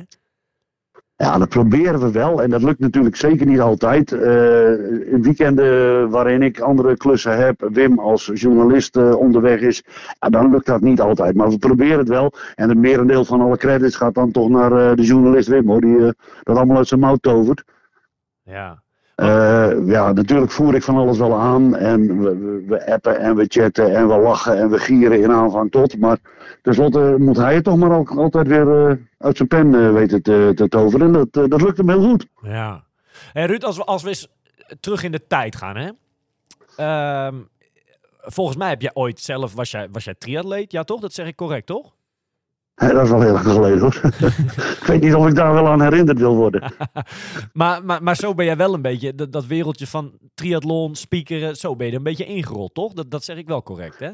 Ja, 1.17 1.39
dat 1.39 1.49
proberen 1.49 2.01
we 2.01 2.11
wel. 2.13 2.43
En 2.43 2.51
dat 2.51 2.63
lukt 2.63 2.79
natuurlijk 2.79 3.17
zeker 3.17 3.47
niet 3.47 3.61
altijd. 3.61 4.13
Eh, 4.13 4.71
in 5.13 5.23
weekenden 5.23 6.11
waarin 6.11 6.43
ik 6.43 6.61
andere 6.61 6.97
klussen 6.97 7.39
heb, 7.39 7.69
Wim 7.73 7.99
als 7.99 8.31
journalist 8.35 8.97
eh, 8.97 9.17
onderweg 9.17 9.61
is, 9.61 9.83
ja, 10.19 10.29
dan 10.29 10.51
lukt 10.51 10.67
dat 10.67 10.81
niet 10.81 11.01
altijd. 11.01 11.35
Maar 11.35 11.49
we 11.51 11.59
proberen 11.59 11.99
het 11.99 12.09
wel. 12.09 12.33
En 12.55 12.69
het 12.69 12.79
merendeel 12.79 13.25
van 13.25 13.41
alle 13.41 13.57
credits 13.57 13.97
gaat 13.97 14.15
dan 14.15 14.31
toch 14.31 14.49
naar 14.49 14.73
eh, 14.73 14.97
de 14.97 15.03
journalist 15.03 15.49
Wim, 15.49 15.69
hoor, 15.69 15.81
die 15.81 15.97
eh, 15.99 16.11
dat 16.43 16.57
allemaal 16.57 16.77
uit 16.77 16.89
zijn 16.89 17.01
mouw 17.01 17.17
tovert. 17.17 17.65
Ja. 18.43 18.83
Eh, 19.15 19.87
ja, 19.87 20.13
natuurlijk 20.13 20.51
voer 20.51 20.75
ik 20.75 20.83
van 20.83 20.97
alles 20.97 21.19
wel 21.19 21.35
aan. 21.35 21.77
En 21.77 22.23
we, 22.23 22.63
we, 22.67 22.93
appen 22.93 23.19
en 23.19 23.37
we 23.37 23.45
chatten 23.49 23.97
en 23.97 24.09
we 24.09 24.19
lachen 24.19 24.59
en 24.59 24.71
we 24.71 24.79
gieren 24.79 25.23
in 25.23 25.31
aanvang 25.31 25.71
tot. 25.71 25.99
Maar 25.99 26.19
tenslotte 26.63 27.17
moet 27.19 27.37
hij 27.37 27.55
het 27.55 27.65
toch 27.65 27.77
maar 27.77 27.99
ook 27.99 28.11
altijd 28.11 28.47
weer 28.47 28.89
eh, 28.89 28.97
uit 29.19 29.37
zijn 29.37 29.49
pen 29.49 29.75
eh, 29.75 29.93
weten 29.93 30.23
te, 30.23 30.67
toveren. 30.69 31.07
En 31.07 31.13
dat, 31.13 31.51
dat 31.51 31.63
lukt 31.63 31.77
hem 31.77 31.89
heel 31.89 32.03
goed. 32.03 32.27
Ja. 32.41 32.85
Hey 33.33 33.47
Ruud, 33.47 33.65
als 33.65 33.77
we, 33.77 33.85
als 33.85 34.03
we 34.03 34.09
eens 34.09 34.29
terug 34.81 35.03
in 35.03 35.13
de 35.13 35.27
tijd 35.27 35.57
gaan, 35.57 35.77
hè? 35.77 35.91
Ehm, 36.77 37.35
volgens 38.19 38.57
mij 38.57 38.69
heb 38.69 38.83
jij 38.83 38.91
ooit 38.95 39.21
zelf, 39.21 39.55
was 39.55 39.71
jij, 39.71 39.89
was 39.93 40.05
jij 40.05 40.15
triatleet? 40.15 40.73
Ja, 40.73 40.85
toch? 40.85 41.01
Dat 41.01 41.13
zeg 41.13 41.27
ik 41.27 41.37
correct, 41.37 41.67
toch? 41.67 41.93
Dat 42.75 43.05
is 43.05 43.11
al 43.11 43.21
heel 43.21 43.33
lang 43.33 43.45
geleden 43.47 43.79
hoor. 43.81 44.01
ik 44.81 44.85
weet 44.87 45.01
niet 45.03 45.15
of 45.15 45.29
ik 45.29 45.35
daar 45.35 45.53
wel 45.53 45.69
aan 45.69 45.83
herinnerd 45.83 46.19
wil 46.19 46.35
worden. 46.37 46.63
Maar, 47.53 47.85
maar, 47.85 48.03
maar 48.03 48.17
zo 48.17 48.35
ben 48.35 48.45
jij 48.45 48.57
wel 48.57 48.75
een 48.75 48.83
beetje, 48.83 49.15
dat, 49.15 49.33
dat 49.33 49.47
wereldje 49.47 49.87
van 49.87 50.13
triathlon, 50.35 50.95
speakeren, 50.95 51.57
zo 51.57 51.77
ben 51.77 51.87
je 51.87 51.93
er 51.93 51.99
een 51.99 52.05
beetje 52.05 52.25
ingerold, 52.25 52.75
toch? 52.75 52.93
Dat, 52.93 53.11
dat 53.11 53.25
zeg 53.25 53.37
ik 53.37 53.47
wel 53.49 53.63
correct, 53.63 53.99
hè? 53.99 54.11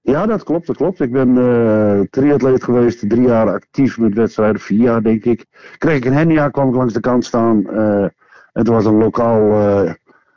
Ja, 0.00 0.26
dat 0.26 0.42
klopt, 0.44 0.66
dat 0.66 0.76
klopt. 0.76 1.00
Ik 1.00 1.12
ben 1.12 1.38
eh 1.38 2.00
triatleet 2.10 2.64
geweest, 2.64 3.08
drie 3.08 3.22
jaar 3.26 3.48
actief 3.52 3.98
met 3.98 4.14
wedstrijden, 4.14 4.60
vier 4.60 4.80
jaar 4.80 5.02
denk 5.02 5.24
ik. 5.24 5.44
Kreeg 5.78 5.96
ik 5.96 6.04
een 6.04 6.12
hernia, 6.12 6.48
kwam 6.48 6.68
ik 6.68 6.74
langs 6.74 6.92
de 6.92 7.00
kant 7.00 7.24
staan. 7.24 7.66
eh 7.70 8.06
het 8.52 8.68
was 8.68 8.84
een 8.84 8.96
lokaal 8.96 9.50
eh, 9.50 9.92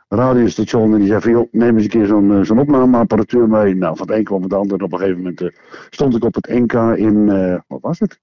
radiostation 0.08 0.92
en 0.92 0.98
die 0.98 1.08
zei 1.08 1.20
van, 1.20 1.30
joh, 1.30 1.48
neem 1.52 1.74
eens 1.74 1.84
een 1.84 1.90
keer 1.90 2.06
zo'n 2.06 2.32
eh, 2.32 2.40
zo'n 2.44 2.58
opnameapparatuur 2.58 3.48
mee. 3.48 3.74
Nou, 3.74 3.96
van 3.96 4.06
het 4.08 4.16
een 4.16 4.24
kwam 4.24 4.42
het 4.42 4.52
ander. 4.52 4.82
Op 4.82 4.92
een 4.92 4.98
gegeven 4.98 5.18
moment 5.20 5.40
eh, 5.40 5.48
stond 5.90 6.16
ik 6.16 6.24
op 6.24 6.34
het 6.34 6.46
NK 6.48 6.72
in, 6.96 7.28
eh, 7.28 7.60
wat 7.66 7.80
was 7.80 7.98
het? 7.98 8.20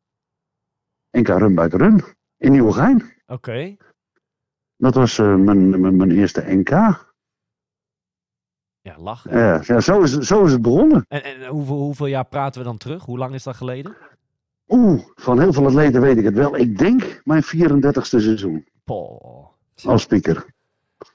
NK 1.12 1.28
Run 1.28 1.56
bij 1.56 1.70
de 1.70 1.78
Run, 1.78 2.04
in 2.38 2.52
Nieuwegein. 2.52 3.14
Oké. 3.28 3.76
Dat 4.78 4.94
was 4.96 5.18
mijn, 5.18 5.70
mijn, 5.82 5.96
mijn 5.96 6.12
eerste 6.12 6.44
NK. 6.48 6.70
Ja, 8.82 8.96
lachen. 8.98 9.38
Ja, 9.38 9.80
zo, 9.82 10.02
is, 10.02 10.12
het- 10.12 10.26
zo 10.26 10.46
is 10.46 10.52
het 10.52 10.62
begonnen. 10.62 11.06
En, 11.08 11.24
en 11.24 11.46
hoeveel, 11.48 11.76
hoeveel 11.78 12.06
jaar 12.06 12.26
praten 12.26 12.62
we 12.62 12.68
dan 12.68 12.78
terug? 12.78 13.04
Hoe 13.06 13.18
lang 13.18 13.34
is 13.34 13.44
dat 13.44 13.56
geleden? 13.56 13.96
Oeh, 14.68 15.02
van 15.16 15.40
heel 15.40 15.54
veel 15.54 15.66
atleten 15.66 16.02
weet 16.02 16.18
ik 16.18 16.24
het 16.24 16.34
wel. 16.34 16.58
Ik 16.58 16.78
denk 16.78 17.22
mijn 17.24 17.44
34ste 17.44 18.00
seizoen 18.02 18.68
Poh. 18.84 19.48
als 19.84 20.02
speaker. 20.02 20.46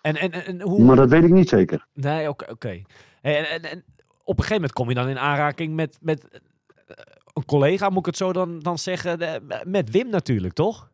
En, 0.03 0.16
en, 0.16 0.33
en, 0.33 0.61
hoe... 0.61 0.83
Maar 0.83 0.97
dat 0.97 1.09
weet 1.09 1.24
ik 1.24 1.31
niet 1.31 1.49
zeker. 1.49 1.87
Nee, 1.93 2.28
oké. 2.28 2.83
En, 3.22 3.49
en, 3.49 3.62
en 3.62 3.85
op 4.24 4.39
een 4.39 4.45
gegeven 4.45 4.55
moment 4.55 4.72
kom 4.72 4.89
je 4.89 4.95
dan 4.95 5.09
in 5.09 5.18
aanraking 5.18 5.74
met, 5.74 5.99
met 6.01 6.28
eh, 6.28 6.97
een 7.33 7.45
collega, 7.45 7.89
moet 7.89 7.99
ik 7.99 8.07
het 8.07 8.16
zo 8.16 8.33
dan, 8.33 8.59
dan 8.59 8.78
zeggen, 8.78 9.43
met 9.64 9.91
Wim 9.91 10.09
natuurlijk, 10.09 10.55
toch? 10.55 10.91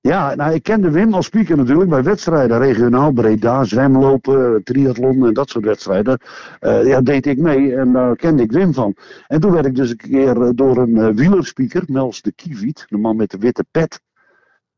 Ja, 0.00 0.34
nou, 0.34 0.54
ik 0.54 0.62
kende 0.62 0.90
Wim 0.90 1.14
als 1.14 1.26
speaker 1.26 1.56
natuurlijk 1.56 1.90
bij 1.90 2.02
wedstrijden. 2.02 2.58
Regionaal, 2.58 3.12
Breda, 3.12 3.64
zwemlopen, 3.64 4.62
triathlon 4.64 5.26
en 5.26 5.32
dat 5.32 5.50
soort 5.50 5.64
wedstrijden. 5.64 6.18
Eh, 6.60 6.86
ja, 6.86 7.00
deed 7.00 7.26
ik 7.26 7.38
mee 7.38 7.76
en 7.76 7.92
daar 7.92 8.16
kende 8.16 8.42
ik 8.42 8.52
Wim 8.52 8.74
van. 8.74 8.96
En 9.26 9.40
toen 9.40 9.52
werd 9.52 9.66
ik 9.66 9.74
dus 9.74 9.90
een 9.90 9.96
keer 9.96 10.42
eh, 10.42 10.48
door 10.54 10.76
een 10.76 10.96
eh, 10.96 11.08
wielerspeaker, 11.14 11.82
Mels 11.86 12.22
de 12.22 12.32
Kieviet, 12.32 12.84
de 12.88 12.96
man 12.96 13.16
met 13.16 13.30
de 13.30 13.38
witte 13.38 13.64
pet, 13.70 14.00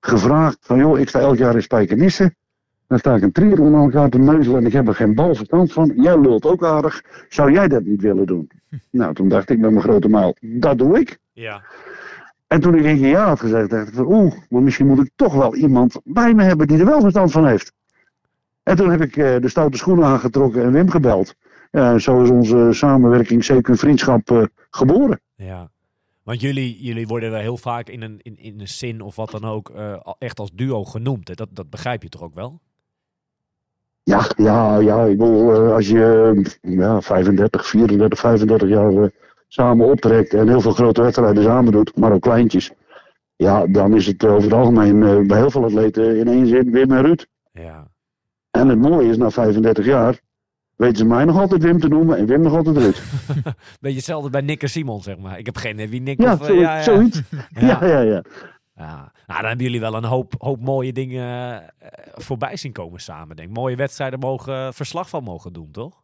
gevraagd 0.01 0.59
van 0.61 0.79
joh, 0.79 0.99
ik 0.99 1.09
sta 1.09 1.19
elk 1.19 1.37
jaar 1.37 1.55
in 1.55 1.63
Spijkenisse. 1.63 2.35
Dan 2.91 2.99
sta 2.99 3.15
ik 3.15 3.23
een 3.23 3.33
triathlon 3.33 3.75
aan 3.75 3.83
elkaar 3.83 4.09
te 4.09 4.19
neuzelen 4.19 4.59
en 4.59 4.67
ik 4.67 4.73
heb 4.73 4.89
er 4.89 4.95
geen 4.95 5.15
bal 5.15 5.35
verstand 5.35 5.73
van. 5.73 5.93
Jij 5.97 6.21
lult 6.21 6.45
ook 6.45 6.65
aardig. 6.65 7.03
Zou 7.29 7.53
jij 7.53 7.69
dat 7.69 7.85
niet 7.85 8.01
willen 8.01 8.27
doen? 8.27 8.51
Nou, 8.91 9.15
toen 9.15 9.29
dacht 9.29 9.51
ik 9.51 9.59
met 9.59 9.71
mijn 9.71 9.83
grote 9.83 10.09
maal, 10.09 10.37
dat 10.41 10.79
doe 10.79 10.99
ik. 10.99 11.19
Ja. 11.33 11.63
En 12.47 12.61
toen 12.61 12.75
ik 12.75 12.85
een 12.85 12.97
keer 12.97 13.09
ja 13.09 13.27
had 13.27 13.41
gezegd, 13.41 13.71
dacht 13.71 13.89
ik 13.89 13.95
van 13.95 14.13
oeh, 14.13 14.35
maar 14.49 14.63
misschien 14.63 14.87
moet 14.87 14.99
ik 14.99 15.11
toch 15.17 15.35
wel 15.35 15.55
iemand 15.55 16.01
bij 16.05 16.35
me 16.35 16.43
hebben 16.43 16.67
die 16.67 16.79
er 16.79 16.85
wel 16.85 17.01
verstand 17.01 17.33
van 17.33 17.47
heeft. 17.47 17.73
En 18.63 18.77
toen 18.77 18.91
heb 18.91 19.01
ik 19.01 19.17
eh, 19.17 19.41
de 19.41 19.49
stoute 19.49 19.77
schoenen 19.77 20.05
aangetrokken 20.05 20.63
en 20.63 20.73
Wim 20.73 20.91
gebeld. 20.91 21.35
Ja, 21.71 21.99
zo 21.99 22.23
is 22.23 22.31
onze 22.31 22.69
samenwerking, 22.71 23.45
zeker 23.45 23.77
vriendschap, 23.77 24.31
eh, 24.31 24.43
geboren. 24.71 25.21
Ja. 25.35 25.71
Want 26.23 26.41
jullie, 26.41 26.83
jullie 26.83 27.07
worden 27.07 27.31
wel 27.31 27.41
heel 27.41 27.57
vaak 27.57 27.89
in 27.89 28.03
een, 28.03 28.19
in, 28.23 28.37
in 28.37 28.61
een 28.61 28.69
zin 28.69 29.01
of 29.01 29.17
wat 29.17 29.31
dan 29.31 29.45
ook 29.45 29.71
eh, 29.71 30.07
echt 30.19 30.39
als 30.39 30.51
duo 30.53 30.85
genoemd. 30.85 31.29
Hè? 31.29 31.35
Dat, 31.35 31.49
dat 31.53 31.71
begrijp 31.71 32.03
je 32.03 32.09
toch 32.09 32.23
ook 32.23 32.35
wel? 32.35 32.61
Ja, 34.03 34.25
ja, 34.37 34.79
ja. 34.79 35.05
Ik 35.05 35.19
bedoel, 35.19 35.55
eh, 35.55 35.73
als 35.75 35.89
je 35.89 36.33
eh, 36.63 36.77
ja, 36.77 37.01
35, 37.01 37.67
34, 37.67 38.19
35 38.19 38.69
jaar 38.69 38.93
eh, 38.93 39.03
samen 39.49 39.87
optrekt 39.87 40.35
en 40.35 40.49
heel 40.49 40.61
veel 40.61 40.73
grote 40.73 41.03
wedstrijden 41.03 41.43
samen 41.43 41.73
doet, 41.73 41.97
maar 41.97 42.13
ook 42.13 42.21
kleintjes. 42.23 42.71
Ja, 43.37 43.67
dan 43.67 43.95
is 43.97 44.07
het 44.07 44.25
over 44.25 44.43
het 44.43 44.53
algemeen 44.53 45.03
eh, 45.03 45.27
bij 45.27 45.39
heel 45.39 45.51
veel 45.51 45.65
atleten 45.65 46.19
in 46.19 46.29
één 46.29 46.47
zin 46.47 46.71
Wim 46.71 46.93
en 46.93 47.03
Ruud. 47.03 47.27
Ja. 47.53 47.89
En 48.51 48.69
het 48.69 48.79
mooie 48.79 49.09
is, 49.09 49.17
na 49.17 49.31
35 49.31 49.85
jaar 49.85 50.21
weten 50.77 50.97
ze 50.97 51.05
mij 51.05 51.25
nog 51.25 51.39
altijd 51.41 51.63
Wim 51.63 51.81
te 51.81 51.89
noemen 51.89 52.17
en 52.17 52.27
Wim 52.27 52.41
nog 52.41 52.55
altijd 52.57 52.77
Ruud. 52.77 53.03
Beetje 53.81 53.97
hetzelfde 53.97 54.31
bij 54.31 54.41
Nick 54.41 54.63
en 54.63 54.69
Simon, 54.71 55.03
zeg 55.03 55.19
maar. 55.19 55.39
Ik 55.39 55.47
heb 55.47 55.57
geen 55.57 55.73
idee 55.73 55.89
wie 55.89 56.01
Nick 56.01 56.21
Ja, 56.21 56.33
of... 56.33 56.49
eh, 56.49 56.81
zo- 56.81 56.93
zoiets. 56.93 57.23
Ja. 57.61 57.85
Ja, 57.87 58.01
ja, 58.01 58.23
ja. 58.85 59.13
Nou, 59.27 59.41
dan 59.41 59.45
hebben 59.49 59.67
jullie 59.67 59.81
wel 59.81 59.95
een 59.95 60.05
hoop, 60.05 60.35
hoop 60.39 60.61
mooie 60.61 60.93
dingen 60.93 61.63
eh, 61.79 61.89
voorbij 62.15 62.57
zien 62.57 62.73
komen 62.73 63.01
samen, 63.01 63.37
denk 63.37 63.49
ik. 63.49 63.55
Mooie 63.55 63.77
wedstrijden 63.77 64.19
mogen, 64.19 64.75
verslag 64.75 65.09
van 65.09 65.23
mogen 65.25 65.53
doen, 65.53 65.71
toch? 65.71 66.03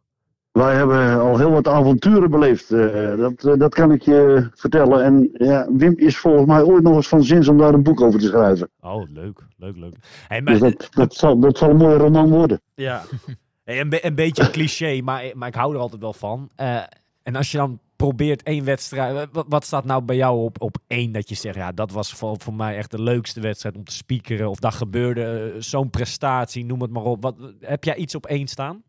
Wij 0.51 0.75
hebben 0.75 1.19
al 1.19 1.37
heel 1.37 1.51
wat 1.51 1.67
avonturen 1.67 2.29
beleefd. 2.31 2.71
eh, 2.71 3.15
dat, 3.17 3.43
eh, 3.43 3.53
dat 3.59 3.73
kan 3.73 3.91
ik 3.91 4.01
je 4.01 4.49
vertellen. 4.53 5.03
En 5.03 5.29
ja, 5.33 5.67
Wim 5.71 5.93
is 5.97 6.17
volgens 6.17 6.45
mij 6.45 6.61
ooit 6.63 6.83
nog 6.83 6.95
eens 6.95 7.07
van 7.07 7.23
zins 7.23 7.47
om 7.47 7.57
daar 7.57 7.73
een 7.73 7.83
boek 7.83 8.01
over 8.01 8.19
te 8.19 8.25
schrijven. 8.25 8.69
Oh, 8.81 9.09
leuk, 9.09 9.39
leuk, 9.57 9.75
leuk. 9.77 9.95
Hey, 10.27 10.41
maar, 10.41 10.53
Dus 10.59 10.61
dat, 10.73 10.87
dat, 10.91 11.13
zal, 11.15 11.39
dat 11.39 11.57
zal 11.57 11.69
een 11.69 11.77
mooie 11.77 11.97
roman 11.97 12.29
worden. 12.29 12.61
Ja. 12.75 13.01
Hey, 13.63 13.79
een, 13.79 13.89
be- 13.89 14.05
een 14.05 14.15
beetje 14.15 14.43
een 14.43 14.51
cliché, 14.51 15.01
maar, 15.03 15.23
maar 15.33 15.47
ik 15.47 15.55
hou 15.55 15.73
er 15.75 15.79
altijd 15.79 16.01
wel 16.01 16.13
van. 16.13 16.49
Eh, 16.55 16.81
en 17.23 17.35
als 17.35 17.51
je 17.51 17.57
dan 17.57 17.79
probeert 17.97 18.43
één 18.43 18.63
wedstrijd... 18.63 19.27
Wat, 19.47 19.65
staat 19.65 19.85
nou 19.85 20.01
bij 20.01 20.15
jou 20.15 20.43
op, 20.43 20.61
op 20.61 20.77
één 20.87 21.11
dat 21.11 21.29
je 21.29 21.35
zegt... 21.35 21.55
Ja, 21.55 21.71
dat 21.71 21.91
was 21.91 22.13
voor, 22.13 22.35
voor 22.37 22.53
mij 22.53 22.77
echt 22.77 22.91
de 22.91 23.01
leukste 23.01 23.41
wedstrijd 23.41 23.75
om 23.75 23.83
te 23.83 23.93
speakeren. 23.93 24.49
Of 24.49 24.59
dat 24.59 24.73
gebeurde, 24.73 25.51
eh, 25.53 25.61
zo'n 25.61 25.89
prestatie, 25.89 26.65
noem 26.65 26.81
het 26.81 26.91
maar 26.91 27.03
op. 27.03 27.21
Wat, 27.21 27.35
heb 27.59 27.83
jij 27.83 27.95
iets 27.95 28.15
op 28.15 28.25
één 28.25 28.47
staan? 28.47 28.83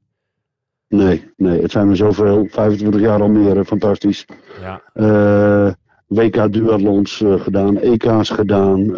Nee, 0.89 1.31
nee, 1.37 1.63
het 1.63 1.71
zijn 1.71 1.89
er 1.89 1.97
zoveel. 1.97 2.47
25 2.51 3.01
jaar 3.01 3.21
al 3.21 3.29
meer, 3.29 3.65
fantastisch. 3.65 4.25
Ja. 4.61 4.83
Eh, 4.93 5.73
WK 6.07 6.53
duathlons 6.53 7.23
eh, 7.23 7.41
gedaan, 7.41 7.79
EK's 7.79 8.31
gedaan. 8.31 8.97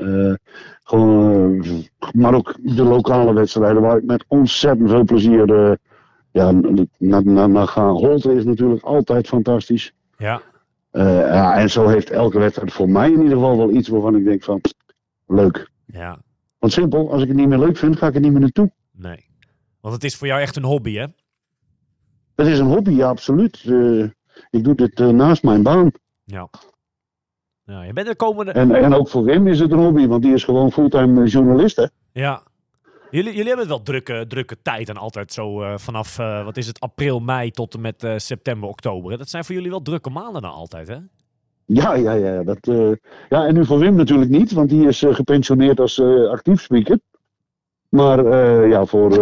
gewoon, 0.82 1.64
maar 2.12 2.34
ook 2.34 2.56
de 2.62 2.82
lokale 2.82 3.32
wedstrijden 3.32 3.82
waar 3.82 3.96
ik 3.96 4.04
met 4.04 4.24
ontzettend 4.28 4.90
veel 4.90 5.04
plezier 5.04 5.78
ja, 6.32 6.50
naar 6.98 7.24
na, 7.24 7.46
na 7.46 7.66
ga. 7.66 7.88
Holte 7.88 8.34
is 8.34 8.44
natuurlijk 8.44 8.82
altijd 8.82 9.28
fantastisch. 9.28 9.92
Ja. 10.20 10.42
Eh, 10.90 11.18
ja, 11.18 11.58
en 11.58 11.70
zo 11.70 11.88
heeft 11.88 12.10
elke 12.10 12.38
wedstrijd 12.38 12.72
voor 12.72 12.88
mij 12.88 13.06
in 13.06 13.22
ieder 13.22 13.36
geval 13.36 13.56
wel 13.56 13.70
iets 13.70 13.88
waarvan 13.88 14.16
ik 14.16 14.24
denk 14.24 14.42
van, 14.42 14.60
leuk. 15.26 15.70
Ja. 15.86 16.18
Want 16.58 16.72
simpel, 16.72 17.12
als 17.12 17.22
ik 17.22 17.28
het 17.28 17.36
niet 17.36 17.48
meer 17.48 17.58
leuk 17.58 17.76
vind, 17.76 17.96
ga 17.96 18.06
ik 18.06 18.14
er 18.14 18.20
niet 18.20 18.32
meer 18.32 18.40
naartoe. 18.40 18.72
Nee. 18.92 19.28
Want 19.80 19.94
het 19.94 20.04
is 20.04 20.16
voor 20.16 20.26
jou 20.26 20.40
echt 20.40 20.56
een 20.56 20.64
hobby, 20.64 20.94
hè? 20.94 21.06
Het 22.34 22.46
is 22.46 22.58
een 22.58 22.66
hobby, 22.66 22.90
ja, 22.90 23.08
absoluut. 23.08 23.62
Eh, 23.66 24.02
ik 24.50 24.64
doe 24.64 24.74
dit 24.74 25.00
eh, 25.00 25.08
naast 25.08 25.42
mijn 25.42 25.62
baan. 25.62 25.92
Ja. 26.24 26.48
Ja, 27.64 27.82
je 27.82 27.92
bent 27.92 28.06
de 28.06 28.16
komende... 28.16 28.52
En, 28.52 28.74
en 28.74 28.94
ook 28.94 29.08
voor 29.08 29.24
Wim 29.24 29.46
is 29.46 29.60
het 29.60 29.72
een 29.72 29.78
hobby, 29.78 30.06
want 30.06 30.22
die 30.22 30.32
is 30.32 30.44
gewoon 30.44 30.72
fulltime 30.72 31.26
journalist. 31.26 31.76
Hè? 31.76 31.86
Ja. 32.12 32.42
Jullie, 33.10 33.32
jullie 33.32 33.48
hebben 33.48 33.68
wel 33.68 33.82
drukke, 33.82 34.24
drukke 34.28 34.56
tijd 34.62 34.88
en 34.88 34.96
altijd 34.96 35.32
zo 35.32 35.62
eh, 35.62 35.78
vanaf, 35.78 36.18
eh, 36.18 36.44
wat 36.44 36.56
is 36.56 36.66
het, 36.66 36.80
april, 36.80 37.20
mei 37.20 37.50
tot 37.50 37.74
en 37.74 37.80
met 37.80 38.04
eh, 38.04 38.14
september, 38.16 38.68
oktober. 38.68 39.10
hè? 39.10 39.16
Dat 39.16 39.28
zijn 39.28 39.44
voor 39.44 39.54
jullie 39.54 39.70
wel 39.70 39.82
drukke 39.82 40.10
maanden 40.10 40.42
dan 40.42 40.50
altijd, 40.52 40.88
hè? 40.88 40.96
Ja, 41.64 41.94
ja, 41.94 42.12
ja. 42.12 42.42
Dat, 42.42 42.58
ja, 43.28 43.46
en 43.46 43.54
nu 43.54 43.64
voor 43.64 43.78
Wim 43.78 43.94
natuurlijk 43.94 44.30
niet, 44.30 44.52
want 44.52 44.68
die 44.68 44.88
is 44.88 45.04
gepensioneerd 45.08 45.80
als 45.80 46.00
actief 46.30 46.60
speaker. 46.62 46.98
Maar 47.88 48.24
ja, 48.68 48.84
voor, 48.84 49.12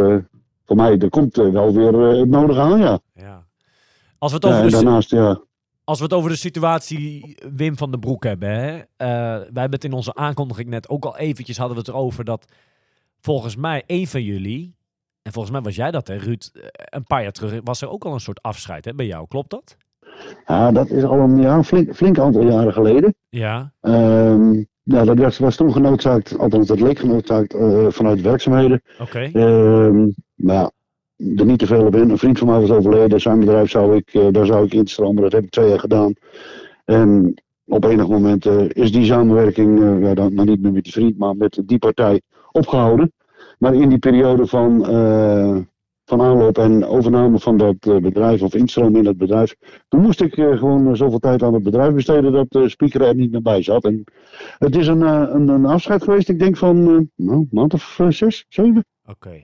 voor 0.64 0.76
mij, 0.76 0.98
er 0.98 1.10
komt 1.10 1.36
wel 1.36 1.74
weer 1.74 1.92
het 2.18 2.28
nodige 2.28 2.60
aan, 2.60 2.78
ja. 2.78 3.00
Ja. 3.14 3.46
Als 4.18 4.32
we 4.32 4.36
het 4.36 4.46
ja 4.46 4.50
over 4.52 4.64
en 4.64 4.70
de, 4.70 4.76
si- 4.76 4.82
daarnaast, 4.84 5.10
ja. 5.10 5.40
Als 5.84 5.98
we 5.98 6.04
het 6.04 6.12
over 6.12 6.30
de 6.30 6.36
situatie 6.36 7.36
Wim 7.56 7.76
van 7.76 7.90
den 7.90 8.00
Broek 8.00 8.24
hebben. 8.24 8.48
Hè? 8.48 8.82
Wij 8.96 9.42
hebben 9.44 9.70
het 9.70 9.84
in 9.84 9.92
onze 9.92 10.14
aankondiging 10.14 10.68
net 10.68 10.88
ook 10.88 11.04
al 11.04 11.16
eventjes 11.16 11.56
hadden 11.58 11.76
we 11.76 11.82
het 11.82 11.90
erover 11.90 12.24
dat 12.24 12.44
volgens 13.20 13.56
mij 13.56 13.82
een 13.86 14.06
van 14.06 14.22
jullie, 14.22 14.76
en 15.22 15.32
volgens 15.32 15.54
mij 15.54 15.62
was 15.62 15.76
jij 15.76 15.90
dat 15.90 16.08
hè 16.08 16.16
Ruud, 16.16 16.50
eh, 16.52 16.62
een 16.74 17.04
paar 17.04 17.22
jaar 17.22 17.32
terug 17.32 17.60
was 17.64 17.82
er 17.82 17.90
ook 17.90 18.04
al 18.04 18.12
een 18.12 18.20
soort 18.20 18.42
afscheid 18.42 18.84
hè, 18.84 18.94
bij 18.94 19.06
jou. 19.06 19.26
Klopt 19.28 19.50
dat? 19.50 19.76
ja, 20.46 20.72
dat 20.72 20.90
is 20.90 21.04
al 21.04 21.18
een, 21.18 21.40
ja, 21.40 21.54
een 21.54 21.64
flink, 21.64 21.94
flink 21.94 22.18
aantal 22.18 22.42
jaren 22.42 22.72
geleden. 22.72 23.14
Ja. 23.28 23.72
Ehm, 23.80 24.64
ja, 24.82 25.04
dat 25.04 25.18
was, 25.18 25.38
was 25.38 25.56
toen 25.56 25.72
genoodzaakt, 25.72 26.38
althans 26.38 26.66
dat 26.66 26.80
leek 26.80 26.98
genoodzaakt 26.98 27.54
eh, 27.54 27.86
vanuit 27.88 28.20
werkzaamheden. 28.20 28.82
Oké. 29.00 29.30
Ehm 29.32 30.06
maar 30.34 30.54
ja, 30.54 30.70
er 31.36 31.44
niet 31.44 31.58
te 31.58 31.66
veel 31.66 31.86
op 31.86 31.96
in. 31.96 32.10
Een 32.10 32.18
vriend 32.18 32.38
van 32.38 32.48
mij 32.48 32.60
was 32.60 32.70
overleden. 32.70 33.20
Zijn 33.20 33.38
bedrijf 33.38 33.70
zou 33.70 33.96
ik, 33.96 34.14
eh, 34.14 34.26
daar 34.30 34.46
zou 34.46 34.64
ik 34.64 34.74
instromen. 34.74 35.22
Dat 35.22 35.32
heb 35.32 35.44
ik 35.44 35.50
twee 35.50 35.68
jaar 35.68 35.80
gedaan. 35.80 36.12
En 36.84 37.34
op 37.64 37.84
enig 37.84 38.08
moment 38.08 38.46
is 38.72 38.92
die 38.92 39.04
samenwerking, 39.04 40.02
ja, 40.04 40.14
dan, 40.14 40.34
dan 40.34 40.46
niet 40.46 40.60
meer 40.60 40.72
met 40.72 40.84
die 40.84 40.92
vriend, 40.92 41.18
maar 41.18 41.36
met 41.36 41.62
die 41.64 41.78
partij 41.78 42.20
opgehouden. 42.52 43.12
Maar 43.58 43.74
in 43.74 43.88
die 43.88 43.98
periode 43.98 44.46
van, 44.46 44.86
eh, 44.86 45.56
van 46.04 46.20
aanloop 46.20 46.58
en 46.58 46.84
overname 46.84 47.38
van 47.38 47.56
dat 47.56 47.76
eh, 47.80 47.96
bedrijf 47.96 48.42
of 48.42 48.54
instroom 48.54 48.96
in 48.96 49.04
dat 49.04 49.16
bedrijf, 49.16 49.56
toen 49.88 50.00
moest 50.00 50.20
ik 50.20 50.36
eh, 50.36 50.58
gewoon 50.58 50.96
zoveel 50.96 51.18
tijd 51.18 51.42
aan 51.42 51.54
het 51.54 51.62
bedrijf 51.62 51.94
besteden 51.94 52.32
dat 52.32 52.46
de 52.48 52.68
speaker 52.68 53.02
er 53.02 53.14
niet 53.14 53.30
meer 53.30 53.42
bij 53.42 53.62
zat. 53.62 53.84
En 53.84 54.04
het 54.58 54.76
is 54.76 54.86
een, 54.86 55.00
een, 55.00 55.48
een 55.48 55.66
afscheid 55.66 56.02
geweest, 56.02 56.28
ik 56.28 56.38
denk 56.38 56.56
van 56.56 56.82
nou, 56.82 57.08
een 57.16 57.48
maand 57.50 57.74
of 57.74 57.98
zes, 58.08 58.44
zeven. 58.48 58.84
Oké. 59.04 59.42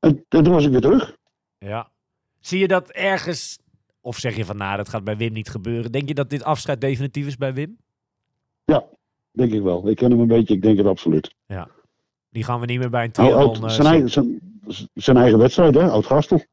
En, 0.00 0.24
en 0.28 0.42
toen 0.42 0.52
was 0.52 0.64
ik 0.64 0.70
weer 0.70 0.80
terug. 0.80 1.16
Ja. 1.58 1.90
Zie 2.40 2.58
je 2.58 2.68
dat 2.68 2.90
ergens, 2.90 3.58
of 4.00 4.16
zeg 4.16 4.36
je 4.36 4.44
van 4.44 4.56
nou 4.56 4.76
dat 4.76 4.88
gaat 4.88 5.04
bij 5.04 5.16
Wim 5.16 5.32
niet 5.32 5.48
gebeuren. 5.48 5.92
Denk 5.92 6.08
je 6.08 6.14
dat 6.14 6.30
dit 6.30 6.44
afscheid 6.44 6.80
definitief 6.80 7.26
is 7.26 7.36
bij 7.36 7.54
Wim? 7.54 7.76
Denk 9.32 9.52
ik 9.52 9.62
wel. 9.62 9.88
Ik 9.88 9.96
ken 9.96 10.10
hem 10.10 10.20
een 10.20 10.26
beetje, 10.26 10.54
ik 10.54 10.62
denk 10.62 10.78
het 10.78 10.86
absoluut. 10.86 11.34
Die 12.32 12.44
gaan 12.44 12.60
we 12.60 12.66
niet 12.66 12.78
meer 12.78 12.90
bij 12.90 13.04
een 13.04 13.10
triathlon. 13.12 13.64
eh, 13.64 13.68
zijn, 13.68 13.86
eigen, 13.86 14.10
zijn, 14.10 14.40
zijn 14.94 15.16
eigen 15.16 15.38
wedstrijd, 15.38 15.74
hè? 15.74 15.88
Oud 15.90 16.06
Gastel. 16.06 16.44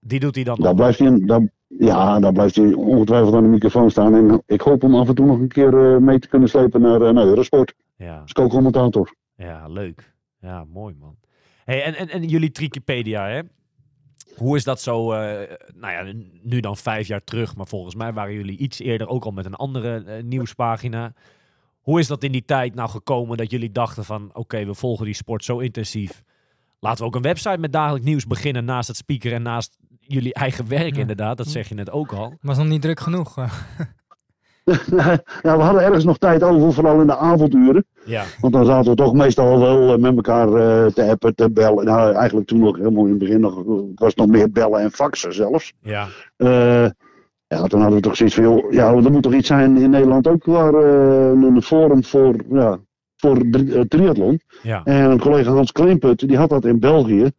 Die 0.00 0.20
doet 0.20 0.34
hij 0.34 0.44
dan 0.44 0.60
Daar 0.60 0.74
blijft 0.74 0.98
hij, 0.98 1.20
daar, 1.24 1.48
ja, 1.66 2.20
daar 2.20 2.32
blijft 2.32 2.56
hij 2.56 2.72
ongetwijfeld 2.72 3.34
aan 3.34 3.42
de 3.42 3.48
microfoon 3.48 3.90
staan. 3.90 4.14
En 4.14 4.42
ik 4.46 4.60
hoop 4.60 4.82
hem 4.82 4.94
af 4.94 5.08
en 5.08 5.14
toe 5.14 5.26
nog 5.26 5.38
een 5.38 5.48
keer 5.48 5.92
eh, 5.92 5.96
mee 6.00 6.18
te 6.18 6.28
kunnen 6.28 6.48
slepen 6.48 6.80
naar, 6.80 7.02
eh, 7.02 7.12
naar 7.12 7.24
Eurosport. 7.24 7.74
Ja. 7.96 8.18
Als 8.18 8.32
co-commentator. 8.32 9.14
Ja, 9.36 9.68
leuk. 9.68 10.14
Ja, 10.40 10.64
mooi 10.64 10.94
man. 10.98 11.16
Hey, 11.64 11.82
en, 11.84 11.94
en, 11.96 12.08
en 12.08 12.22
jullie 12.24 12.50
Trikipedia, 12.50 13.28
hè? 13.28 13.40
Hoe 14.36 14.56
is 14.56 14.64
dat 14.64 14.80
zo, 14.80 15.06
nou 15.74 15.92
ja, 15.92 16.12
nu 16.42 16.60
dan 16.60 16.76
vijf 16.76 17.06
jaar 17.06 17.24
terug, 17.24 17.56
maar 17.56 17.66
volgens 17.66 17.94
mij 17.94 18.12
waren 18.12 18.34
jullie 18.34 18.58
iets 18.58 18.78
eerder 18.78 19.08
ook 19.08 19.24
al 19.24 19.30
met 19.30 19.44
een 19.44 19.54
andere 19.54 20.22
nieuwspagina. 20.22 21.12
Hoe 21.88 21.98
is 21.98 22.06
dat 22.06 22.22
in 22.22 22.32
die 22.32 22.44
tijd 22.44 22.74
nou 22.74 22.88
gekomen 22.88 23.36
dat 23.36 23.50
jullie 23.50 23.72
dachten 23.72 24.04
van, 24.04 24.30
oké, 24.32 24.64
we 24.64 24.74
volgen 24.74 25.04
die 25.04 25.14
sport 25.14 25.44
zo 25.44 25.58
intensief. 25.58 26.22
Laten 26.80 26.98
we 27.00 27.04
ook 27.04 27.14
een 27.14 27.22
website 27.22 27.58
met 27.58 27.72
dagelijks 27.72 28.06
nieuws 28.06 28.26
beginnen 28.26 28.64
naast 28.64 28.88
het 28.88 28.96
speaker 28.96 29.32
en 29.32 29.42
naast 29.42 29.76
jullie 30.00 30.34
eigen 30.34 30.68
werk 30.68 30.94
Ja. 30.94 31.00
inderdaad. 31.00 31.36
Dat 31.36 31.46
zeg 31.46 31.68
je 31.68 31.74
net 31.74 31.90
ook 31.90 32.12
al. 32.12 32.34
Was 32.40 32.56
nog 32.58 32.66
niet 32.66 32.82
druk 32.82 33.00
genoeg. 33.00 33.36
eh. 33.38 33.52
ja, 35.42 35.56
we 35.56 35.62
hadden 35.62 35.82
ergens 35.82 36.04
nog 36.04 36.18
tijd 36.18 36.42
over, 36.42 36.72
vooral 36.72 37.00
in 37.00 37.06
de 37.06 37.16
avonduren. 37.16 37.84
Ja, 38.04 38.24
Want 38.40 38.52
dan 38.52 38.64
zaten 38.64 38.90
we 38.90 38.96
toch 38.96 39.12
meestal 39.14 39.58
wel 39.58 39.92
eh, 39.92 39.98
met 39.98 40.14
elkaar 40.16 40.46
eh, 40.48 40.92
te 40.92 41.10
appen, 41.10 41.34
te 41.34 41.50
bellen. 41.50 41.84
Nou, 41.84 42.14
eigenlijk 42.14 42.46
toen 42.46 42.58
nog 42.60 42.76
helemaal 42.76 43.04
in 43.04 43.10
het 43.10 43.18
begin 43.18 43.40
nog, 43.40 43.56
het 43.56 43.98
was 43.98 44.14
nog 44.14 44.26
meer 44.26 44.50
bellen 44.50 44.80
en 44.80 44.90
faxen 44.90 45.34
zelfs. 45.34 45.72
ja, 45.82 46.06
Eh, 46.36 46.86
ja, 47.48 47.66
toen 47.66 47.80
hadden 47.80 47.96
we 47.98 48.04
toch 48.04 48.16
zoiets 48.16 48.34
van, 48.34 48.44
joh, 48.44 48.72
ja, 48.72 48.92
er 48.92 49.12
moet 49.12 49.22
toch 49.22 49.34
iets 49.34 49.46
zijn 49.46 49.76
in 49.76 49.90
Nederland 49.90 50.26
ook 50.26 50.44
waar 50.44 50.74
eh, 50.74 51.28
een 51.30 51.62
forum 51.62 52.04
voor, 52.04 52.34
ja, 52.50 52.78
voor 53.16 53.36
eh, 53.36 53.80
triathlon. 53.80 54.40
ja. 54.62 54.84
En 54.84 55.10
een 55.10 55.20
collega 55.20 55.50
Hans 55.50 55.72
Kleinput, 55.72 56.28
die 56.28 56.36
had 56.36 56.48
dat 56.48 56.64
in 56.64 56.80
België. 56.80 57.30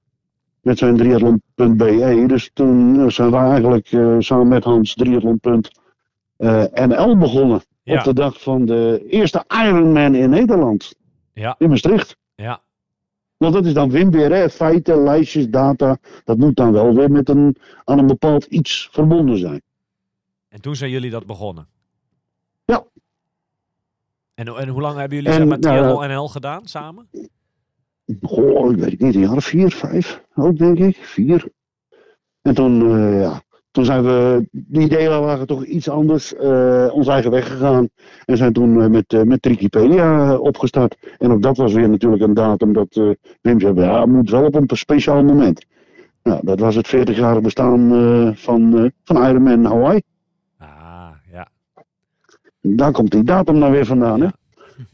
Met 0.62 0.78
zijn 0.78 0.98
triathlon.be. 0.98 2.24
Dus 2.28 2.50
toen 2.54 3.00
eh, 3.00 3.08
zijn 3.08 3.32
we 3.32 3.38
eigenlijk 3.38 3.88
samen 4.20 4.48
met 4.48 4.64
Hans 4.64 4.94
triathlon.nl 4.94 7.18
begonnen. 7.18 7.62
Ja. 7.84 7.98
Op 7.98 8.04
de 8.04 8.14
dag 8.14 8.42
van 8.42 8.66
de 8.66 9.06
eerste 9.10 9.44
Ironman 9.66 10.16
in 10.16 10.30
Nederland. 10.30 10.96
Ja. 11.34 11.56
In 11.58 11.70
Maastricht. 11.70 12.18
Ja, 12.36 12.62
Want 13.38 13.54
dat 13.54 13.66
is 13.66 13.74
dan 13.74 13.90
Wim 13.90 14.12
weer, 14.12 14.34
hè? 14.34 14.50
feiten, 14.50 15.04
lijstjes, 15.04 15.50
data. 15.50 15.98
Dat 16.24 16.38
moet 16.38 16.56
dan 16.56 16.72
wel 16.72 16.96
weer 16.96 17.12
met 17.12 17.30
een, 17.30 17.56
aan 17.84 18.00
een 18.00 18.08
bepaald 18.08 18.46
iets 18.46 18.90
verbonden 18.92 19.38
zijn. 19.38 19.62
En 20.50 20.62
toen 20.62 20.76
zijn 20.76 20.92
jullie 20.92 21.10
dat 21.10 21.26
begonnen. 21.26 21.68
Ja. 22.66 22.84
En, 24.34 24.48
en 24.48 24.68
hoe 24.68 24.82
lang 24.82 24.98
hebben 24.98 25.18
jullie 25.18 25.32
En, 25.32 25.38
zeg 25.38 25.48
maar, 25.48 25.60
nou, 25.60 25.78
Triathlon 25.78 26.08
NL 26.10 26.28
gedaan 26.28 26.68
samen? 26.68 27.10
Goh, 28.22 28.72
ik 28.72 28.78
weet 28.78 28.92
het 28.92 29.00
niet, 29.00 29.16
een 29.16 29.22
jaar 29.22 29.36
of 29.36 29.46
vier, 29.46 29.72
vijf 29.72 30.24
ook 30.36 30.58
denk 30.58 30.78
ik. 30.80 30.98
Vier. 31.02 31.52
En 32.42 32.54
toen, 32.54 32.82
eh, 32.82 33.22
ja, 33.22 33.42
toen 33.72 33.86
zijn 33.86 34.04
we, 34.04 34.48
die 34.52 34.82
ideeën 34.82 35.10
waren 35.10 35.48
toch 35.48 35.66
iets 35.66 35.90
anders, 35.90 36.36
eh 36.36 36.90
ons 36.92 37.08
eigen 37.08 37.32
weg 37.32 37.48
gegaan. 37.48 37.90
En 38.26 38.38
zijn 38.38 38.54
toen 38.54 38.82
eh, 38.82 38.90
met, 38.90 39.14
eh, 39.14 39.22
met 39.22 39.42
Trikipedia 39.42 40.32
eh, 40.32 40.42
opgestart. 40.42 40.98
En 41.18 41.32
ook 41.32 41.42
dat 41.42 41.58
was 41.58 41.74
weer 41.74 41.90
natuurlijk 41.90 42.22
een 42.24 42.34
datum 42.34 42.74
dat 42.74 42.96
eh 42.96 43.10
Wim 43.42 43.60
zei, 43.60 43.74
ja, 43.82 44.00
het 44.00 44.10
moet 44.10 44.30
wel 44.30 44.46
op 44.46 44.56
een 44.56 44.78
speciaal 44.78 45.24
moment. 45.24 45.66
Nou, 46.24 46.40
dat 46.44 46.60
was 46.60 46.76
het 46.76 46.88
40-jarige 46.88 47.42
bestaan 47.42 47.92
eh, 47.94 48.36
van, 48.36 48.78
eh, 48.78 48.90
van 49.04 49.28
Ironman 49.28 49.66
Hawaii. 49.66 50.02
Daar 52.62 52.92
komt 52.92 53.12
die 53.12 53.24
datum 53.24 53.60
dan 53.60 53.72
weer 53.72 53.86
vandaan, 53.86 54.22
hè? 54.22 54.28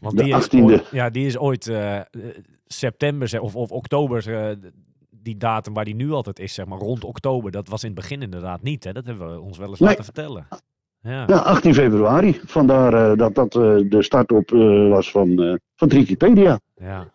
Want 0.00 0.16
De 0.16 0.22
die 0.24 0.36
is 0.36 0.46
18e. 0.48 0.62
ooit, 0.64 0.86
ja, 0.90 1.10
die 1.10 1.26
is 1.26 1.38
ooit 1.38 1.66
eh, 1.68 2.00
september 2.66 3.40
of, 3.40 3.56
of 3.56 3.70
oktober, 3.70 4.34
eh, 4.48 4.56
die 5.10 5.36
datum 5.36 5.74
waar 5.74 5.84
die 5.84 5.94
nu 5.94 6.10
altijd 6.10 6.38
is, 6.38 6.54
zeg 6.54 6.66
maar, 6.66 6.78
rond 6.78 7.04
oktober. 7.04 7.50
Dat 7.50 7.68
was 7.68 7.82
in 7.84 7.90
het 7.90 7.98
begin 8.00 8.22
inderdaad 8.22 8.62
niet, 8.62 8.84
hè? 8.84 8.92
Dat 8.92 9.06
hebben 9.06 9.32
we 9.32 9.40
ons 9.40 9.58
wel 9.58 9.68
eens 9.68 9.78
Nee. 9.78 9.88
laten 9.88 10.04
vertellen. 10.04 10.46
Ja, 11.00 11.24
Ja, 11.26 11.36
18 11.38 11.74
februari. 11.74 12.40
Vandaar 12.44 13.10
eh, 13.10 13.18
dat 13.18 13.34
dat 13.34 13.52
de 13.90 13.96
start 14.02 14.32
op 14.32 14.50
was 14.90 15.10
van, 15.10 15.58
van 15.74 15.88
Trikipedia. 15.88 16.60
ja. 16.74 17.14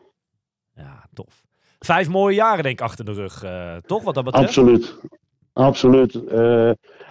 Ja, 0.76 1.06
tof. 1.14 1.44
Vijf 1.80 2.10
mooie 2.10 2.36
jaren 2.36 2.64
denk 2.64 2.80
ik 2.80 2.86
achter 2.86 3.06
de 3.06 3.14
rug, 3.14 3.44
toch? 3.86 4.04
Wat 4.04 4.14
dat 4.14 4.24
betreft? 4.24 4.48
Absoluut. 4.48 4.96
Absoluut. 5.54 6.20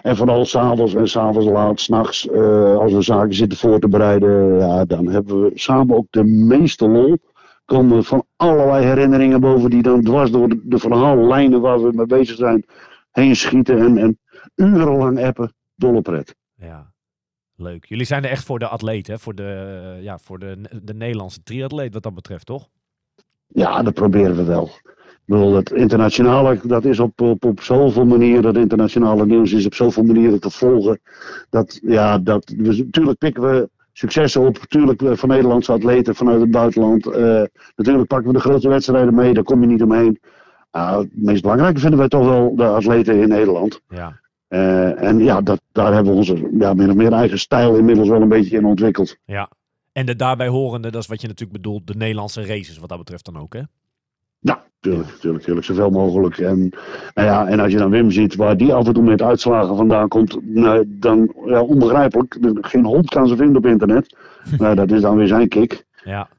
En 0.01 0.15
vooral 0.15 0.45
s'avonds 0.45 0.93
en 0.93 1.07
s'avonds 1.07 1.47
laat, 1.47 1.79
s'nachts, 1.79 2.27
eh 2.27 2.77
als 2.77 2.93
we 2.93 3.01
zaken 3.01 3.33
zitten 3.33 3.57
voor 3.57 3.79
te 3.79 3.87
bereiden, 3.87 4.57
ja, 4.57 4.85
dan 4.85 5.07
hebben 5.07 5.41
we 5.41 5.51
samen 5.53 5.95
ook 5.95 6.07
de 6.09 6.23
meeste 6.23 6.87
lol. 6.87 7.17
Komen 7.65 8.03
van 8.03 8.25
allerlei 8.35 8.85
herinneringen 8.85 9.39
boven 9.39 9.69
die 9.69 9.81
dan 9.81 10.01
dwars 10.03 10.31
door 10.31 10.49
de, 10.49 10.61
de 10.63 10.77
verhaallijnen 10.77 11.61
waar 11.61 11.83
we 11.83 11.91
mee 11.93 12.05
bezig 12.05 12.35
zijn 12.35 12.65
heen 13.11 13.35
schieten 13.35 13.79
en, 13.79 13.97
en 13.97 14.19
urenlang 14.55 15.23
appen. 15.23 15.53
Dolle 15.75 16.01
pret. 16.01 16.35
Ja, 16.55 16.91
leuk. 17.55 17.85
Jullie 17.85 18.05
zijn 18.05 18.23
er 18.23 18.29
echt 18.29 18.45
voor 18.45 18.59
de 18.59 18.67
atleet, 18.67 19.07
hè? 19.07 19.19
Voor 19.19 19.35
de, 19.35 19.97
ja, 20.01 20.17
voor 20.17 20.39
de, 20.39 20.79
de 20.83 20.93
Nederlandse 20.93 21.43
triatleet 21.43 21.93
wat 21.93 22.03
dat 22.03 22.13
betreft, 22.13 22.45
toch? 22.45 22.67
Ja, 23.47 23.83
dat 23.83 23.93
proberen 23.93 24.35
we 24.35 24.43
wel. 24.43 24.69
Ik 25.31 25.37
bedoel, 25.37 25.55
het 25.55 25.71
internationale, 25.71 26.59
dat 26.63 26.85
is 26.85 26.99
op, 26.99 27.21
op, 27.21 27.45
op 27.45 27.61
zoveel 27.61 28.05
manieren, 28.05 28.41
dat 28.41 28.55
internationale 28.55 29.25
nieuws 29.25 29.51
is 29.51 29.65
op 29.65 29.73
zoveel 29.73 30.03
manieren 30.03 30.39
te 30.39 30.49
volgen. 30.49 30.99
Dat, 31.49 31.79
ja, 31.83 32.17
dat, 32.17 32.53
we, 32.57 32.77
natuurlijk 32.77 33.17
pikken 33.17 33.43
we 33.43 33.69
successen 33.93 34.41
op, 34.41 34.59
natuurlijk 34.59 35.01
eh, 35.01 35.13
van 35.13 35.29
Nederlandse 35.29 35.71
atleten 35.71 36.15
vanuit 36.15 36.41
het 36.41 36.51
buitenland. 36.51 37.05
Eh, 37.05 37.43
natuurlijk 37.75 38.07
pakken 38.07 38.27
we 38.27 38.33
de 38.33 38.39
grote 38.39 38.69
wedstrijden 38.69 39.15
mee, 39.15 39.33
daar 39.33 39.43
kom 39.43 39.61
je 39.61 39.67
niet 39.67 39.83
omheen. 39.83 40.19
Ah, 40.69 40.97
het 40.97 41.09
meest 41.13 41.41
belangrijke 41.41 41.79
vinden 41.79 41.99
wij 41.99 42.07
toch 42.07 42.25
wel 42.25 42.55
de 42.55 42.65
atleten 42.65 43.21
in 43.21 43.29
Nederland. 43.29 43.81
Ja, 43.87 44.19
Eh, 44.47 45.03
en 45.03 45.19
ja, 45.19 45.41
dat, 45.41 45.61
daar 45.71 45.93
hebben 45.93 46.11
we 46.11 46.17
onze 46.17 46.49
ja, 46.59 46.73
min 46.73 46.89
of 46.89 46.95
meer 46.95 47.13
eigen 47.13 47.39
stijl 47.39 47.75
inmiddels 47.75 48.09
wel 48.09 48.21
een 48.21 48.29
beetje 48.29 48.57
in 48.57 48.65
ontwikkeld. 48.65 49.17
ja. 49.25 49.49
En 49.91 50.05
de 50.05 50.15
daarbij 50.15 50.47
horende, 50.47 50.91
dat 50.91 51.01
is 51.01 51.07
wat 51.07 51.21
je 51.21 51.27
natuurlijk 51.27 51.61
bedoelt, 51.61 51.87
de 51.87 51.95
Nederlandse 51.95 52.45
races 52.45 52.77
wat 52.77 52.89
dat 52.89 52.97
betreft 52.97 53.25
dan 53.25 53.37
ook, 53.37 53.53
hè? 53.53 53.61
Ja, 54.41 54.63
tuurlijk, 54.79 55.09
tuurlijk, 55.09 55.43
tuurlijk, 55.43 55.65
zoveel 55.65 55.89
mogelijk. 55.89 56.37
En, 56.37 56.59
nou 57.13 57.27
ja, 57.27 57.47
en 57.47 57.59
als 57.59 57.71
je 57.71 57.77
dan 57.77 57.89
Wim 57.89 58.11
ziet, 58.11 58.35
waar 58.35 58.57
die 58.57 58.73
af 58.73 58.87
en 58.87 58.93
toe 58.93 59.03
met 59.03 59.21
uitslagen 59.21 59.75
vandaan 59.75 60.07
komt, 60.07 60.37
nou, 60.41 60.83
dan 60.87 61.33
ja, 61.45 61.61
onbegrijpelijk. 61.61 62.37
Geen 62.61 62.85
hond 62.85 63.09
kan 63.09 63.27
ze 63.27 63.35
vinden 63.35 63.57
op 63.57 63.65
internet. 63.65 64.15
Nou, 64.57 64.75
dat 64.75 64.91
is 64.91 65.01
dan 65.01 65.15
weer 65.17 65.27
zijn 65.27 65.47
kick. 65.47 65.85
Ja, 66.03 66.29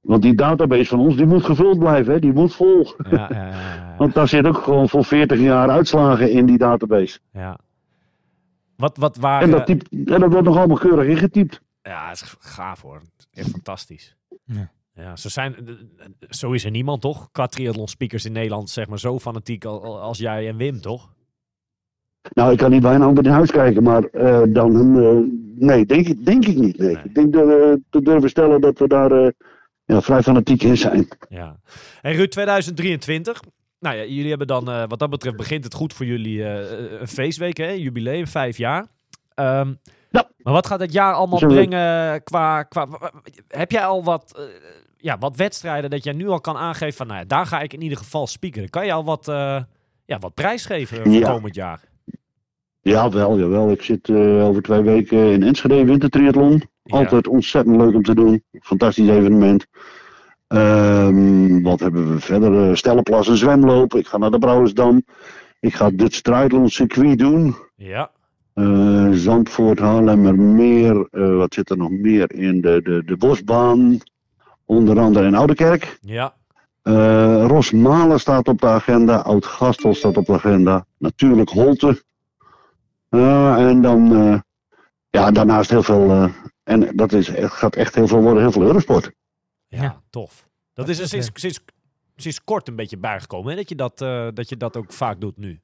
Want 0.00 0.22
die 0.22 0.34
database 0.34 0.84
van 0.84 1.00
ons, 1.00 1.16
die 1.16 1.26
moet 1.26 1.44
gevuld 1.44 1.78
blijven, 1.78 2.12
hè? 2.12 2.18
die 2.18 2.32
moet 2.32 2.54
vol. 2.54 2.94
ja, 3.10 3.10
ja, 3.10 3.28
ja, 3.30 3.46
ja. 3.46 3.94
Want 3.98 4.14
daar 4.14 4.28
zit 4.28 4.46
ook 4.46 4.56
gewoon 4.56 4.88
voor 4.88 5.04
40 5.04 5.38
jaar 5.38 5.70
uitslagen 5.70 6.30
in 6.30 6.46
die 6.46 6.58
database. 6.58 7.18
ja. 7.32 7.58
Wat, 8.76 8.96
wat 8.96 9.16
waren... 9.16 9.42
En 9.44 9.50
dat, 9.50 9.66
typt, 9.66 9.88
en 9.90 10.20
dat 10.20 10.32
wordt 10.32 10.46
nog 10.46 10.56
allemaal 10.56 10.76
keurig 10.76 11.06
ingetypt. 11.06 11.62
Ja, 11.82 12.08
het 12.08 12.20
is 12.20 12.36
gaaf 12.38 12.82
hoor. 12.82 13.02
Echt 13.32 13.50
fantastisch. 13.50 14.16
Ja. 14.44 14.70
Ja, 14.94 15.16
zo, 15.16 15.28
zijn, 15.28 15.54
zo 16.30 16.52
is 16.52 16.64
er 16.64 16.70
niemand 16.70 17.00
toch? 17.00 17.28
Qua 17.32 17.46
triathlon 17.46 17.88
speakers 17.88 18.24
in 18.24 18.32
Nederland, 18.32 18.70
zeg 18.70 18.86
maar, 18.88 18.98
zo 18.98 19.18
fanatiek 19.18 19.64
al- 19.64 19.84
al- 19.84 20.00
als 20.00 20.18
jij 20.18 20.48
en 20.48 20.56
Wim, 20.56 20.80
toch? 20.80 21.10
Nou, 22.34 22.52
ik 22.52 22.58
kan 22.58 22.70
niet 22.70 22.82
bij 22.82 22.94
een 22.94 23.02
ander 23.02 23.24
in 23.24 23.30
huis 23.30 23.50
kijken, 23.50 23.82
maar 23.82 24.04
eh, 24.04 24.42
dan, 24.48 24.98
eh, 24.98 25.16
nee, 25.66 25.86
denk, 25.86 26.08
ik- 26.08 26.24
denk 26.24 26.46
ik 26.46 26.56
niet. 26.56 26.78
Nee. 26.78 26.94
Nee. 26.94 27.04
Ik 27.04 27.14
denk 27.14 27.32
dat 27.32 27.46
we 27.46 27.80
te 27.90 28.02
durven 28.02 28.28
stellen 28.28 28.60
dat 28.60 28.78
we 28.78 28.86
daar 28.88 29.10
eh, 29.12 29.28
ja, 29.84 30.00
vrij 30.02 30.22
fanatiek 30.22 30.62
in 30.62 30.76
zijn. 30.76 31.08
Ja. 31.28 31.60
En 32.02 32.12
Ruud, 32.14 32.30
2023. 32.30 33.40
Nou 33.78 33.96
ja, 33.96 34.02
jullie 34.04 34.28
hebben 34.28 34.46
dan, 34.46 34.68
eh, 34.70 34.84
wat 34.88 34.98
dat 34.98 35.10
betreft, 35.10 35.36
begint 35.36 35.64
het 35.64 35.74
goed 35.74 35.92
voor 35.92 36.06
jullie 36.06 36.44
eh, 36.44 37.00
een 37.00 37.08
feestweek, 37.08 37.56
hè? 37.56 37.68
Jubileum, 37.70 38.26
vijf 38.26 38.56
jaar. 38.56 38.86
Ehm, 39.34 39.72
Ja. 40.10 40.30
Maar 40.42 40.52
wat 40.52 40.66
gaat 40.66 40.80
het 40.80 40.92
jaar 40.92 41.14
allemaal 41.14 41.38
brengen 41.38 42.22
qua, 42.22 42.62
qua... 42.62 42.88
Heb 43.48 43.70
jij 43.70 43.84
al 43.84 44.04
wat, 44.04 44.32
eh, 44.36 44.42
ja, 44.96 45.18
wat 45.18 45.36
wedstrijden 45.36 45.90
dat 45.90 46.04
jij 46.04 46.12
nu 46.12 46.28
al 46.28 46.40
kan 46.40 46.56
aangeven 46.56 46.96
van, 46.96 47.06
nou 47.06 47.18
ja, 47.18 47.24
daar 47.26 47.46
ga 47.46 47.60
ik 47.60 47.72
in 47.72 47.82
ieder 47.82 47.98
geval 47.98 48.26
speakeren. 48.26 48.70
Kan 48.70 48.86
je 48.86 48.92
al 48.92 49.04
wat, 49.04 49.28
eh, 49.28 49.62
ja, 50.04 50.18
wat 50.18 50.34
prijsgeven 50.34 50.96
voor 51.02 51.12
Ja. 51.12 51.30
komend 51.32 51.54
jaar? 51.54 51.80
Ja, 52.80 53.10
wel, 53.10 53.38
jawel. 53.38 53.70
Ik 53.70 53.82
zit 53.82 54.08
eh, 54.08 54.46
over 54.46 54.62
twee 54.62 54.80
weken 54.80 55.18
in 55.32 55.42
Enschede 55.42 55.84
wintertriathlon. 55.84 56.62
Ja. 56.82 56.96
Altijd 56.98 57.28
ontzettend 57.28 57.76
leuk 57.76 57.94
om 57.94 58.02
te 58.02 58.14
doen. 58.14 58.44
Fantastisch 58.60 59.08
evenement. 59.08 59.66
Ehm, 60.48 61.62
wat 61.62 61.80
hebben 61.80 62.12
we 62.14 62.20
verder? 62.20 62.76
Stellenplas 62.76 63.28
en 63.28 63.36
zwemlopen. 63.36 63.98
Ik 63.98 64.06
ga 64.06 64.18
naar 64.18 64.30
de 64.30 64.38
Brouwersdam. 64.38 65.02
Ik 65.60 65.74
ga 65.74 65.90
Dutch 65.90 66.20
Triathlon 66.20 66.68
circuit 66.68 67.18
doen. 67.18 67.56
Ja, 67.76 68.10
Eh, 68.54 69.08
Zandvoort, 69.12 69.78
Haarlemmermeer. 69.78 71.08
eh 71.10 71.36
wat 71.36 71.54
zit 71.54 71.70
er 71.70 71.76
nog 71.76 71.90
meer 71.90 72.32
in? 72.32 72.60
De, 72.60 72.80
de, 72.82 73.02
de 73.04 73.16
Bosbaan. 73.16 73.98
Onder 74.64 74.98
andere 75.00 75.26
in 75.26 75.34
Oudekerk. 75.34 75.98
ja, 76.00 76.34
Eh 76.82 77.44
Rosmalen 77.46 78.20
staat 78.20 78.48
op 78.48 78.60
de 78.60 78.66
agenda. 78.66 79.16
Oud-Gastel 79.16 79.94
staat 79.94 80.16
op 80.16 80.26
de 80.26 80.32
agenda. 80.32 80.86
Natuurlijk 80.98 81.50
Holte. 81.50 82.02
Eh, 83.08 83.68
en 83.68 83.82
dan, 83.82 84.14
eh, 84.14 84.40
ja, 85.10 85.30
daarnaast 85.30 85.70
heel 85.70 85.82
veel, 85.82 86.10
eh, 86.10 86.32
en 86.62 86.96
dat 86.96 87.12
is, 87.12 87.28
echt- 87.28 87.52
gaat 87.54 87.76
echt 87.76 87.94
heel 87.94 88.06
veel 88.08 88.20
worden, 88.20 88.42
heel 88.42 88.52
veel 88.52 88.62
Eurosport. 88.62 89.10
ja, 89.66 89.82
Ja. 89.82 90.00
tof. 90.10 90.48
Dat 90.74 90.86
Dat 90.86 90.88
is 90.88 91.00
er 91.00 91.08
sinds, 91.08 91.30
sinds, 91.34 91.60
sinds 92.16 92.44
kort 92.44 92.68
een 92.68 92.76
beetje 92.76 92.98
bijgekomen, 92.98 93.50
hè? 93.50 93.56
Dat, 93.56 93.68
je 93.68 93.74
dat, 93.74 94.00
eh, 94.00 94.28
dat 94.34 94.48
je 94.48 94.56
dat 94.56 94.76
ook 94.76 94.92
vaak 94.92 95.20
doet 95.20 95.36
nu. 95.36 95.60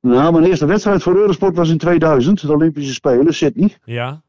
Nou, 0.00 0.32
mijn 0.32 0.44
eerste 0.44 0.66
wedstrijd 0.66 1.02
voor 1.02 1.16
Eurosport 1.16 1.56
was 1.56 1.68
in 1.70 1.78
2000, 1.78 2.40
de 2.40 2.52
Olympische 2.52 2.94
Spelen, 2.94 3.34
Sydney. 3.34 3.76
Ja, 3.84 4.24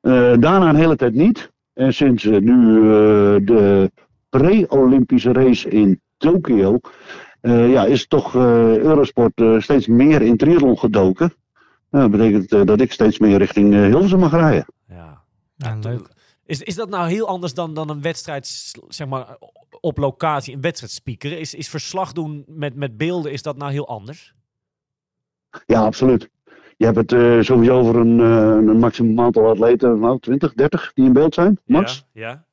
Eh, 0.00 0.12
daarna 0.40 0.68
een 0.68 0.74
hele 0.76 0.96
tijd 0.96 1.14
niet. 1.14 1.50
En 1.72 1.94
sinds 1.94 2.24
eh, 2.24 2.38
nu 2.40 2.76
eh, 2.78 3.46
de 3.46 3.90
pre-Olympische 4.28 5.32
race 5.32 5.68
in 5.68 6.00
Tokio, 6.16 6.78
eh, 7.40 7.70
ja, 7.72 7.84
is 7.84 8.06
toch 8.06 8.34
eh, 8.34 8.76
Eurosport 8.76 9.32
eh, 9.40 9.60
steeds 9.60 9.86
meer 9.86 10.22
in 10.22 10.36
triathlon 10.36 10.78
gedoken. 10.78 11.32
Nou, 11.90 12.10
dat 12.10 12.20
betekent 12.20 12.66
dat 12.66 12.80
ik 12.80 12.92
steeds 12.92 13.18
meer 13.18 13.38
richting 13.38 13.74
eh, 13.74 13.80
Hilversum 13.80 14.18
mag 14.18 14.30
rijden. 14.32 14.66
ja. 14.88 15.22
Ja, 15.56 15.78
leuk. 15.82 16.08
Is, 16.46 16.62
is 16.62 16.74
dat 16.74 16.88
nou 16.88 17.08
heel 17.08 17.28
anders 17.28 17.54
dan, 17.54 17.74
dan 17.74 17.90
een 17.90 18.02
wedstrijd, 18.02 18.72
zeg 18.88 19.06
maar, 19.08 19.36
op 19.80 19.98
locatie, 19.98 20.54
een 20.54 20.60
wedstrijd 20.60 20.92
speakeren? 20.92 21.38
Is, 21.40 21.54
is 21.54 21.68
verslag 21.68 22.12
doen 22.12 22.44
met, 22.46 22.74
met 22.74 22.96
beelden, 22.96 23.32
is 23.32 23.42
dat 23.42 23.56
nou 23.56 23.72
heel 23.72 23.88
anders? 23.88 24.34
Ja, 25.66 25.80
absoluut. 25.80 26.28
Je 26.76 26.84
hebt 26.84 26.96
het 26.96 27.12
eh, 27.12 27.40
sowieso 27.40 27.78
over 27.78 27.96
een, 27.96 28.20
eh, 28.20 28.68
een 28.68 28.78
maximum 28.78 29.20
aantal 29.20 29.48
atleten, 29.48 29.98
nou 29.98 30.18
20, 30.18 30.54
30 30.54 30.92
die 30.94 31.04
in 31.04 31.12
beeld 31.12 31.34
zijn, 31.34 31.58
max. 31.64 32.06
Ja, 32.12 32.46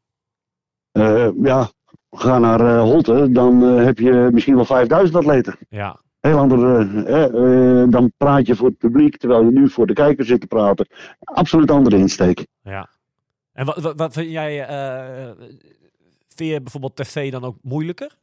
Eh, 0.91 1.29
ja, 1.43 1.69
ga 2.11 2.39
naar 2.39 2.77
Holte, 2.79 3.31
dan 3.31 3.61
heb 3.61 3.99
je 3.99 4.29
misschien 4.31 4.55
wel 4.55 4.65
5000 4.65 5.17
atleten. 5.17 5.55
ja, 5.69 5.99
Heel 6.19 6.37
andere, 6.37 7.87
dan 7.89 8.11
praat 8.17 8.47
je 8.47 8.55
voor 8.55 8.67
het 8.67 8.77
publiek, 8.77 9.17
terwijl 9.17 9.43
je 9.43 9.51
nu 9.51 9.69
voor 9.69 9.87
de 9.87 9.93
kijker 9.93 10.25
zit 10.25 10.41
te 10.41 10.47
praten. 10.47 10.87
Absoluut 11.19 11.71
andere 11.71 11.97
insteek. 11.97 12.47
ja. 12.61 12.89
En 13.53 13.65
wat, 13.65 13.77
wat, 13.77 13.97
wat 13.97 14.13
vind 14.13 14.31
jij, 14.31 14.65
vind 16.27 16.49
je 16.51 16.61
bijvoorbeeld 16.61 16.95
tv 16.95 17.31
dan 17.31 17.43
ook 17.43 17.57
moeilijker? 17.61 18.15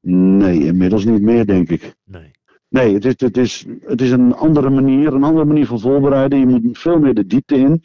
Nee, 0.00 0.64
inmiddels 0.64 1.04
niet 1.04 1.22
meer, 1.22 1.46
denk 1.46 1.68
ik. 1.68 1.94
Nee. 2.04 2.30
Nee, 2.72 2.94
het 2.94 3.04
is, 3.04 3.14
het, 3.16 3.36
is, 3.36 3.64
het 3.86 4.00
is 4.00 4.10
een 4.10 4.34
andere 4.34 4.70
manier, 4.70 5.14
een 5.14 5.24
andere 5.24 5.44
manier 5.44 5.66
van 5.66 5.80
voorbereiden. 5.80 6.38
Je 6.38 6.46
moet 6.46 6.78
veel 6.78 6.98
meer 6.98 7.14
de 7.14 7.26
diepte 7.26 7.56
in. 7.56 7.84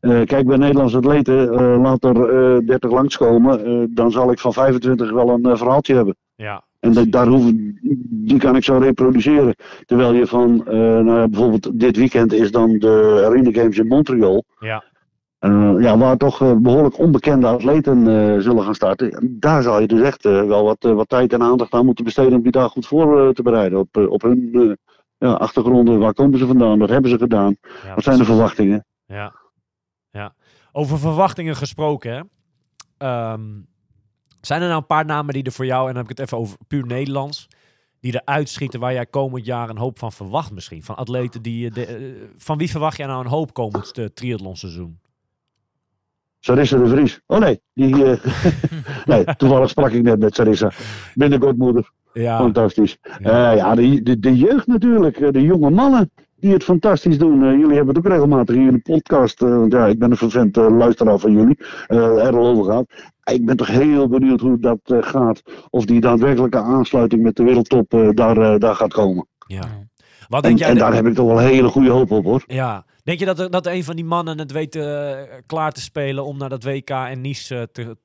Eh, 0.00 0.24
kijk, 0.24 0.46
bij 0.46 0.56
Nederlandse 0.56 0.96
atleten, 0.96 1.52
eh, 1.52 1.82
laat 1.82 2.04
er 2.04 2.28
eh 2.28 2.66
30 2.66 2.90
langskomen, 2.90 3.88
dan 3.94 4.10
zal 4.10 4.30
ik 4.30 4.38
van 4.38 4.52
25 4.52 5.12
wel 5.12 5.28
een 5.28 5.56
verhaaltje 5.56 5.94
hebben. 5.94 6.16
Ja, 6.34 6.64
En 6.80 7.10
daar 7.10 7.26
hoef, 7.26 7.52
die 8.10 8.38
kan 8.38 8.56
ik 8.56 8.64
zo 8.64 8.78
reproduceren. 8.78 9.54
Terwijl 9.86 10.12
je 10.12 10.26
van, 10.26 10.62
nou, 11.04 11.28
bijvoorbeeld 11.28 11.80
dit 11.80 11.96
weekend 11.96 12.32
is 12.32 12.50
dan 12.50 12.78
de 12.78 13.22
Arena 13.26 13.50
Games 13.52 13.78
in 13.78 13.86
Montreal. 13.86 14.44
ja, 14.60 14.84
ja, 15.78 15.98
waar 15.98 16.16
toch 16.16 16.42
eh, 16.42 16.52
behoorlijk 16.56 16.98
onbekende 16.98 17.46
atleten 17.46 17.98
eh, 18.08 18.40
zullen 18.40 18.62
gaan 18.64 18.74
starten. 18.74 19.36
Daar 19.40 19.62
zal 19.62 19.80
je 19.80 19.86
dus 19.86 20.00
echt 20.00 20.24
eh, 20.24 20.42
wel 20.44 20.64
wat, 20.64 20.84
eh, 20.84 20.92
wat 20.92 21.08
tijd 21.08 21.32
en 21.32 21.42
aandacht 21.42 21.72
aan 21.72 21.84
moeten 21.84 22.04
besteden 22.04 22.32
om 22.32 22.42
die 22.42 22.52
daar 22.52 22.68
goed 22.70 22.86
voor 22.86 23.20
eh, 23.26 23.28
te 23.32 23.42
bereiden. 23.42 23.78
Op, 23.78 23.96
eh, 23.96 24.10
op 24.10 24.22
hun 24.22 24.50
eh, 24.52 24.72
ja, 25.18 25.32
achtergronden, 25.32 25.98
waar 25.98 26.14
komen 26.14 26.38
ze 26.38 26.46
vandaan, 26.46 26.78
wat 26.78 26.88
hebben 26.88 27.10
ze 27.10 27.18
gedaan, 27.18 27.56
ja. 27.84 27.94
wat 27.94 28.04
zijn 28.04 28.18
de 28.18 28.24
verwachtingen. 28.24 28.86
Ja. 29.06 29.34
ja. 30.10 30.34
Over 30.72 30.98
verwachtingen 30.98 31.56
gesproken, 31.56 32.12
hè? 32.12 32.20
Ehm, 32.98 33.42
Zijn 34.40 34.60
er 34.60 34.68
nou 34.68 34.80
een 34.80 34.86
paar 34.86 35.04
namen 35.04 35.34
die 35.34 35.42
er 35.42 35.52
voor 35.52 35.66
jou, 35.66 35.80
en 35.80 35.94
dan 35.94 36.02
heb 36.02 36.10
ik 36.10 36.18
het 36.18 36.26
even 36.26 36.38
over 36.38 36.58
puur 36.66 36.86
Nederlands, 36.86 37.48
die 38.00 38.12
er 38.12 38.24
uitschieten 38.24 38.80
waar 38.80 38.92
jij 38.92 39.06
komend 39.06 39.44
jaar 39.46 39.68
een 39.68 39.78
hoop 39.78 39.98
van 39.98 40.12
verwacht 40.12 40.52
misschien? 40.52 40.82
Van 40.82 40.96
atleten 40.96 41.42
die... 41.42 41.70
de, 41.70 41.86
eh, 41.86 42.28
van 42.36 42.58
wie 42.58 42.70
verwacht 42.70 42.96
jij 42.96 43.06
nou 43.06 43.24
een 43.24 43.30
hoop 43.30 43.52
komend 43.52 44.10
triathlonseizoen? 44.14 44.98
Sarissa 46.44 46.76
de 46.78 46.86
Vries. 46.86 47.20
Oh 47.26 47.38
nee, 47.38 47.60
die, 47.74 48.04
eh, 48.04 48.18
nee, 49.10 49.24
toevallig 49.36 49.68
sprak 49.68 49.90
ik 49.90 50.02
net 50.02 50.18
met 50.18 50.34
Sarissa. 50.34 50.70
Binnenkort 51.14 51.56
moeder. 51.56 51.90
Ja, 52.12 52.38
Fantastisch. 52.38 52.96
Ja. 53.18 53.30
Ja, 53.30 53.50
ja 53.50 53.74
de, 53.74 54.02
de, 54.02 54.18
de 54.18 54.36
jeugd 54.36 54.66
natuurlijk. 54.66 55.16
eh, 55.20 55.30
De 55.30 55.42
jonge 55.42 55.70
mannen 55.70 56.10
die 56.36 56.52
het 56.52 56.64
fantastisch 56.64 57.18
doen. 57.18 57.42
Eh, 57.44 57.50
jullie 57.50 57.76
hebben 57.76 57.94
het 57.94 57.98
ook 57.98 58.12
regelmatig 58.12 58.54
hier 58.56 58.66
in 58.66 58.72
de 58.72 58.92
podcast. 58.92 59.42
eh, 59.42 59.48
want 59.48 59.72
ja, 59.72 59.86
ik 59.86 59.98
ben 59.98 60.10
een 60.10 60.16
vervent 60.16 60.56
eh, 60.56 60.76
luisteraar 60.76 61.18
van 61.18 61.32
jullie. 61.32 61.58
eh 61.86 62.26
er 62.26 62.36
al 62.36 62.46
over 62.46 62.64
gehad. 62.64 62.86
Ik 63.32 63.44
ben 63.44 63.56
toch 63.56 63.66
heel 63.66 64.08
benieuwd 64.08 64.40
hoe 64.40 64.58
dat 64.58 64.78
eh, 64.84 64.98
gaat. 65.00 65.42
Of 65.70 65.84
die 65.84 66.00
daadwerkelijke 66.00 66.58
aansluiting 66.58 67.22
met 67.22 67.36
de 67.36 67.44
wereldtop 67.44 67.94
eh, 67.94 68.08
daar, 68.10 68.36
eh, 68.38 68.58
daar 68.58 68.74
gaat 68.74 68.92
komen. 68.92 69.26
ja. 69.46 69.62
Wat 70.28 70.42
En, 70.42 70.48
denk 70.48 70.58
jij... 70.60 70.68
en 70.68 70.78
daar 70.78 70.94
heb 70.94 71.06
ik 71.06 71.14
toch 71.14 71.26
wel 71.26 71.38
hele 71.38 71.68
goede 71.68 71.90
hoop 71.90 72.10
op 72.10 72.24
hoor. 72.24 72.42
Ja. 72.46 72.84
Denk 73.04 73.18
je 73.18 73.24
dat, 73.24 73.38
er, 73.38 73.50
dat 73.50 73.66
een 73.66 73.84
van 73.84 73.96
die 73.96 74.04
mannen 74.04 74.38
het 74.38 74.52
weet 74.52 74.74
eh, 74.76 75.18
klaar 75.46 75.72
te 75.72 75.80
spelen 75.80 76.24
om 76.24 76.38
naar 76.38 76.48
dat 76.48 76.64
WK 76.64 76.90
en 76.90 77.20
Nice 77.20 77.56
eh, 77.56 77.62
te, 77.72 77.96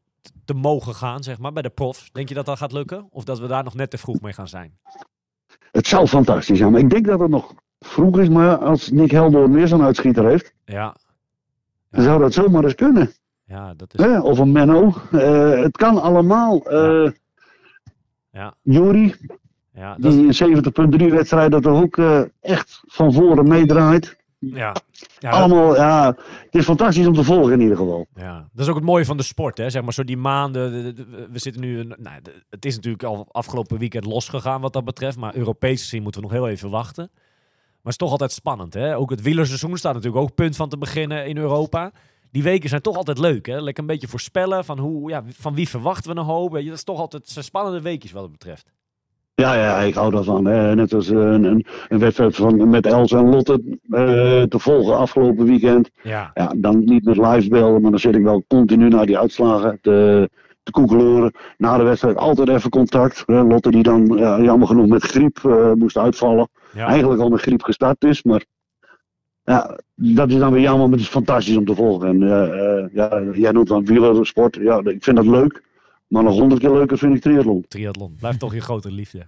te 0.46 0.54
mogen 0.54 0.96
gaan, 0.96 1.24
zeg 1.24 1.40
maar, 1.40 1.54
bij 1.54 1.62
de 1.62 1.70
profs? 1.70 2.10
Denk 2.12 2.30
je 2.30 2.36
dat 2.36 2.46
dat 2.46 2.58
gaat 2.58 2.72
lukken? 2.72 3.08
Of 3.10 3.24
dat 3.24 3.40
we 3.40 3.48
daar 3.48 3.64
nog 3.64 3.74
net 3.76 3.90
te 3.90 3.98
vroeg 3.98 4.22
mee 4.22 4.34
gaan 4.34 4.48
zijn? 4.48 4.78
Het 5.72 5.88
zou 5.88 6.08
fantastisch 6.08 6.58
zijn. 6.58 6.72
Maar 6.72 6.82
ik 6.82 6.90
denk 6.90 7.06
dat 7.06 7.20
het 7.20 7.30
nog 7.30 7.54
vroeg 7.80 8.20
is. 8.20 8.30
Maar 8.30 8.58
als 8.58 8.90
Nick 8.92 9.12
Heldoorn 9.12 9.54
weer 9.54 9.68
zo'n 9.68 9.84
uitschieter 9.84 10.26
heeft. 10.28 10.54
Ja, 10.66 10.96
Dan 11.92 12.04
zou 12.04 12.20
dat 12.20 12.34
zomaar 12.34 12.64
eens 12.64 12.76
kunnen. 12.76 13.12
ja 13.46 13.74
dat 13.74 13.94
is... 13.94 14.06
Hè? 14.06 14.20
Of 14.20 14.40
een 14.40 14.52
Menno. 14.52 14.94
Eh, 15.12 15.62
het 15.62 15.78
kan 15.78 16.02
allemaal. 16.02 16.62
Eh 16.66 17.12
Ja. 18.32 18.54
Jury, 18.62 19.16
Ja, 19.74 19.96
dat, 19.98 20.12
die 20.12 20.48
in 20.48 20.64
70.3 21.00 21.14
wedstrijd 21.14 21.52
dat 21.52 21.66
ook 21.66 21.98
eh, 21.98 22.22
echt 22.40 22.84
van 22.88 23.14
voren 23.14 23.48
meedraait. 23.48 24.18
Ja. 24.40 24.76
Ja, 25.20 25.30
dat, 25.30 25.34
Allemaal, 25.34 25.76
ja, 25.76 26.16
het 26.46 26.56
is 26.56 26.64
fantastisch 26.66 27.08
om 27.08 27.14
te 27.14 27.24
volgen 27.24 27.54
in 27.54 27.62
ieder 27.62 27.78
geval. 27.78 28.08
ja, 28.16 28.50
dat 28.54 28.64
is 28.64 28.68
ook 28.70 28.76
het 28.76 28.84
mooie 28.86 29.06
van 29.06 29.18
de 29.18 29.24
sport, 29.24 29.58
hè? 29.58 29.70
Zeg 29.70 29.82
maar, 29.84 29.94
zo 29.94 30.04
die 30.04 30.18
maanden. 30.18 30.72
de- 30.72 30.94
de- 30.94 31.10
de- 31.10 31.28
we 31.32 31.40
zitten 31.40 31.62
nu. 31.62 31.80
een- 31.80 31.96
Nou, 31.98 32.22
de- 32.22 32.44
het 32.50 32.66
is 32.66 32.76
natuurlijk 32.76 33.04
al 33.04 33.28
afgelopen 33.32 33.78
weekend 33.78 34.06
losgegaan 34.06 34.62
wat 34.62 34.74
dat 34.74 34.86
betreft. 34.86 35.18
Maar 35.18 35.36
Europees 35.36 35.82
gezien 35.82 36.04
moeten 36.04 36.22
we 36.22 36.28
nog 36.28 36.36
heel 36.36 36.48
even 36.48 36.70
wachten. 36.70 37.10
Maar 37.14 37.20
het 37.82 37.92
is 37.92 37.98
toch 37.98 38.12
altijd 38.12 38.32
spannend, 38.32 38.74
hè? 38.74 38.98
Ook 38.98 39.10
het 39.10 39.22
wielerseizoen 39.22 39.78
staat 39.78 39.94
natuurlijk 39.94 40.24
ook 40.24 40.36
punt 40.36 40.56
van 40.56 40.70
te 40.70 40.78
beginnen 40.78 41.26
in 41.28 41.38
Europa. 41.38 41.92
Die 42.32 42.44
weken 42.44 42.70
zijn 42.70 42.82
toch 42.82 42.96
altijd 42.96 43.18
leuk, 43.18 43.46
hè? 43.46 43.62
Lekker 43.62 43.84
een 43.84 43.90
beetje 43.90 44.08
voorspellen 44.08 44.66
van, 44.66 44.80
hoe, 44.80 45.10
ja, 45.10 45.24
van 45.28 45.54
wie 45.56 45.70
verwachten 45.70 46.14
we 46.14 46.20
een 46.20 46.26
hoop. 46.26 46.52
Dat 46.54 46.64
is 46.64 46.84
toch 46.84 47.00
altijd 47.00 47.24
spannende 47.40 47.82
weekjes 47.82 48.12
wat 48.12 48.22
het 48.24 48.32
betreft. 48.32 48.72
Ja, 49.40 49.54
ja, 49.56 49.78
ik 49.80 49.94
hou 49.94 50.12
daarvan. 50.12 50.46
hè. 50.46 50.76
Net 50.76 50.94
als 50.94 51.10
eh, 51.10 51.18
een, 51.18 51.44
een, 51.44 51.66
een 51.90 52.00
wedstrijd 52.00 52.36
van, 52.36 52.70
met 52.70 52.86
Els 52.86 53.12
en 53.12 53.30
Lotte 53.30 53.62
eh, 53.90 54.42
te 54.42 54.60
volgen 54.60 54.98
afgelopen 54.98 55.46
weekend. 55.46 55.90
Ja, 56.04 56.32
Ja, 56.34 56.54
dan 56.58 56.84
niet 56.86 57.04
met 57.04 57.18
live 57.18 57.50
belden, 57.50 57.82
maar 57.82 57.92
dan 57.92 58.00
zit 58.00 58.16
ik 58.16 58.24
wel 58.24 58.44
continu 58.48 58.88
naar 58.88 59.06
die 59.06 59.18
uitslagen 59.18 59.80
te, 59.82 60.30
te. 60.64 61.32
Na 61.58 61.78
de 61.78 61.84
wedstrijd 61.84 62.18
altijd 62.18 62.50
even 62.50 62.70
contact. 62.70 63.24
hè. 63.26 63.44
Lotte 63.44 63.72
die 63.72 63.84
dan 63.84 64.06
ja, 64.18 64.42
jammer 64.42 64.68
genoeg 64.68 64.88
met 64.88 65.04
griep 65.04 65.38
eh, 65.44 65.72
moest 65.74 65.98
uitvallen. 65.98 66.50
ja. 66.74 66.88
Eigenlijk 66.88 67.22
al 67.22 67.30
met 67.30 67.42
griep 67.42 67.64
gestart 67.64 68.04
is, 68.04 68.24
maar 68.24 68.44
ja, 69.44 69.78
dat 69.96 70.30
is 70.30 70.38
dan 70.38 70.52
weer 70.52 70.62
jammer, 70.62 70.84
maar 70.90 70.98
het 70.98 71.06
is 71.06 71.14
fantastisch 71.14 71.58
om 71.58 71.66
te 71.66 71.76
volgen. 71.76 72.08
En 72.08 72.20
ja, 72.94 73.22
jij 73.34 73.52
noemt 73.52 73.68
dan 73.68 73.86
wielersport. 73.86 74.56
Ja, 74.56 74.82
ik 74.84 75.04
vind 75.04 75.16
dat 75.16 75.26
leuk. 75.26 75.68
Maar 76.10 76.24
nog 76.24 76.34
honderd 76.34 76.62
keer 76.62 76.72
leuker 76.72 76.98
vind 76.98 77.16
ik 77.16 77.22
triathlon. 77.22 77.66
triathlon. 77.68 78.16
Blijft 78.20 78.40
toch 78.40 78.54
je 78.54 78.62
grote 78.62 78.92
liefde. 78.92 79.28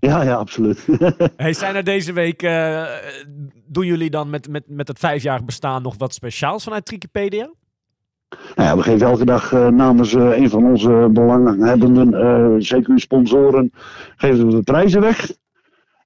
Ja, 0.00 0.22
ja, 0.22 0.34
absoluut. 0.34 0.88
Hey, 1.36 1.52
zijn 1.52 1.74
er 1.74 1.84
deze 1.84 2.12
week, 2.12 2.42
eh, 2.42 2.84
doen 3.66 3.86
jullie 3.86 4.10
dan 4.10 4.30
met, 4.30 4.48
met, 4.48 4.64
met 4.66 4.88
het 4.88 4.98
vijfjarig 4.98 5.44
bestaan 5.44 5.82
nog 5.82 5.94
wat 5.98 6.14
speciaals 6.14 6.64
vanuit 6.64 6.90
Wikipedia? 6.90 7.50
Nou 8.54 8.68
ja, 8.68 8.76
we 8.76 8.82
geven 8.82 9.06
elke 9.06 9.24
dag 9.24 9.52
eh, 9.52 9.68
namens 9.68 10.14
eh, 10.14 10.36
een 10.36 10.50
van 10.50 10.64
onze 10.64 11.08
belanghebbenden, 11.12 12.14
eh 12.14 12.78
CQ-sponsoren, 12.78 13.72
geven 14.16 14.46
we 14.46 14.54
de 14.54 14.62
prijzen 14.62 15.00
weg. 15.00 15.32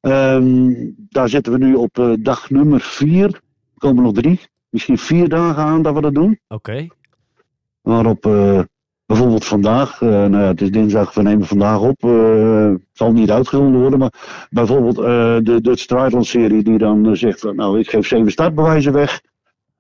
Ehm, 0.01 0.73
daar 0.97 1.29
zitten 1.29 1.53
we 1.53 1.59
nu 1.59 1.75
op 1.75 2.17
dag 2.21 2.51
nummer 2.51 2.81
vier. 2.81 3.27
Er 3.27 3.41
komen 3.79 4.03
nog 4.03 4.13
drie, 4.13 4.41
misschien 4.69 4.99
vier 4.99 5.29
dagen 5.29 5.63
aan 5.63 5.83
dat 5.83 5.95
we 5.95 6.01
dat 6.01 6.15
doen. 6.15 6.41
Oké. 6.49 6.87
Waarop 7.83 8.27
eh, 8.27 8.61
bijvoorbeeld 9.07 9.45
vandaag, 9.45 10.03
eh, 10.03 10.09
nou 10.09 10.31
ja, 10.33 10.47
het 10.47 10.61
is 10.61 10.71
dinsdag, 10.71 11.15
we 11.15 11.23
nemen 11.23 11.47
vandaag 11.47 11.81
op, 11.81 12.05
eh, 12.05 12.69
het 12.71 12.81
zal 12.93 13.13
niet 13.13 13.31
uitgezonden 13.31 13.81
worden, 13.81 13.99
maar 13.99 14.13
bijvoorbeeld 14.51 14.99
eh, 14.99 15.05
de 15.43 15.59
Dutch 15.63 15.85
Triathlon 15.87 16.25
serie 16.25 16.63
die 16.63 16.79
dan 16.79 17.17
zegt, 17.17 17.41
van, 17.41 17.57
nou 17.57 17.79
ik 17.79 17.91
geef 17.91 18.07
zeven 18.07 18.31
startbewijzen 18.31 18.93
weg. 18.93 19.21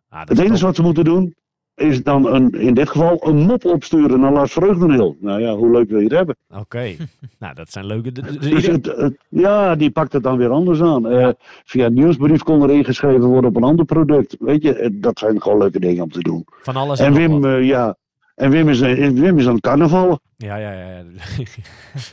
Ah, 0.09 0.18
dat 0.18 0.29
Het 0.29 0.39
is 0.39 0.45
enige 0.45 0.59
top. 0.59 0.66
wat 0.66 0.77
ze 0.77 0.83
moeten 0.83 1.05
doen 1.05 1.35
is 1.74 2.03
dan 2.03 2.27
een, 2.35 2.51
in 2.51 2.74
dit 2.74 2.89
geval 2.91 3.27
een 3.29 3.37
mop 3.37 3.64
opsturen 3.64 4.20
naar 4.20 4.33
Lars 4.33 4.53
Vreugdenhil. 4.53 5.16
Nou 5.20 5.41
ja, 5.41 5.55
hoe 5.55 5.70
leuk 5.70 5.89
wil 5.89 5.99
je 5.99 6.05
het 6.05 6.12
hebben? 6.12 6.37
Oké. 6.59 6.85
nou, 7.39 7.55
dat 7.55 7.70
zijn 7.70 7.87
leuke... 7.87 8.12
Dus 8.12 8.47
ieder- 8.47 8.72
het, 8.72 8.87
het- 8.87 9.16
ja, 9.29 9.74
die 9.74 9.91
pakt 9.91 10.12
het 10.12 10.22
dan 10.22 10.37
weer 10.39 10.49
anders 10.51 10.81
aan. 10.83 11.07
Eh, 11.09 11.29
via 11.64 11.87
een 11.87 11.95
nieuwsbrief 11.95 12.43
kon 12.43 12.62
er 12.62 12.70
ingeschreven 12.70 13.24
worden 13.24 13.51
op 13.51 13.57
een 13.57 13.62
ander 13.62 13.85
product. 13.85 14.37
Weet 14.39 14.62
je, 14.62 14.91
dat 15.01 15.18
zijn 15.18 15.43
gewoon 15.43 15.59
leuke 15.59 15.81
dingen 15.81 16.03
om 16.03 16.11
te 16.11 16.20
doen. 16.22 16.45
van 16.62 16.77
alles 16.77 16.99
En 17.01 17.09
nog 17.12 17.18
Wim, 17.18 17.41
wat. 17.41 17.64
ja. 17.64 17.97
En 18.37 18.51
Wim 18.51 18.68
is, 18.68 18.80
eh, 18.80 19.09
Wim 19.09 19.39
is 19.39 19.47
aan 19.47 19.55
het 19.55 19.62
carnaval. 19.62 20.20
Ja, 20.37 20.57
ja, 20.57 20.72
ja. 20.72 20.89
Ja. 20.89 21.05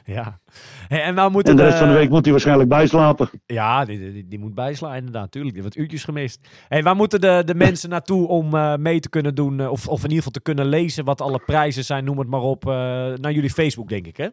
ja. 0.15 0.39
Hey, 0.87 1.01
en 1.01 1.15
nou 1.15 1.31
moeten 1.31 1.51
En 1.51 1.57
de 1.57 1.63
rest 1.63 1.77
van 1.77 1.87
de 1.87 1.93
week 1.93 2.09
moet 2.09 2.23
hij 2.23 2.31
waarschijnlijk 2.31 2.69
bijslapen. 2.69 3.29
Ja, 3.45 3.85
die, 3.85 4.11
die, 4.11 4.27
die 4.27 4.39
moet 4.39 4.53
bijslaan 4.53 4.95
inderdaad, 4.95 5.21
natuurlijk. 5.21 5.53
Die 5.53 5.63
heeft 5.63 5.75
wat 5.75 5.83
uurtjes 5.83 6.03
gemist. 6.03 6.39
Hey, 6.67 6.83
waar 6.83 6.95
moeten 6.95 7.21
de, 7.21 7.41
de 7.45 7.55
mensen 7.55 7.89
naartoe 7.89 8.27
om 8.27 8.53
eh, 8.53 8.75
mee 8.75 8.99
te 8.99 9.09
kunnen 9.09 9.35
doen, 9.35 9.59
eh, 9.59 9.71
of, 9.71 9.87
of 9.87 9.97
in 9.97 10.03
ieder 10.03 10.17
geval 10.17 10.31
te 10.31 10.41
kunnen 10.41 10.65
lezen 10.65 11.05
wat 11.05 11.21
alle 11.21 11.39
prijzen 11.45 11.83
zijn, 11.83 12.03
noem 12.03 12.19
het 12.19 12.27
maar 12.27 12.41
op, 12.41 12.63
naar 12.63 13.31
jullie 13.31 13.49
Facebook, 13.49 13.89
denk 13.89 14.07
ik, 14.07 14.17
hè? 14.17 14.27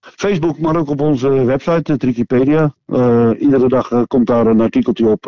Facebook, 0.00 0.58
maar 0.58 0.76
ook 0.76 0.90
op 0.90 1.00
onze 1.00 1.44
website, 1.44 1.96
Trikipedia. 1.96 2.74
Eh, 2.86 3.30
iedere 3.38 3.68
dag 3.68 4.06
komt 4.06 4.26
daar 4.26 4.46
een 4.46 4.60
artikeltje 4.60 5.08
op. 5.08 5.26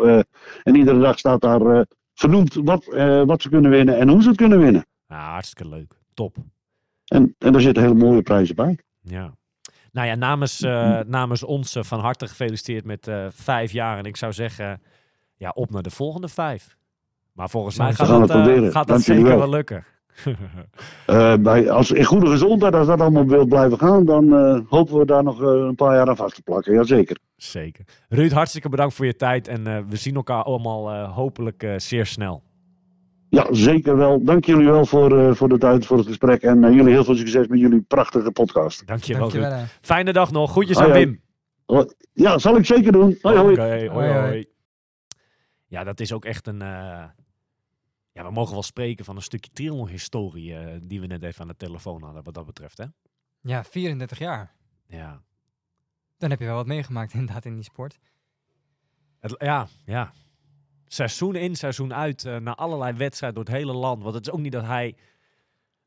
en 0.63 0.75
iedere 0.75 0.99
dag 0.99 1.19
staat 1.19 1.41
daar 1.41 1.85
vernoemd 2.13 2.53
wat, 2.53 2.85
wat 3.25 3.41
ze 3.41 3.49
kunnen 3.49 3.71
winnen 3.71 3.97
en 3.97 4.09
hoe 4.09 4.21
ze 4.21 4.27
het 4.27 4.37
kunnen 4.37 4.59
winnen. 4.59 4.85
Ja, 5.07 5.31
hartstikke 5.31 5.69
leuk. 5.69 5.93
Top. 6.13 6.37
En, 7.05 7.35
en 7.37 7.51
daar 7.51 7.61
zitten 7.61 7.83
hele 7.83 7.95
mooie 7.95 8.21
prijzen 8.21 8.55
bij. 8.55 8.79
Ja. 9.01 9.33
Nou 9.95 10.07
ja, 10.07 10.15
namens, 10.15 10.61
eh, 10.61 10.99
namens 11.07 11.43
ons 11.43 11.75
eh, 11.75 11.83
van 11.83 11.99
harte 11.99 12.27
gefeliciteerd 12.27 12.85
met 12.85 13.07
eh, 13.07 13.25
vijf 13.29 13.71
jaar. 13.71 13.97
En 13.97 14.03
ik 14.03 14.17
zou 14.17 14.33
zeggen, 14.33 14.81
ja, 15.35 15.49
op 15.49 15.71
naar 15.71 15.81
de 15.81 15.89
volgende 15.89 16.27
vijf. 16.27 16.75
Maar 17.31 17.49
volgens 17.49 17.77
mij 17.77 17.93
gaat 17.93 18.27
dat, 18.27 18.71
gaat 18.71 18.87
dat 18.87 19.01
zeker 19.01 19.23
wel. 19.23 19.37
wel 19.37 19.49
lukken. 19.49 19.85
Bij, 21.43 21.69
als 21.69 21.91
in 21.91 22.03
goede 22.03 22.27
gezondheid, 22.27 22.73
als 22.73 22.87
dat 22.87 23.01
allemaal 23.01 23.25
wil 23.25 23.45
blijven 23.45 23.79
gaan, 23.79 24.05
dan 24.05 24.33
hopen 24.69 24.97
we 24.97 25.05
daar 25.05 25.23
nog 25.23 25.39
een 25.39 25.75
paar 25.75 25.95
jaar 25.95 26.09
aan 26.09 26.15
vast 26.15 26.35
te 26.35 26.41
plakken. 26.41 26.73
Jazeker. 26.73 27.17
Zeker. 27.35 27.85
Ruud, 28.09 28.31
hartstikke 28.31 28.69
bedankt 28.69 28.93
voor 28.93 29.05
je 29.05 29.15
tijd. 29.15 29.47
En 29.47 29.87
we 29.89 29.95
zien 29.95 30.15
elkaar 30.15 30.43
allemaal 30.43 31.05
hopelijk 31.05 31.73
zeer 31.77 32.05
snel. 32.05 32.43
Ja, 33.35 33.53
zeker 33.53 33.97
wel. 33.97 34.23
Dank 34.23 34.45
jullie 34.45 34.65
wel 34.65 34.85
voor, 34.85 35.19
eh, 35.19 35.35
voor 35.35 35.49
de 35.49 35.57
tijd, 35.57 35.85
voor 35.85 35.97
het 35.97 36.07
gesprek. 36.07 36.41
En 36.41 36.63
eh, 36.63 36.73
jullie 36.73 36.91
heel 36.93 37.03
veel 37.03 37.15
succes 37.15 37.47
met 37.47 37.59
jullie 37.59 37.81
prachtige 37.81 38.31
podcast. 38.31 38.87
Dankjewel, 38.87 39.21
Ruud. 39.21 39.31
Dankjewel. 39.41 39.59
hè. 39.65 39.71
Fijne 39.81 40.13
dag 40.13 40.31
nog. 40.31 40.51
Groetjes 40.51 40.77
aan. 40.77 40.91
Wim. 40.91 41.21
Ja, 42.13 42.37
zal 42.37 42.57
ik 42.57 42.65
zeker 42.65 42.91
doen. 42.91 43.17
Hoi, 43.21 43.37
hoi. 43.37 44.45
Ja, 45.65 45.83
dat 45.83 45.99
is 45.99 46.13
ook 46.13 46.25
echt 46.25 46.47
een... 46.47 46.61
eh, 46.61 47.03
Ja, 48.11 48.23
we 48.25 48.31
mogen 48.31 48.53
wel 48.53 48.63
spreken 48.63 49.05
van 49.05 49.15
een 49.15 49.21
stukje 49.21 49.51
triathlon-historie 49.53 50.55
die 50.83 50.99
we 50.99 51.05
net 51.07 51.23
even 51.23 51.41
aan 51.41 51.47
de 51.47 51.55
telefoon 51.55 52.03
hadden, 52.03 52.23
wat 52.23 52.33
dat 52.33 52.45
betreft, 52.45 52.77
hè? 52.77 52.85
Ja, 53.41 53.63
34 53.63 54.17
jaar. 54.19 54.53
Ja. 54.87 55.21
Dan 56.17 56.29
heb 56.29 56.39
je 56.39 56.45
wel 56.45 56.55
wat 56.55 56.65
meegemaakt 56.67 57.13
inderdaad 57.19 57.45
in 57.45 57.53
die 57.55 57.63
sport. 57.63 57.99
Het, 59.19 59.35
ja, 59.37 59.67
ja. 59.85 60.11
Seizoen 60.87 61.35
in, 61.35 61.55
seizoen 61.55 61.93
uit, 61.93 62.25
eh, 62.25 62.37
naar 62.37 62.55
allerlei 62.55 62.93
wedstrijden 62.93 63.43
door 63.43 63.53
het 63.53 63.63
hele 63.63 63.73
land. 63.79 64.03
Want 64.03 64.15
het 64.15 64.27
is 64.27 64.31
ook 64.33 64.39
niet 64.39 64.51
dat 64.51 64.65
hij 64.65 64.95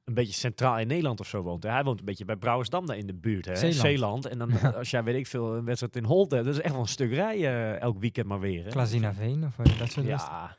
een 0.05 0.15
beetje 0.15 0.33
centraal 0.35 0.79
in 0.79 0.87
Nederland 0.87 1.21
of 1.21 1.27
zo 1.27 1.43
woont. 1.43 1.63
Hij 1.63 1.85
woont 1.85 1.99
een 1.99 2.05
beetje 2.05 2.25
bij 2.25 2.37
Brouwersdam 2.37 2.87
daar 2.87 2.97
in 2.97 3.07
de 3.07 3.15
buurt, 3.15 3.45
hè? 3.45 3.73
Zeeland. 3.73 4.27
En 4.27 4.39
dan, 4.39 4.51
eh, 4.59 4.75
als 4.75 4.91
jij, 4.91 5.05
weet 5.05 5.17
ik 5.17 5.27
veel, 5.27 5.55
een 5.57 5.65
wedstrijd 5.65 5.97
in 5.97 6.05
Holte, 6.05 6.37
dat 6.37 6.47
is 6.55 6.61
echt 6.61 6.73
wel 6.73 6.83
een 6.83 6.89
stuk 6.89 7.13
rijden 7.13 7.81
elk 7.81 7.99
weekend 7.99 8.27
maar 8.27 8.41
weer, 8.41 8.65
hè? 8.65 8.71
Klasina 8.71 9.15
Veen 9.15 9.45
of 9.45 9.59
eh, 9.59 9.79
dat 9.79 9.91
soort 9.91 10.07
wedstrijden. 10.07 10.57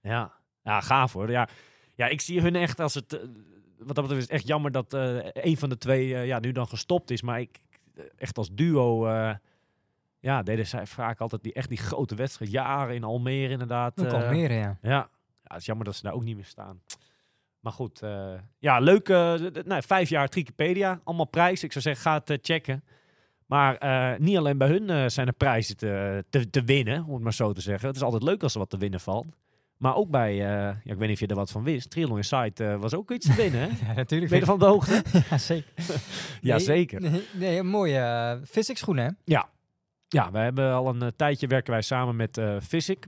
Ja, 0.00 0.10
ja. 0.10 0.32
Ja, 0.62 0.80
gaaf 0.80 1.12
hoor. 1.12 1.30
Ja, 1.30 1.48
ja, 1.94 2.06
ik 2.06 2.20
zie 2.20 2.40
hun 2.40 2.56
echt 2.56 2.80
als 2.80 2.94
het... 2.94 3.12
eh, 3.12 3.20
wat 3.78 3.94
dat 3.94 4.04
betreft 4.04 4.16
is 4.16 4.22
het 4.22 4.30
echt 4.30 4.46
jammer 4.46 4.70
dat 4.72 4.94
eh 4.94 5.16
een 5.32 5.56
van 5.56 5.68
de 5.68 5.78
twee 5.78 6.14
eh, 6.14 6.26
ja, 6.26 6.38
nu 6.38 6.52
dan 6.52 6.68
gestopt 6.68 7.10
is. 7.10 7.22
Maar 7.22 7.40
ik, 7.40 7.58
eh, 7.94 8.04
echt 8.16 8.38
als 8.38 8.48
duo... 8.52 9.06
ja, 10.26 10.42
deden 10.42 10.66
zij 10.66 10.86
vaak 10.86 11.20
altijd 11.20 11.42
die, 11.42 11.52
echt 11.52 11.68
die 11.68 11.78
grote 11.78 12.14
wedstrijd. 12.14 12.50
Jaren 12.50 12.94
in 12.94 13.04
Almere 13.04 13.52
inderdaad. 13.52 14.00
Ook 14.00 14.06
eh, 14.06 14.12
Almere, 14.12 14.54
ja. 14.54 14.78
Ja. 14.82 14.90
ja, 14.90 15.08
het 15.42 15.58
is 15.58 15.66
jammer 15.66 15.84
dat 15.84 15.94
ze 15.94 16.02
daar 16.02 16.12
ook 16.12 16.24
niet 16.24 16.36
meer 16.36 16.44
staan. 16.44 16.80
Maar 17.60 17.72
goed, 17.72 18.02
eh, 18.02 18.32
ja, 18.58 18.78
leuk. 18.78 19.08
nou, 19.64 19.82
vijf 19.86 20.08
jaar 20.08 20.28
Trikipedia, 20.28 21.00
allemaal 21.04 21.26
prijs. 21.26 21.64
Ik 21.64 21.72
zou 21.72 21.84
zeggen, 21.84 22.02
ga 22.02 22.22
het 22.24 22.38
checken. 22.42 22.84
Maar 23.46 23.78
niet 24.20 24.36
alleen 24.36 24.58
bij 24.58 24.68
hun 24.68 25.10
zijn 25.10 25.26
er 25.26 25.32
prijzen 25.32 25.76
te, 25.76 26.24
te, 26.30 26.50
te 26.50 26.64
winnen, 26.64 27.04
om 27.04 27.14
het 27.14 27.22
maar 27.22 27.34
zo 27.34 27.52
te 27.52 27.60
zeggen. 27.60 27.86
Het 27.86 27.96
is 27.96 28.02
altijd 28.02 28.22
leuk 28.22 28.42
als 28.42 28.52
er 28.52 28.58
wat 28.58 28.70
te 28.70 28.78
winnen 28.78 29.00
valt. 29.00 29.26
Maar 29.76 29.94
ook 29.94 30.10
bij, 30.10 30.34
ja, 30.34 30.80
ik 30.84 30.96
weet 30.96 31.08
niet 31.08 31.10
of 31.10 31.20
je 31.20 31.26
er 31.26 31.34
wat 31.34 31.50
van 31.50 31.62
wist, 31.62 31.90
Triathlon 31.90 32.16
Insight 32.16 32.58
was 32.58 32.94
ook 32.94 33.10
iets 33.10 33.26
te 33.26 33.34
winnen, 33.34 33.60
hè? 33.60 33.66
Ja, 33.86 33.92
natuurlijk. 33.92 34.30
Ben 34.30 34.40
je 34.40 34.52
op 34.52 34.60
de 34.60 34.66
hoogte? 34.66 35.02
Ja, 35.30 35.38
zeker. 35.38 35.72
ja, 36.40 36.56
Nee, 36.56 36.64
zeker. 36.64 37.00
Nee, 37.00 37.22
nee, 37.32 37.58
een 37.58 37.66
mooie 37.66 37.98
uh, 37.98 38.46
physics 38.46 38.80
schoenen, 38.80 39.04
hè? 39.04 39.10
Ja, 39.24 39.48
we 40.08 40.38
hebben 40.38 40.72
al 40.72 40.88
een 40.88 41.02
eh, 41.02 41.08
tijdje 41.16 41.46
werken 41.46 41.72
wij 41.72 41.82
samen 41.82 42.16
met 42.16 42.38
eh 42.38 42.60
Physic. 42.60 43.06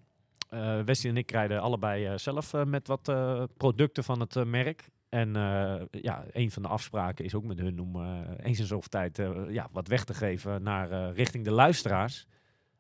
Wesley 0.85 1.13
en 1.13 1.17
ik 1.17 1.31
rijden 1.31 1.61
allebei 1.61 2.19
zelf 2.19 2.53
met 2.53 2.87
wat 2.87 3.13
producten 3.57 4.05
van 4.05 4.21
het 4.21 4.45
merk. 4.45 4.89
En 5.09 5.33
ja, 5.91 6.25
een 6.33 6.51
van 6.51 6.63
de 6.63 6.69
afspraken 6.69 7.25
is 7.25 7.35
ook 7.35 7.45
met 7.45 7.59
hun 7.59 7.81
om 7.81 8.03
eens 8.37 8.59
in 8.59 8.67
zoveel 8.67 8.89
tijd 8.89 9.23
ja, 9.49 9.69
wat 9.73 9.89
weg 9.89 10.05
te 10.05 10.15
geven 10.15 10.63
naar 10.63 11.13
richting 11.13 11.45
de 11.45 11.51
luisteraars. 11.51 12.27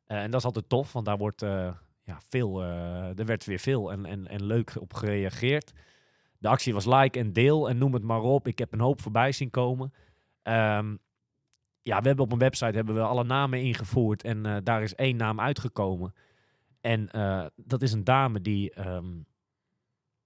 En 0.07 0.31
dat 0.31 0.41
is 0.41 0.47
altijd 0.47 0.69
tof, 0.69 0.93
want 0.93 1.07
daar 1.07 1.16
wordt 1.16 1.41
ja, 2.03 2.21
veel, 2.29 2.62
er 2.62 3.25
werd 3.25 3.45
weer 3.45 3.59
veel 3.59 3.93
en, 3.93 4.07
en, 4.07 4.27
en 4.27 4.45
leuk 4.45 4.77
op 4.81 4.95
gereageerd. 4.95 5.73
De 6.39 6.49
actie 6.49 6.75
was 6.75 6.87
like 6.87 7.19
en 7.19 7.33
deel 7.33 7.69
en 7.69 7.79
noem 7.79 7.93
het 7.93 8.03
maar 8.03 8.23
op. 8.23 8.47
Ik 8.47 8.59
heb 8.59 8.73
een 8.73 8.81
hoop 8.81 9.03
voorbij 9.03 9.33
zien 9.33 9.51
komen. 9.51 9.93
Ehm, 10.43 10.97
ja, 11.89 12.01
we 12.01 12.07
hebben 12.07 12.24
op 12.24 12.32
een 12.32 12.39
website 12.39 12.76
hebben 12.76 12.95
we 12.95 13.01
alle 13.01 13.24
namen 13.24 13.61
ingevoerd 13.62 14.22
en 14.22 14.47
eh, 14.47 14.57
daar 14.62 14.82
is 14.82 14.95
één 14.95 15.16
naam 15.16 15.41
uitgekomen. 15.41 16.14
En 16.80 17.11
eh, 17.11 17.47
dat 17.57 17.82
is 17.82 17.93
een 17.93 18.05
dame 18.05 18.41
die 18.41 18.70
ehm, 18.72 19.07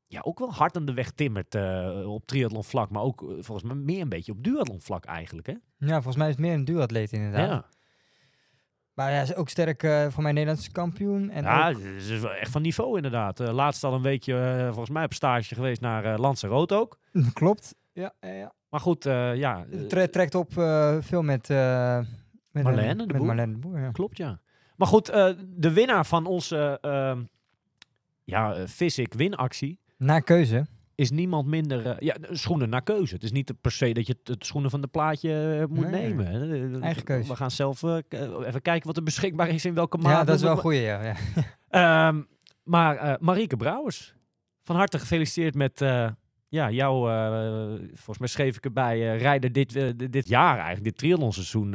ja, 0.07 0.21
ook 0.25 0.39
wel 0.39 0.53
hard 0.53 0.77
aan 0.77 0.85
de 0.85 0.95
weg 0.95 1.11
timmert 1.11 1.55
eh, 1.55 2.03
op 2.13 2.27
triathlon 2.27 2.65
vlak, 2.65 2.91
maar 2.91 3.03
ook 3.03 3.19
volgens 3.21 3.63
mij 3.63 3.75
meer 3.77 4.01
een 4.01 4.09
beetje 4.09 4.33
op 4.33 4.45
duathlon 4.45 4.81
vlak 4.81 5.05
eigenlijk. 5.05 5.47
Hè? 5.47 5.55
Ja, 5.79 5.95
volgens 5.95 6.17
mij 6.17 6.27
is 6.29 6.33
het 6.35 6.43
meer 6.43 6.55
een 6.55 6.65
duatleet 6.65 7.13
inderdaad. 7.13 7.49
Ja, 7.49 7.65
Maar 8.95 9.11
ja, 9.13 9.21
is 9.21 9.35
ook 9.35 9.49
sterk 9.49 9.81
voor 10.13 10.23
mijn 10.23 10.35
Nederlandse 10.35 10.71
kampioen. 10.73 11.31
En 11.31 11.43
ja 11.43 11.69
ook- 11.71 11.77
het 11.83 11.85
is 11.85 12.21
wel 12.21 12.33
echt 12.35 12.51
van 12.51 12.63
niveau 12.63 12.97
inderdaad. 12.97 13.39
Laatst 13.39 13.85
al 13.85 13.95
een 13.95 14.03
weekje 14.03 14.65
volgens 14.69 14.91
mij 14.91 15.05
op 15.05 15.13
stage 15.15 15.55
geweest 15.55 15.81
naar 15.81 16.19
Lanzarote 16.19 16.75
ook. 16.75 16.99
klopt. 17.33 17.75
Ja, 17.93 18.15
ja, 18.21 18.29
ja. 18.33 18.53
Maar 18.73 18.81
goed, 18.81 19.07
eh, 19.07 19.35
ja, 19.37 19.65
eh, 19.73 19.81
Tre- 19.81 20.09
trekt 20.09 20.35
op 20.35 20.59
eh, 20.59 20.97
veel 21.01 21.23
met, 21.23 21.51
eh 21.51 21.99
met 22.51 22.63
Marlène 22.63 22.97
de 22.97 23.07
met 23.07 23.17
Boer. 23.17 23.27
Marlène 23.27 23.53
de 23.53 23.59
Boer, 23.59 23.81
ja. 23.81 23.91
klopt 23.91 24.17
ja. 24.17 24.41
Maar 24.77 24.89
goed, 24.89 25.09
eh, 25.09 25.29
de 25.57 25.73
winnaar 25.73 26.07
van 26.07 26.27
onze 26.27 26.79
ehm 26.81 27.23
ja, 28.25 28.67
Physic 28.69 29.15
winactie 29.15 29.79
Na 29.97 30.21
keuze. 30.21 30.67
is 30.95 31.11
niemand 31.11 31.47
minder... 31.47 32.05
ja, 32.05 32.17
schoenen 32.31 32.69
naar 32.69 32.83
keuze. 32.83 33.15
Het 33.15 33.23
is 33.23 33.33
niet 33.33 33.53
per 33.61 33.71
se 33.73 33.93
dat 33.93 34.07
je 34.07 34.17
het, 34.25 34.45
schoenen 34.45 34.71
van 34.71 34.81
de 34.81 34.87
plaatje 34.87 35.67
moet 35.71 35.91
Nee. 35.91 36.09
nemen. 36.15 36.27
hè. 36.27 36.81
Eigen 36.81 37.03
keuze. 37.05 37.29
We 37.29 37.37
gaan 37.37 37.51
zelf 37.51 37.83
even 37.83 38.63
kijken 38.63 38.87
wat 38.87 38.97
er 38.97 39.03
beschikbaar 39.03 39.49
is 39.49 39.65
in 39.65 39.75
welke 39.75 39.99
maand. 39.99 40.17
Ja, 40.17 40.25
dat 40.25 40.37
is 40.37 40.43
wel 40.43 40.51
een 40.53 40.59
goeie, 40.59 40.81
ja. 40.81 41.01
Ehm, 41.69 42.23
maar 42.65 42.97
eh, 42.97 43.15
Marieke 43.21 43.57
Brouwers, 43.57 44.15
van 44.63 44.77
harte 44.77 44.99
gefeliciteerd 44.99 45.55
met... 45.55 45.81
ja, 46.53 46.71
jou, 46.71 47.11
eh, 47.11 47.89
volgens 47.89 48.19
mij 48.19 48.29
schreef 48.29 48.57
ik 48.57 48.65
erbij, 48.65 49.13
eh 49.13 49.21
rijden 49.21 49.53
dit, 49.53 49.77
eh, 49.77 49.91
dit- 50.11 50.29
jaar 50.29 50.55
eigenlijk, 50.55 50.85
dit 50.85 50.99
triathlonseizoen, 50.99 51.73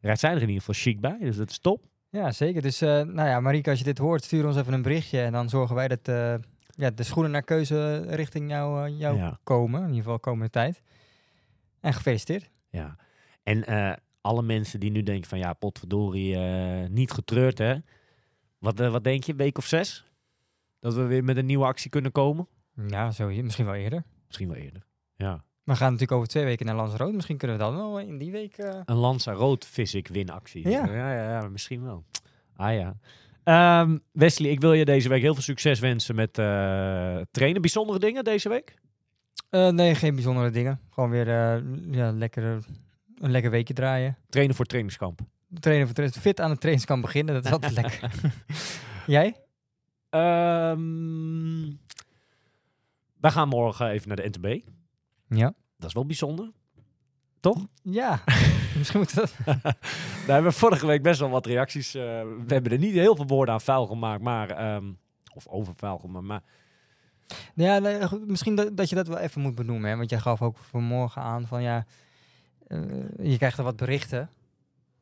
rijdt 0.00 0.20
zij 0.20 0.30
er 0.30 0.36
in 0.42 0.48
ieder 0.48 0.62
geval 0.62 0.74
chic 0.74 1.00
bij. 1.00 1.16
Dus 1.20 1.36
dat 1.36 1.50
is 1.50 1.58
top. 1.58 1.84
Ja, 2.10 2.30
zeker. 2.32 2.62
Dus, 2.62 2.80
nou 2.80 3.14
ja, 3.14 3.40
Marieke, 3.40 3.70
als 3.70 3.78
je 3.78 3.84
dit 3.84 3.98
hoort, 3.98 4.24
stuur 4.24 4.46
ons 4.46 4.56
even 4.56 4.72
een 4.72 4.82
berichtje. 4.82 5.20
En 5.20 5.32
dan 5.32 5.48
zorgen 5.48 5.74
wij 5.74 5.88
dat 5.88 6.06
ja, 6.74 6.90
de 6.90 7.02
schoenen 7.02 7.30
naar 7.32 7.42
keuze 7.42 7.96
richting 8.14 8.50
jou, 8.50 8.88
jou 8.90 9.16
Ja. 9.16 9.38
komen. 9.42 9.80
In 9.80 9.86
ieder 9.88 10.02
geval 10.02 10.18
komende 10.20 10.50
tijd. 10.50 10.82
En 11.80 11.92
gefeliciteerd. 11.94 12.50
Ja, 12.70 12.96
en 13.42 13.64
alle 14.20 14.42
mensen 14.42 14.80
die 14.80 14.90
nu 14.90 15.02
denken 15.02 15.28
van 15.28 15.38
ja, 15.38 15.52
potverdorie, 15.52 16.36
niet 16.88 17.10
getreurd 17.10 17.58
hè. 17.58 17.74
Wat, 18.58 18.78
wat 18.78 19.04
denk 19.04 19.24
je, 19.24 19.34
week 19.34 19.58
of 19.58 19.66
zes? 19.66 20.04
Dat 20.80 20.94
we 20.94 21.02
weer 21.02 21.24
met 21.24 21.36
een 21.36 21.46
nieuwe 21.46 21.64
actie 21.64 21.90
kunnen 21.90 22.12
komen? 22.12 22.48
Ja, 22.88 23.10
zo, 23.10 23.26
misschien 23.28 23.64
wel 23.64 23.74
eerder. 23.74 24.04
Misschien 24.26 24.48
wel 24.48 24.56
eerder. 24.56 24.82
Ja. 25.16 25.44
We 25.64 25.76
gaan 25.76 25.84
natuurlijk 25.92 26.12
over 26.12 26.28
twee 26.28 26.44
weken 26.44 26.66
naar 26.66 26.74
Lanzarote. 26.74 27.12
Misschien 27.14 27.36
kunnen 27.36 27.56
we 27.56 27.62
dan 27.62 27.76
wel 27.76 28.00
in 28.00 28.18
die 28.18 28.30
week... 28.32 28.58
eh, 28.58 28.80
Een 28.84 28.96
Lanzarote 28.96 29.66
Physic 29.66 30.08
winactie. 30.08 30.68
Ja. 30.68 30.86
ja, 30.86 31.12
ja, 31.14 31.40
ja, 31.40 31.48
misschien 31.48 31.82
wel. 31.84 32.04
Ah 32.56 32.74
ja. 32.74 32.96
Ehm, 33.44 33.98
Wesley, 34.12 34.50
ik 34.50 34.60
wil 34.60 34.72
je 34.72 34.84
deze 34.84 35.08
week 35.08 35.22
heel 35.22 35.34
veel 35.34 35.42
succes 35.42 35.80
wensen 35.80 36.14
met 36.14 36.38
eh, 36.38 36.44
trainen. 37.30 37.60
Bijzondere 37.60 37.98
dingen 37.98 38.24
deze 38.24 38.48
week? 38.48 38.74
eh, 39.50 39.68
nee, 39.68 39.94
geen 39.94 40.14
bijzondere 40.14 40.50
dingen. 40.50 40.80
Gewoon 40.90 41.10
weer 41.10 41.26
ja, 41.90 42.12
lekker, 42.12 42.42
een 43.18 43.30
lekker 43.30 43.50
weekje 43.50 43.74
draaien. 43.74 44.16
Trainen 44.28 44.56
voor 44.56 44.64
trainingskamp. 44.66 45.20
Trainen 45.60 45.86
voor 45.86 45.94
tra- 45.94 46.08
fit 46.20 46.40
aan 46.40 46.50
het 46.50 46.60
trainingskamp 46.60 47.02
beginnen. 47.02 47.34
Dat 47.34 47.44
is 47.44 47.50
altijd 47.52 47.72
lekker. 47.80 48.10
Jij? 49.06 49.36
Ehm 50.10 51.70
wij 53.22 53.30
gaan 53.30 53.48
morgen 53.48 53.88
even 53.88 54.08
naar 54.08 54.16
de 54.16 54.28
NTB. 54.28 54.64
Ja. 55.28 55.54
Dat 55.78 55.88
is 55.88 55.94
wel 55.94 56.06
bijzonder. 56.06 56.50
Toch? 57.40 57.66
Ja. 57.82 58.22
misschien 58.78 58.98
moet 59.00 59.14
dat... 59.14 59.34
Daar 59.44 60.34
hebben 60.34 60.52
we 60.52 60.58
vorige 60.58 60.86
week 60.86 61.02
best 61.02 61.20
wel 61.20 61.28
wat 61.30 61.46
reacties. 61.46 61.94
eh, 61.94 62.02
we 62.46 62.54
hebben 62.54 62.72
er 62.72 62.78
niet 62.78 62.92
heel 62.92 63.16
veel 63.16 63.26
woorden 63.26 63.54
aan 63.54 63.60
vuil 63.60 63.86
gemaakt, 63.86 64.22
maar. 64.22 64.50
ehm, 64.50 64.84
of 65.34 65.46
over 65.48 65.72
vuil 65.76 65.98
gemaakt. 65.98 66.26
Maar 66.26 66.42
Ja, 67.54 67.78
nee, 67.78 68.08
goed, 68.08 68.26
misschien 68.28 68.54
dat, 68.54 68.76
dat 68.76 68.88
je 68.88 68.94
dat 68.94 69.06
wel 69.06 69.18
even 69.18 69.40
moet 69.40 69.54
benoemen. 69.54 69.90
Hè? 69.90 69.96
Want 69.96 70.10
jij 70.10 70.18
gaf 70.18 70.42
ook 70.42 70.56
vanmorgen 70.56 71.22
aan 71.22 71.46
van 71.46 71.62
ja, 71.62 71.86
eh, 72.66 72.78
je 73.22 73.36
krijgt 73.36 73.58
er 73.58 73.64
wat 73.64 73.76
berichten. 73.76 74.30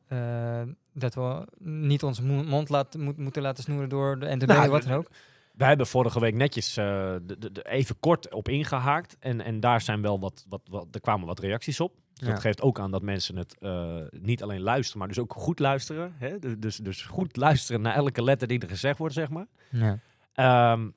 eh, 0.08 0.62
dat 0.92 1.14
we 1.14 1.46
niet 1.58 2.02
mo- 2.02 2.42
mond 2.42 2.68
laten, 2.68 3.00
moet, 3.00 3.16
moeten 3.16 3.42
laten 3.42 3.62
snoeren 3.64 3.88
door 3.88 4.18
de 4.18 4.34
NTB 4.36 4.46
Nou, 4.46 4.60
of 4.62 4.66
wat 4.68 4.82
dan 4.82 4.92
ook. 4.92 5.08
We 5.52 5.64
hebben 5.64 5.86
vorige 5.86 6.20
week 6.20 6.34
netjes 6.34 6.76
eh, 6.76 6.84
de, 7.22 7.38
de, 7.38 7.52
de- 7.52 7.68
even 7.68 7.98
kort 8.00 8.32
op 8.34 8.48
ingehaakt. 8.48 9.16
En, 9.18 9.40
en 9.40 9.60
daar 9.60 9.80
zijn 9.80 10.02
wel 10.02 10.20
wat, 10.20 10.44
wat, 10.48 10.60
wat. 10.70 10.86
Er 10.90 11.00
kwamen 11.00 11.26
wat 11.26 11.38
reacties 11.40 11.80
op. 11.80 11.94
Dus 12.14 12.28
Ja. 12.28 12.34
Dat 12.34 12.40
geeft 12.42 12.62
ook 12.62 12.78
aan 12.80 12.90
dat 12.90 13.02
mensen 13.02 13.36
het 13.36 13.58
eh, 13.58 13.96
niet 14.10 14.42
alleen 14.42 14.60
luisteren, 14.60 14.98
maar 14.98 15.08
dus 15.08 15.18
ook 15.18 15.32
goed 15.32 15.58
luisteren. 15.58 16.12
Hè? 16.18 16.58
Dus, 16.58 16.76
dus, 16.76 17.02
goed 17.02 17.36
luisteren 17.36 17.80
naar 17.80 17.94
elke 17.94 18.22
letter 18.22 18.48
die 18.48 18.58
er 18.58 18.68
gezegd 18.68 18.98
wordt, 18.98 19.14
zeg 19.14 19.28
maar. 19.30 19.46
Ja. 19.70 19.98
Ehm, 20.32 20.90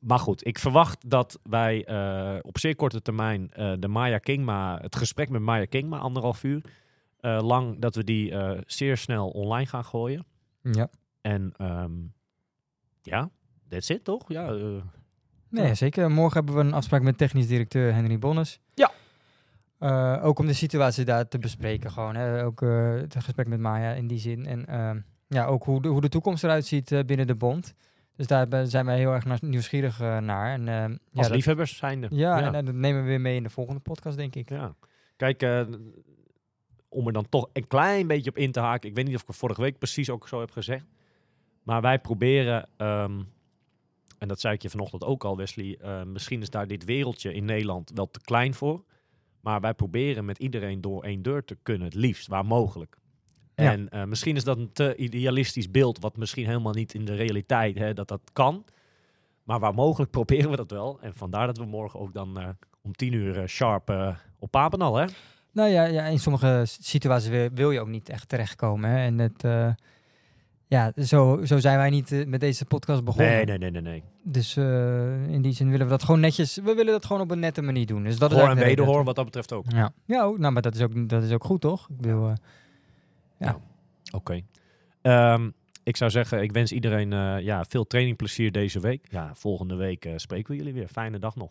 maar 0.00 0.18
goed, 0.18 0.46
ik 0.46 0.58
verwacht 0.58 1.10
dat 1.10 1.38
wij 1.42 1.84
eh, 1.84 2.38
op 2.42 2.58
zeer 2.58 2.76
korte 2.76 3.02
termijn 3.02 3.50
de 3.78 3.88
Maya 3.88 4.18
Kingma, 4.18 4.78
het 4.80 4.96
gesprek 4.96 5.28
met 5.28 5.40
Maya 5.42 5.64
Kingma, 5.64 5.98
anderhalf 5.98 6.42
uur 6.44 6.62
lang, 7.20 7.78
dat 7.78 7.94
we 7.94 8.04
die 8.04 8.34
zeer 8.66 8.96
snel 8.96 9.28
online 9.28 9.66
gaan 9.66 9.84
gooien. 9.84 10.26
ja. 10.60 10.88
En 11.20 11.52
ehm, 11.56 11.92
ja, 13.02 13.30
that's 13.68 13.88
it 13.88 14.04
toch? 14.04 14.22
Ja, 14.28 14.46
eh, 14.52 14.82
Nee, 15.48 15.74
zeker. 15.74 16.10
Morgen 16.10 16.34
hebben 16.34 16.54
we 16.54 16.60
een 16.60 16.72
afspraak 16.72 17.02
met 17.02 17.18
technisch 17.18 17.46
directeur 17.46 17.94
Henry 17.94 18.18
Bonnes. 18.18 18.60
Ja. 18.74 18.90
Eh, 19.78 20.24
ook 20.24 20.38
om 20.38 20.46
de 20.46 20.52
situatie 20.52 21.04
daar 21.04 21.28
te 21.28 21.38
bespreken 21.38 21.90
gewoon. 21.90 22.14
Hè. 22.14 22.44
Ook 22.44 22.62
eh, 22.62 22.94
het 22.94 23.14
gesprek 23.18 23.46
met 23.48 23.60
Maya 23.60 23.92
in 23.92 24.06
die 24.06 24.18
zin. 24.18 24.46
En 24.46 24.66
ehm, 24.66 25.00
ja, 25.28 25.44
ook 25.46 25.64
hoe 25.64 25.82
de, 25.82 25.88
hoe 25.88 26.00
de 26.00 26.08
toekomst 26.08 26.44
eruit 26.44 26.66
ziet 26.66 27.02
binnen 27.06 27.26
de 27.26 27.34
bond. 27.34 27.74
Dus 28.16 28.26
daar 28.26 28.66
zijn 28.66 28.86
wij 28.86 28.98
heel 28.98 29.12
erg 29.12 29.24
naar- 29.24 29.38
nieuwsgierig 29.40 29.98
naar. 29.98 30.52
En, 30.52 30.68
ehm, 30.68 30.90
ja, 30.90 30.98
als 31.14 31.26
dat- 31.26 31.36
liefhebbers 31.36 31.76
zijnde. 31.76 32.06
Ja, 32.10 32.38
Ja. 32.38 32.52
En, 32.52 32.64
dat 32.64 32.74
nemen 32.74 33.02
we 33.02 33.08
weer 33.08 33.20
mee 33.20 33.36
in 33.36 33.42
de 33.42 33.50
volgende 33.50 33.80
podcast, 33.80 34.16
denk 34.16 34.34
ik. 34.34 34.48
Ja. 34.48 34.74
Kijk, 35.16 35.42
om 36.88 37.06
er 37.06 37.12
dan 37.12 37.28
toch 37.28 37.48
een 37.52 37.66
klein 37.66 38.06
beetje 38.06 38.30
op 38.30 38.36
in 38.38 38.52
te 38.52 38.60
haken. 38.60 38.88
Ik 38.88 38.94
weet 38.94 39.04
niet 39.06 39.14
of 39.14 39.20
ik 39.20 39.26
het 39.26 39.36
vorige 39.36 39.60
week 39.60 39.78
precies 39.78 40.10
ook 40.10 40.28
zo 40.28 40.40
heb 40.40 40.50
gezegd. 40.50 40.86
Maar 41.62 41.80
wij 41.80 41.98
proberen, 41.98 42.68
ehm, 42.76 43.22
en 44.24 44.30
dat 44.30 44.40
zei 44.40 44.54
ik 44.54 44.62
je 44.62 44.70
vanochtend 44.70 45.04
ook 45.04 45.24
al, 45.24 45.36
Wesley. 45.36 45.78
eh, 45.80 46.02
misschien 46.02 46.40
is 46.40 46.50
daar 46.50 46.66
dit 46.66 46.84
wereldje 46.84 47.34
in 47.34 47.44
Nederland 47.44 47.90
wel 47.94 48.10
te 48.10 48.20
klein 48.20 48.54
voor. 48.54 48.84
Maar 49.40 49.60
wij 49.60 49.74
proberen 49.74 50.24
met 50.24 50.38
iedereen 50.38 50.80
door 50.80 51.02
één 51.02 51.22
deur 51.22 51.44
te 51.44 51.56
kunnen, 51.62 51.86
het 51.86 51.94
liefst, 51.94 52.26
waar 52.26 52.44
mogelijk. 52.44 52.98
Ja. 53.54 53.72
En 53.72 53.88
eh, 53.88 54.04
misschien 54.04 54.36
is 54.36 54.44
dat 54.44 54.58
een 54.58 54.72
te 54.72 54.96
idealistisch 54.96 55.70
beeld, 55.70 55.98
wat 55.98 56.16
misschien 56.16 56.46
helemaal 56.46 56.72
niet 56.72 56.94
in 56.94 57.04
de 57.04 57.14
realiteit, 57.14 57.78
hè, 57.78 57.94
dat 57.94 58.08
dat 58.08 58.20
kan. 58.32 58.64
Maar 59.42 59.60
waar 59.60 59.74
mogelijk 59.74 60.10
proberen 60.18 60.50
we 60.50 60.56
dat 60.56 60.70
wel. 60.70 61.00
En 61.00 61.14
vandaar 61.14 61.46
dat 61.46 61.58
we 61.58 61.64
morgen 61.64 62.00
ook 62.00 62.14
dan 62.14 62.38
eh, 62.38 62.48
om 62.82 62.92
tien 62.92 63.12
uur 63.12 63.48
sharp 63.48 64.16
op 64.38 64.50
Papendal, 64.50 64.96
hè? 64.96 65.06
Nou 65.52 65.68
ja, 65.68 65.84
ja 65.84 66.04
in 66.04 66.18
sommige 66.18 66.62
situaties 66.66 67.48
wil, 67.54 67.70
je 67.70 67.80
ook 67.80 67.88
niet 67.88 68.08
echt 68.08 68.28
terechtkomen. 68.28 68.90
Hè? 68.90 69.04
En 69.04 69.18
het, 69.18 69.44
ja, 70.66 70.92
zo, 71.02 71.40
zo 71.44 71.58
zijn 71.58 71.76
wij 71.78 71.90
niet 71.90 72.12
eh, 72.12 72.26
met 72.26 72.40
deze 72.40 72.64
podcast 72.64 73.04
begonnen. 73.04 73.32
Nee, 73.32 73.44
nee, 73.44 73.58
nee, 73.58 73.70
nee, 73.70 73.82
nee. 73.82 74.02
Dus 74.22 74.56
eh, 74.56 75.28
in 75.28 75.42
die 75.42 75.52
zin 75.52 75.70
willen 75.70 75.86
we 75.86 75.92
dat 75.92 76.02
gewoon 76.04 76.20
netjes. 76.20 76.56
We 76.56 76.74
willen 76.74 76.92
dat 76.92 77.04
gewoon 77.06 77.22
op 77.22 77.30
een 77.30 77.38
nette 77.38 77.62
manier 77.62 77.86
doen. 77.86 78.02
Dus 78.04 78.18
dat 78.18 78.30
is 78.32 78.36
Hoor 78.38 78.48
en 78.48 78.54
de 78.54 78.60
reden 78.60 78.76
wederhoor 78.76 79.04
wat 79.04 79.16
dat 79.16 79.24
betreft 79.24 79.52
ook. 79.52 79.64
dat- 79.64 79.74
Ja, 79.74 79.92
ja 80.04 80.22
ook, 80.22 80.38
nou, 80.38 80.52
maar 80.52 80.62
dat 80.62 80.74
is 80.74 80.80
ook, 80.80 81.08
dat 81.08 81.22
is 81.22 81.32
ook 81.32 81.44
goed, 81.44 81.60
toch? 81.60 81.88
Ik 81.90 81.96
bedoel, 82.00 82.28
eh, 83.38 83.52
Oké. 84.12 84.40
Ehm, 85.02 85.50
ik 85.82 85.96
zou 85.96 86.10
zeggen, 86.10 86.42
ik 86.42 86.52
wens 86.52 86.72
iedereen 86.72 87.12
eh, 87.12 87.40
ja, 87.40 87.64
veel 87.68 87.86
trainingplezier 87.86 88.52
deze 88.52 88.80
week. 88.80 89.06
Ja, 89.10 89.30
volgende 89.34 89.74
week 89.74 90.08
spreken 90.16 90.50
we 90.50 90.56
jullie 90.56 90.72
weer. 90.72 90.88
Fijne 90.88 91.18
dag 91.18 91.36
nog. 91.36 91.50